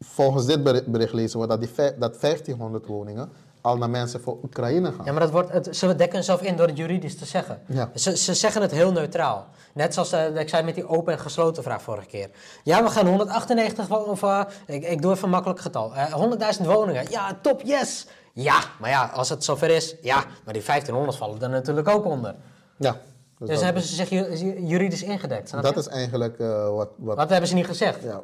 volgens 0.00 0.46
dit 0.46 0.62
bericht, 0.86 1.12
lezen 1.12 1.40
we 1.40 1.46
dat, 1.46 1.60
die, 1.60 1.70
dat 1.98 2.20
1500 2.20 2.86
woningen 2.86 3.28
al 3.66 3.76
naar 3.76 3.90
mensen 3.90 4.20
voor 4.20 4.38
Oekraïne 4.42 4.92
gaan. 4.92 5.04
Ja, 5.04 5.12
maar 5.12 5.20
dat 5.20 5.30
wordt, 5.30 5.52
het, 5.52 5.76
ze 5.76 5.86
dekken 5.96 6.24
zichzelf 6.24 6.42
in 6.42 6.56
door 6.56 6.66
het 6.66 6.76
juridisch 6.76 7.16
te 7.18 7.24
zeggen. 7.24 7.60
Ja. 7.66 7.90
Ze, 7.94 8.16
ze 8.16 8.34
zeggen 8.34 8.62
het 8.62 8.70
heel 8.70 8.92
neutraal. 8.92 9.46
Net 9.74 9.94
zoals 9.94 10.12
eh, 10.12 10.36
ik 10.36 10.48
zei 10.48 10.62
met 10.64 10.74
die 10.74 10.88
open 10.88 11.12
en 11.12 11.18
gesloten 11.18 11.62
vraag 11.62 11.82
vorige 11.82 12.06
keer. 12.06 12.30
Ja, 12.62 12.82
we 12.82 12.90
gaan 12.90 13.06
198, 13.06 13.86
wo- 13.86 13.96
of 13.96 14.22
eh, 14.22 14.40
ik, 14.66 14.84
ik 14.84 15.02
doe 15.02 15.12
even 15.12 15.24
een 15.24 15.30
makkelijk 15.30 15.60
getal. 15.60 15.94
Eh 15.94 16.56
100.000 16.60 16.64
woningen. 16.66 17.06
Ja, 17.10 17.38
top, 17.42 17.60
yes! 17.64 18.06
Ja, 18.32 18.58
maar 18.80 18.90
ja, 18.90 19.10
als 19.14 19.28
het 19.28 19.44
zover 19.44 19.70
is, 19.70 19.94
ja, 20.02 20.16
maar 20.44 20.54
die 20.54 20.62
1500 20.64 21.16
vallen 21.18 21.42
er 21.42 21.48
natuurlijk 21.48 21.88
ook 21.88 22.04
onder. 22.04 22.34
Ja, 22.78 22.96
Dus 23.38 23.48
dus 23.48 23.60
hebben 23.60 23.82
ze 23.82 23.94
zich 23.94 24.08
ju- 24.10 24.66
juridisch 24.66 25.02
ingedekt. 25.02 25.50
Dat 25.62 25.74
je? 25.74 25.80
is 25.80 25.86
eigenlijk 25.88 26.38
eh, 26.38 26.68
wat, 26.68 26.88
wat 26.96 27.16
Wat 27.16 27.30
hebben 27.30 27.48
ze 27.48 27.54
niet 27.54 27.66
gezegd? 27.66 28.02
ja, 28.02 28.20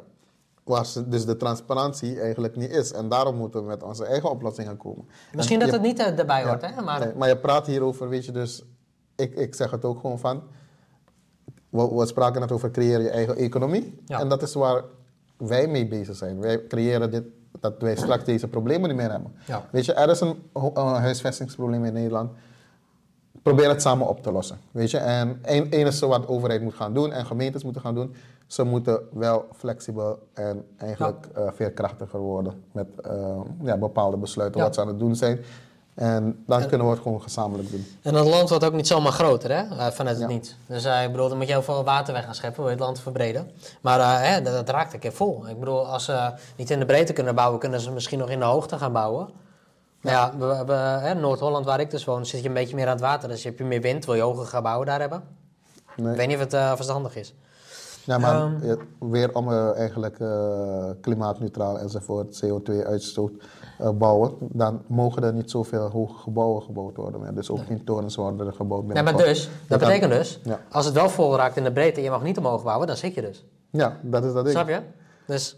waar 0.63 0.85
dus 1.05 1.25
de 1.25 1.37
transparantie 1.37 2.19
eigenlijk 2.19 2.55
niet 2.55 2.69
is. 2.69 2.91
En 2.91 3.09
daarom 3.09 3.35
moeten 3.35 3.59
we 3.61 3.67
met 3.67 3.83
onze 3.83 4.05
eigen 4.05 4.29
oplossingen 4.29 4.77
komen. 4.77 5.05
Misschien 5.35 5.59
En 5.61 5.65
dat 5.67 5.75
je- 5.75 5.81
het 5.81 5.97
niet 5.97 5.99
eh, 6.07 6.19
erbij 6.19 6.43
hoort, 6.45 6.61
Ja, 6.61 6.73
hè? 6.73 6.81
Maar 6.81 6.99
nee, 6.99 7.13
maar 7.15 7.27
je 7.27 7.37
praat 7.37 7.67
hierover, 7.67 8.09
weet 8.09 8.25
je, 8.25 8.31
dus 8.31 8.63
ik, 9.15 9.35
ik 9.35 9.55
zeg 9.55 9.71
het 9.71 9.85
ook 9.85 9.99
gewoon 9.99 10.19
van. 10.19 10.43
We, 11.69 11.95
we 11.95 12.05
spraken 12.05 12.41
net 12.41 12.51
over 12.51 12.71
creëer 12.71 13.01
je 13.01 13.09
eigen 13.09 13.35
economie. 13.35 13.97
Ja. 14.05 14.19
En 14.19 14.29
dat 14.29 14.41
is 14.41 14.53
waar 14.53 14.83
wij 15.37 15.67
mee 15.67 15.87
bezig 15.87 16.15
zijn. 16.15 16.39
Wij 16.39 16.67
creëren 16.67 17.11
dit, 17.11 17.23
dat 17.59 17.73
wij 17.81 17.95
straks 17.95 18.23
deze 18.23 18.47
problemen 18.47 18.89
niet 18.89 18.97
meer 18.97 19.11
hebben. 19.11 19.35
Ja. 19.45 19.67
Weet 19.71 19.85
je, 19.85 19.93
er 19.93 20.09
is 20.09 20.19
een, 20.19 20.43
ho- 20.53 20.71
een 20.73 20.85
huisvestingsprobleem 21.01 21.85
in 21.85 21.93
Nederland. 21.93 22.31
Probeer 23.43 23.69
het 23.69 23.81
samen 23.81 24.07
op 24.07 24.23
te 24.23 24.31
lossen. 24.31 24.57
Weet 24.71 24.91
je, 24.91 24.97
en 24.97 25.39
één 25.41 25.69
enige 25.69 26.07
wat 26.07 26.21
de 26.21 26.27
overheid 26.27 26.61
moet 26.61 26.73
gaan 26.73 26.93
doen 26.93 27.11
en 27.11 27.25
gemeentes 27.25 27.63
moeten 27.63 27.81
gaan 27.81 27.95
doen, 27.95 28.15
ze 28.53 28.63
moeten 28.63 28.99
wel 29.11 29.45
flexibel 29.57 30.19
en 30.33 30.65
eigenlijk 30.77 31.27
eh, 31.35 31.47
veerkrachtiger 31.53 32.19
worden 32.19 32.63
met 32.71 32.87
eh, 33.03 33.39
ja, 33.63 33.77
bepaalde 33.77 34.17
besluiten 34.17 34.59
Ja. 34.59 34.65
wat 34.65 34.75
ze 34.75 34.81
aan 34.81 34.87
het 34.87 34.99
doen 34.99 35.15
zijn. 35.15 35.39
En 35.93 36.43
dan 36.47 36.67
kunnen 36.67 36.87
we 36.87 36.93
het 36.93 37.01
gewoon 37.01 37.21
gezamenlijk 37.21 37.71
doen. 37.71 37.85
En 38.01 38.13
dat 38.13 38.27
land 38.27 38.49
wordt 38.49 38.63
ook 38.63 38.73
niet 38.73 38.87
zomaar 38.87 39.11
groter, 39.11 39.49
hè? 39.51 39.77
eh, 39.77 39.91
vanuit 39.91 40.19
het 40.19 40.27
niet. 40.27 40.55
Dus 40.65 40.85
ik 40.85 41.11
bedoel, 41.11 41.27
dan 41.29 41.37
moet 41.37 41.47
je 41.47 41.53
heel 41.53 41.61
veel 41.61 41.83
water 41.83 42.13
weg 42.13 42.25
gaan 42.25 42.35
scheppen, 42.35 42.59
wil 42.59 42.69
je 42.71 42.75
het 42.77 42.85
land 42.85 42.99
verbreden. 42.99 43.51
Maar 43.81 43.99
eh, 43.99 44.29
hè, 44.29 44.41
dat, 44.41 44.53
dat 44.53 44.69
raakt 44.69 44.93
een 44.93 44.99
keer 44.99 45.13
vol. 45.13 45.47
Ik 45.47 45.59
bedoel, 45.59 45.87
als 45.87 46.05
ze 46.05 46.31
niet 46.55 46.69
in 46.69 46.79
de 46.79 46.85
breedte 46.85 47.13
kunnen 47.13 47.35
bouwen, 47.35 47.59
kunnen 47.59 47.79
ze 47.79 47.91
misschien 47.91 48.19
nog 48.19 48.29
in 48.29 48.39
de 48.39 48.45
hoogte 48.45 48.77
gaan 48.77 48.91
bouwen. 48.93 49.29
Maar 50.01 50.13
ja, 50.13 50.37
we, 50.37 50.63
we, 50.65 50.73
hè, 50.73 51.13
Noord-Holland, 51.13 51.65
waar 51.65 51.79
ik 51.79 51.91
dus 51.91 52.05
woon, 52.05 52.25
zit 52.25 52.41
je 52.41 52.47
een 52.47 52.53
beetje 52.53 52.75
meer 52.75 52.85
aan 52.85 52.91
het 52.91 53.01
water. 53.01 53.29
Dus 53.29 53.43
heb 53.43 53.57
je 53.57 53.63
meer 53.63 53.81
wind, 53.81 54.05
wil 54.05 54.15
je 54.15 54.21
hoger 54.21 54.45
gaan 54.45 54.63
bouwen 54.63 54.87
daar 54.87 54.99
hebben. 54.99 55.23
Nee. 55.95 56.11
Ik 56.11 56.17
weet 56.17 56.27
niet 56.27 56.37
of 56.37 56.51
het 56.51 56.75
verstandig 56.75 57.15
is. 57.15 57.33
Ja, 58.05 58.17
maar 58.17 58.35
Ehm. 58.41 58.63
eh, 58.69 58.75
weer 58.99 59.35
om 59.35 59.51
eh, 59.51 59.75
eigenlijk 59.77 60.19
eh, 60.19 60.89
klimaatneutraal 61.01 61.79
enzovoort, 61.79 62.43
CO2-uitstoot 62.45 63.31
eh, 63.79 63.89
bouwen, 63.89 64.33
dan 64.39 64.81
mogen 64.87 65.23
er 65.23 65.33
niet 65.33 65.51
zoveel 65.51 65.89
hoge 65.89 66.17
gebouwen 66.17 66.61
gebouwd 66.63 66.95
worden 66.95 67.21
meer. 67.21 67.33
Dus 67.33 67.49
ook 67.49 67.65
geen 67.65 67.83
torens 67.83 68.15
worden 68.15 68.47
er 68.47 68.53
gebouwd. 68.53 68.81
Ja, 68.81 68.85
maar 68.93 69.03
binnenkort. 69.03 69.25
dus, 69.27 69.49
dat 69.67 69.79
betekent 69.79 70.11
dus, 70.11 70.39
Ja. 70.43 70.59
als 70.71 70.85
het 70.85 70.93
wel 70.93 71.09
vol 71.09 71.35
raakt 71.35 71.57
in 71.57 71.63
de 71.63 71.71
breedte 71.71 71.97
en 71.97 72.03
je 72.03 72.09
mag 72.09 72.23
niet 72.23 72.37
omhoog 72.37 72.63
bouwen, 72.63 72.87
dan 72.87 72.97
zit 72.97 73.13
je 73.13 73.21
dus. 73.21 73.45
Ja, 73.69 73.97
dat 74.01 74.23
is 74.23 74.33
dat 74.33 74.43
ding. 74.45 74.55
Snap 74.57 74.67
je? 74.67 74.79
Dus 75.27 75.57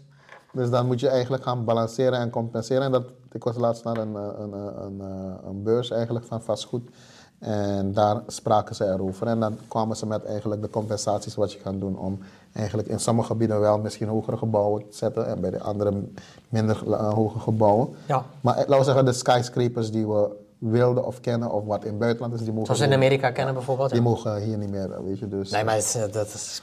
Dus 0.52 0.70
dan 0.70 0.86
moet 0.86 1.00
je 1.00 1.08
eigenlijk 1.08 1.42
gaan 1.42 1.64
balanceren 1.64 2.18
en 2.18 2.30
compenseren. 2.30 2.82
En 2.82 2.92
dat, 2.92 3.04
ik 3.32 3.44
was 3.44 3.56
laatst 3.56 3.84
naar 3.84 3.96
een, 3.96 4.14
een, 4.14 4.52
een, 4.52 5.00
een 5.46 5.62
beurs 5.62 5.90
eigenlijk 5.90 6.24
van 6.26 6.42
vastgoed. 6.42 6.90
En 7.38 7.92
daar 7.92 8.22
spraken 8.26 8.74
ze 8.74 8.84
erover. 8.84 9.26
En 9.26 9.40
dan 9.40 9.58
kwamen 9.68 9.96
ze 9.96 10.06
met 10.06 10.24
eigenlijk 10.24 10.62
de 10.62 10.70
compensaties 10.70 11.34
wat 11.34 11.52
je 11.52 11.58
kan 11.58 11.78
doen 11.78 11.98
om 11.98 12.18
eigenlijk 12.52 12.88
in 12.88 13.00
sommige 13.00 13.28
gebieden 13.28 13.60
wel 13.60 13.78
misschien 13.78 14.08
hogere 14.08 14.36
gebouwen 14.36 14.88
te 14.90 14.96
zetten. 14.96 15.26
En 15.26 15.40
bij 15.40 15.50
de 15.50 15.60
andere 15.60 16.02
minder 16.48 16.92
eh, 16.92 17.12
hoge 17.12 17.38
gebouwen. 17.38 17.96
ja, 18.06 18.24
Maar 18.40 18.54
eh, 18.54 18.60
laten 18.60 18.78
we 18.78 18.84
zeggen, 18.84 19.04
de 19.04 19.12
skyscrapers 19.12 19.90
die 19.90 20.06
we 20.06 20.44
wilden 20.58 21.06
of 21.06 21.20
kennen 21.20 21.52
of 21.52 21.64
wat 21.64 21.84
in 21.84 21.90
het 21.90 21.98
buitenland 21.98 22.34
is, 22.34 22.40
die 22.40 22.52
mogen, 22.52 22.66
zoals 22.66 22.90
in 22.90 22.92
Amerika 22.92 23.30
kennen 23.30 23.54
bijvoorbeeld. 23.54 23.90
die 23.90 23.98
ja. 23.98 24.04
mogen 24.04 24.42
hier 24.42 24.58
niet 24.58 24.70
meer, 24.70 25.04
weet 25.04 25.18
je. 25.18 25.28
Dus, 25.28 25.50
Nee, 25.50 25.64
maar 25.64 25.76
eh, 25.76 26.12
dat 26.12 26.26
is 26.26 26.62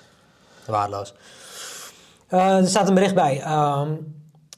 waardeloos. 0.65 1.13
Er 2.28 2.67
staat 2.67 2.88
een 2.88 2.93
bericht 2.93 3.15
bij. 3.15 3.41
Ehm, 3.41 3.91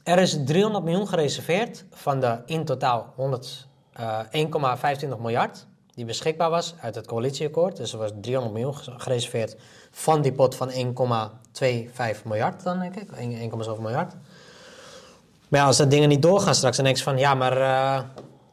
er 0.02 0.18
is 0.18 0.38
300 0.44 0.84
miljoen 0.84 1.08
gereserveerd 1.08 1.84
van 1.90 2.20
de 2.20 2.38
in 2.46 2.64
totaal 2.64 3.12
100, 3.16 3.66
eh, 3.92 4.18
1,25 4.30 5.18
miljard 5.18 5.66
die 5.96 6.04
beschikbaar 6.04 6.50
was 6.50 6.74
uit 6.80 6.94
het 6.94 7.06
coalitieakkoord. 7.06 7.76
Dus 7.76 7.92
er 7.92 7.98
was 7.98 8.10
300 8.20 8.54
miljoen 8.54 8.76
ge- 8.76 8.92
gereserveerd 8.96 9.56
van 9.90 10.22
die 10.22 10.32
pot 10.32 10.54
van 10.54 10.70
1,25 10.70 12.22
miljard 12.24 12.62
dan, 12.62 12.78
denk 12.78 12.96
ik. 12.96 13.10
1, 13.12 13.50
1,7 13.76 13.80
miljard. 13.80 14.12
Maar 15.48 15.60
ja, 15.60 15.66
als 15.66 15.76
dat 15.76 15.90
dingen 15.90 16.08
niet 16.08 16.22
doorgaan 16.22 16.54
straks, 16.54 16.76
dan 16.76 16.84
denk 16.84 16.96
je 16.96 17.02
van... 17.02 17.18
Ja, 17.18 17.34
maar 17.34 17.56
eh, 17.56 18.02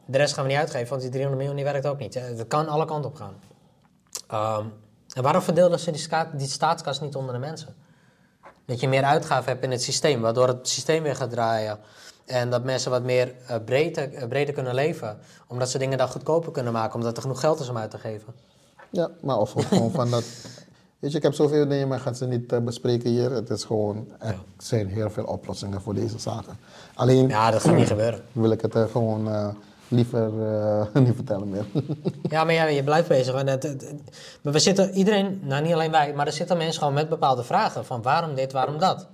de 0.06 0.18
rest 0.18 0.34
gaan 0.34 0.44
we 0.44 0.50
niet 0.50 0.58
uitgeven, 0.58 0.88
want 0.88 1.00
die 1.00 1.10
300 1.10 1.42
miljoen 1.42 1.56
die 1.64 1.72
werkt 1.72 1.86
ook 1.86 1.98
niet. 1.98 2.20
Dat 2.36 2.48
kan 2.48 2.68
alle 2.68 2.84
kanten 2.84 3.10
op 3.10 3.16
gaan. 3.16 3.34
Ehm, 4.28 4.66
en 5.14 5.22
waarom 5.22 5.42
verdeelden 5.42 5.80
ze 5.80 5.90
die, 5.90 6.08
die 6.32 6.48
staatskas 6.48 7.00
niet 7.00 7.14
onder 7.14 7.32
de 7.34 7.40
mensen? 7.40 7.74
Dat 8.66 8.80
je 8.80 8.88
meer 8.88 9.04
uitgaven 9.04 9.52
hebt 9.52 9.64
in 9.64 9.70
het 9.70 9.82
systeem, 9.82 10.20
waardoor 10.20 10.48
het 10.48 10.68
systeem 10.68 11.02
weer 11.02 11.16
gaat 11.16 11.30
draaien. 11.30 11.78
En 12.26 12.50
dat 12.50 12.64
mensen 12.64 12.90
wat 12.90 13.02
meer 13.02 13.32
eh, 13.46 13.56
breder, 13.64 14.14
eh, 14.14 14.28
breder 14.28 14.54
kunnen 14.54 14.74
leven. 14.74 15.18
Omdat 15.48 15.70
ze 15.70 15.78
dingen 15.78 15.98
dan 15.98 16.08
goedkoper 16.08 16.52
kunnen 16.52 16.72
maken, 16.72 16.94
omdat 16.94 17.16
er 17.16 17.22
genoeg 17.22 17.40
geld 17.40 17.60
is 17.60 17.68
om 17.68 17.76
uit 17.76 17.90
te 17.90 17.98
geven. 17.98 18.34
Ja, 18.90 19.08
maar 19.20 19.38
of 19.38 19.52
gewoon 19.56 19.90
van 19.90 20.10
dat. 20.10 20.24
Weet 20.98 21.10
je, 21.12 21.16
ik 21.18 21.22
heb 21.24 21.34
zoveel 21.34 21.68
dingen, 21.68 21.88
maar 21.88 21.96
ik 21.98 22.02
ga 22.04 22.12
ze 22.12 22.26
niet 22.26 22.52
eh, 22.52 22.58
bespreken 22.60 23.10
hier. 23.10 23.30
Het 23.30 23.50
is 23.50 23.64
gewoon, 23.64 24.06
er 24.18 24.36
zijn 24.58 24.88
heel 24.88 25.10
veel 25.10 25.24
oplossingen 25.24 25.80
voor 25.80 25.94
deze 25.94 26.18
zaken. 26.18 26.58
Alleen 26.94 27.28
Ja, 27.28 27.50
dat 27.50 27.62
gaat 27.62 27.74
niet 27.76 27.86
gebeuren. 27.86 28.20
wil 28.32 28.50
ik 28.50 28.60
het 28.60 28.76
gewoon 28.90 29.54
liever 29.88 30.30
niet 31.00 31.14
vertellen 31.14 31.48
meer. 31.48 31.64
Ja, 32.30 32.44
maar 32.44 32.54
ja, 32.54 32.64
je 32.64 32.84
blijft 32.84 33.08
bezig. 33.08 33.34
En 33.34 33.46
het, 33.46 33.62
het- 33.62 33.80
het- 33.80 34.00
maar 34.42 34.52
we 34.52 34.58
zitten, 34.58 34.90
iedereen, 34.94 35.40
nou 35.42 35.62
niet 35.62 35.72
alleen 35.72 35.90
wij, 35.90 36.12
maar 36.14 36.26
er 36.26 36.32
zitten 36.32 36.56
mensen 36.56 36.78
gewoon 36.78 36.94
met 36.94 37.08
bepaalde 37.08 37.44
vragen. 37.44 37.84
Van 37.84 38.02
waarom 38.02 38.34
dit, 38.34 38.52
waarom 38.52 38.78
dat? 38.78 39.06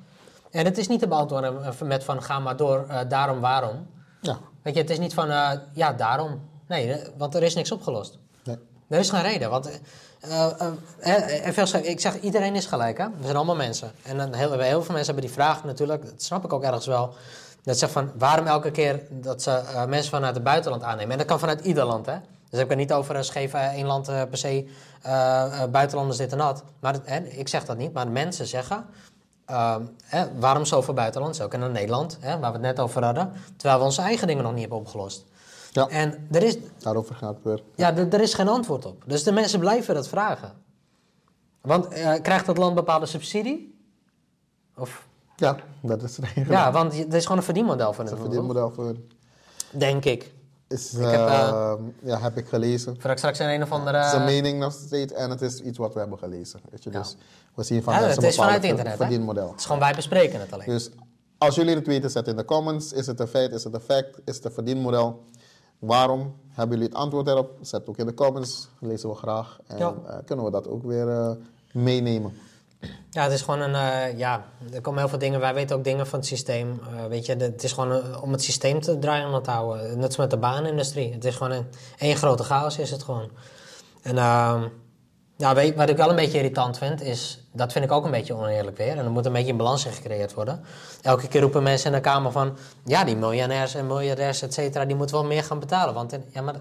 En 0.51 0.65
het 0.65 0.79
is 0.79 0.89
niet 0.89 1.01
te 1.01 1.09
beantwoorden 1.09 1.65
eh, 1.65 1.81
met 1.83 2.05
van 2.05 2.23
ga 2.23 2.39
maar 2.39 2.57
door, 2.57 2.85
eh, 2.89 2.99
daarom, 3.09 3.41
waarom. 3.41 3.87
ja, 4.21 4.39
Weet 4.63 4.75
je, 4.75 4.81
het 4.81 4.91
is 4.91 4.99
niet 4.99 5.15
van 5.15 5.31
eh, 5.31 5.51
ja, 5.73 5.93
daarom. 5.93 6.41
Nee, 6.69 6.97
want 7.17 7.35
er 7.35 7.43
is 7.43 7.55
niks 7.55 7.73
opgelost. 7.73 8.19
nee. 8.45 8.57
Er 8.89 8.99
is 8.99 9.11
geen 9.11 9.23
reden. 9.23 9.51
Want 9.51 9.81
als- 11.59 11.73
ik 11.73 12.01
zeg, 12.01 12.21
iedereen 12.21 12.55
is 12.55 12.67
gelijk. 12.67 12.99
Hè? 12.99 13.05
We 13.05 13.23
zijn 13.25 13.37
allemaal 13.37 13.57
mensen. 13.57 13.91
En 14.03 14.17
dan 14.17 14.33
heel, 14.35 14.51
heel 14.59 14.83
veel 14.83 14.95
mensen 14.95 15.15
hebben 15.15 15.25
die 15.25 15.31
vraag 15.33 15.65
natuurlijk. 15.65 16.05
Dat 16.05 16.23
snap 16.23 16.45
ik 16.45 16.53
ook 16.53 16.63
ergens 16.63 16.87
wel. 16.87 17.15
Dat 17.63 17.79
zegt 17.79 17.93
van 17.93 18.11
waarom 18.19 18.47
elke 18.47 18.71
keer 18.71 19.03
dat 19.11 19.43
ze 19.43 19.63
mensen 19.89 20.11
vanuit 20.11 20.35
het 20.35 20.45
buitenland 20.45 20.83
aannemen. 20.83 21.11
En 21.13 21.19
dat 21.19 21.27
kan 21.27 21.39
vanuit 21.39 21.61
ieder 21.61 21.85
land. 21.85 22.07
Hè? 22.07 22.13
Dus 22.15 22.21
ik 22.51 22.59
heb 22.59 22.69
het 22.69 22.79
niet 22.79 22.93
over 22.93 23.17
uh, 23.17 23.23
geven 23.23 23.61
één 23.71 23.87
land 23.87 24.07
per 24.07 24.39
se 24.39 24.69
buitenlanders 25.71 26.19
dit 26.19 26.33
en 26.33 26.39
dat. 26.39 26.63
Maar 26.81 26.93
het- 26.93 27.07
hè, 27.07 27.19
ik 27.19 27.49
zeg 27.49 27.65
dat 27.65 27.77
niet. 27.77 27.93
Maar 27.93 28.09
mensen 28.09 28.47
zeggen. 28.47 28.85
Hè, 30.05 30.39
waarom 30.39 30.65
zoveel 30.65 30.95
buitenlanders? 30.95 31.41
Ook 31.45 31.55
in 31.55 31.73
Nederland, 31.73 32.17
hè, 32.21 32.39
waar 32.39 32.53
we 32.53 32.57
het 32.59 32.67
net 32.67 32.81
over 32.81 33.05
hadden. 33.05 33.33
Terwijl 33.57 33.79
we 33.79 33.85
onze 33.87 34.03
eigen 34.03 34.27
dingen 34.27 34.43
nog 34.43 34.53
niet 34.53 34.61
hebben 34.61 34.79
opgelost. 34.79 35.25
Ja. 35.71 35.89
En 35.89 36.27
er 36.31 36.43
is, 36.43 36.57
Daarover 36.79 37.15
gaat 37.15 37.35
het 37.35 37.45
weer. 37.45 37.63
ja, 37.75 37.97
er 37.97 38.21
is 38.21 38.35
geen 38.35 38.49
antwoord 38.49 38.85
op. 38.87 39.03
Dus 39.07 39.23
de 39.25 39.33
mensen 39.33 39.61
blijven 39.61 39.95
dat 39.95 40.09
vragen. 40.09 40.53
Want 41.61 41.89
eh, 41.89 42.13
krijgt 42.23 42.47
dat 42.47 42.59
land 42.59 42.75
bepaalde 42.75 43.07
subsidie? 43.07 43.79
Of, 44.77 45.07
Ja, 45.37 45.57
dat 45.83 46.03
is 46.03 46.17
het 46.17 46.27
ja, 46.49 46.73
want 46.73 46.97
het 46.99 47.15
is 47.15 47.23
gewoon 47.23 47.39
een 47.39 47.45
verdienmodel 47.45 47.93
voor 47.93 48.05
is 48.05 48.11
hun. 48.11 48.19
een 48.19 48.25
verdienmodel 48.25 48.71
voor. 48.71 48.95
Denk 49.71 50.05
ik. 50.05 50.33
Is, 50.71 50.95
Ik 50.95 51.01
heb, 51.01 51.13
eh, 51.13 51.49
eh, 51.49 51.73
ja, 52.03 52.19
heb 52.21 52.37
ik 52.37 52.49
gelezen. 52.49 53.01
Voor 53.01 53.11
ik 53.11 53.19
straks 53.19 53.41
in 53.41 53.49
een 53.49 53.63
of 53.63 53.73
andere... 53.73 53.97
Het 53.99 54.07
is 54.07 54.13
een 54.13 54.25
mening 54.25 54.59
nog 54.59 54.73
steeds 54.73 55.13
en 55.13 55.31
het 55.31 55.43
is 55.43 55.61
iets 55.61 55.79
wat 55.79 55.93
we 55.95 56.01
hebben 56.01 56.19
gelezen. 56.19 56.61
Weet 56.71 56.85
je? 56.85 56.91
Ja. 56.93 56.99
Dus 56.99 57.17
we 57.55 57.63
zien 57.63 57.83
van 57.83 57.95
Ja, 57.95 58.01
het 58.03 58.23
is 58.23 58.37
vanuit 58.37 58.65
internet, 58.65 58.93
hè? 58.93 58.99
verdienmodel. 58.99 59.51
Het 59.51 59.59
is 59.59 59.65
gewoon 59.67 59.81
wij 59.81 59.95
bespreken 59.95 60.41
het 60.41 60.53
alleen. 60.53 60.67
Dus 60.69 60.91
Als 61.39 61.55
jullie 61.55 61.75
het 61.75 61.87
weten, 61.87 62.11
zet 62.11 62.29
in 62.29 62.37
de 62.37 62.45
comments. 62.45 62.93
Is 62.93 63.07
het 63.07 63.21
een 63.21 63.27
feit? 63.29 63.53
Is 63.53 63.65
het 63.65 63.75
een 63.75 63.81
fact? 63.81 64.21
Is 64.25 64.37
het 64.37 64.45
een 64.45 64.53
verdienmodel? 64.53 65.25
Waarom? 65.79 66.35
Hebben 66.49 66.77
jullie 66.79 66.93
het 66.93 67.03
antwoord 67.03 67.27
erop? 67.29 67.51
Zet 67.61 67.81
het 67.81 67.89
ook 67.89 67.97
in 67.99 68.07
de 68.07 68.15
comments. 68.15 68.69
Lezen 68.81 69.09
we 69.09 69.15
graag. 69.15 69.59
En 69.67 69.79
Ja. 69.79 69.95
eh, 70.07 70.17
kunnen 70.25 70.45
we 70.45 70.51
dat 70.51 70.69
ook 70.69 70.83
weer 70.83 71.09
eh, 71.09 71.31
meenemen. 71.73 72.33
Ja, 73.11 73.23
het 73.23 73.33
is 73.33 73.43
gewoon 73.43 73.61
een. 73.61 73.75
eh, 73.75 74.19
ja, 74.19 74.45
er 74.73 74.81
komen 74.81 75.01
heel 75.01 75.09
veel 75.09 75.19
dingen. 75.19 75.41
Wij 75.41 75.55
weten 75.55 75.77
ook 75.77 75.85
dingen 75.85 76.07
van 76.07 76.19
het 76.19 76.29
systeem. 76.29 76.81
Eh, 76.97 77.05
weet 77.07 77.27
je, 77.27 77.37
het 77.37 77.63
is 77.65 77.73
gewoon 77.73 77.91
een- 77.91 78.21
om 78.21 78.33
het 78.33 78.43
systeem 78.43 78.81
te 78.81 78.99
draaien 78.99 79.43
te 79.43 79.51
houden. 79.51 79.97
Net 79.99 80.07
als 80.07 80.17
met 80.17 80.31
de 80.31 80.37
baanindustrie. 80.37 81.13
Het 81.13 81.25
is 81.25 81.37
gewoon 81.37 81.53
een 81.53 81.67
één 81.99 82.17
grote 82.17 82.43
chaos, 82.43 82.79
is 82.79 82.91
het 82.91 83.03
gewoon. 83.03 83.31
En 84.03 84.19
ehm, 84.19 84.63
ja, 85.37 85.55
weet, 85.55 85.77
wat 85.77 85.89
ik 85.89 85.97
wel 85.97 86.11
een 86.11 86.17
beetje 86.17 86.37
irritant 86.39 86.79
vind, 86.79 87.03
is. 87.03 87.45
Dat 87.53 87.73
vind 87.73 87.85
ik 87.85 87.93
ook 87.93 88.05
een 88.05 88.11
beetje 88.11 88.35
oneerlijk 88.35 88.77
weer. 88.77 88.99
En 88.99 89.05
er 89.05 89.11
moet 89.11 89.27
een 89.27 89.33
beetje 89.33 89.51
een 89.51 89.57
balans 89.57 89.85
in 89.87 89.93
gecreëerd 89.93 90.35
worden. 90.35 90.65
Elke 91.03 91.29
keer 91.29 91.41
roepen 91.41 91.63
mensen 91.63 91.87
in 91.91 91.97
de 91.97 92.01
Kamer 92.03 92.33
van. 92.33 92.57
Ja, 92.85 93.05
die 93.05 93.17
miljonairs 93.17 93.75
en 93.75 93.87
miljardairs, 93.87 94.43
et 94.43 94.55
cetera, 94.55 94.85
die 94.85 94.97
moeten 94.97 95.17
wel 95.17 95.25
meer 95.25 95.45
gaan 95.45 95.59
betalen. 95.61 95.95
Want 95.95 96.19
ja, 96.33 96.43
maar 96.43 96.55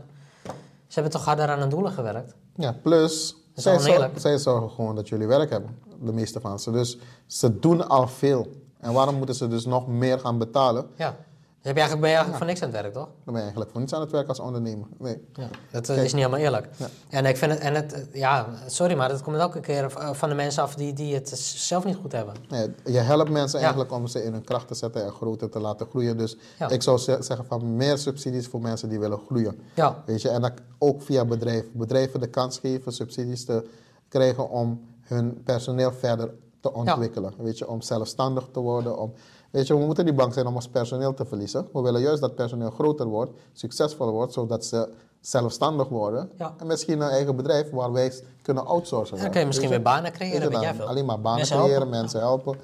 ze 0.88 0.94
hebben 0.94 1.12
toch 1.12 1.26
harder 1.26 1.48
aan 1.50 1.60
hun 1.60 1.70
doelen 1.70 1.92
gewerkt? 1.92 2.34
Ja, 2.56 2.72
plus, 2.84 3.36
zij, 3.62 3.72
wel 3.72 3.82
zor- 3.82 3.90
oneerlijk. 3.94 4.20
zij 4.20 4.38
zorgen 4.38 4.70
gewoon 4.70 4.96
dat 4.96 5.10
jullie 5.10 5.28
werk 5.28 5.50
hebben. 5.50 5.78
De 6.02 6.14
meeste 6.14 6.40
van 6.40 6.60
ze. 6.60 6.72
Dus 6.72 6.98
ze 7.26 7.60
doen 7.60 7.88
al 7.90 8.08
veel. 8.08 8.48
En 8.80 8.94
waarom 8.94 9.16
moeten 9.16 9.36
ze 9.36 9.48
dus 9.48 9.66
nog 9.66 9.88
meer 9.88 10.20
gaan 10.20 10.38
betalen? 10.38 10.88
Ja. 10.96 11.16
Heb 11.62 11.74
je 11.76 11.80
eigenlijk, 11.82 12.02
ben 12.02 12.10
je 12.10 12.16
eigenlijk 12.16 12.38
voor 12.38 12.46
niks 12.46 12.62
aan 12.62 12.70
het 12.72 12.82
werk, 12.82 12.94
toch? 12.94 13.06
Dan 13.06 13.24
ben 13.26 13.34
je 13.36 13.40
eigenlijk 13.42 13.72
voor 13.72 13.80
niets 13.80 13.94
aan 13.94 14.02
het 14.02 14.12
werk 14.12 14.28
als 14.28 14.40
ondernemer. 14.40 14.88
Nee. 14.98 15.28
Ja, 15.34 15.48
dat 15.72 15.90
eh, 15.90 15.96
is 16.04 16.14
niet 16.14 16.24
helemaal 16.24 16.40
eerlijk. 16.46 16.68
Ja. 16.78 16.88
En 17.10 17.26
ik 17.26 17.38
vind 17.38 17.52
het, 17.52 17.62
en 17.62 17.74
het, 17.76 17.94
eh, 17.94 18.20
ja, 18.20 18.48
sorry, 18.68 18.96
maar 18.96 19.10
dat 19.10 19.22
komt 19.22 19.38
elke 19.38 19.60
keer 19.60 19.92
van 20.12 20.30
de 20.30 20.36
mensen 20.36 20.64
af 20.64 20.76
die, 20.76 20.94
die 20.94 21.14
het 21.14 21.30
zelf 21.40 21.86
niet 21.86 21.96
goed 21.96 22.12
hebben. 22.12 22.34
Nee, 22.50 22.72
je 22.86 22.98
helpt 23.00 23.30
mensen 23.30 23.60
eigenlijk 23.60 23.92
om 23.92 24.08
ze 24.08 24.24
in 24.24 24.34
hun 24.34 24.44
kracht 24.44 24.68
te 24.68 24.74
zetten 24.76 25.04
en 25.06 25.12
groter 25.12 25.50
te 25.50 25.60
laten 25.60 25.88
groeien. 25.90 26.18
Dus 26.18 26.38
ik 26.70 26.82
zou 26.82 26.98
ze- 26.98 27.18
zeggen 27.20 27.46
van 27.46 27.76
meer 27.76 27.98
subsidies 27.98 28.48
voor 28.48 28.62
mensen 28.62 28.90
die 28.90 29.00
willen 29.00 29.20
groeien. 29.26 29.60
Ja, 29.76 30.04
Weet 30.06 30.22
je, 30.22 30.30
en 30.30 30.42
dat 30.42 30.54
ook 30.78 31.02
via 31.02 31.26
bedrijven. 31.26 31.70
Bedrijven 31.74 32.20
de 32.20 32.28
kans 32.28 32.60
geven 32.60 32.92
subsidies 32.94 33.46
te 33.46 33.70
krijgen 34.08 34.50
om 34.50 34.82
hun 35.02 35.42
personeel 35.44 35.92
verder 35.92 36.34
te 36.60 36.74
ontwikkelen. 36.74 37.34
Weet 37.38 37.58
je, 37.58 37.68
om 37.68 37.82
zelfstandig 37.82 38.48
te 38.52 38.60
worden. 38.60 38.98
Om, 39.00 39.14
weet 39.52 39.68
je, 39.68 39.78
we 39.78 39.86
moeten 39.86 40.06
niet 40.06 40.16
bang 40.16 40.34
zijn 40.34 40.48
om 40.48 40.56
ons 40.56 40.68
personeel 40.68 41.14
te 41.14 41.26
verliezen. 41.26 41.68
We 41.74 41.82
willen 41.82 42.02
juist 42.02 42.22
dat 42.22 42.36
personeel 42.36 42.70
groter 42.70 43.06
wordt, 43.06 43.32
succesvoller 43.54 44.14
wordt, 44.14 44.34
zodat 44.34 44.66
ze 44.66 44.90
zelfstandig 45.22 45.88
worden. 45.88 46.32
Ja. 46.38 46.54
En 46.58 46.68
misschien 46.68 47.02
een 47.02 47.10
eigen 47.10 47.36
bedrijf 47.36 47.70
waar 47.72 47.92
wij 47.92 48.14
kunnen 48.42 48.66
outsourcen. 48.66 49.18
en 49.18 49.24
dan 49.24 49.32
kun 49.32 49.40
je 49.40 49.46
misschien 49.46 49.70
weer 49.70 49.82
banen 49.82 50.12
creëren, 50.12 50.50
weet. 50.50 50.80
Alleen 50.82 51.06
maar 51.06 51.22
banen 51.22 51.38
Mensen 51.38 51.58
creëren, 51.58 51.76
helpen. 51.78 52.00
mensen 52.00 52.20
helpen. 52.20 52.58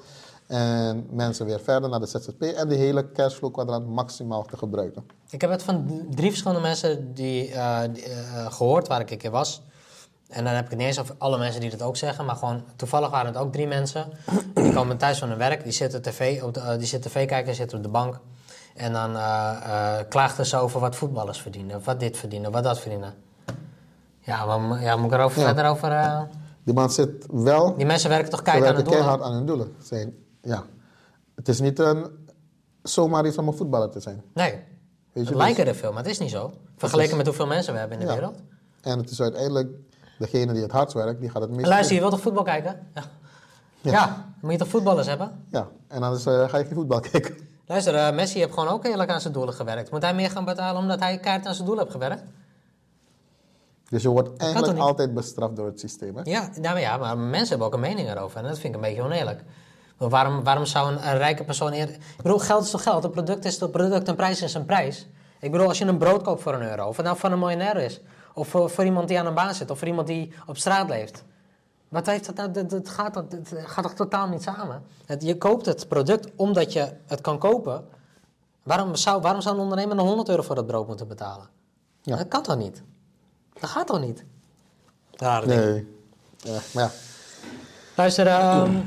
En 0.46 1.06
mensen 1.10 1.46
weer 1.46 1.60
verder 1.60 1.90
naar 1.90 2.00
de 2.00 2.06
ZZP 2.06 2.42
en 2.42 2.68
die 2.68 2.78
hele 2.78 3.12
cashflow 3.12 3.52
kwadrant 3.52 3.86
maximaal 3.88 4.44
te 4.44 4.56
gebruiken. 4.56 5.04
Ik 5.30 5.40
heb 5.40 5.50
het 5.50 5.62
van 5.62 6.06
drie 6.10 6.28
verschillende 6.28 6.62
mensen 6.62 7.14
die, 7.14 7.52
eh, 7.52 7.80
die, 7.92 8.02
eh, 8.02 8.52
gehoord 8.52 8.88
waar 8.88 9.00
ik 9.00 9.10
een 9.10 9.18
keer 9.18 9.30
was. 9.30 9.62
En 10.28 10.44
dan 10.44 10.52
heb 10.54 10.64
ik 10.64 10.70
het 10.70 10.78
niet 10.78 10.86
eens 10.88 10.98
over 11.00 11.14
alle 11.18 11.38
mensen 11.38 11.60
die 11.60 11.70
dat 11.70 11.82
ook 11.82 11.96
zeggen, 11.96 12.24
maar 12.24 12.36
gewoon 12.36 12.62
toevallig 12.76 13.10
waren 13.10 13.26
het 13.26 13.36
ook 13.36 13.52
drie 13.52 13.66
mensen. 13.66 14.06
Die 14.54 14.72
komen 14.72 14.96
thuis 14.96 15.18
van 15.18 15.28
hun 15.28 15.38
werk, 15.38 15.62
die 15.62 15.72
zitten 15.72 16.02
tv, 16.02 16.42
op 16.42 16.54
de, 16.54 16.60
eh, 16.60 16.78
die 16.78 16.86
zitten 16.86 17.10
tv 17.10 17.26
kijken, 17.26 17.54
zitten 17.54 17.76
op 17.76 17.82
de 17.84 17.90
bank. 17.90 18.20
En 18.74 18.92
dan 18.92 19.16
eh 19.16 19.56
eh, 20.00 20.08
klaagden 20.08 20.46
ze 20.46 20.56
over 20.56 20.80
wat 20.80 20.96
voetballers 20.96 21.40
verdienen, 21.40 21.80
wat 21.84 22.00
dit 22.00 22.16
verdienen, 22.16 22.50
wat 22.50 22.64
dat 22.64 22.78
verdienen. 22.80 23.14
Ja, 24.20 24.56
maar 24.56 24.82
ja, 24.82 24.96
moet 24.96 25.12
ik 25.12 25.18
erover 25.18 25.40
Ja. 25.40 25.46
verder 25.46 25.66
over... 25.70 26.26
Die 26.64 26.74
man 26.74 26.90
zit 26.90 27.26
wel 27.30 27.76
die 27.76 27.86
mensen 27.86 28.10
werken 28.10 28.30
toch 28.30 28.42
keihard 28.42 28.68
aan 28.68 28.74
werken 28.74 28.92
het 28.92 29.02
doel. 29.02 29.10
keihard 29.12 29.30
aan 29.30 29.36
hun 29.36 29.46
doelen. 29.46 29.74
Zijn, 29.82 30.14
ja. 30.42 30.64
Het 31.34 31.48
is 31.48 31.60
niet 31.60 31.78
een, 31.78 32.06
zomaar 32.82 33.26
iets 33.26 33.36
om 33.38 33.48
een 33.48 33.56
voetballer 33.56 33.90
te 33.90 34.00
zijn. 34.00 34.22
Nee, 34.34 34.50
Weet 34.50 34.64
het 35.12 35.28
je, 35.28 35.36
lijken 35.36 35.66
er 35.66 35.74
veel, 35.74 35.92
maar 35.92 36.02
het 36.02 36.10
is 36.12 36.18
niet 36.18 36.30
zo. 36.30 36.52
Vergeleken 36.76 37.10
is- 37.10 37.16
met 37.16 37.26
hoeveel 37.26 37.46
mensen 37.46 37.72
we 37.72 37.78
hebben 37.78 37.98
in 38.00 38.06
de 38.06 38.12
Ja. 38.12 38.18
wereld. 38.18 38.38
En 38.82 38.98
het 38.98 39.10
is 39.10 39.20
uiteindelijk 39.20 39.68
degene 40.18 40.52
die 40.52 40.62
het 40.62 40.72
hardst 40.72 40.94
werkt, 40.94 41.20
die 41.20 41.30
gaat 41.30 41.42
het 41.42 41.50
meest 41.50 41.68
luister, 41.68 41.94
je 41.94 42.00
wilt 42.00 42.12
toch 42.12 42.22
voetbal 42.22 42.42
kijken? 42.42 42.86
Ja. 42.94 43.02
Ja, 43.80 44.26
moet 44.40 44.52
je 44.52 44.58
toch 44.58 44.68
voetballers 44.68 45.06
hebben? 45.06 45.44
Ja, 45.50 45.68
en 45.88 46.02
anders 46.02 46.26
eh, 46.26 46.48
ga 46.48 46.58
je 46.58 46.64
geen 46.64 46.74
voetbal 46.74 47.00
kijken. 47.00 47.36
Luister, 47.66 47.94
eh, 47.94 48.14
Messi 48.14 48.38
heeft 48.38 48.52
gewoon 48.52 48.68
ook 48.68 48.84
eerlijk 48.84 49.10
aan 49.10 49.20
zijn 49.20 49.32
doelen 49.32 49.54
gewerkt. 49.54 49.90
Moet 49.90 50.02
hij 50.02 50.14
meer 50.14 50.30
gaan 50.30 50.44
betalen 50.44 50.82
omdat 50.82 51.00
hij 51.00 51.18
kaart 51.18 51.46
aan 51.46 51.54
zijn 51.54 51.66
doelen 51.66 51.84
heeft 51.84 51.96
gewerkt? 51.96 52.22
Dus 53.88 54.02
je 54.02 54.08
wordt 54.08 54.36
eigenlijk 54.36 54.78
altijd 54.78 55.14
bestraft 55.14 55.56
door 55.56 55.66
het 55.66 55.80
systeem. 55.80 56.16
Hè? 56.16 56.22
Ja, 56.24 56.40
nou 56.40 56.62
maar 56.62 56.80
ja, 56.80 56.96
maar 56.96 57.18
mensen 57.18 57.48
hebben 57.48 57.66
ook 57.66 57.74
een 57.74 57.80
mening 57.80 58.10
erover. 58.10 58.38
En 58.38 58.44
dat 58.44 58.58
vind 58.58 58.74
ik 58.74 58.74
een 58.74 58.86
beetje 58.86 59.02
oneerlijk. 59.02 59.42
Waarom, 59.96 60.44
waarom 60.44 60.66
zou 60.66 60.92
een, 60.92 61.08
een 61.08 61.16
rijke 61.16 61.44
persoon... 61.44 61.72
Eer... 61.72 61.88
Ik 61.88 62.22
bedoel, 62.22 62.38
geld 62.38 62.64
is 62.64 62.70
toch 62.70 62.82
geld? 62.82 63.04
Een 63.04 63.10
product 63.10 63.44
is 63.44 63.58
toch 63.58 63.70
product, 63.70 64.08
een 64.08 64.16
prijs 64.16 64.42
is 64.42 64.54
een 64.54 64.64
prijs. 64.64 65.06
Ik 65.40 65.50
bedoel, 65.50 65.68
als 65.68 65.78
je 65.78 65.84
een 65.84 65.98
brood 65.98 66.22
koopt 66.22 66.42
voor 66.42 66.54
een 66.54 66.62
euro... 66.70 66.86
of 66.86 66.96
het 66.96 67.06
nou 67.06 67.18
van 67.18 67.32
een 67.32 67.38
miljonair 67.38 67.76
is... 67.76 68.00
of 68.36 68.48
voor, 68.48 68.70
voor 68.70 68.84
iemand 68.84 69.08
die 69.08 69.18
aan 69.18 69.26
een 69.26 69.34
baan 69.34 69.54
zit... 69.54 69.70
of 69.70 69.78
voor 69.78 69.88
iemand 69.88 70.06
die 70.06 70.32
op 70.46 70.56
straat 70.56 70.88
leeft... 70.88 71.24
Wat 71.88 72.06
heeft 72.06 72.26
dat 72.26 72.34
nou? 72.34 72.50
Dat, 72.50 72.70
dat 72.70 72.88
gaat, 72.88 73.14
dat, 73.14 73.30
dat 73.30 73.48
gaat 73.52 73.82
toch 73.82 73.94
totaal 73.94 74.28
niet 74.28 74.42
samen? 74.42 74.82
Het, 75.06 75.22
je 75.22 75.38
koopt 75.38 75.66
het 75.66 75.88
product 75.88 76.28
omdat 76.36 76.72
je 76.72 76.92
het 77.06 77.20
kan 77.20 77.38
kopen. 77.38 77.84
Waarom 78.62 78.94
zou, 78.94 79.20
waarom 79.20 79.40
zou 79.40 79.54
een 79.54 79.62
ondernemer 79.62 79.96
nog 79.96 80.06
100 80.06 80.28
euro 80.28 80.42
voor 80.42 80.54
dat 80.54 80.66
brood 80.66 80.86
moeten 80.86 81.08
betalen? 81.08 81.48
Ja. 82.02 82.16
Dat 82.16 82.28
kan 82.28 82.42
toch 82.42 82.56
niet? 82.56 82.82
Dat 83.60 83.70
gaat 83.70 83.86
toch 83.86 84.00
niet? 84.00 84.24
Rare 85.10 85.46
ding. 85.46 85.60
Nee. 85.60 85.86
Ja, 86.36 86.60
maar 86.72 86.84
ja, 86.84 86.90
Luister, 87.96 88.26
ehm, 88.26 88.80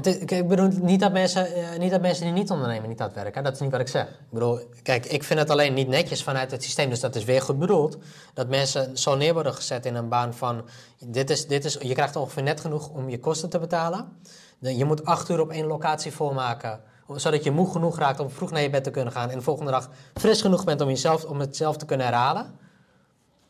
ik 0.00 0.48
bedoel 0.48 0.68
niet 0.68 1.00
dat, 1.00 1.12
mensen, 1.12 1.54
eh, 1.54 1.78
niet 1.78 1.90
dat 1.90 2.00
mensen 2.00 2.24
die 2.24 2.32
niet 2.32 2.50
ondernemen 2.50 2.88
niet 2.88 2.98
het 2.98 3.14
werken. 3.14 3.44
Dat 3.44 3.52
is 3.52 3.60
niet 3.60 3.70
wat 3.70 3.80
ik 3.80 3.88
zeg. 3.88 4.06
Ik 4.06 4.30
bedoel, 4.30 4.60
kijk, 4.82 5.06
ik 5.06 5.24
vind 5.24 5.40
het 5.40 5.50
alleen 5.50 5.74
niet 5.74 5.88
netjes 5.88 6.22
vanuit 6.22 6.50
het 6.50 6.62
systeem. 6.62 6.88
Dus 6.88 7.00
dat 7.00 7.14
is 7.14 7.24
weer 7.24 7.42
goed 7.42 7.58
bedoeld. 7.58 7.98
Dat 8.34 8.48
mensen 8.48 8.98
zo 8.98 9.16
neer 9.16 9.34
worden 9.34 9.54
gezet 9.54 9.86
in 9.86 9.94
een 9.94 10.08
baan 10.08 10.34
van... 10.34 10.64
Dit 10.98 11.30
is, 11.30 11.46
dit 11.46 11.64
is, 11.64 11.76
je 11.80 11.94
krijgt 11.94 12.16
ongeveer 12.16 12.42
net 12.42 12.60
genoeg 12.60 12.88
om 12.88 13.08
je 13.08 13.20
kosten 13.20 13.50
te 13.50 13.58
betalen. 13.58 14.18
Je 14.58 14.84
moet 14.84 15.04
acht 15.04 15.28
uur 15.28 15.40
op 15.40 15.50
één 15.50 15.66
locatie 15.66 16.12
volmaken. 16.12 16.80
Zodat 17.14 17.44
je 17.44 17.50
moe 17.50 17.70
genoeg 17.70 17.98
raakt 17.98 18.20
om 18.20 18.30
vroeg 18.30 18.50
naar 18.50 18.62
je 18.62 18.70
bed 18.70 18.84
te 18.84 18.90
kunnen 18.90 19.12
gaan. 19.12 19.30
En 19.30 19.36
de 19.36 19.44
volgende 19.44 19.70
dag 19.70 19.90
fris 20.14 20.40
genoeg 20.40 20.64
bent 20.64 20.80
om, 20.80 20.88
jezelf, 20.88 21.24
om 21.24 21.40
het 21.40 21.56
zelf 21.56 21.76
te 21.76 21.84
kunnen 21.84 22.06
herhalen. 22.06 22.58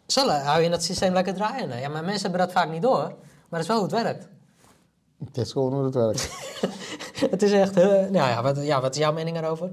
Zo 0.06 0.28
hou 0.28 0.62
je 0.62 0.70
dat 0.70 0.82
systeem 0.82 1.12
lekker 1.12 1.34
draaiende. 1.34 1.76
Ja, 1.76 1.88
maar 1.88 2.04
mensen 2.04 2.22
hebben 2.22 2.40
dat 2.40 2.52
vaak 2.52 2.70
niet 2.70 2.82
door. 2.82 3.02
Maar 3.02 3.60
dat 3.60 3.60
is 3.60 3.66
wel 3.66 3.76
hoe 3.76 3.86
het 3.86 4.02
werkt. 4.02 4.28
Het 5.24 5.36
is 5.38 5.52
gewoon 5.52 5.72
hoe 5.72 5.84
het 5.84 5.94
werkt. 5.94 6.30
Het 7.30 7.42
is 7.42 7.52
echt... 7.52 7.76
eh, 7.76 7.84
nou 7.90 8.12
ja 8.12 8.42
wat, 8.42 8.64
ja, 8.64 8.80
wat 8.80 8.94
is 8.94 9.00
jouw 9.00 9.12
mening 9.12 9.36
erover? 9.36 9.72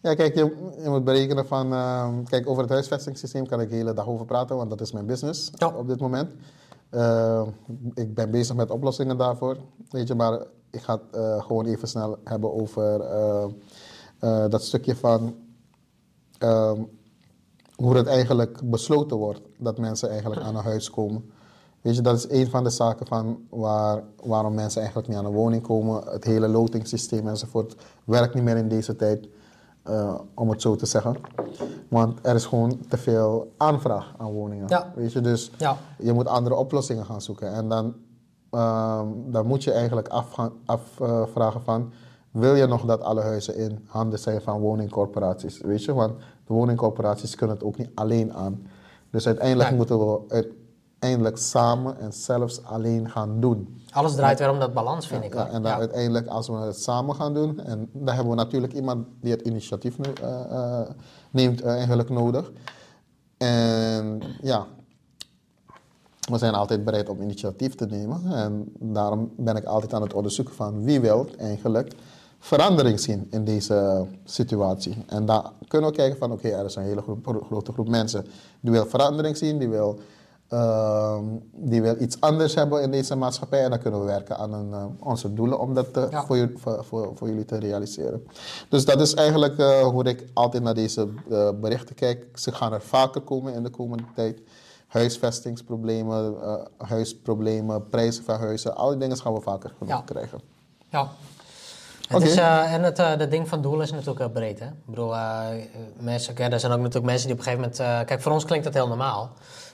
Ja, 0.00 0.14
kijk, 0.14 0.34
je, 0.34 0.72
je 0.82 0.88
moet 0.88 1.04
berekenen 1.04 1.46
van... 1.46 1.72
ehm, 1.72 2.22
kijk, 2.24 2.48
over 2.48 2.62
het 2.62 2.72
huisvestingssysteem 2.72 3.46
kan 3.46 3.60
ik 3.60 3.68
de 3.68 3.74
hele 3.76 3.92
dag 3.94 4.06
over 4.06 4.26
praten, 4.26 4.56
want 4.56 4.70
dat 4.70 4.80
is 4.80 4.92
mijn 4.92 5.06
business 5.06 5.50
Ja. 5.54 5.68
op 5.76 5.88
dit 5.88 6.00
moment. 6.00 6.30
Ehm, 6.90 7.48
ik 7.94 8.14
ben 8.14 8.30
bezig 8.30 8.56
met 8.56 8.70
oplossingen 8.70 9.16
daarvoor, 9.16 9.56
weet 9.90 10.08
je, 10.08 10.14
maar 10.14 10.38
ik 10.70 10.80
ga 10.82 10.92
het 10.92 11.16
eh, 11.20 11.42
gewoon 11.42 11.66
even 11.66 11.88
snel 11.88 12.18
hebben 12.24 12.52
over 12.54 13.00
eh, 13.00 13.44
eh, 14.18 14.50
dat 14.50 14.62
stukje 14.64 14.96
van 14.96 15.34
ehm, 16.38 16.82
hoe 17.76 17.96
het 17.96 18.06
eigenlijk 18.06 18.60
besloten 18.70 19.16
wordt 19.16 19.40
dat 19.58 19.78
mensen 19.78 20.10
eigenlijk 20.10 20.40
aan 20.40 20.56
een 20.56 20.64
huis 20.64 20.90
komen. 20.90 21.30
Weet 21.80 21.96
je, 21.96 22.02
dat 22.02 22.16
is 22.16 22.30
een 22.30 22.50
van 22.50 22.64
de 22.64 22.70
zaken 22.70 23.06
van 23.06 23.38
waar, 23.50 24.02
waarom 24.24 24.54
mensen 24.54 24.78
eigenlijk 24.80 25.08
niet 25.10 25.18
aan 25.18 25.24
een 25.24 25.32
woning 25.32 25.62
komen. 25.62 26.02
Het 26.04 26.24
hele 26.24 26.48
lotingssysteem 26.48 27.28
enzovoort 27.28 27.76
werkt 28.04 28.34
niet 28.34 28.42
meer 28.44 28.56
in 28.56 28.68
deze 28.68 28.96
tijd, 28.96 29.28
eh, 29.82 30.14
om 30.34 30.50
het 30.50 30.62
zo 30.62 30.76
te 30.76 30.86
zeggen. 30.86 31.16
Want 31.88 32.18
er 32.22 32.34
is 32.34 32.44
gewoon 32.46 32.78
te 32.88 32.96
veel 32.96 33.52
aanvraag 33.56 34.14
aan 34.18 34.32
woningen. 34.32 34.68
Ja. 34.68 34.92
Weet 34.94 35.12
je, 35.12 35.20
dus 35.20 35.50
Ja. 35.58 35.76
je 35.98 36.12
moet 36.12 36.26
andere 36.26 36.54
oplossingen 36.54 37.04
gaan 37.04 37.20
zoeken. 37.22 37.52
En 37.52 37.68
dan, 37.68 37.94
ehm, 38.50 39.06
dan 39.26 39.46
moet 39.46 39.64
je 39.64 39.72
eigenlijk 39.72 40.08
afvragen 40.08 40.52
af, 40.64 40.98
eh, 41.36 41.54
van... 41.64 41.92
wil 42.30 42.54
je 42.54 42.66
nog 42.66 42.84
dat 42.84 43.00
alle 43.00 43.20
huizen 43.20 43.56
in 43.56 43.84
handen 43.86 44.18
zijn 44.18 44.40
van 44.40 44.60
woningcorporaties? 44.60 45.60
Weet 45.60 45.84
je, 45.84 45.92
want 45.94 46.12
de 46.46 46.54
woningcorporaties 46.54 47.34
kunnen 47.34 47.56
het 47.56 47.64
ook 47.64 47.76
niet 47.76 47.90
alleen 47.94 48.34
aan. 48.34 48.62
Dus 49.10 49.26
uiteindelijk 49.26 49.68
Nee. 49.68 49.78
moeten 49.78 49.98
we 49.98 50.20
uiteindelijk 51.00 51.38
samen 51.38 52.00
en 52.00 52.12
zelfs 52.12 52.64
alleen 52.64 53.10
gaan 53.10 53.40
doen. 53.40 53.82
Alles 53.92 54.14
draait 54.14 54.38
weer 54.38 54.50
om 54.50 54.58
dat 54.58 54.74
balans, 54.74 55.06
vind 55.06 55.24
ik. 55.24 55.34
Ja, 55.34 55.46
en 55.46 55.62
dan 55.62 55.72
Ja. 55.72 55.78
uiteindelijk, 55.78 56.26
als 56.26 56.48
we 56.48 56.54
het 56.54 56.82
samen 56.82 57.14
gaan 57.14 57.34
doen, 57.34 57.60
en 57.60 57.88
dan 57.92 58.14
hebben 58.14 58.30
we 58.30 58.36
natuurlijk 58.36 58.72
iemand 58.72 59.06
die 59.20 59.30
het 59.32 59.40
initiatief 59.40 59.98
nu, 59.98 60.12
eh, 60.22 60.40
eh, 60.50 60.88
neemt 61.30 61.60
eh, 61.60 61.74
eigenlijk 61.74 62.08
nodig. 62.08 62.50
En 63.36 64.22
ja, 64.42 64.66
we 66.30 66.38
zijn 66.38 66.54
altijd 66.54 66.84
bereid 66.84 67.08
om 67.08 67.20
initiatief 67.20 67.74
te 67.74 67.86
nemen. 67.86 68.32
En 68.32 68.72
daarom 68.78 69.32
ben 69.36 69.56
ik 69.56 69.64
altijd 69.64 69.94
aan 69.94 70.02
het 70.02 70.14
onderzoeken 70.14 70.54
van 70.54 70.84
wie 70.84 71.00
wil 71.00 71.26
eigenlijk 71.38 71.92
verandering 72.38 73.00
zien 73.00 73.26
in 73.30 73.44
deze 73.44 74.06
situatie. 74.24 75.04
En 75.06 75.26
daar 75.26 75.42
kunnen 75.68 75.90
we 75.90 75.96
kijken 75.96 76.18
van, 76.18 76.32
oké, 76.32 76.48
er 76.48 76.64
is 76.64 76.74
een 76.74 76.82
hele 76.82 77.02
groep, 77.02 77.42
grote 77.46 77.72
groep 77.72 77.88
mensen 77.88 78.26
die 78.60 78.72
wil 78.72 78.86
verandering 78.86 79.36
zien, 79.36 79.58
die 79.58 79.68
wil 79.68 79.98
ehm, 80.50 81.24
die 81.52 81.82
wil 81.82 81.96
iets 82.00 82.20
anders 82.20 82.54
hebben 82.54 82.82
in 82.82 82.90
deze 82.90 83.16
maatschappij. 83.16 83.64
En 83.64 83.70
dan 83.70 83.78
kunnen 83.78 84.00
we 84.00 84.06
werken 84.06 84.36
aan 84.36 84.52
een, 84.52 84.72
eh, 84.72 84.84
onze 84.98 85.32
doelen 85.34 85.58
om 85.60 85.74
dat 85.74 85.92
te- 85.92 86.06
Ja. 86.10 86.24
voor, 86.24 86.36
jullie- 86.36 86.58
voor, 86.58 86.84
voor, 86.84 87.12
voor 87.14 87.28
jullie 87.28 87.44
te 87.44 87.58
realiseren. 87.58 88.26
Dus 88.68 88.84
dat 88.84 89.00
is 89.00 89.14
eigenlijk 89.14 89.58
eh, 89.58 89.80
hoe 89.82 90.04
ik 90.04 90.24
altijd 90.34 90.62
naar 90.62 90.74
deze 90.74 91.08
eh, 91.30 91.48
berichten 91.60 91.94
kijk. 91.94 92.26
Ze 92.34 92.52
gaan 92.52 92.72
er 92.72 92.80
vaker 92.82 93.20
komen 93.20 93.54
in 93.54 93.62
de 93.62 93.70
komende 93.70 94.04
tijd. 94.14 94.40
Huisvestingsproblemen, 94.88 96.34
eh, 96.42 96.54
huisproblemen, 96.88 97.86
prijzen 97.88 98.24
van 98.24 98.38
huizen. 98.38 98.76
Al 98.76 98.88
die 98.88 98.98
dingen 98.98 99.16
gaan 99.16 99.32
we 99.34 99.40
vaker 99.40 99.70
genoeg 99.78 99.92
Ja. 99.94 100.02
krijgen. 100.04 100.40
Ja. 100.88 101.08
Het 102.08 102.22
is, 102.22 102.36
eh, 102.36 102.72
en 102.74 102.82
het 102.82 102.98
eh, 102.98 103.18
dat 103.18 103.30
ding 103.30 103.48
van 103.48 103.62
doel 103.62 103.80
is 103.80 103.90
natuurlijk 103.90 104.18
heel 104.18 104.30
breed. 104.30 104.58
Hè? 104.58 104.66
Ik 104.66 104.72
bedoel, 104.86 105.14
eh, 105.14 105.46
mensen, 105.98 106.36
er 106.36 106.60
zijn 106.60 106.72
ook 106.72 106.78
natuurlijk 106.78 107.04
mensen 107.06 107.26
die 107.26 107.36
op 107.36 107.38
een 107.38 107.50
gegeven 107.52 107.60
moment... 107.70 107.78
eh, 108.00 108.06
kijk, 108.06 108.20
voor 108.22 108.32
ons 108.32 108.44
klinkt 108.44 108.64
dat 108.64 108.74
heel 108.74 108.88
normaal. 108.88 109.30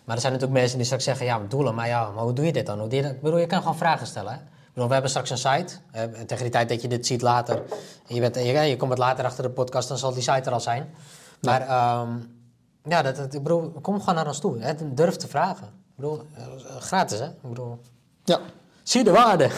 Maar 0.07 0.15
er 0.15 0.21
zijn 0.21 0.33
natuurlijk 0.33 0.61
mensen 0.61 0.77
die 0.77 0.87
straks 0.87 1.05
zeggen... 1.05 1.27
Ja, 1.27 1.41
doelen, 1.49 1.75
maar 1.75 1.87
ja, 1.89 2.11
maar 2.11 2.23
hoe 2.23 2.33
doe 2.33 2.45
je 2.45 2.53
dit 2.53 2.67
dan? 2.67 2.79
Hoe 2.79 2.89
doe 2.89 2.97
je 2.97 3.03
dat? 3.05 3.13
Ik 3.13 3.21
bedoel, 3.23 3.39
je 3.39 3.47
kan 3.47 3.59
gewoon 3.61 3.77
vragen 3.77 4.07
stellen. 4.07 4.33
Hè? 4.33 4.39
Ik 4.39 4.73
bedoel, 4.73 4.87
we 4.87 4.93
hebben 4.93 5.11
straks 5.11 5.31
een 5.31 5.39
site. 5.39 5.75
Eh, 5.91 6.03
tegen 6.03 6.43
die 6.43 6.49
tijd 6.53 6.69
dat 6.69 6.83
je 6.83 6.89
dit 6.89 7.07
ziet 7.07 7.23
later... 7.23 7.63
en 8.09 8.15
Je, 8.15 8.21
bent, 8.21 8.35
je, 8.35 8.43
je 8.43 8.77
komt 8.77 8.91
wat 8.91 8.99
later 8.99 9.25
achter 9.25 9.43
de 9.43 9.51
podcast, 9.51 9.89
dan 9.89 9.99
zal 9.99 10.13
die 10.13 10.23
site 10.23 10.41
er 10.45 10.53
al 10.53 10.61
zijn. 10.61 10.95
Maar 11.41 11.61
ehm, 11.61 12.09
ja, 12.85 13.03
dat, 13.03 13.17
dat- 13.17 13.35
ik 13.35 13.43
bedoel, 13.43 13.71
kom 13.83 13.99
gewoon 14.01 14.15
naar 14.15 14.27
ons 14.27 14.39
toe. 14.39 14.59
Hè? 14.61 14.95
Durf 14.95 15.17
te 15.17 15.29
vragen. 15.29 15.67
Ik 15.67 15.95
bedoel, 15.97 16.23
eh, 16.35 16.45
gratis, 16.81 17.19
hè? 17.19 17.27
Ik 17.27 17.43
bedoel... 17.43 17.81
Ja, 18.25 18.39
Zie 18.83 19.05
de 19.05 19.11
waarde. 19.11 19.49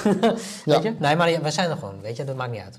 Ja. 0.64 0.74
Weet 0.74 0.82
je? 0.82 0.94
Nee, 0.99 1.16
maar 1.16 1.42
we 1.42 1.51
zijn 1.51 1.70
er 1.70 1.76
gewoon. 1.76 2.01
Weet 2.01 2.16
je, 2.16 2.24
dat 2.24 2.36
maakt 2.36 2.51
niet 2.53 2.61
uit. 2.62 2.78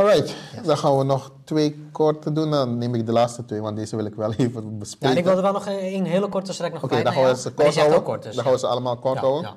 Alright. 0.00 0.34
Dan 0.64 0.78
gaan 0.78 0.98
we 0.98 1.04
nog 1.04 1.32
twee 1.44 1.88
korte 1.92 2.32
doen. 2.32 2.50
Dan 2.50 2.78
neem 2.78 2.94
ik 2.94 3.06
de 3.06 3.12
laatste 3.12 3.44
twee, 3.44 3.60
want 3.60 3.76
deze 3.76 3.96
wil 3.96 4.04
ik 4.04 4.14
wel 4.14 4.32
even 4.36 4.62
Ja, 4.62 4.68
bespreken. 4.78 5.10
en 5.10 5.16
ik 5.16 5.24
wilde 5.24 5.42
wel 5.42 5.52
nog 5.52 5.66
één 5.66 6.04
hele 6.04 6.28
korte 6.28 6.52
strek 6.52 6.72
nog 6.72 6.82
Oké, 6.84 7.02
dan 7.02 7.12
gaan 7.12 7.24
we 7.24 7.36
ze 7.36 7.52
kort 7.52 7.74
houden. 7.76 8.20
dus 8.20 8.34
dan 8.34 8.44
gaan 8.44 8.52
we 8.52 8.58
ze 8.58 8.66
allemaal 8.66 8.96
kort 8.96 9.14
ja, 9.14 9.20
houden. 9.20 9.50
ja. 9.50 9.56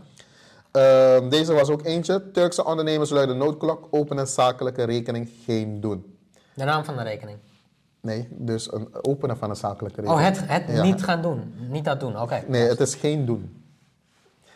Ehm, 1.15 1.29
deze 1.29 1.53
was 1.53 1.69
ook 1.69 1.83
eentje. 1.85 2.31
Turkse 2.31 2.65
ondernemers 2.65 3.09
luiden 3.09 3.37
noodklok. 3.37 3.87
Openen 3.91 4.27
zakelijke 4.27 4.83
rekening 4.83 5.29
geen 5.45 5.81
doen. 5.81 6.17
De 6.53 6.63
naam 6.63 6.83
van 6.85 6.95
de 6.97 7.03
rekening. 7.03 7.37
Nee, 8.01 8.27
dus 8.31 8.73
een 8.73 8.87
openen 9.01 9.37
van 9.37 9.49
een 9.49 9.55
zakelijke 9.55 10.01
Oh, 10.01 10.19
rekening. 10.19 10.47
het, 10.49 10.65
het 10.67 10.75
Ja. 10.77 10.83
niet 10.83 11.03
gaan 11.03 11.21
doen. 11.21 11.53
Niet 11.69 11.85
dat 11.85 11.99
doen, 11.99 12.21
oké. 12.21 12.43
Nee, 12.47 12.67
het 12.67 12.79
is 12.79 12.95
geen 12.95 13.25
doen. 13.25 13.63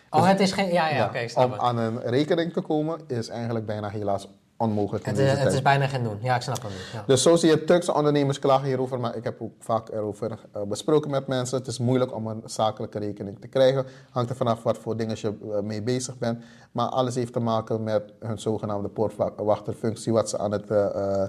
Oh, 0.10 0.28
het 0.28 0.40
is 0.40 0.52
geen... 0.52 0.72
Ja, 0.74 0.90
ja, 0.90 1.06
oké, 1.06 1.28
snap 1.28 1.46
om 1.46 1.52
het. 1.52 1.62
aan 1.62 1.78
een 1.78 2.02
rekening 2.02 2.54
te 2.54 2.62
komen 2.62 3.00
is 3.08 3.28
eigenlijk 3.30 3.66
bijna 3.66 3.90
helaas 3.90 4.28
onmogelijk 4.58 5.06
in 5.06 5.10
Het 5.10 5.20
deze 5.20 5.30
het 5.32 5.42
tijd. 5.42 5.54
is 5.54 5.62
bijna 5.62 5.88
geen 5.88 6.04
doen. 6.04 6.18
Ja, 6.22 6.36
ik 6.36 6.42
snap 6.42 6.62
het. 6.62 6.72
Ja. 6.94 7.04
Dus 7.08 7.22
zo 7.22 7.36
zie 7.36 7.50
je 7.50 7.64
Turkse 7.64 7.94
ondernemers 7.94 8.40
klagen 8.40 8.68
hierover, 8.68 9.00
maar 9.00 9.16
ik 9.16 9.24
heb 9.24 9.42
ook 9.42 9.52
vaak 9.60 9.90
erover 9.90 10.40
eh, 10.52 10.62
besproken 10.62 11.12
met 11.12 11.28
mensen. 11.28 11.58
Het 11.58 11.68
is 11.68 11.80
moeilijk 11.80 12.16
om 12.16 12.28
een 12.28 12.42
zakelijke 12.46 13.00
rekening 13.00 13.40
te 13.40 13.48
krijgen. 13.48 13.86
Hangt 14.10 14.30
er 14.30 14.36
vanaf 14.36 14.64
wat 14.64 14.78
voor 14.78 14.98
dingen 14.98 15.16
je 15.20 15.34
eh, 15.52 15.60
mee 15.60 15.82
bezig 15.82 16.18
bent. 16.18 16.44
Maar 16.72 16.88
alles 16.88 17.16
heeft 17.16 17.34
te 17.34 17.40
maken 17.40 17.84
met 17.84 18.14
hun 18.20 18.40
zogenaamde 18.40 18.88
poortwachterfunctie, 18.90 20.14
wat 20.14 20.30
ze 20.30 20.38
aan 20.38 20.52
het 20.52 20.70
eh, 20.72 21.24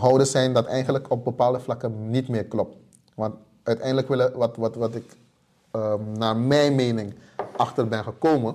houden 0.00 0.26
zijn, 0.26 0.52
dat 0.52 0.66
eigenlijk 0.66 1.10
op 1.10 1.24
bepaalde 1.24 1.60
vlakken 1.60 2.10
niet 2.10 2.28
meer 2.28 2.44
klopt. 2.44 2.76
Want 3.14 3.34
uiteindelijk 3.62 4.08
willen, 4.08 4.36
wat, 4.36 4.56
wat, 4.56 4.74
wat 4.74 4.94
ik 4.94 5.16
ehm, 5.70 6.12
naar 6.12 6.36
mijn 6.36 6.74
mening 6.74 7.14
achter 7.56 7.88
ben 7.88 8.04
gekomen, 8.04 8.54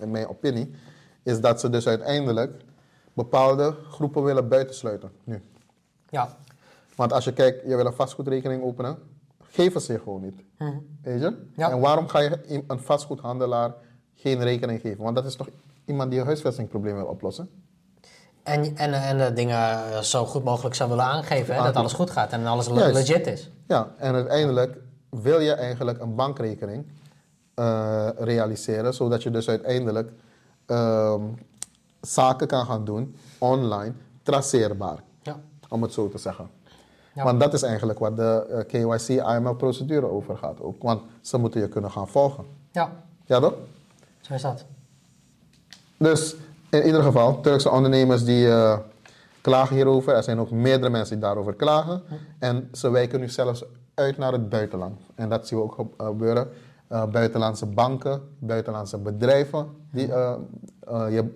in 0.00 0.10
mijn 0.10 0.28
opinie, 0.28 0.70
is 1.22 1.40
dat 1.40 1.60
ze 1.60 1.70
dus 1.70 1.86
uiteindelijk 1.86 2.64
bepaalde 3.16 3.74
groepen 3.90 4.22
willen 4.22 4.48
buitensluiten 4.48 5.10
nu. 5.24 5.42
ja. 6.10 6.36
Want 6.96 7.12
als 7.12 7.24
je 7.24 7.32
kijkt, 7.32 7.62
je 7.68 7.76
wil 7.76 7.86
een 7.86 7.92
vastgoedrekening 7.92 8.62
openen, 8.62 8.98
geven 9.50 9.80
ze 9.80 9.92
je 9.92 9.98
gewoon 9.98 10.20
niet. 10.22 10.42
Weet 11.02 11.20
je? 11.20 11.28
Mhm. 11.30 11.34
Ja. 11.56 11.70
En 11.70 11.80
waarom 11.80 12.08
ga 12.08 12.18
je 12.18 12.62
een 12.66 12.80
vastgoedhandelaar 12.80 13.74
geen 14.14 14.42
rekening 14.42 14.80
geven? 14.80 15.04
Want 15.04 15.16
dat 15.16 15.24
is 15.24 15.36
toch 15.36 15.48
iemand 15.84 16.10
die 16.10 16.20
een 16.20 16.26
huisvestingprobleem 16.26 16.94
wil 16.96 17.04
oplossen? 17.06 17.50
En, 18.42 18.76
en, 18.76 18.92
en 18.92 19.18
de 19.18 19.32
dingen 19.32 19.56
eh, 19.58 19.98
zo 19.98 20.24
goed 20.26 20.44
mogelijk 20.44 20.74
zou 20.74 20.88
willen 20.88 21.04
aangeven. 21.04 21.54
Hè, 21.54 21.62
dat 21.62 21.76
alles 21.76 21.92
goed 21.92 22.10
gaat 22.10 22.32
en 22.32 22.46
alles 22.46 22.68
le- 22.68 22.74
Juist. 22.78 22.94
legit 23.08 23.26
is. 23.26 23.50
Ja, 23.66 23.90
en 23.96 24.14
uiteindelijk 24.14 24.78
wil 25.10 25.40
je 25.40 25.52
eigenlijk 25.52 26.00
een 26.00 26.14
bankrekening 26.14 26.86
eh, 27.54 28.08
realiseren, 28.16 28.94
zodat 28.94 29.22
je 29.22 29.30
dus 29.30 29.48
uiteindelijk 29.48 30.12
ehm, 30.66 31.22
zaken 32.06 32.46
kan 32.46 32.66
gaan 32.66 32.84
doen, 32.84 33.16
online, 33.38 33.92
traceerbaar, 34.22 34.98
Ja. 35.22 35.36
om 35.68 35.82
het 35.82 35.92
zo 35.92 36.08
te 36.08 36.18
zeggen. 36.18 36.48
Ja. 37.14 37.24
Want 37.24 37.40
dat 37.40 37.52
is 37.54 37.62
eigenlijk 37.62 37.98
wat 37.98 38.16
de 38.16 38.46
eh, 38.50 38.66
KYC-AML-procedure 38.66 40.10
over 40.10 40.36
gaat 40.36 40.60
ook. 40.60 40.82
Want 40.82 41.02
ze 41.20 41.38
moeten 41.38 41.60
je 41.60 41.68
kunnen 41.68 41.90
gaan 41.90 42.08
volgen. 42.08 42.44
ja, 42.72 42.92
Ja 43.24 43.40
toch? 43.40 43.54
zo 44.20 44.34
is 44.34 44.42
dat. 44.42 44.64
Dus 45.96 46.36
in 46.70 46.86
ieder 46.86 47.02
geval, 47.02 47.40
Turkse 47.40 47.70
ondernemers 47.70 48.24
die 48.24 48.48
eh, 48.48 48.78
klagen 49.40 49.74
hierover. 49.76 50.14
Er 50.14 50.22
zijn 50.22 50.38
ook 50.40 50.50
meerdere 50.50 50.90
mensen 50.90 51.14
die 51.14 51.24
daarover 51.24 51.54
klagen. 51.54 52.02
En 52.38 52.68
ze 52.72 52.90
wijken 52.90 53.20
nu 53.20 53.28
zelfs 53.28 53.64
uit 53.94 54.18
naar 54.18 54.32
het 54.32 54.48
buitenland. 54.48 55.00
En 55.14 55.28
dat 55.28 55.46
zien 55.48 55.58
we 55.58 55.64
ook 55.64 55.74
ge- 55.74 56.04
gebeuren. 56.04 56.48
Eh, 56.88 57.04
buitenlandse 57.06 57.66
banken, 57.66 58.20
buitenlandse 58.38 58.98
bedrijven. 58.98 59.66
Die, 59.90 60.12
eh, 60.12 60.34
eh, 60.88 61.06
je, 61.14 61.32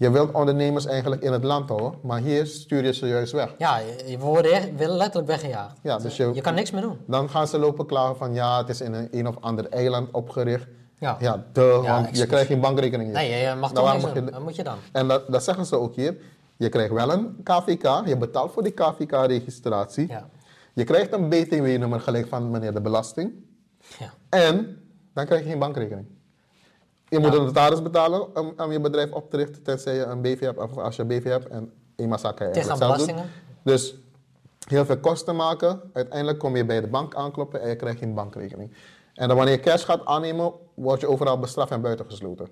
je 0.00 0.10
wilt 0.10 0.32
ondernemers 0.32 0.86
eigenlijk 0.86 1.22
in 1.22 1.32
het 1.32 1.44
land 1.44 1.68
houden, 1.68 1.98
maar 2.02 2.20
hier 2.20 2.46
stuur 2.46 2.84
je 2.84 2.92
ze 2.92 3.06
juist 3.06 3.32
weg. 3.32 3.54
Ja, 3.58 3.78
je, 4.06 4.18
wordt 4.18 4.48
letterlijk 4.78 5.26
weggejaagd. 5.26 5.76
Ja, 5.82 5.98
dus 5.98 6.16
je, 6.16 6.30
Je 6.34 6.40
kan 6.40 6.54
niks 6.54 6.70
meer 6.70 6.82
doen. 6.82 6.98
dan 7.06 7.28
gaan 7.30 7.46
ze 7.48 7.58
lopen 7.58 7.86
klagen 7.86 8.16
van 8.16 8.34
ja, 8.34 8.58
het 8.58 8.68
is 8.68 8.80
in 8.80 8.92
een, 8.92 9.08
een 9.10 9.26
of 9.28 9.36
ander 9.40 9.68
eiland 9.68 10.10
opgericht. 10.10 10.66
Ja. 10.98 11.16
Ja, 11.20 11.44
de, 11.52 11.80
Ja, 11.84 12.02
want 12.02 12.16
je 12.18 12.26
krijgt 12.26 12.46
geen 12.46 12.60
bankrekening 12.60 13.08
hier. 13.08 13.18
Nee, 13.18 13.42
je 13.48 13.54
mag 13.54 13.72
Nou, 13.72 13.86
toch 13.86 14.02
niks 14.02 14.14
doen. 14.14 14.24
de- 14.26 14.30
Wat 14.32 14.42
moet 14.42 14.56
je 14.56 14.62
dan? 14.64 14.76
En 14.92 15.08
dat, 15.08 15.32
dat 15.32 15.44
zeggen 15.44 15.66
ze 15.66 15.76
ook 15.76 15.94
hier. 15.94 16.16
Je 16.56 16.68
krijgt 16.68 16.92
wel 16.92 17.12
een 17.12 17.36
KVK, 17.42 18.02
je 18.06 18.16
betaalt 18.16 18.52
voor 18.52 18.62
die 18.62 18.72
KVK-registratie. 18.72 20.08
Ja. 20.08 20.28
Je 20.72 20.84
krijgt 20.84 21.12
een 21.12 21.28
BTW-nummer 21.28 22.00
gelijk 22.00 22.28
van 22.28 22.50
meneer 22.50 22.72
de 22.74 22.80
belasting. 22.80 23.32
Ja. 23.98 24.10
En 24.28 24.76
dan 25.14 25.24
krijg 25.26 25.42
je 25.42 25.48
geen 25.48 25.58
bankrekening. 25.58 26.06
Je 27.10 27.18
moet 27.18 27.34
een 27.34 27.44
notaris 27.44 27.82
betalen 27.82 28.36
om, 28.36 28.52
om 28.56 28.72
je 28.72 28.80
bedrijf 28.80 29.12
op 29.12 29.30
te 29.30 29.36
richten, 29.36 29.62
tenzij 29.62 29.94
je 29.94 30.04
een 30.04 30.20
BV 30.20 30.40
hebt. 30.40 30.58
Of 30.58 30.76
als 30.76 30.96
je 30.96 31.02
een 31.02 31.08
BV 31.08 31.24
hebt 31.24 31.48
en 31.48 31.72
eenmaal 31.96 32.18
kan 32.18 32.28
je 32.28 32.36
Tegen 32.36 32.52
eigenlijk 32.52 32.76
zelf 32.76 32.96
doen. 32.96 33.06
belastingen? 33.06 33.30
Dus 33.62 33.94
heel 34.68 34.84
veel 34.84 34.98
kosten 34.98 35.36
maken. 35.36 35.80
Uiteindelijk 35.92 36.38
kom 36.38 36.56
je 36.56 36.64
bij 36.64 36.80
de 36.80 36.86
bank 36.86 37.14
aankloppen 37.14 37.60
en 37.60 37.68
je 37.68 37.76
krijgt 37.76 37.98
geen 37.98 38.14
bankrekening. 38.14 38.72
En 39.14 39.28
dan 39.28 39.36
wanneer 39.36 39.54
je 39.54 39.60
cash 39.60 39.84
gaat 39.84 40.04
aannemen, 40.04 40.52
word 40.74 41.00
je 41.00 41.08
overal 41.08 41.38
bestraft 41.38 41.70
en 41.70 41.80
buitengesloten. 41.80 42.48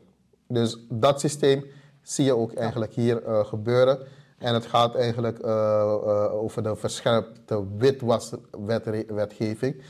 Dus 0.47 0.79
dat 0.89 1.21
systeem 1.21 1.65
zie 2.03 2.25
je 2.25 2.37
ook 2.37 2.53
eigenlijk 2.53 2.93
hier 2.93 3.25
eh, 3.25 3.45
gebeuren. 3.45 3.99
En 4.39 4.55
het 4.55 4.67
gaat 4.67 4.95
eigenlijk 4.95 5.39
eh, 5.39 5.51
eh, 5.51 6.33
over 6.33 6.63
de 6.63 6.77
verscherpte 6.77 7.65
witwaswetgeving. 7.77 9.83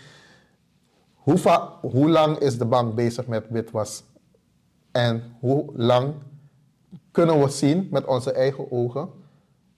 Hoe, 1.14 1.38
hoe 1.80 2.10
lang 2.10 2.38
is 2.38 2.58
de 2.58 2.64
bank 2.64 2.94
bezig 2.94 3.26
met 3.26 3.46
witwas? 3.48 4.02
En 4.98 5.36
hoe 5.40 5.64
lang 5.76 6.14
kunnen 7.10 7.40
we 7.42 7.48
zien 7.48 7.88
met 7.90 8.04
onze 8.04 8.32
eigen 8.32 8.70
ogen 8.72 9.08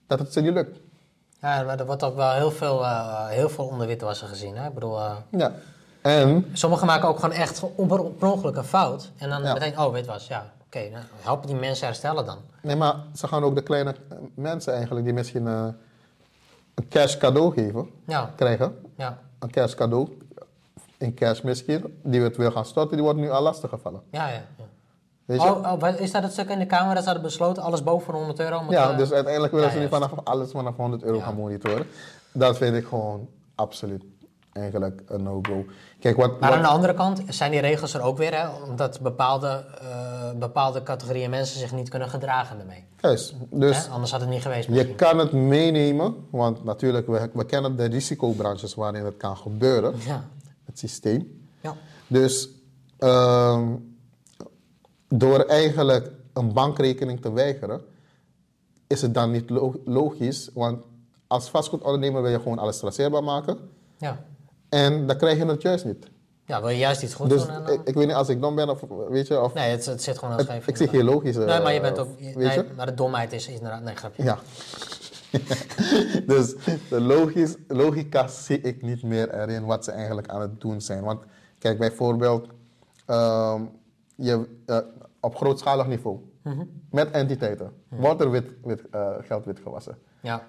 dat 0.07 0.19
het 0.19 0.33
ze 0.33 0.41
niet 0.41 0.53
lukt? 0.53 0.79
Ja, 1.41 1.63
maar 1.63 1.79
er 1.79 1.85
wordt 1.85 2.03
ook 2.03 2.15
wel 2.15 2.31
heel 2.31 2.51
veel, 2.51 2.83
eh, 2.83 3.27
heel 3.27 3.49
veel 3.49 3.65
onder 3.65 3.87
witwassen 3.87 4.27
gezien. 4.27 4.55
Hè? 4.57 4.67
Ik 4.67 4.73
bedoel, 4.73 4.99
eh, 4.99 5.15
Ja. 5.29 5.51
En 6.01 6.45
sommigen 6.53 6.85
maken 6.87 7.07
ook 7.09 7.19
gewoon 7.19 7.35
echt 7.35 7.63
on- 7.75 7.87
per 8.17 8.31
ongeluk 8.31 8.55
een 8.55 8.63
fout. 8.63 9.11
En 9.17 9.29
dan 9.29 9.43
Ja. 9.43 9.53
meteen, 9.53 9.79
oh, 9.79 9.93
witwas, 9.93 10.27
ja. 10.27 10.51
Oké, 10.65 10.89
nou, 10.89 11.03
help 11.21 11.47
die 11.47 11.55
mensen 11.55 11.85
herstellen 11.87 12.25
dan. 12.25 12.37
Nee, 12.61 12.75
maar 12.75 12.95
ze 13.15 13.27
gaan 13.27 13.43
ook 13.43 13.55
de 13.55 13.61
kleine 13.63 13.95
eh, 14.09 14.17
mensen 14.33 14.73
eigenlijk 14.73 15.05
die 15.05 15.13
misschien 15.13 15.45
een 15.45 15.75
cash 16.89 17.17
cadeau 17.17 17.53
geven, 17.53 17.89
Ja, 18.07 18.31
krijgen. 18.35 18.75
ja, 18.97 19.17
Een 19.39 19.51
cash 19.51 19.73
cadeau, 19.73 20.17
in 20.97 21.13
cash 21.13 21.41
misschien, 21.41 21.99
die 22.03 22.21
het 22.21 22.37
wil 22.37 22.51
gaan 22.51 22.65
storten, 22.65 22.95
die 22.95 23.03
worden 23.05 23.21
nu 23.23 23.29
al 23.29 23.41
lastiggevallen. 23.41 24.01
ja, 24.11 24.27
ja. 24.27 24.33
ja. 24.57 24.63
Weet 25.31 25.41
je? 25.41 25.47
Oh, 25.55 25.71
oh, 25.81 25.99
is 25.99 26.11
dat 26.11 26.23
het 26.23 26.31
stuk 26.31 26.49
in 26.49 26.59
de 26.59 26.65
Kamer 26.65 26.93
dat 26.93 27.03
ze 27.03 27.09
hadden 27.09 27.23
besloten, 27.27 27.63
alles 27.63 27.83
boven 27.83 28.13
100 28.13 28.39
euro? 28.39 28.63
Moet, 28.63 28.71
ja, 28.73 28.91
eh, 28.91 28.97
dus 28.97 29.11
uiteindelijk 29.11 29.53
willen 29.53 29.69
ze 29.71 29.77
nu 29.79 29.87
juist. 29.87 29.95
vanaf 30.05 30.25
alles 30.25 30.51
vanaf 30.51 30.75
100 30.75 31.03
euro 31.03 31.19
gaan 31.19 31.35
monitoren. 31.35 31.85
Dat 32.33 32.57
vind 32.57 32.75
ik 32.75 32.85
gewoon 32.85 33.27
absoluut 33.55 34.03
eigenlijk 34.53 35.01
een 35.07 35.23
no-go. 35.23 35.65
Kijk, 35.99 36.15
wat, 36.17 36.39
Maar 36.39 36.49
wat- 36.49 36.57
aan 36.57 36.63
de 36.63 36.69
andere 36.69 36.93
kant 36.93 37.21
zijn 37.27 37.51
die 37.51 37.59
regels 37.59 37.93
er 37.93 38.01
ook 38.01 38.17
weer, 38.17 38.33
hè, 38.39 38.47
omdat 38.67 38.99
bepaalde, 39.01 39.65
eh, 39.81 40.31
bepaalde 40.39 40.83
categorieën 40.83 41.29
mensen 41.29 41.59
zich 41.59 41.71
niet 41.71 41.89
kunnen 41.89 42.09
gedragen 42.09 42.59
ermee. 42.59 42.83
juist, 43.01 43.33
dus 43.49 43.85
Hè? 43.85 43.91
Anders 43.91 44.11
had 44.11 44.21
het 44.21 44.29
niet 44.29 44.41
geweest 44.41 44.67
je 44.71 44.95
kan 44.95 45.17
het 45.17 45.31
meenemen, 45.31 46.15
want 46.31 46.63
natuurlijk, 46.63 47.07
we, 47.07 47.29
we 47.33 47.45
kennen 47.45 47.75
de 47.75 47.85
risicobranches 47.85 48.73
waarin 48.75 49.05
het 49.05 49.17
kan 49.17 49.37
gebeuren, 49.37 49.93
Ja, 50.05 50.23
het 50.65 50.79
systeem. 50.79 51.41
ja, 51.61 51.73
Dus 52.07 52.49
ehm, 52.97 53.67
door 55.13 55.39
eigenlijk 55.39 56.11
een 56.33 56.53
bankrekening 56.53 57.21
te 57.21 57.31
weigeren, 57.33 57.81
is 58.87 59.01
het 59.01 59.13
dan 59.13 59.31
niet 59.31 59.49
lo- 59.49 59.81
logisch. 59.85 60.49
Want 60.53 60.83
als 61.27 61.49
vastgoedondernemer 61.49 62.21
wil 62.21 62.31
je 62.31 62.39
gewoon 62.39 62.59
alles 62.59 62.77
traceerbaar 62.77 63.23
maken. 63.23 63.57
ja. 63.97 64.23
En 64.69 65.07
dan 65.07 65.17
krijg 65.17 65.37
je 65.37 65.45
het 65.45 65.61
juist 65.61 65.85
niet. 65.85 66.07
Ja, 66.45 66.59
wil 66.61 66.69
je 66.69 66.77
juist 66.77 67.01
iets 67.03 67.13
goed 67.13 67.29
Dus 67.29 67.41
doen? 67.45 67.53
En 67.55 67.63
dan- 67.63 67.73
ik, 67.73 67.81
ik 67.83 67.93
weet 67.95 68.07
niet 68.07 68.15
als 68.15 68.29
ik 68.29 68.41
dom 68.41 68.55
ben 68.55 68.69
of 68.69 68.81
weet 69.09 69.27
je, 69.27 69.41
of 69.41 69.53
nee, 69.53 69.69
het, 69.71 69.85
het 69.85 70.03
zit 70.03 70.17
gewoon 70.17 70.37
het- 70.37 70.45
scheef. 70.45 70.67
ik 70.67 70.77
zie 70.77 70.87
geen 70.87 71.03
logische. 71.03 71.39
Nee, 71.43 71.59
maar 71.61 71.73
je 71.73 71.81
bent 71.81 71.97
eh, 71.97 72.03
ook... 72.03 72.19
weet 72.19 72.35
Nee, 72.35 72.51
je? 72.57 72.65
maar 72.75 72.85
de 72.85 72.93
domheid 72.93 73.33
is 73.33 73.47
inderdaad... 73.47 73.81
Nee, 73.83 73.95
grapje. 73.95 74.23
Ja. 74.23 74.39
dus 76.33 76.53
de 76.89 77.01
logisch, 77.01 77.55
logica 77.67 78.27
zie 78.27 78.61
ik 78.61 78.81
niet 78.81 79.03
meer 79.03 79.33
erin 79.33 79.65
wat 79.65 79.83
ze 79.83 79.91
eigenlijk 79.91 80.27
aan 80.27 80.41
het 80.41 80.61
doen 80.61 80.81
zijn. 80.81 81.03
Want 81.03 81.21
kijk, 81.59 81.77
bijvoorbeeld 81.77 82.47
ehm, 83.05 83.61
je, 84.15 84.47
eh, 84.65 84.77
op 85.19 85.35
grootschalig 85.35 85.87
niveau 85.87 86.19
Mhm. 86.43 86.63
met 86.91 87.11
entiteiten 87.11 87.73
wordt 87.89 88.21
er 88.21 88.31
wit, 88.31 88.51
wit, 88.63 88.81
eh, 88.91 89.09
geld 89.21 89.45
witgewassen. 89.45 89.97
Ja. 90.19 90.43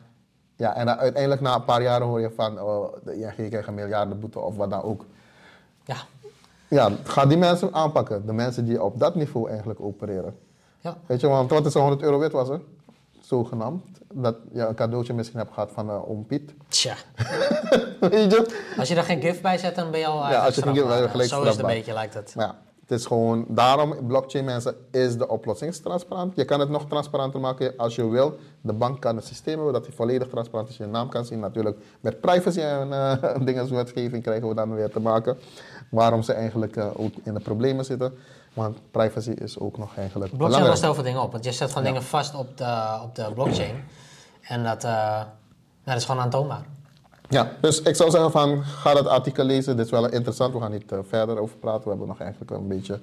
Ja, 0.56 0.74
en 0.74 0.86
dan 0.86 0.96
uiteindelijk 0.96 1.40
na 1.42 1.54
een 1.54 1.64
paar 1.64 1.82
jaren 1.82 2.06
hoor 2.06 2.20
je 2.20 2.30
van 2.30 2.60
oh, 2.60 2.92
de 3.04 3.14
ING 3.16 3.48
krijgt 3.48 3.68
een 3.68 3.74
miljardenboete 3.74 4.38
of 4.38 4.56
wat 4.56 4.70
dan 4.70 4.82
ook. 4.82 5.06
Ja. 5.84 5.96
Ja, 6.68 6.90
ga 7.04 7.26
die 7.26 7.36
mensen 7.36 7.74
aanpakken. 7.74 8.26
De 8.26 8.32
mensen 8.32 8.64
die 8.64 8.82
op 8.82 8.98
dat 8.98 9.14
niveau 9.14 9.48
eigenlijk 9.48 9.80
opereren. 9.80 10.36
Ja. 10.80 10.96
Weet 11.06 11.20
je, 11.20 11.28
want 11.28 11.50
wat 11.50 11.66
is 11.66 11.74
een 11.74 11.80
100 11.80 12.02
euro 12.02 12.18
witwassen? 12.18 12.62
Zogenaamd. 13.20 13.82
Dat 14.14 14.36
je 14.52 14.60
een 14.66 14.74
cadeautje 14.74 15.14
misschien 15.14 15.38
hebt 15.38 15.52
gehad 15.52 15.70
van 15.72 15.88
uh, 15.90 16.08
oom 16.10 16.26
Piet. 16.26 16.54
Tja. 16.68 16.94
Weet 18.00 18.32
je? 18.32 18.72
Als 18.78 18.88
je 18.88 18.94
daar 18.94 19.04
geen 19.04 19.20
gift 19.20 19.42
bij 19.42 19.58
zet, 19.58 19.74
dan 19.74 19.90
ben 19.90 20.00
je 20.00 20.06
al 20.06 20.28
Ja, 20.30 20.44
als 20.44 20.54
je 20.54 20.62
geen 20.62 20.72
gift 20.74 20.86
bij- 20.86 20.94
strafbaar. 20.96 21.10
gelijk 21.10 21.28
Zo 21.28 21.42
is 21.42 21.48
het 21.48 21.58
een 21.58 21.66
beetje, 21.66 21.92
lijkt 21.92 22.14
het. 22.14 22.32
Ja, 22.36 22.58
het 22.92 23.00
is 23.00 23.06
gewoon... 23.06 23.44
Daarom, 23.48 24.06
blockchain 24.06 24.44
mensen, 24.44 24.74
is 24.90 25.16
de 25.16 25.28
oplossing 25.28 25.74
transparant. 25.74 26.36
Je 26.36 26.44
kan 26.44 26.60
het 26.60 26.68
nog 26.68 26.86
transparanter 26.88 27.40
maken 27.40 27.74
als 27.76 27.94
je 27.94 28.08
wil. 28.08 28.38
De 28.60 28.72
bank 28.72 29.00
kan 29.00 29.16
het 29.16 29.24
systeem 29.24 29.54
hebben 29.54 29.72
dat 29.72 29.86
hij 29.86 29.94
volledig 29.94 30.28
transparant 30.28 30.68
is. 30.68 30.76
Je 30.76 30.86
naam 30.86 31.08
kan 31.08 31.24
zien. 31.24 31.40
Natuurlijk, 31.40 31.78
met 32.00 32.20
privacy 32.20 32.60
en 32.60 32.92
eh 32.92 33.36
dingeswetgeving 33.46 34.22
krijgen 34.22 34.48
we 34.48 34.54
dan 34.54 34.74
weer 34.74 34.90
te 34.90 35.00
maken. 35.00 35.38
Waarom 35.90 36.22
ze 36.22 36.32
eigenlijk 36.32 36.76
eh, 36.76 36.86
ook 36.96 37.12
in 37.22 37.34
de 37.34 37.40
problemen 37.40 37.84
zitten. 37.84 38.14
Want 38.54 38.78
privacy 38.90 39.30
is 39.30 39.58
ook 39.58 39.78
nog 39.78 39.96
eigenlijk 39.96 40.36
Blockchain 40.36 40.38
belangrijk. 40.38 40.68
lost 40.68 40.82
heel 40.82 40.94
veel 40.94 41.02
dingen 41.02 41.22
op. 41.22 41.32
Want 41.32 41.44
je 41.44 41.52
zet 41.52 41.68
gewoon 41.68 41.84
dingen 41.84 42.02
vast 42.02 42.34
op 42.34 42.56
de, 42.56 42.98
op 43.02 43.14
de 43.14 43.30
blockchain. 43.34 43.84
En 44.42 44.64
dat, 44.64 44.84
eh, 44.84 45.20
dat 45.84 45.96
is 45.96 46.04
gewoon 46.04 46.22
aantoonbaar. 46.22 46.64
Ja, 47.32 47.52
dus 47.60 47.82
ik 47.82 47.96
zou 47.96 48.10
zeggen 48.10 48.30
van, 48.30 48.64
ga 48.64 48.94
dat 48.94 49.06
artikel 49.06 49.44
lezen. 49.44 49.76
Dit 49.76 49.84
is 49.84 49.90
wel 49.90 50.08
interessant. 50.08 50.54
We 50.54 50.60
gaan 50.60 50.70
niet 50.70 50.92
eh, 50.92 50.98
verder 51.02 51.38
over 51.38 51.56
praten. 51.56 51.82
We 51.82 51.88
hebben 51.88 52.08
nog 52.08 52.20
eigenlijk 52.20 52.50
een 52.50 52.68
beetje 52.68 53.00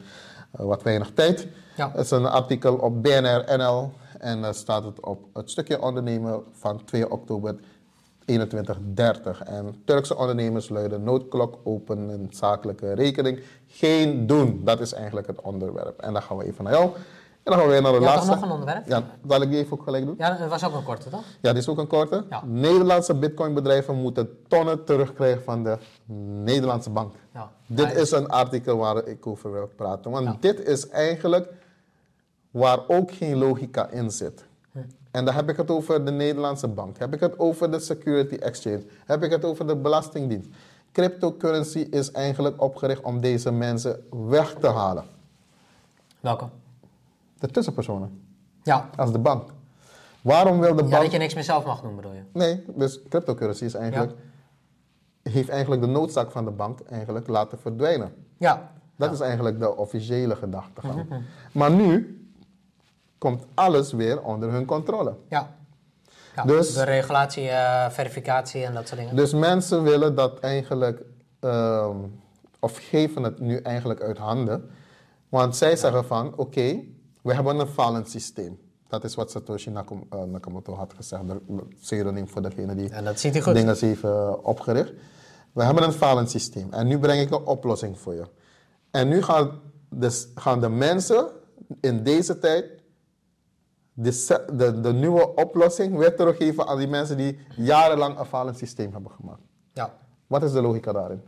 eh, 0.51 0.65
wat 0.65 0.83
weinig 0.83 1.11
tijd. 1.13 1.47
Ja. 1.75 1.91
Het 1.91 2.05
is 2.05 2.11
een 2.11 2.25
artikel 2.25 2.75
op 2.75 3.03
BNR 3.03 3.57
NL. 3.57 3.91
En 4.19 4.41
daar 4.41 4.53
staat 4.53 4.83
het 4.83 5.05
op 5.05 5.25
het 5.33 5.51
stukje 5.51 5.81
ondernemen 5.81 6.43
van 6.51 6.83
2 6.85 7.11
oktober 7.11 7.55
2130. 8.25 9.43
En 9.43 9.81
Turkse 9.85 10.17
ondernemers 10.17 10.69
luiden 10.69 11.03
noodklok 11.03 11.57
open 11.63 11.97
een 11.97 12.27
zakelijke 12.29 12.93
rekening. 12.93 13.39
Geen 13.67 14.27
doen. 14.27 14.61
Dat 14.63 14.79
is 14.79 14.93
eigenlijk 14.93 15.27
het 15.27 15.41
onderwerp. 15.41 15.99
En 15.99 16.13
dan 16.13 16.21
gaan 16.21 16.37
we 16.37 16.45
even 16.45 16.63
naar 16.63 16.73
jou. 16.73 16.91
En 17.43 17.51
dan 17.51 17.53
gaan 17.53 17.63
we 17.65 17.71
weer 17.73 17.81
naar 17.81 17.91
de 17.91 17.99
laatste. 17.99 18.31
nog 18.31 18.41
een 18.41 18.49
onderwerp? 18.51 18.87
Ja, 18.87 19.03
zal 19.27 19.41
ik 19.41 19.49
die 19.49 19.59
even 19.59 19.77
ook 19.77 19.83
gelijk 19.83 20.05
doen? 20.05 20.15
Ja, 20.17 20.37
dat 20.37 20.49
was 20.49 20.63
ook 20.65 20.73
een 20.73 20.83
korte, 20.83 21.09
toch? 21.09 21.23
Ja, 21.41 21.49
die 21.51 21.61
is 21.61 21.67
ook 21.67 21.77
een 21.77 21.87
korte. 21.87 22.25
Ja. 22.29 22.43
Nederlandse 22.45 23.15
bitcoinbedrijven 23.15 23.95
moeten 23.95 24.37
tonnen 24.47 24.83
terugkrijgen 24.83 25.43
van 25.43 25.63
de 25.63 25.77
Nederlandse 26.43 26.89
bank. 26.89 27.13
Ja. 27.33 27.51
Dit 27.67 27.89
Ja, 27.91 27.97
is 27.97 28.11
een 28.11 28.27
artikel 28.29 28.77
waar 28.77 29.05
ik 29.07 29.27
over 29.27 29.51
wil 29.51 29.69
praten. 29.75 30.11
Want 30.11 30.41
dit 30.41 30.59
is 30.67 30.89
eigenlijk 30.89 31.49
waar 32.51 32.79
ook 32.87 33.11
geen 33.11 33.37
logica 33.37 33.89
in 33.89 34.11
zit. 34.11 34.45
Hm. 34.71 34.79
En 35.11 35.25
dan 35.25 35.33
heb 35.33 35.49
ik 35.49 35.57
het 35.57 35.71
over 35.71 36.05
de 36.05 36.11
Nederlandse 36.11 36.67
bank. 36.67 36.97
Heb 36.97 37.13
ik 37.13 37.19
het 37.19 37.39
over 37.39 37.71
de 37.71 37.79
Security 37.79 38.35
Exchange. 38.35 38.83
Heb 39.05 39.23
ik 39.23 39.31
het 39.31 39.45
over 39.45 39.67
de 39.67 39.75
Belastingdienst. 39.75 40.49
Cryptocurrency 40.91 41.79
is 41.91 42.11
eigenlijk 42.11 42.61
opgericht 42.61 43.01
om 43.01 43.21
deze 43.21 43.51
mensen 43.51 44.03
weg 44.29 44.53
te 44.53 44.67
halen. 44.67 45.03
Welke? 46.19 46.45
De 47.39 47.47
tussenpersonen. 47.47 48.21
Ja. 48.63 48.89
Als 48.95 49.11
de 49.11 49.19
bank. 49.19 49.49
Waarom 50.21 50.59
wil 50.59 50.75
de 50.75 50.83
ja, 50.83 50.89
bank... 50.89 51.03
dat 51.03 51.11
je 51.11 51.17
niks 51.17 51.33
meer 51.33 51.43
zelf 51.43 51.65
mag 51.65 51.81
doen, 51.81 51.95
bedoel 51.95 52.13
je? 52.13 52.21
Nee, 52.33 52.63
dus 52.75 52.99
cryptocurrency 53.09 53.65
is 53.65 53.73
eigenlijk, 53.73 54.11
heeft 55.23 55.49
eigenlijk 55.49 55.81
de 55.81 55.87
noodzaak 55.87 56.31
van 56.31 56.45
de 56.45 56.51
bank 56.51 56.79
eigenlijk 56.79 57.27
laten 57.27 57.59
verdwijnen. 57.59 58.13
Ja. 58.37 58.71
Dat 58.95 59.13
is 59.13 59.19
eigenlijk 59.19 59.59
de 59.59 59.75
officiële 59.75 60.35
gedachtegang. 60.35 61.05
Maar 61.51 61.71
nu 61.71 62.19
komt 63.17 63.45
alles 63.53 63.91
weer 63.91 64.21
onder 64.21 64.51
hun 64.51 64.65
controle. 64.65 65.15
Ja. 65.29 65.55
ja. 66.35 66.43
Dus- 66.43 66.73
de 66.73 66.83
regulatie, 66.83 67.49
eh, 67.49 67.89
verificatie 67.89 68.65
en 68.65 68.73
dat 68.73 68.87
soort 68.87 68.99
dingen. 68.99 69.15
Dus 69.15 69.33
mensen 69.33 69.83
willen 69.83 70.15
dat 70.15 70.39
eigenlijk, 70.39 71.01
ehm, 71.39 71.97
of 72.59 72.77
geven 72.77 73.23
het 73.23 73.39
nu 73.39 73.57
eigenlijk 73.57 74.01
uit 74.01 74.17
handen. 74.17 74.69
Want 75.29 75.55
zij 75.55 75.75
zeggen 75.75 76.05
van, 76.05 76.33
oké, 76.35 76.79
we 77.29 77.35
hebben 77.35 77.59
een 77.59 77.67
fallend 77.67 78.09
systeem. 78.09 78.59
Dat 78.87 79.03
is 79.03 79.15
wat 79.15 79.31
Satoshi 79.31 79.71
eh, 79.71 80.23
Nakamoto 80.23 80.73
had 80.73 80.93
gezegd, 80.93 81.27
de 81.27 81.41
pseudoniem 81.79 82.27
voor 82.27 82.41
degene 82.41 82.75
die 82.75 82.89
En 82.89 83.03
dat 83.03 83.19
ziet 83.19 83.33
dingen 83.33 83.77
heeft 83.79 84.03
eh, 84.03 84.33
opgericht. 84.41 84.93
We 85.51 85.63
hebben 85.63 85.83
een 85.83 85.91
falend 85.91 86.29
systeem 86.29 86.73
en 86.73 86.87
nu 86.87 86.99
breng 86.99 87.21
ik 87.21 87.31
een 87.31 87.45
oplossing 87.45 87.99
voor 87.99 88.13
je. 88.13 88.25
En 88.91 89.07
nu 89.07 89.21
gaan 89.21 89.61
de, 89.89 90.25
gaan 90.35 90.61
de 90.61 90.69
mensen 90.69 91.29
in 91.81 92.03
deze 92.03 92.39
tijd 92.39 92.65
de, 93.93 94.45
de, 94.53 94.81
de 94.81 94.93
nieuwe 94.93 95.35
oplossing 95.35 95.97
weer 95.97 96.15
teruggeven 96.15 96.67
aan 96.67 96.77
die 96.77 96.87
mensen 96.87 97.17
die 97.17 97.39
jarenlang 97.55 98.19
een 98.19 98.25
falend 98.25 98.57
systeem 98.57 98.91
hebben 98.93 99.11
gemaakt. 99.11 99.41
Ja. 99.73 99.93
Wat 100.27 100.43
is 100.43 100.51
de 100.51 100.61
logica 100.61 100.91
daarin? 100.91 101.21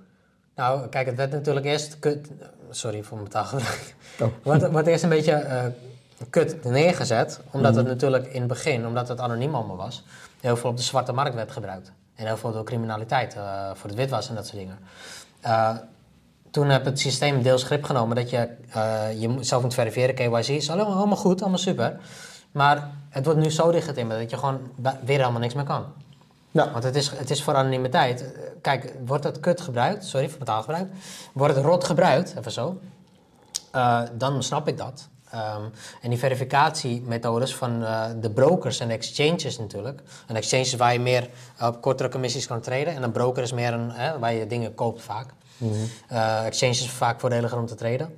Nou, 0.56 0.88
kijk, 0.88 1.06
het 1.06 1.16
werd 1.16 1.32
natuurlijk 1.32 1.66
eerst. 1.66 1.98
Sorry 2.70 3.04
voor 3.04 3.18
mijn 3.18 3.30
taalgebruik. 3.30 3.96
Oh. 4.20 4.54
Het 4.54 4.72
wordt 4.72 4.88
eerst 4.88 5.04
een 5.04 5.10
beetje 5.10 5.32
eh, 5.32 5.66
kut 6.30 6.64
neergezet. 6.64 7.40
Omdat 7.52 7.72
Mhm. 7.72 7.80
het 7.80 7.88
natuurlijk 7.90 8.26
in 8.28 8.40
het 8.40 8.48
begin, 8.48 8.88
omdat 8.88 9.08
het 9.08 9.20
anoniem 9.20 9.56
allemaal 9.56 9.76
was... 9.78 10.04
heel 10.42 10.58
veel 10.58 10.70
op 10.70 10.78
de 10.78 10.84
zwarte 10.84 11.12
markt 11.14 11.36
werd 11.36 11.52
gebruikt. 11.52 11.92
En 12.16 12.26
heel 12.26 12.38
veel 12.38 12.52
door 12.52 12.64
criminaliteit, 12.64 13.36
eh, 13.36 13.70
voor 13.74 13.90
het 13.90 13.98
witwas 14.00 14.30
en 14.30 14.36
dat 14.36 14.46
soort 14.46 14.58
dingen. 14.58 14.80
Eh, 15.42 15.76
toen 16.52 16.70
heb 16.70 16.86
het 16.86 17.00
systeem 17.00 17.42
deels 17.42 17.64
grip 17.64 17.84
genomen 17.84 18.16
dat 18.16 18.30
je 18.30 18.50
eh, 18.74 19.22
je 19.22 19.28
moet- 19.30 19.74
verifiëren. 19.74 20.16
KYC 20.16 20.48
is 20.48 20.70
allemaal, 20.70 20.94
allemaal 20.96 21.18
goed, 21.18 21.42
allemaal 21.42 21.60
super. 21.60 22.00
Maar 22.52 22.90
het 23.10 23.26
wordt 23.26 23.40
nu 23.40 23.52
zo 23.52 23.72
dichtgetimmerd 23.72 24.20
dat 24.20 24.30
je 24.30 24.38
gewoon 24.38 24.60
weer 24.80 25.18
helemaal 25.20 25.40
niks 25.40 25.54
meer 25.54 25.64
kan. 25.64 25.86
Ja, 26.52 26.72
Want 26.72 26.84
het 26.84 26.96
is, 26.96 27.10
het 27.10 27.30
is 27.30 27.44
voor 27.44 27.56
anonimiteit. 27.56 28.26
Kijk, 28.62 28.94
wordt 29.06 29.24
het 29.24 29.40
kut 29.40 29.62
gebruikt, 29.62 30.06
sorry 30.06 30.26
voor 30.30 30.38
mijn 30.38 30.50
taalgebruik, 30.50 30.88
wordt 31.34 31.56
het 31.56 31.66
rot 31.66 31.84
gebruikt, 31.84 32.36
even 32.38 32.52
zo, 32.52 32.80
dan 34.14 34.44
snap 34.44 34.68
ik 34.68 34.78
dat. 34.78 35.08
Ehm, 35.32 35.62
en 36.02 36.10
die 36.10 36.20
verificatiemethodes 36.20 37.56
van 37.56 37.84
eh, 37.84 38.04
de 38.22 38.30
brokers 38.30 38.80
en 38.80 38.88
de 38.88 38.94
exchanges 38.94 39.58
natuurlijk. 39.58 40.02
Een 40.28 40.36
exchange 40.36 40.64
is 40.64 40.76
waar 40.76 40.94
je 40.94 41.00
meer 41.00 41.30
op 41.62 41.82
kortere 41.82 42.10
commissies 42.10 42.48
kan 42.48 42.62
treden. 42.62 42.96
En 42.96 43.04
een 43.04 43.12
broker 43.12 43.44
is 43.44 43.52
meer 43.52 43.74
een, 43.74 43.92
hè, 43.92 44.20
waar 44.20 44.34
je 44.34 44.48
dingen 44.48 44.76
koopt 44.76 45.02
vaak. 45.02 45.28
Eh, 46.08 46.46
exchange 46.46 46.72
is 46.72 46.90
vaak 46.90 47.20
voordeliger 47.20 47.58
om 47.58 47.66
te 47.66 47.76
treden. 47.76 48.16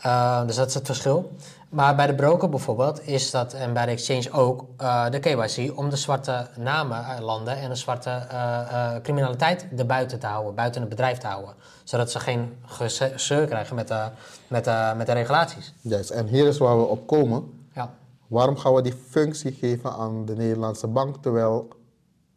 Eh, 0.00 0.46
dus 0.46 0.56
dat 0.56 0.68
is 0.68 0.74
het 0.74 0.86
verschil. 0.86 1.36
Maar 1.72 1.96
bij 1.96 2.06
de 2.06 2.14
broker 2.14 2.48
bijvoorbeeld 2.48 3.06
is 3.06 3.30
dat, 3.30 3.52
en 3.52 3.72
bij 3.72 3.86
de 3.86 3.90
exchange 3.90 4.30
ook, 4.30 4.64
eh, 4.76 5.10
de 5.10 5.18
KYC 5.18 5.78
om 5.78 5.90
de 5.90 5.96
zwarte 5.96 6.48
namen 6.56 7.04
eh, 7.04 7.20
landen 7.20 7.56
en 7.56 7.68
de 7.68 7.74
zwarte 7.74 8.10
eh, 8.10 8.94
eh, 8.94 9.02
criminaliteit 9.02 9.66
erbuiten 9.76 10.18
te 10.18 10.26
houden, 10.26 10.54
buiten 10.54 10.80
het 10.80 10.90
bedrijf 10.90 11.18
te 11.18 11.26
houden. 11.26 11.54
Zodat 11.84 12.10
ze 12.10 12.20
geen 12.20 12.56
gezeur 12.66 13.46
krijgen 13.46 13.76
met 13.76 13.88
de, 13.88 14.08
met, 14.48 14.64
de, 14.64 14.92
met 14.96 15.06
de 15.06 15.12
regulaties. 15.12 15.74
juist. 15.80 16.10
En 16.10 16.26
hier 16.26 16.46
is 16.46 16.58
waar 16.58 16.78
we 16.78 16.84
op 16.84 17.06
komen. 17.06 17.66
Ja. 17.74 17.94
Waarom 18.26 18.56
gaan 18.56 18.74
we 18.74 18.82
die 18.82 18.96
functie 19.08 19.52
geven 19.52 19.92
aan 19.92 20.24
de 20.24 20.36
Nederlandse 20.36 20.86
bank, 20.86 21.16
terwijl 21.16 21.68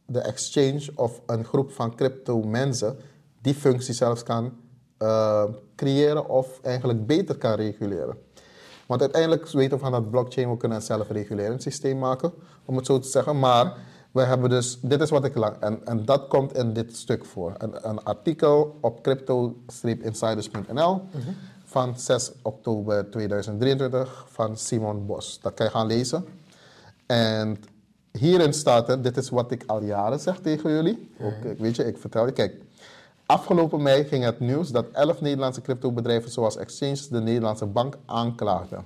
de 0.05 0.19
exchange 0.19 0.89
of 0.95 1.21
een 1.25 1.45
groep 1.45 1.71
van 1.71 1.95
crypto 1.95 2.41
mensen 2.41 2.99
die 3.41 3.55
functie 3.55 3.93
zelfs 3.93 4.23
kan 4.23 4.53
creëren 5.75 6.29
of 6.29 6.59
eigenlijk 6.61 7.05
beter 7.05 7.37
kan 7.37 7.53
reguleren? 7.53 8.24
Want 8.85 9.01
uiteindelijk 9.01 9.49
weten 9.49 9.77
we 9.77 9.83
van 9.83 9.91
dat 9.91 10.09
blockchain, 10.09 10.49
we 10.49 10.57
kunnen 10.57 10.77
een 10.77 10.83
zelfregulerend 10.83 11.61
systeem 11.61 11.99
maken, 11.99 12.31
om 12.65 12.75
het 12.75 12.85
zo 12.85 12.99
te 12.99 13.07
zeggen. 13.07 13.39
Maar 13.39 13.73
we 14.11 14.21
hebben 14.21 14.49
dus, 14.49 14.79
dit 14.81 15.01
is 15.01 15.09
wat 15.09 15.25
ik 15.25 15.35
lang, 15.35 15.55
en, 15.59 15.85
en 15.85 16.05
dat 16.05 16.27
komt 16.27 16.55
in 16.57 16.73
dit 16.73 16.95
stuk 16.95 17.25
voor. 17.25 17.53
Een, 17.57 17.89
een 17.89 18.03
artikel 18.03 18.77
op 18.81 19.01
crypto-insiders.nl 19.01 21.01
van 21.65 21.99
6 21.99 22.31
oktober 22.41 23.09
2023 23.09 24.25
van 24.29 24.57
Simon 24.57 25.05
Bos. 25.05 25.39
Dat 25.41 25.53
kan 25.53 25.65
je 25.65 25.71
gaan 25.71 25.87
lezen. 25.87 26.25
En 27.05 27.57
hierin 28.11 28.53
staat 28.53 28.89
er, 28.89 29.01
dit 29.01 29.17
is 29.17 29.29
wat 29.29 29.51
ik 29.51 29.63
al 29.67 29.83
jaren 29.83 30.19
zeg 30.19 30.39
tegen 30.39 30.71
jullie. 30.71 31.11
Ook, 31.21 31.33
ik- 31.51 31.57
weet 31.57 31.75
je, 31.75 31.85
ik 31.85 31.97
vertel 31.97 32.25
je, 32.25 32.31
kijk. 32.31 32.61
Afgelopen 33.25 33.81
mei 33.81 34.03
ging 34.03 34.23
het 34.23 34.39
nieuws 34.39 34.71
dat 34.71 34.85
11 34.91 35.21
Nederlandse 35.21 35.61
cryptobedrijven 35.61 36.31
zoals 36.31 36.57
Exchange 36.57 37.07
de 37.09 37.21
Nederlandse 37.21 37.65
bank 37.65 37.97
aanklaagden. 38.05 38.85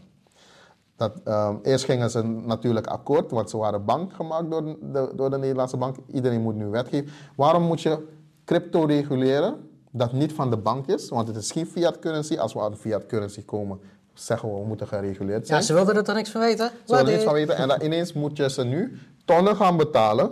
Dat, 0.95 1.11
ehm, 1.23 1.55
eerst 1.63 1.85
gingen 1.85 2.09
ze 2.09 2.23
natuurlijk 2.23 2.87
akkoord, 2.87 3.31
want 3.31 3.49
ze 3.49 3.57
waren 3.57 3.85
bang 3.85 4.13
gemaakt 4.15 4.49
door 4.49 4.63
de, 4.63 5.11
door 5.15 5.29
de 5.29 5.37
Nederlandse 5.37 5.77
bank. 5.77 5.95
Iedereen 6.13 6.41
moet 6.41 6.55
nu 6.55 6.65
wetgeven. 6.65 7.11
Waarom 7.35 7.63
moet 7.63 7.81
je 7.81 8.07
crypto 8.45 8.83
reguleren 8.83 9.69
dat 9.91 10.13
niet 10.13 10.33
van 10.33 10.49
de 10.49 10.57
bank 10.57 10.87
is, 10.87 11.09
want 11.09 11.27
het 11.27 11.37
is 11.37 11.51
geen 11.51 11.65
fiat 11.65 11.99
currency. 11.99 12.37
Als 12.37 12.53
we 12.53 12.59
aan 12.59 12.77
fiat 12.77 13.05
currency 13.05 13.45
komen, 13.45 13.79
zeggen 14.13 14.49
we 14.49 14.59
we 14.59 14.65
moeten 14.65 14.87
gereguleerd 14.87 15.47
zijn. 15.47 15.59
Ja, 15.59 15.65
ze 15.65 15.73
wilden 15.73 15.95
er 15.95 16.03
toch 16.03 16.15
niks 16.15 16.29
van 16.29 16.41
weten? 16.41 16.71
Ze 16.85 16.95
er 16.95 17.03
niks 17.03 17.23
van 17.23 17.33
weten. 17.33 17.55
En 17.55 17.67
dan 17.67 17.81
ineens 17.81 18.13
moet 18.13 18.37
je 18.37 18.49
ze 18.49 18.63
nu 18.63 18.99
tonnen 19.25 19.55
gaan 19.55 19.77
betalen 19.77 20.31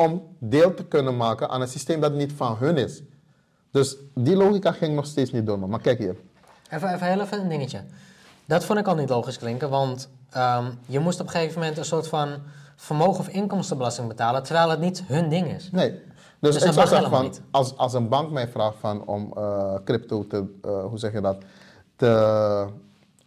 om 0.00 0.22
deel 0.38 0.74
te 0.74 0.84
kunnen 0.84 1.16
maken 1.16 1.48
aan 1.48 1.60
een 1.60 1.68
systeem 1.68 2.00
dat 2.00 2.12
niet 2.12 2.32
van 2.32 2.56
hun 2.56 2.76
is. 2.76 3.02
Dus 3.70 3.96
die 4.14 4.36
logica 4.36 4.72
ging 4.72 4.94
nog 4.94 5.06
steeds 5.06 5.32
niet 5.32 5.46
door 5.46 5.58
me. 5.58 5.66
Maar 5.66 5.80
kijk 5.80 5.98
hier. 5.98 6.16
Even, 6.70 6.94
even 6.94 7.06
heel 7.06 7.20
even 7.20 7.40
een 7.40 7.48
dingetje. 7.48 7.80
Dat 8.44 8.64
vond 8.64 8.78
ik 8.78 8.86
al 8.86 8.94
niet 8.94 9.08
logisch 9.08 9.38
klinken, 9.38 9.70
want 9.70 10.08
ehm, 10.30 10.70
je 10.86 10.98
moest 10.98 11.20
op 11.20 11.26
een 11.26 11.32
gegeven 11.32 11.60
moment 11.60 11.78
een 11.78 11.84
soort 11.84 12.08
van 12.08 12.28
vermogen 12.76 13.20
of 13.20 13.28
inkomstenbelasting 13.28 14.08
betalen, 14.08 14.42
terwijl 14.42 14.70
het 14.70 14.80
niet 14.80 15.02
hun 15.06 15.28
ding 15.28 15.46
is. 15.46 15.70
Nee. 15.70 15.90
Dus, 15.90 16.54
Dus 16.54 16.64
ik 16.64 16.72
zou 16.72 16.88
zeggen 16.88 17.10
van, 17.10 17.22
niet. 17.22 17.40
als, 17.50 17.76
als 17.76 17.94
een 17.94 18.08
bank 18.08 18.30
mij 18.30 18.48
vraagt 18.48 18.76
van 18.78 19.06
om 19.06 19.32
eh, 19.36 19.74
crypto 19.84 20.26
te, 20.26 20.44
eh, 20.62 20.84
hoe 20.84 20.98
zeg 20.98 21.12
je 21.12 21.20
dat, 21.20 21.36
te, 21.96 22.66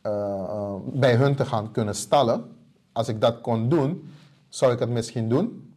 eh, 0.02 0.74
bij 0.86 1.16
hun 1.16 1.36
te 1.36 1.46
gaan 1.46 1.72
kunnen 1.72 1.96
stallen, 1.96 2.56
als 2.92 3.08
ik 3.08 3.22
dat 3.22 3.42
kon 3.42 3.70
doen, 3.70 4.14
zou 4.50 4.74
ik 4.74 4.80
het 4.80 4.90
misschien 4.90 5.30
doen. 5.30 5.71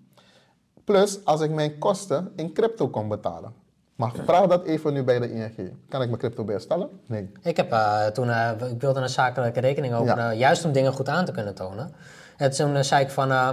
Plus, 0.84 1.24
als 1.24 1.40
ik 1.40 1.50
mijn 1.50 1.78
kosten 1.78 2.32
in 2.36 2.52
crypto 2.52 2.88
kon 2.88 3.08
betalen. 3.08 3.52
Maar 3.96 4.10
vraag 4.24 4.46
dat 4.46 4.64
even 4.64 4.92
nu 4.92 5.02
bij 5.02 5.18
de 5.18 5.32
ING. 5.32 5.56
Kan 5.88 6.02
ik 6.02 6.06
mijn 6.08 6.18
crypto 6.18 6.44
bijstellen? 6.44 6.88
Nee. 7.06 7.30
Ik, 7.42 7.56
heb, 7.56 7.72
eh, 7.72 8.06
toen, 8.06 8.30
eh, 8.30 8.50
ik 8.72 8.80
wilde 8.80 9.00
een 9.00 9.08
zakelijke 9.08 9.60
rekening 9.60 9.94
openen, 9.94 10.36
juist 10.36 10.64
om 10.64 10.72
dingen 10.72 10.92
goed 10.92 11.08
aan 11.08 11.24
te 11.24 11.32
kunnen 11.32 11.54
tonen. 11.54 11.94
En 12.36 12.50
toen 12.50 12.76
eh, 12.76 12.82
zei 12.82 13.02
ik 13.04 13.10
van, 13.10 13.30
eh, 13.30 13.48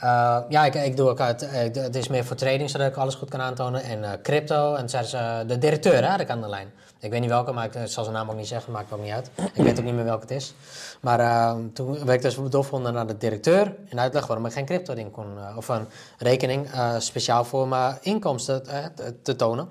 eh, 0.00 0.38
ja, 0.48 0.64
ik, 0.64 0.74
ik 0.74 0.96
doe 0.96 1.08
ook 1.08 1.20
uit, 1.20 1.42
ik- 1.64 1.74
het 1.74 1.96
is 1.96 2.08
meer 2.08 2.24
voor 2.24 2.36
trading, 2.36 2.70
zodat 2.70 2.86
ik 2.86 2.96
alles 2.96 3.14
goed 3.14 3.30
kan 3.30 3.40
aantonen. 3.40 3.82
En 3.82 4.04
eh, 4.04 4.10
crypto, 4.22 4.72
en 4.74 4.78
toen 4.78 4.88
zeiden 4.88 5.10
ze, 5.10 5.44
de 5.46 5.58
directeur 5.58 6.02
hè, 6.02 6.08
had 6.10 6.20
ik 6.20 6.30
aan 6.30 6.40
de 6.40 6.48
lijn. 6.48 6.68
Ik 7.04 7.10
weet 7.10 7.20
niet 7.20 7.30
welke, 7.30 7.52
maar 7.52 7.64
ik 7.64 7.74
eh, 7.74 7.84
zal 7.84 8.04
zijn 8.04 8.16
naam 8.16 8.30
ook 8.30 8.36
niet 8.36 8.46
zeggen, 8.46 8.72
maakt 8.72 8.92
ook 8.92 9.00
niet 9.00 9.12
uit. 9.12 9.30
Ik 9.54 9.62
weet 9.64 9.78
ook 9.78 9.84
niet 9.84 9.94
meer 9.94 10.04
welke 10.04 10.20
het 10.20 10.30
is. 10.30 10.54
Maar 11.00 11.20
eh, 11.20 11.56
toen 11.72 11.92
werd 11.92 12.10
ik 12.10 12.22
dus 12.22 12.50
doorgevonden 12.50 12.92
naar 12.92 13.06
de 13.06 13.16
directeur 13.16 13.76
en 13.88 14.00
uitleg 14.00 14.26
waarom 14.26 14.46
ik 14.46 14.52
geen 14.52 14.64
crypto 14.64 14.94
ding 14.94 15.10
kon, 15.10 15.38
eh, 15.38 15.56
of 15.56 15.68
een 15.68 15.86
rekening 16.18 16.68
speciaal 16.98 17.44
voor 17.44 17.68
mijn 17.68 17.98
inkomsten 18.02 18.62
te, 18.94 19.20
te 19.22 19.36
tonen. 19.36 19.68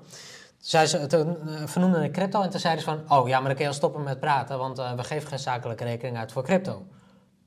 Zij 0.58 0.86
ze, 0.86 1.06
toen 1.06 1.36
vernoemde 1.64 2.04
ik 2.04 2.12
crypto 2.12 2.42
en 2.42 2.50
toen 2.50 2.60
zeiden 2.60 2.84
ze 2.84 2.90
van... 2.90 3.18
oh 3.18 3.28
ja, 3.28 3.38
maar 3.38 3.46
dan 3.46 3.54
kun 3.54 3.64
je 3.64 3.70
al 3.70 3.76
stoppen 3.76 4.02
met 4.02 4.20
praten... 4.20 4.58
want 4.58 4.76
we 4.76 5.04
geven 5.04 5.28
geen 5.28 5.38
zakelijke 5.38 5.84
rekening 5.84 6.16
uit 6.16 6.32
voor 6.32 6.42
crypto. 6.42 6.86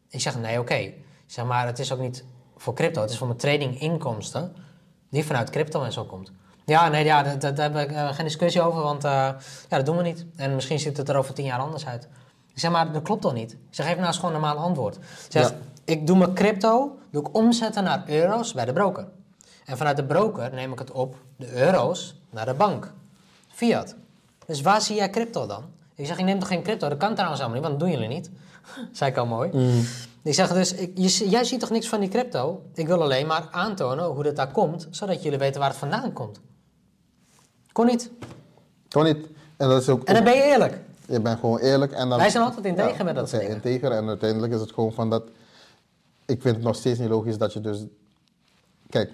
Ik 0.10 0.22
zeg, 0.22 0.40
nee, 0.40 0.60
oké. 0.60 0.94
Zeg, 1.26 1.46
maar 1.46 1.66
het 1.66 1.80
is 1.80 1.92
ook 1.92 2.00
niet 2.00 2.26
voor 2.58 2.74
crypto. 2.74 3.02
Het 3.02 3.10
is 3.10 3.18
voor 3.18 3.28
mijn 3.28 3.40
trading 3.40 3.82
inkomsten... 3.82 4.56
die 5.10 5.26
vanuit 5.26 5.50
crypto 5.50 5.84
en 5.84 5.92
zo 5.92 6.06
komt. 6.06 6.32
Ja, 6.68 6.88
nee, 6.88 7.04
ja, 7.06 7.24
daar, 7.24 7.40
daar 7.40 7.56
daar 7.56 7.72
heb 7.74 7.90
ik 7.90 7.96
eh, 7.96 8.14
geen 8.14 8.26
discussie 8.26 8.62
over... 8.62 8.82
want 8.82 9.04
eh, 9.04 9.12
ja, 9.70 9.78
dat 9.78 9.86
doen 9.86 9.98
we 9.98 10.04
niet. 10.04 10.26
En 10.36 10.56
misschien 10.56 10.80
ziet 10.80 10.98
het 10.98 11.10
er 11.10 11.16
over 11.16 11.34
tien 11.34 11.46
jaar 11.46 11.60
anders 11.60 11.86
uit. 11.88 12.08
Ik 12.54 12.60
zeg, 12.60 12.72
maar 12.72 12.92
dat 12.92 13.02
klopt 13.02 13.22
toch 13.22 13.34
niet? 13.34 13.52
Ik 13.52 13.58
zeg, 13.70 13.86
geef 13.86 13.96
nou 13.96 14.08
eens 14.08 14.18
gewoon 14.18 14.36
een 14.36 14.42
normaal 14.42 14.64
antwoord. 14.66 14.96
Ik 14.96 15.02
zeg, 15.30 15.50
Ja. 15.50 15.56
ik 15.86 16.08
doe 16.08 16.18
mijn 16.18 16.34
crypto... 16.34 16.98
doe 17.12 17.22
ik 17.22 17.36
omzetten 17.36 17.84
naar 17.84 18.04
euro's 18.08 18.54
bij 18.54 18.66
de 18.66 18.74
broker. 18.74 19.08
En 19.66 19.78
vanuit 19.78 19.98
de 19.98 20.04
broker 20.06 20.54
neem 20.54 20.72
ik 20.72 20.80
het 20.80 20.92
op, 20.92 21.16
de 21.38 21.52
euro's, 21.54 22.16
naar 22.30 22.46
de 22.46 22.54
bank. 22.54 22.94
Fiat. 23.48 23.96
Dus 24.46 24.62
waar 24.62 24.82
zie 24.82 24.96
jij 24.96 25.10
crypto 25.10 25.46
dan? 25.48 25.64
Ik 25.96 26.06
zeg, 26.06 26.18
ik 26.18 26.26
neem 26.26 26.40
toch 26.40 26.48
geen 26.48 26.64
crypto? 26.64 26.90
Dat 26.90 26.98
kan 26.98 27.14
trouwens 27.14 27.42
allemaal 27.42 27.60
niet, 27.60 27.68
want 27.68 27.80
dat 27.80 27.90
doen 27.90 28.00
jullie 28.00 28.16
niet. 28.16 28.30
Zei 28.98 29.12
ik 29.12 29.18
al 29.18 29.26
mooi. 29.26 29.50
Ik 30.24 30.34
zeg 30.34 30.54
dus, 30.54 30.74
ik, 30.74 30.92
je- 30.98 31.30
jij 31.30 31.44
ziet 31.44 31.60
toch 31.60 31.70
niks 31.70 31.88
van 31.88 32.00
die 32.00 32.10
crypto? 32.10 32.62
Ik 32.74 32.88
wil 32.88 33.02
alleen 33.02 33.28
maar 33.28 33.48
aantonen 33.52 34.06
hoe 34.06 34.24
dat 34.24 34.36
daar 34.36 34.52
komt, 34.52 34.88
zodat 34.92 35.24
jullie 35.24 35.40
weten 35.40 35.60
waar 35.60 35.70
het 35.70 35.78
vandaan 35.80 36.14
komt. 36.14 36.40
Kon 37.78 37.86
niet. 37.86 38.12
Toch 38.88 39.04
niet. 39.04 39.28
En 39.58 39.70
dat 39.70 39.82
is 39.82 39.90
ook... 39.90 40.04
En 40.04 40.14
dan 40.14 40.24
ben 40.24 40.36
je 40.36 40.44
eerlijk. 40.44 40.80
Je 41.08 41.22
bent 41.22 41.40
gewoon 41.40 41.58
eerlijk. 41.60 41.92
En 41.92 42.10
dan, 42.10 42.18
Wij 42.18 42.30
zijn 42.30 42.44
altijd 42.44 42.66
integer 42.66 43.06
met 43.06 43.16
dat 43.16 43.30
soort 43.30 43.42
zijn 43.42 43.52
dingen. 43.54 43.72
integer 43.74 43.92
en 43.98 44.08
uiteindelijk 44.08 44.54
is 44.54 44.60
het 44.60 44.72
gewoon 44.72 44.94
van 44.94 45.10
dat... 45.10 45.24
Ik 46.26 46.42
vind 46.42 46.56
het 46.56 46.64
nog 46.66 46.76
steeds 46.76 47.00
niet 47.00 47.10
logisch 47.10 47.38
dat 47.38 47.54
je 47.54 47.62
dus... 47.62 47.86
Kijk, 48.90 49.12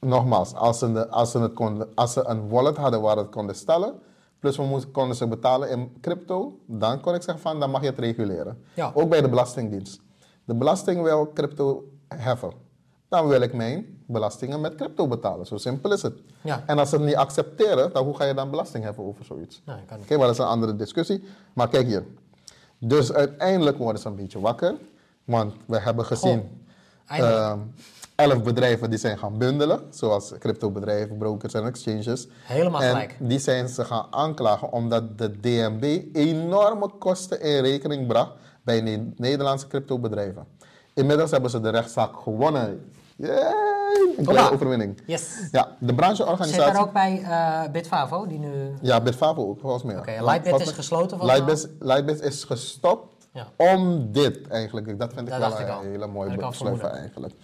nogmaals, 0.00 0.54
als 0.54 0.78
ze, 0.78 0.92
de- 0.92 1.08
als 1.08 1.30
ze, 1.30 1.38
het 1.38 1.52
konden, 1.52 1.88
als 1.94 2.12
ze 2.12 2.24
een 2.26 2.48
wallet 2.48 2.76
hadden 2.76 3.00
waar 3.00 3.16
het 3.16 3.28
konden 3.28 3.56
stellen... 3.56 3.94
plus 4.40 4.56
we 4.56 4.62
moesten, 4.62 4.90
konden 4.90 5.16
ze 5.16 5.26
betalen 5.26 5.70
in 5.70 5.96
crypto... 6.00 6.58
dan 6.66 7.00
kon 7.00 7.14
ik 7.14 7.22
zeggen 7.22 7.42
van, 7.42 7.60
dan 7.60 7.70
mag 7.70 7.80
je 7.80 7.86
het 7.86 7.98
reguleren. 7.98 8.62
Ja. 8.74 8.90
Ook 8.94 9.08
bij 9.08 9.20
de 9.20 9.28
Belastingdienst. 9.28 10.00
De 10.44 10.54
belasting 10.54 11.02
wil 11.02 11.30
crypto 11.34 11.84
heffen. 12.08 12.52
Dan 13.08 13.26
wil 13.28 13.40
ik 13.40 13.52
mijn 13.52 13.86
belastingen 14.06 14.60
met 14.60 14.74
crypto 14.74 15.08
betalen. 15.08 15.46
Zo 15.46 15.56
simpel 15.56 15.92
is 15.92 16.02
het. 16.02 16.18
Ja. 16.40 16.62
En 16.66 16.78
als 16.78 16.88
ze 16.88 16.96
het 16.96 17.04
niet 17.04 17.16
accepteren, 17.16 17.92
dan 17.92 18.04
hoe 18.04 18.16
ga 18.16 18.24
je 18.24 18.34
dan 18.34 18.50
belasting 18.50 18.84
heffen 18.84 19.04
over 19.04 19.24
zoiets? 19.24 19.62
Kan 19.64 19.98
Oké, 20.00 20.16
maar 20.16 20.26
dat 20.26 20.34
is 20.34 20.38
een 20.38 20.46
andere 20.46 20.76
discussie. 20.76 21.24
Maar 21.52 21.68
kijk 21.68 21.86
hier. 21.86 22.04
Dus 22.78 23.12
uiteindelijk 23.12 23.78
worden 23.78 24.02
ze 24.02 24.08
een 24.08 24.16
beetje 24.16 24.40
wakker. 24.40 24.74
Want 25.24 25.54
we 25.66 25.78
hebben 25.80 26.04
gezien 26.04 26.64
ehm, 27.06 27.58
elf 28.14 28.42
bedrijven 28.42 28.90
die 28.90 28.98
zijn 28.98 29.18
gaan 29.18 29.38
bundelen. 29.38 29.80
Zoals 29.90 30.32
cryptobedrijven, 30.38 31.16
brokers 31.18 31.54
en 31.54 31.64
exchanges. 31.66 32.28
Helemaal 32.42 32.82
en 32.82 32.88
gelijk. 32.90 33.16
die 33.20 33.38
zijn 33.38 33.68
ze 33.68 33.84
gaan 33.84 34.06
aanklagen 34.10 34.72
omdat 34.72 35.18
de 35.18 35.40
DNB 35.40 36.02
enorme 36.12 36.90
kosten 36.98 37.40
in 37.40 37.62
rekening 37.62 38.06
bracht 38.06 38.32
bij 38.62 38.80
ne- 38.80 39.12
Nederlandse 39.16 39.66
cryptobedrijven. 39.66 40.46
Inmiddels 40.96 41.30
hebben 41.30 41.50
ze 41.50 41.60
de 41.60 41.68
rechtszaak 41.70 42.16
gewonnen. 42.22 42.90
Yay! 43.16 43.52
Een 44.16 44.24
kleine 44.24 44.50
overwinning. 44.52 45.00
Yes. 45.06 45.48
Ja, 45.52 45.62
de 45.62 45.68
Zit 45.78 45.86
daar 45.86 45.94
brancheorganisatie... 45.96 46.80
ook 46.80 46.92
bij 46.92 47.22
eh 47.24 47.70
Bitfavo, 47.72 48.26
die 48.26 48.38
nu... 48.38 48.52
Ja, 48.82 49.00
Bitfavo 49.00 49.48
ook, 49.48 49.60
volgens 49.60 49.82
mij. 49.82 49.98
Oké, 49.98 50.16
Lightbit 50.24 50.60
is 50.60 50.70
gesloten 50.70 51.18
volgens? 51.18 51.38
Lightbit, 51.38 51.68
Lightbit 51.80 52.20
is 52.22 52.44
gestopt 52.44 53.26
Ja. 53.32 53.46
om 53.56 54.12
dit 54.12 54.48
eigenlijk. 54.48 54.98
Dat 54.98 55.12
vind 55.14 55.28
ik 55.28 55.38
Dat 55.38 55.58
wel 55.58 55.60
ik 55.60 55.82
een 55.84 55.90
hele 55.90 56.06
mooie 56.06 56.28
Had 56.28 56.38
ik 56.38 56.44
al 56.44 56.50
besluit 56.50 56.74
vermoeden. 56.78 57.00
eigenlijk. 57.00 57.34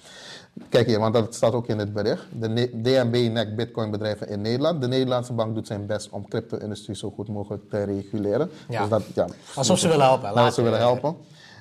Kijk 0.69 0.87
hier, 0.87 0.99
want 0.99 1.15
dat 1.15 1.35
staat 1.35 1.53
ook 1.53 1.67
in 1.67 1.79
het 1.79 1.93
bericht. 1.93 2.27
De 2.39 2.71
DNB 2.83 3.33
nekt 3.33 3.57
bitcoinbedrijven 3.57 4.29
in 4.29 4.41
Nederland. 4.41 4.81
De 4.81 4.89
Nederlandse 4.89 5.33
bank 5.33 5.55
doet 5.55 5.67
zijn 5.67 5.87
best 5.87 6.11
om 6.11 6.29
crypto-industrie 6.29 6.97
zo 6.97 7.11
goed 7.11 7.29
mogelijk 7.29 7.71
te 7.71 7.83
reguleren. 7.83 8.51
Ja. 8.69 8.81
Dus 8.81 8.89
dat, 8.89 9.03
ja, 9.15 9.27
Alsof 9.55 9.79
ze 9.79 9.89
willen 9.89 10.05
helpen. 10.07 10.29
Alsof 10.29 10.43
Laat- 10.43 10.55
ze 10.55 10.63
willen 10.63 10.79
helpen. 10.79 11.17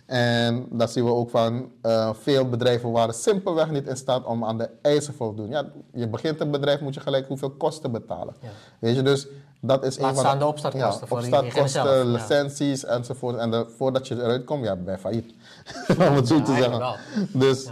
En 0.06 0.65
dat 0.72 0.91
zien 0.91 1.06
we 1.06 1.11
ook 1.11 1.30
van 1.30 1.72
eh, 1.82 2.10
veel 2.22 2.49
bedrijven 2.49 2.91
waren 2.91 3.14
simpelweg 3.14 3.69
niet 3.69 3.88
in 3.88 3.98
staat 3.98 4.26
om 4.26 4.45
aan 4.45 4.57
de 4.57 4.69
eisen 4.82 5.11
te 5.11 5.18
voldoen. 5.18 5.49
Ja, 5.49 5.65
je 5.94 6.07
begint 6.07 6.40
een 6.40 6.52
bedrijf, 6.52 6.80
moet 6.80 6.94
je 6.94 6.99
gelijk 6.99 7.28
hoeveel 7.28 7.49
kosten 7.49 7.91
betalen. 7.91 8.36
Ja. 8.41 8.48
Weet 8.80 8.95
je, 8.95 9.02
dus 9.02 9.28
dat 9.61 9.84
is 9.86 9.98
Laat 9.98 10.10
een 10.10 10.15
van 10.15 10.23
staan 10.26 10.40
de 10.40 10.45
opstartkosten 10.45 11.07
voor 11.07 11.22
die- 11.22 11.34
opstartkosten, 11.38 11.84
ja. 11.98 12.03
licenties 12.03 12.86
enzovoort. 12.86 13.38
En 13.38 13.52
de- 13.52 13.65
voordat 13.78 14.07
je 14.07 14.15
eruit 14.15 14.44
komt, 14.44 14.64
ja, 14.65 14.76
ben 14.76 14.94
je 14.94 14.99
failliet. 14.99 15.34
Om 16.10 16.15
het 16.15 16.28
zo 16.28 16.36
Ja, 16.36 16.41
te 16.44 16.56
zeggen. 16.56 16.95
Dus, 17.40 17.64
Ja. 17.64 17.72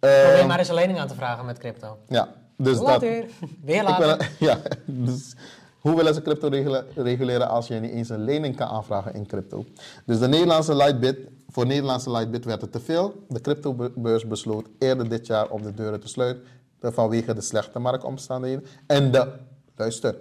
eh, 0.00 0.22
Probeer 0.28 0.46
maar 0.46 0.58
eens 0.58 0.68
een 0.68 0.74
lening 0.74 0.98
aan 0.98 1.08
te 1.08 1.14
vragen 1.14 1.44
met 1.46 1.58
crypto. 1.58 1.96
ja, 2.08 2.28
dus 2.56 2.76
dat. 2.76 2.86
Later. 2.86 3.24
Weer 3.64 3.76
Ik 3.82 3.88
later. 3.88 4.06
wil- 4.06 4.26
ja, 4.48 4.58
dus 4.84 5.34
hoe 5.80 5.96
willen 5.96 6.14
ze 6.14 6.22
crypto 6.22 6.48
reguleren 6.94 7.48
als 7.48 7.66
je 7.66 7.74
niet 7.74 7.90
eens 7.92 8.08
een 8.08 8.24
lening 8.24 8.56
kan 8.56 8.68
aanvragen 8.68 9.14
in 9.14 9.26
crypto? 9.26 9.64
Dus 10.06 10.18
de 10.18 10.28
Nederlandse 10.28 10.74
Lightbit, 10.76 11.18
voor 11.50 11.66
Nederlandse 11.66 12.10
Lightbit 12.10 12.44
werd 12.44 12.60
het 12.60 12.72
te 12.72 12.80
veel. 12.80 13.24
De 13.28 13.40
cryptobeurs 13.40 14.26
besloot 14.26 14.66
eerder 14.78 15.08
dit 15.08 15.26
jaar 15.26 15.50
om 15.50 15.62
de 15.62 15.74
deuren 15.74 16.00
te 16.00 16.08
sluiten 16.08 16.42
vanwege 16.82 17.34
de 17.34 17.40
slechte 17.40 17.78
marktomstandigheden. 17.78 18.66
En 18.86 19.12
de, 19.12 19.32
luister, 19.76 20.16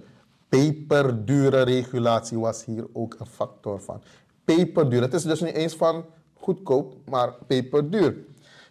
peperdure 0.49 1.61
regulatie 1.61 2.39
was 2.39 2.65
hier 2.65 2.87
ook 2.93 3.15
een 3.19 3.25
factor 3.25 3.81
van. 3.81 4.01
Peperduur, 4.45 5.01
het 5.01 5.13
is 5.13 5.23
dus 5.23 5.41
niet 5.41 5.53
eens 5.53 5.75
van 5.75 6.05
goedkoop, 6.33 6.95
maar 7.05 7.33
peperduur. 7.47 8.17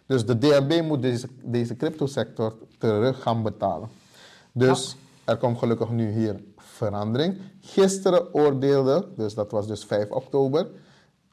Dus 0.05 0.25
de 0.25 0.37
DNB 0.37 0.81
moet 0.81 1.01
deze, 1.01 1.27
deze 1.43 1.75
cryptosector 1.75 2.57
terug 2.77 3.21
gaan 3.21 3.43
betalen. 3.43 3.89
Dus 4.51 4.95
er 5.23 5.37
komt 5.37 5.57
gelukkig 5.57 5.89
nu 5.89 6.11
hier 6.11 6.43
verandering. 6.57 7.37
Gisteren 7.61 8.33
oordeelde, 8.33 9.07
dus 9.15 9.33
dat 9.33 9.51
was 9.51 9.67
dus 9.67 9.85
5 9.85 10.09
oktober, 10.09 10.67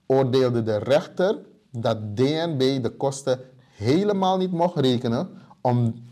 oordeelde 0.07 0.63
de 0.63 0.77
rechter 0.77 1.39
dat 1.71 2.17
DNB 2.17 2.83
de 2.83 2.93
kosten 2.97 3.41
helemaal 3.77 4.37
niet 4.37 4.53
mocht 4.53 4.77
rekenen. 4.77 5.29
Om, 5.61 6.05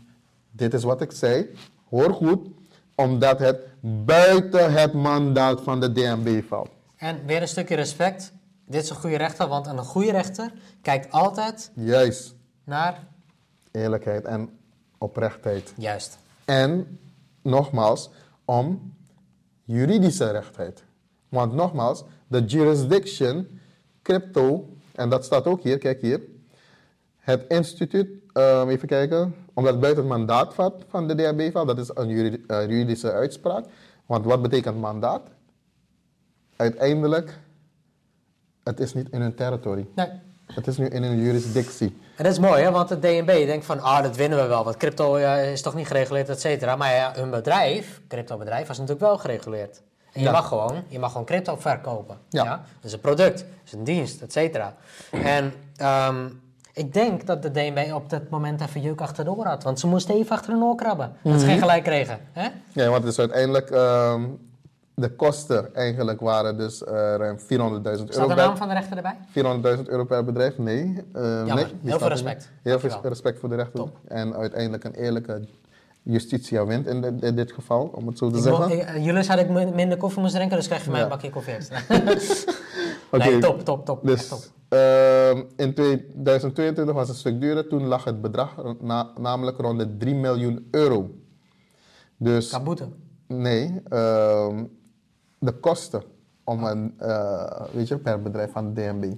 dit 0.51 0.73
is 0.73 0.83
wat 0.83 1.01
ik 1.01 1.11
zei, 1.11 1.49
hoor 1.89 2.13
goed, 2.13 2.47
omdat 2.95 3.39
het 3.39 3.59
buiten 3.81 4.73
het 4.73 4.93
mandaat 4.93 5.61
van 5.61 5.79
de 5.79 5.91
DNB 5.91 6.43
valt. 6.47 6.69
En 6.95 7.25
weer 7.25 7.41
een 7.41 7.47
stukje 7.47 7.75
respect. 7.75 8.33
Dit 8.65 8.83
is 8.83 8.89
een 8.89 8.95
goede 8.95 9.17
rechter, 9.17 9.47
want 9.47 9.67
een 9.67 9.77
goede 9.77 10.11
rechter 10.11 10.51
kijkt 10.81 11.11
altijd 11.11 11.71
Juist, 11.75 12.35
naar... 12.63 13.07
eerlijkheid 13.71 14.25
en 14.25 14.49
oprechtheid. 14.97 15.73
Juist. 15.77 16.17
En 16.45 16.99
nogmaals, 17.41 18.09
om 18.45 18.93
juridische 19.63 20.31
rechtheid. 20.31 20.83
Want 21.29 21.53
nogmaals, 21.53 22.03
de 22.27 22.43
jurisdiction, 22.45 23.59
crypto, 24.05 24.69
en 24.95 25.09
dat 25.09 25.25
staat 25.25 25.45
ook 25.45 25.61
hier, 25.61 25.77
kijk 25.77 26.01
hier. 26.01 26.21
Het 27.19 27.45
instituut, 27.47 28.09
ehm, 28.33 28.69
even 28.69 28.87
kijken, 28.87 29.35
omdat 29.53 29.71
het 29.71 29.81
buiten 29.81 30.03
het 30.03 30.11
mandaat 30.11 30.53
valt 30.53 30.83
van 30.89 31.07
de 31.07 31.15
DHB 31.15 31.51
valt, 31.51 31.67
dat 31.67 31.77
is 31.77 31.89
een 31.93 32.09
eh, 32.47 32.61
juridische 32.61 33.11
uitspraak. 33.11 33.65
Want 34.05 34.25
wat 34.25 34.41
betekent 34.41 34.79
mandaat? 34.79 35.21
Uiteindelijk, 36.55 37.39
het 38.63 38.79
is 38.79 38.93
niet 38.93 39.09
in 39.09 39.21
hun 39.21 39.35
territory. 39.35 39.87
Nee. 39.95 40.09
Het 40.53 40.67
is 40.67 40.77
nu 40.77 40.87
in 40.87 41.03
hun 41.03 41.21
jurisdictie. 41.21 41.97
En 42.17 42.23
dat 42.23 42.33
is 42.33 42.39
mooi, 42.39 42.63
hè? 42.63 42.71
want 42.71 42.89
de 42.89 42.99
DNB 42.99 43.45
denkt 43.45 43.65
van, 43.65 43.79
ah, 43.79 44.03
dat 44.03 44.15
winnen 44.15 44.41
we 44.41 44.47
wel, 44.47 44.63
want 44.63 44.77
crypto 44.77 45.19
ja, 45.19 45.35
is 45.35 45.61
toch 45.61 45.75
niet 45.75 45.87
gereguleerd, 45.87 46.29
et 46.29 46.39
cetera. 46.39 46.75
Maar 46.75 46.93
ja, 46.93 47.11
hun 47.15 47.29
bedrijf, 47.29 48.01
cryptobedrijf, 48.07 48.67
was 48.67 48.77
natuurlijk 48.77 49.05
wel 49.05 49.17
gereguleerd. 49.17 49.81
En 50.15 50.21
je, 50.21 50.27
Ja. 50.27 50.31
mag 50.31 50.47
gewoon, 50.47 50.83
je 50.87 50.99
mag 50.99 51.11
gewoon 51.11 51.25
crypto 51.25 51.55
verkopen. 51.55 52.17
Ja. 52.29 52.43
Dat 52.45 52.59
is 52.81 52.93
een 52.93 52.99
product, 52.99 53.37
dat 53.37 53.47
is 53.65 53.71
een 53.73 53.83
dienst, 53.83 54.21
et 54.21 54.31
cetera. 54.31 54.73
En 55.11 55.53
ehm, 55.75 56.27
ik 56.73 56.93
denk 56.93 57.25
dat 57.25 57.41
de 57.41 57.51
DNB 57.51 57.93
op 57.93 58.09
dat 58.09 58.29
moment 58.29 58.61
even 58.61 58.81
juk 58.81 59.01
achter 59.01 59.23
de 59.23 59.31
oor 59.31 59.45
had. 59.45 59.63
Want 59.63 59.79
ze 59.79 59.87
moesten 59.87 60.15
even 60.15 60.35
achter 60.35 60.51
hun 60.53 60.63
oor 60.63 60.75
krabben. 60.75 61.15
Dat 61.23 61.31
Mhm. 61.31 61.41
ze 61.41 61.45
geen 61.45 61.59
gelijk 61.59 61.83
kregen. 61.83 62.19
Hè? 62.31 62.47
Ja, 62.71 62.89
want 62.89 63.03
het 63.03 63.11
is 63.11 63.19
uiteindelijk, 63.19 63.69
ehm, 63.69 64.23
de 64.93 65.09
kosten 65.09 65.75
eigenlijk 65.75 66.19
waren 66.19 66.57
dus 66.57 66.83
eh, 66.83 66.93
ruim 66.93 67.39
400.000 67.39 68.09
Staat 68.13 68.23
euro 68.23 68.35
de 68.35 68.41
naam 68.41 68.57
van 68.57 68.67
de 68.67 68.73
rechter 68.73 68.97
erbij? 68.97 69.17
400.000 69.31 69.87
euro 69.89 70.03
per 70.03 70.23
bedrijf. 70.25 70.57
Nee. 70.57 70.83
nee 70.83 71.03
die 71.03 71.55
heel 71.55 71.65
staat 71.83 71.99
veel 71.99 72.07
respect. 72.07 72.49
Heel 72.61 72.79
veel 72.79 72.99
respect 73.03 73.39
voor 73.39 73.49
de 73.49 73.55
rechter. 73.55 73.79
Top. 73.79 73.97
En 74.07 74.35
uiteindelijk 74.35 74.83
een 74.83 74.93
eerlijke 74.93 75.47
justitia 76.05 76.65
wint 76.65 76.87
in, 76.87 77.01
dit- 77.01 77.23
in 77.23 77.35
dit 77.35 77.51
geval, 77.51 77.85
om 77.93 78.07
het 78.07 78.17
zo 78.17 78.29
te 78.29 78.37
Ik 78.37 78.43
zeggen. 78.43 78.87
eh, 78.87 79.05
jullie 79.05 79.23
zouden 79.23 79.45
ik 79.47 79.51
min- 79.51 79.75
minder 79.75 79.97
koffie 79.97 80.21
moesten 80.21 80.37
drinken, 80.39 80.57
dus 80.57 80.67
krijg 80.67 80.85
je 80.85 80.89
van 80.91 80.97
mij 80.99 81.05
Ja. 81.05 81.11
een 81.11 81.17
bakje 81.17 81.29
koffie 81.31 81.53
extra. 81.53 81.79
Oké, 83.11 83.23
Nee, 83.29 83.39
top, 83.39 83.61
top, 83.65 83.85
top. 83.85 84.05
Dus 84.05 84.49
ehm, 84.69 85.43
in 85.55 85.73
2022 85.73 86.93
was 86.95 87.01
het 87.07 87.09
een 87.09 87.15
stuk 87.15 87.41
duurder. 87.41 87.67
Toen 87.67 87.85
lag 87.85 88.03
het 88.03 88.21
bedrag 88.21 88.55
na- 88.81 89.11
namelijk 89.19 89.57
rond 89.57 89.79
de 89.79 89.97
3 89.97 90.15
miljoen 90.15 90.67
euro. 90.71 91.09
Dus 92.17 92.49
Kaboete. 92.49 92.87
nee, 93.27 93.81
ehm, 93.89 94.63
de 95.39 95.51
kosten 95.51 96.03
om 96.43 96.63
een, 96.63 96.93
eh, 96.97 97.61
weet 97.73 97.87
je, 97.87 97.97
per 97.97 98.21
bedrijf 98.21 98.51
van 98.51 98.73
DNB 98.73 99.13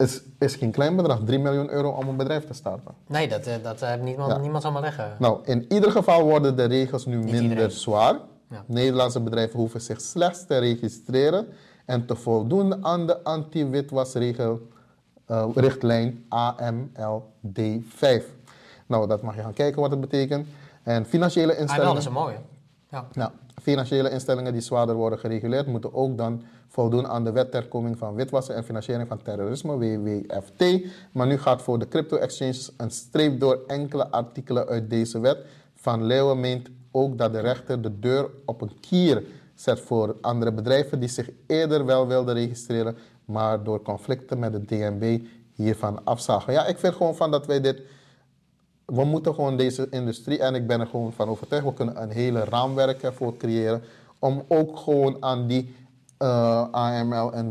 is, 0.00 0.22
is 0.38 0.54
geen 0.54 0.70
klein 0.70 0.96
bedrag. 0.96 1.20
3 1.24 1.38
miljoen 1.38 1.70
euro 1.70 1.90
om 1.90 2.08
een 2.08 2.16
bedrijf 2.16 2.46
te 2.46 2.52
starten. 2.54 2.94
Nee, 3.06 3.28
dat, 3.28 3.46
eh, 3.46 3.54
dat 3.62 3.80
heeft 3.80 4.02
niemand, 4.02 4.32
Ja. 4.32 4.38
niemand 4.38 4.62
zal 4.62 4.72
maar 4.72 4.82
leggen. 4.82 5.12
Nou, 5.18 5.40
in 5.44 5.64
ieder 5.72 5.90
geval 5.90 6.22
worden 6.22 6.56
de 6.56 6.64
regels 6.64 7.06
nu 7.06 7.16
minder 7.18 7.42
iedereen. 7.42 7.70
zwaar. 7.70 8.18
Ja. 8.50 8.64
Nederlandse 8.66 9.20
bedrijven 9.20 9.58
hoeven 9.58 9.80
zich 9.80 10.00
slechts 10.00 10.46
te 10.46 10.58
registreren 10.58 11.46
en 11.86 12.06
te 12.06 12.16
voldoen 12.16 12.84
aan 12.84 13.06
de 13.06 13.24
anti-witwasregel 13.24 14.60
eh, 15.26 15.48
richtlijn 15.54 16.24
AMLD5. 16.28 18.24
Nou, 18.86 19.06
dat 19.06 19.22
mag 19.22 19.34
je 19.34 19.40
gaan 19.42 19.52
kijken 19.52 19.80
wat 19.80 19.90
het 19.90 20.00
betekent. 20.00 20.46
En 20.82 21.04
financiële 21.06 21.46
Ah, 21.46 21.52
wel, 21.52 21.60
instellingen. 21.62 21.94
dat 21.94 22.02
is 22.02 22.08
een 22.08 22.12
mooie. 22.12 22.36
Ja. 22.90 23.04
Nou, 23.12 23.30
financiële 23.60 24.10
instellingen 24.10 24.52
die 24.52 24.62
zwaarder 24.62 24.94
worden 24.94 25.18
gereguleerd, 25.18 25.66
moeten 25.66 25.94
ook 25.94 26.18
dan 26.18 26.42
voldoen 26.68 27.08
aan 27.08 27.24
de 27.24 27.32
wet 27.32 27.50
ter 27.50 27.68
koming 27.68 27.98
van 27.98 28.14
witwassen 28.14 28.54
en 28.54 28.64
financiering 28.64 29.08
van 29.08 29.22
terrorisme, 29.22 29.78
WWFT. 29.78 30.64
Maar 31.12 31.26
nu 31.26 31.38
gaat 31.38 31.62
voor 31.62 31.78
de 31.78 31.88
crypto-exchanges 31.88 32.72
een 32.76 32.90
streep 32.90 33.40
door 33.40 33.60
enkele 33.66 34.10
artikelen 34.10 34.68
uit 34.68 34.90
deze 34.90 35.20
wet. 35.20 35.38
Van 35.74 36.04
Leeuwen 36.04 36.40
meent 36.40 36.68
ook 36.90 37.18
dat 37.18 37.32
de 37.32 37.40
rechter 37.40 37.82
de 37.82 37.98
deur 37.98 38.30
op 38.44 38.60
een 38.60 38.80
kier 38.80 39.22
zet 39.54 39.80
voor 39.80 40.16
andere 40.20 40.52
bedrijven 40.52 41.00
die 41.00 41.08
zich 41.08 41.30
eerder 41.46 41.84
wel 41.84 42.06
wilden 42.06 42.34
registreren, 42.34 42.96
maar 43.24 43.64
door 43.64 43.82
conflicten 43.82 44.38
met 44.38 44.52
de 44.52 44.64
DNB 44.64 45.20
hiervan 45.54 46.04
afzagen. 46.04 46.52
Ja, 46.52 46.66
ik 46.66 46.78
vind 46.78 46.94
gewoon 46.94 47.16
van 47.16 47.30
dat 47.30 47.46
wij 47.46 47.60
dit 47.60 47.82
we 48.90 49.04
moeten 49.04 49.34
gewoon 49.34 49.56
deze 49.56 49.86
industrie, 49.90 50.38
en 50.38 50.54
ik 50.54 50.66
ben 50.66 50.80
er 50.80 50.86
gewoon 50.86 51.12
van 51.12 51.28
overtuigd, 51.28 51.64
we 51.64 51.74
kunnen 51.74 52.02
een 52.02 52.10
hele 52.10 52.44
raamwerk 52.44 53.02
ervoor 53.02 53.36
creëren 53.36 53.82
om 54.18 54.44
ook 54.48 54.78
gewoon 54.78 55.16
aan 55.20 55.46
die 55.46 55.74
eh, 56.18 56.66
AML 56.70 57.32
en 57.32 57.50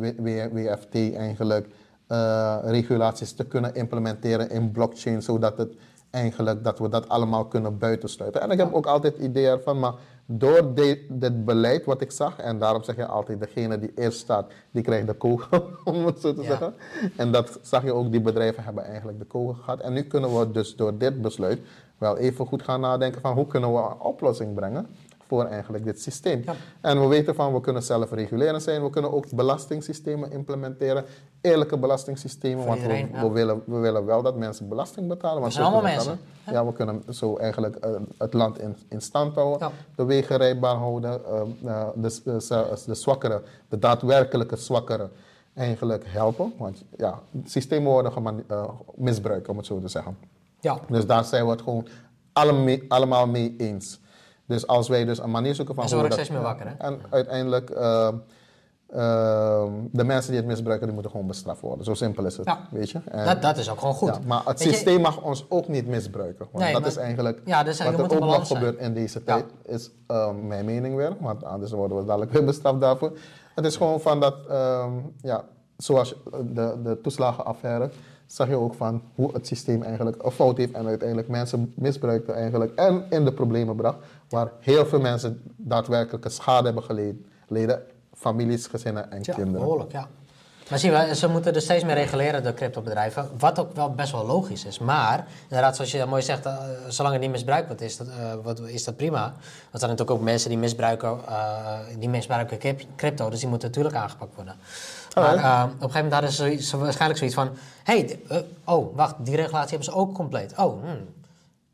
WFT 0.54 0.96
eigenlijk 1.16 1.68
eh, 2.08 2.58
regulaties 2.64 3.34
te 3.34 3.46
kunnen 3.46 3.76
implementeren 3.76 4.50
in 4.50 4.72
blockchain, 4.72 5.22
zodat 5.22 5.58
het 5.58 5.74
eigenlijk 6.10 6.64
dat 6.64 6.80
we 6.80 6.90
dat 6.90 7.10
allemaal 7.10 7.46
kunnen 7.46 7.78
buitensluiten. 7.78 8.42
En 8.42 8.52
ik 8.52 8.58
heb 8.58 8.74
ook 8.74 8.86
altijd 8.86 9.14
het 9.14 9.26
idee 9.26 9.48
ervan, 9.48 9.80
maar 9.80 9.94
door 10.32 10.74
de- 10.74 11.06
dit 11.10 11.46
beleid 11.46 11.86
wat 11.86 12.02
ik 12.02 12.12
zag, 12.12 12.38
en 12.40 12.60
daarom 12.60 12.84
zeg 12.84 12.96
je 12.96 13.06
altijd, 13.06 13.40
degene 13.40 13.80
die 13.80 13.92
eerst 13.96 14.20
staat, 14.20 14.52
die 14.72 14.84
krijgt 14.84 15.08
de 15.08 15.14
kogel, 15.14 15.64
om 15.84 16.06
het 16.06 16.20
zo 16.20 16.34
te 16.34 16.42
Ja. 16.42 16.48
zeggen. 16.48 16.74
En 17.16 17.32
dat 17.32 17.60
zag 17.62 17.84
je 17.84 17.94
ook, 17.94 18.12
die 18.12 18.22
bedrijven 18.22 18.64
hebben 18.64 18.84
eigenlijk 18.86 19.20
de 19.20 19.26
kogel 19.26 19.54
gehad. 19.54 19.80
En 19.80 19.94
nu 19.94 20.02
kunnen 20.02 20.40
we 20.40 20.52
dus 20.52 20.76
door 20.76 20.98
dit 20.98 21.22
besluit 21.22 21.60
wel 21.98 22.18
even 22.18 22.46
goed 22.46 22.64
gaan 22.64 22.80
nadenken 22.82 23.22
van 23.22 23.34
hoe 23.34 23.48
kunnen 23.48 23.74
we 23.74 23.80
een 23.80 24.00
oplossing 24.00 24.54
brengen 24.56 24.88
voor 25.30 25.46
eigenlijk 25.46 25.84
dit 25.84 26.02
systeem. 26.02 26.42
Ja. 26.46 26.54
En 26.82 27.00
we 27.02 27.08
weten 27.08 27.36
van, 27.36 27.54
we 27.54 27.62
kunnen 27.62 27.84
zelf 27.84 28.12
regulerend 28.12 28.64
zijn, 28.64 28.84
we 28.84 28.90
kunnen 28.90 29.12
ook 29.14 29.32
belastingssystemen 29.36 30.32
implementeren, 30.32 31.06
eerlijke 31.42 31.78
belastingssystemen, 31.78 32.66
want 32.66 32.82
we, 32.82 32.94
ja. 33.14 33.22
we, 33.22 33.30
willen, 33.30 33.62
we 33.66 33.78
willen 33.78 34.06
wel 34.06 34.22
dat 34.22 34.36
mensen 34.36 34.68
belasting 34.68 35.08
betalen. 35.08 35.42
Want 35.42 35.54
zijn 35.54 35.66
zo 35.66 35.72
allemaal 35.72 35.92
kunnen 35.92 36.06
we 36.08 36.18
mensen, 36.44 36.54
Ja, 36.56 36.66
we 36.66 36.74
kunnen 36.74 37.04
zo 37.10 37.38
eigenlijk 37.38 37.76
eh, 37.76 37.90
het 38.18 38.34
land 38.34 38.60
in, 38.60 38.76
in 38.88 39.02
stand 39.02 39.36
houden, 39.36 39.68
Ja. 39.68 39.74
de 39.96 40.04
wegen 40.06 40.38
rijdbaar 40.38 40.76
houden, 40.76 41.26
eh, 41.26 41.88
de, 41.96 42.20
de, 42.24 42.78
de 42.86 42.94
zwakkeren, 42.96 43.42
de 43.70 43.80
daadwerkelijke 43.80 44.56
zwakkeren 44.56 45.12
eigenlijk 45.54 46.04
helpen. 46.08 46.54
Want 46.58 46.84
ja, 46.98 47.20
systemen 47.46 47.92
worden 47.92 48.12
gemani- 48.12 48.44
eh, 48.48 48.70
misbruikt, 48.96 49.48
om 49.50 49.58
het 49.58 49.66
zo 49.66 49.80
te 49.80 49.88
zeggen. 49.88 50.18
Ja. 50.60 50.80
Dus 50.88 51.06
daar 51.06 51.26
zijn 51.26 51.46
we 51.46 51.52
het 51.52 51.62
gewoon 51.62 51.88
alle 52.34 52.54
mee- 52.54 52.86
allemaal 52.88 53.28
mee 53.28 53.56
eens. 53.58 54.00
Dus 54.50 54.68
als 54.68 54.88
wij 54.88 55.06
dus 55.06 55.20
een 55.20 55.32
manier 55.32 55.56
zoeken 55.56 55.76
van... 55.76 55.84
En 55.84 55.90
we 55.90 55.96
worden 55.96 56.18
dat- 56.18 56.26
steeds 56.26 56.40
meer 56.40 56.48
wakker, 56.48 56.68
hè? 56.68 56.74
En 56.78 57.00
uiteindelijk, 57.10 57.70
eh, 57.70 58.10
de 59.92 60.04
mensen 60.04 60.32
die 60.32 60.40
het 60.40 60.50
misbruiken, 60.50 60.86
die 60.86 60.94
moeten 60.94 61.12
gewoon 61.12 61.28
bestraft 61.28 61.62
worden. 61.62 61.86
Zo 61.86 61.94
simpel 61.94 62.26
is 62.26 62.38
het, 62.38 62.46
Ja. 62.46 62.60
weet 62.72 62.90
je. 62.90 63.00
En- 63.12 63.26
Dat, 63.26 63.42
dat 63.42 63.58
is 63.58 63.70
ook 63.70 63.80
gewoon 63.80 63.94
goed. 63.94 64.08
ja, 64.08 64.20
maar 64.26 64.42
het 64.46 64.60
Weet 64.60 64.68
je- 64.68 64.74
systeem 64.74 65.02
mag 65.02 65.22
ons 65.22 65.46
ook 65.50 65.68
niet 65.68 65.88
misbruiken. 65.88 66.46
Want 66.52 66.64
Nee, 66.64 66.72
dat 66.74 66.82
maar- 66.82 66.90
is 66.90 66.98
eigenlijk 66.98 67.42
Ja, 67.46 67.64
dus 67.64 67.84
wat 67.84 67.94
er 67.94 68.02
ook 68.04 68.20
nog 68.20 68.46
zijn. 68.48 68.60
gebeurt 68.60 68.80
in 68.80 68.94
deze 68.94 69.24
tijd, 69.24 69.46
is 69.66 69.92
eh, 70.08 70.30
mijn 70.48 70.66
mening 70.66 70.96
weer. 70.96 71.16
Want 71.20 71.44
anders 71.44 71.72
worden 71.72 71.98
we 71.98 72.06
dadelijk 72.06 72.32
weer 72.32 72.46
bestraft 72.46 72.82
daarvoor. 72.82 73.12
Het 73.56 73.66
is 73.66 73.76
gewoon 73.78 74.02
van 74.02 74.20
dat, 74.20 74.36
ehm, 74.50 74.92
ja, 75.22 75.44
zoals 75.78 76.16
de, 76.54 76.76
de 76.84 77.00
toeslagenaffaire, 77.02 77.90
zag 78.26 78.48
je 78.48 78.56
ook 78.56 78.74
van 78.74 79.02
hoe 79.16 79.34
het 79.34 79.48
systeem 79.48 79.84
eigenlijk 79.84 80.24
een 80.24 80.32
fout 80.32 80.58
heeft 80.58 80.74
en 80.74 80.88
uiteindelijk 80.88 81.28
mensen 81.28 81.74
misbruikte 81.76 82.32
eigenlijk 82.32 82.76
en 82.76 83.04
in 83.10 83.26
de 83.26 83.34
problemen 83.34 83.76
bracht, 83.76 83.98
waar 84.30 84.52
heel 84.60 84.86
veel 84.86 85.00
mensen 85.00 85.42
daadwerkelijke 85.58 86.30
schade 86.30 86.66
hebben 86.66 86.84
geleden, 86.84 87.26
leden, 87.48 87.82
families, 88.14 88.68
gezinnen 88.68 89.12
en 89.12 89.20
Ja, 89.22 89.34
kinderen. 89.34 89.62
behoorlijk, 89.62 89.92
ja. 89.92 90.08
Maar 90.70 90.80
zie 90.80 90.92
je, 90.92 91.16
ze 91.16 91.28
moeten 91.28 91.56
er 91.56 91.62
steeds 91.62 91.84
meer 91.84 91.96
reguleren, 91.96 92.44
de 92.44 92.54
cryptobedrijven. 92.54 93.30
Wat 93.38 93.60
ook 93.60 93.76
wel 93.76 93.92
best 93.94 94.12
wel 94.12 94.26
logisch 94.26 94.66
is. 94.66 94.80
Maar, 94.80 95.28
inderdaad, 95.44 95.76
zoals 95.76 95.92
je 95.92 96.06
mooi 96.06 96.22
zegt, 96.22 96.46
eh, 96.46 96.58
zolang 96.88 97.14
het 97.14 97.24
niet 97.24 97.32
misbruikt 97.32 97.68
wordt, 97.68 97.82
is 97.82 97.98
dat, 97.98 98.08
eh, 98.08 98.34
wat, 98.44 98.60
is 98.60 98.84
dat 98.84 98.96
prima. 98.96 99.22
Want 99.22 99.36
er 99.72 99.80
zijn 99.80 99.92
natuurlijk 99.92 100.20
ook 100.20 100.22
mensen 100.26 100.50
die 100.50 100.58
misbruiken, 100.58 101.18
eh, 101.28 101.80
die 102.00 102.10
misbruiken 102.10 102.58
cryp- 102.58 102.82
crypto, 102.96 103.30
dus 103.30 103.40
die 103.40 103.50
moeten 103.50 103.68
natuurlijk 103.68 103.96
aangepakt 103.96 104.36
worden. 104.36 104.56
Maar 105.16 105.34
Oh, 105.34 105.40
eh, 105.44 105.64
op 105.64 105.70
een 105.70 105.92
gegeven 105.92 105.96
moment 105.96 106.14
hadden 106.14 106.32
ze, 106.62 106.78
waarschijnlijk 106.78 107.20
zoiets 107.20 107.36
van... 107.36 107.50
Hé, 107.84 108.00
hey, 108.28 108.44
oh, 108.66 108.96
wacht, 108.96 109.16
die 109.20 109.36
regulatie 109.36 109.70
hebben 109.70 109.94
ze 109.94 110.00
ook 110.00 110.14
compleet. 110.14 110.54
Oh, 110.58 110.84
hmm. 110.84 111.06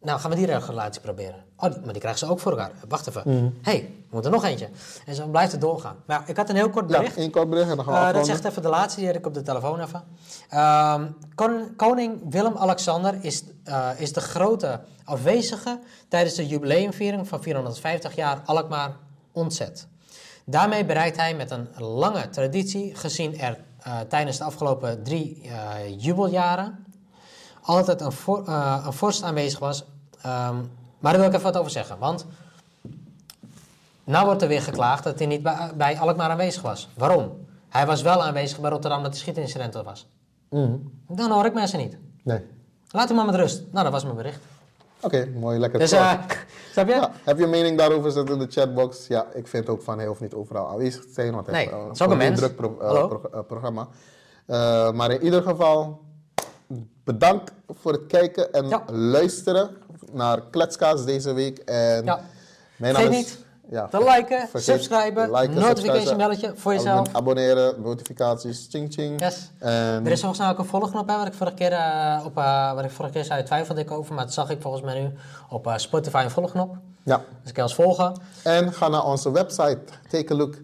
Nou, 0.02 0.20
gaan 0.20 0.30
we 0.30 0.36
die 0.36 0.46
regulatie 0.46 1.02
proberen. 1.02 1.44
Oh, 1.58 1.72
die- 1.72 1.80
maar 1.84 1.92
die 1.92 2.02
krijgen 2.02 2.20
ze 2.26 2.32
ook 2.32 2.40
voor 2.40 2.52
elkaar. 2.52 2.72
Wacht 2.88 3.08
even. 3.08 3.22
Hé, 3.62 3.72
hey, 3.72 3.80
we 3.82 4.06
moeten 4.10 4.32
nog 4.32 4.44
eentje. 4.44 4.70
En 5.06 5.16
zo 5.16 5.28
blijft 5.28 5.52
het 5.52 5.62
doorgaan. 5.62 5.96
Maar 6.06 6.20
ja, 6.20 6.28
ik 6.28 6.38
had 6.38 6.50
een 6.50 6.56
heel 6.56 6.70
kort 6.70 6.90
Ja, 6.90 6.98
bericht. 6.98 7.18
één 7.18 7.32
kort 7.32 7.50
bericht 7.50 7.70
en 7.70 7.76
dan 7.76 7.86
gaan 7.86 7.94
we 7.94 8.08
Eh, 8.08 8.14
dat 8.14 8.26
zegt 8.26 8.46
even 8.46 8.62
de 8.62 8.68
laatste, 8.70 9.00
die 9.00 9.08
had 9.10 9.18
ik 9.18 9.26
op 9.26 9.34
de 9.34 9.42
telefoon 9.42 9.80
even. 9.80 10.04
Ehm, 10.50 11.06
kon- 11.36 11.74
koning 11.76 12.22
Willem-Alexander 12.30 13.18
is, 13.22 13.44
eh, 13.64 13.90
is 13.98 14.14
de 14.14 14.22
grote 14.22 14.80
afwezige 15.04 15.80
tijdens 16.08 16.36
de 16.36 16.48
jubileumviering 16.48 17.28
van 17.28 17.42
450 17.44 18.16
jaar 18.16 18.42
Alkmaar 18.46 18.92
ontzet. 19.32 19.88
Daarmee 20.46 20.86
bereikt 20.86 21.18
hij 21.18 21.36
met 21.36 21.52
een 21.52 21.68
lange 21.78 22.30
traditie, 22.30 22.96
gezien 22.96 23.40
er 23.40 23.64
eh, 23.80 24.00
tijdens 24.00 24.38
de 24.38 24.44
afgelopen 24.44 25.04
drie 25.04 25.50
jubeljaren 25.98 26.86
altijd 27.62 28.02
een, 28.02 28.12
een 28.86 28.94
vorst 28.94 29.24
aanwezig 29.24 29.60
was. 29.60 29.84
Ehm, 30.22 30.56
maar 31.00 31.12
daar 31.12 31.22
wil 31.22 31.30
ik 31.30 31.36
even 31.36 31.52
wat 31.52 31.58
over 31.58 31.72
zeggen, 31.72 31.98
want 32.00 32.26
nou 34.04 34.26
wordt 34.26 34.42
er 34.42 34.48
weer 34.48 34.62
geklaagd 34.62 35.04
dat 35.04 35.18
hij 35.20 35.28
niet 35.28 35.44
bij, 35.44 35.72
bij 35.76 36.00
Alkmaar 36.00 36.30
aanwezig 36.30 36.62
was. 36.62 36.90
Waarom? 36.98 37.46
Hij 37.70 37.86
was 37.86 38.02
wel 38.02 38.24
aanwezig 38.24 38.60
bij 38.60 38.70
Rotterdam 38.70 39.04
dat 39.04 39.12
de 39.12 39.18
schietincident 39.18 39.76
er 39.76 39.84
was. 39.84 40.08
Mhm. 40.50 40.74
Dan 41.08 41.32
hoor 41.32 41.46
ik 41.46 41.54
mensen 41.54 41.80
niet. 41.80 41.98
Nee. 42.24 42.42
Laat 42.92 43.08
hem 43.08 43.18
maar 43.18 43.26
met 43.26 43.36
rust. 43.36 43.64
Nou, 43.72 43.84
dat 43.84 43.92
was 43.94 44.04
mijn 44.04 44.16
bericht. 44.16 44.40
Oké, 45.02 45.28
mooi, 45.40 45.60
lekker 45.60 45.80
Dus, 45.80 45.92
eh, 45.92 46.14
snap 46.74 46.88
je? 46.88 46.94
Ja, 46.94 47.12
heb 47.24 47.38
je 47.38 47.44
een 47.44 47.50
mening 47.50 47.78
daarover? 47.78 48.12
Zet 48.12 48.30
in 48.30 48.40
de 48.40 48.48
chatbox. 48.50 49.08
Ja, 49.08 49.26
ik 49.34 49.48
vind 49.48 49.70
ook 49.70 49.82
van 49.82 49.98
hij 49.98 50.08
hoeft 50.08 50.22
niet 50.22 50.34
overal 50.34 50.68
aanwezig 50.70 51.02
te 51.06 51.12
zijn. 51.14 51.34
Want 51.34 51.46
hij 51.46 51.56
Nee, 51.56 51.64
heeft, 51.66 51.86
eh, 51.86 51.92
is 51.92 52.02
ook 52.02 52.12
een 52.12 52.20
heel 52.20 52.34
druk 52.36 52.56
pro- 52.56 52.80
eh, 53.32 53.40
programma. 53.48 53.88
Maar 54.92 55.12
in 55.12 55.24
ieder 55.24 55.42
geval, 55.42 56.02
bedankt 57.04 57.52
voor 57.70 57.92
het 57.92 58.06
kijken 58.08 58.54
en 58.54 58.68
Ja. 58.70 58.84
luisteren 58.92 59.78
naar 60.16 60.42
Kletskaas 60.52 61.06
deze 61.06 61.34
week. 61.34 61.58
En 61.58 62.06
Ja. 62.06 62.20
mijn 62.76 62.94
naam 62.94 63.02
Vergeet 63.04 63.26
is... 63.26 63.34
niet, 63.36 63.44
Ja, 63.70 63.88
te 63.88 64.04
liken, 64.16 64.48
subscriben, 64.54 65.32
liken, 65.32 65.54
notification 65.60 66.18
belletje 66.18 66.52
voor 66.56 66.74
jezelf. 66.74 67.08
Abonneren, 67.12 67.82
notificaties, 67.82 68.68
ching 68.70 68.94
ching. 68.94 69.20
Yes. 69.22 69.52
En 69.60 70.06
Er 70.06 70.12
is 70.12 70.20
volgens 70.20 70.40
mij 70.40 70.50
ook 70.50 70.58
een 70.58 70.66
volgknop, 70.66 71.08
hè, 71.10 71.18
wat 71.18 71.28
ik 71.28 71.34
vorige 71.34 71.56
keer, 71.56 71.72
eh, 71.72 72.22
op, 72.26 72.38
eh, 72.38 72.74
wat 72.74 72.84
ik 72.84 72.92
vorige 72.92 73.14
keer 73.14 73.24
zei, 73.24 73.44
twijfelde 73.44 73.82
ik 73.82 73.92
over, 73.92 74.14
maar 74.14 74.24
dat 74.24 74.34
zag 74.34 74.50
ik 74.50 74.62
volgens 74.62 74.84
mij 74.84 75.02
nu 75.02 75.12
op 75.50 75.68
eh, 75.68 75.78
Spotify 75.78 76.22
een 76.24 76.32
volgknop. 76.32 76.76
ja, 77.04 77.18
Dus 77.42 77.50
ik 77.50 77.54
kan 77.54 77.64
ons 77.64 77.76
volgen. 77.76 78.16
en 78.44 78.74
ga 78.74 78.88
naar 78.88 79.06
onze 79.06 79.32
website, 79.32 79.80
take 80.10 80.34
a 80.34 80.36
look. 80.38 80.56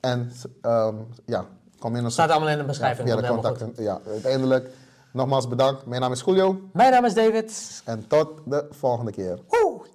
En 0.00 0.32
ehm, 0.62 0.94
ja, 1.26 1.44
kom 1.78 1.96
in 1.96 2.04
ons 2.04 2.12
Staat 2.12 2.30
allemaal 2.30 2.48
in 2.48 2.58
de 2.58 2.64
beschrijving. 2.64 3.08
via 3.08 3.20
de 3.20 3.26
contacten. 3.28 3.72
Ja, 3.76 4.00
uiteindelijk 4.12 4.68
Nogmaals 5.14 5.48
bedankt. 5.48 5.86
Mijn 5.86 6.00
naam 6.00 6.12
is 6.12 6.20
Julio. 6.20 6.60
Mijn 6.72 6.92
naam 6.92 7.04
is 7.04 7.14
David. 7.14 7.82
En 7.84 8.06
tot 8.06 8.28
de 8.44 8.66
volgende 8.70 9.10
keer. 9.10 9.38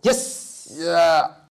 Yes! 0.01 0.65
Ja! 0.77 1.47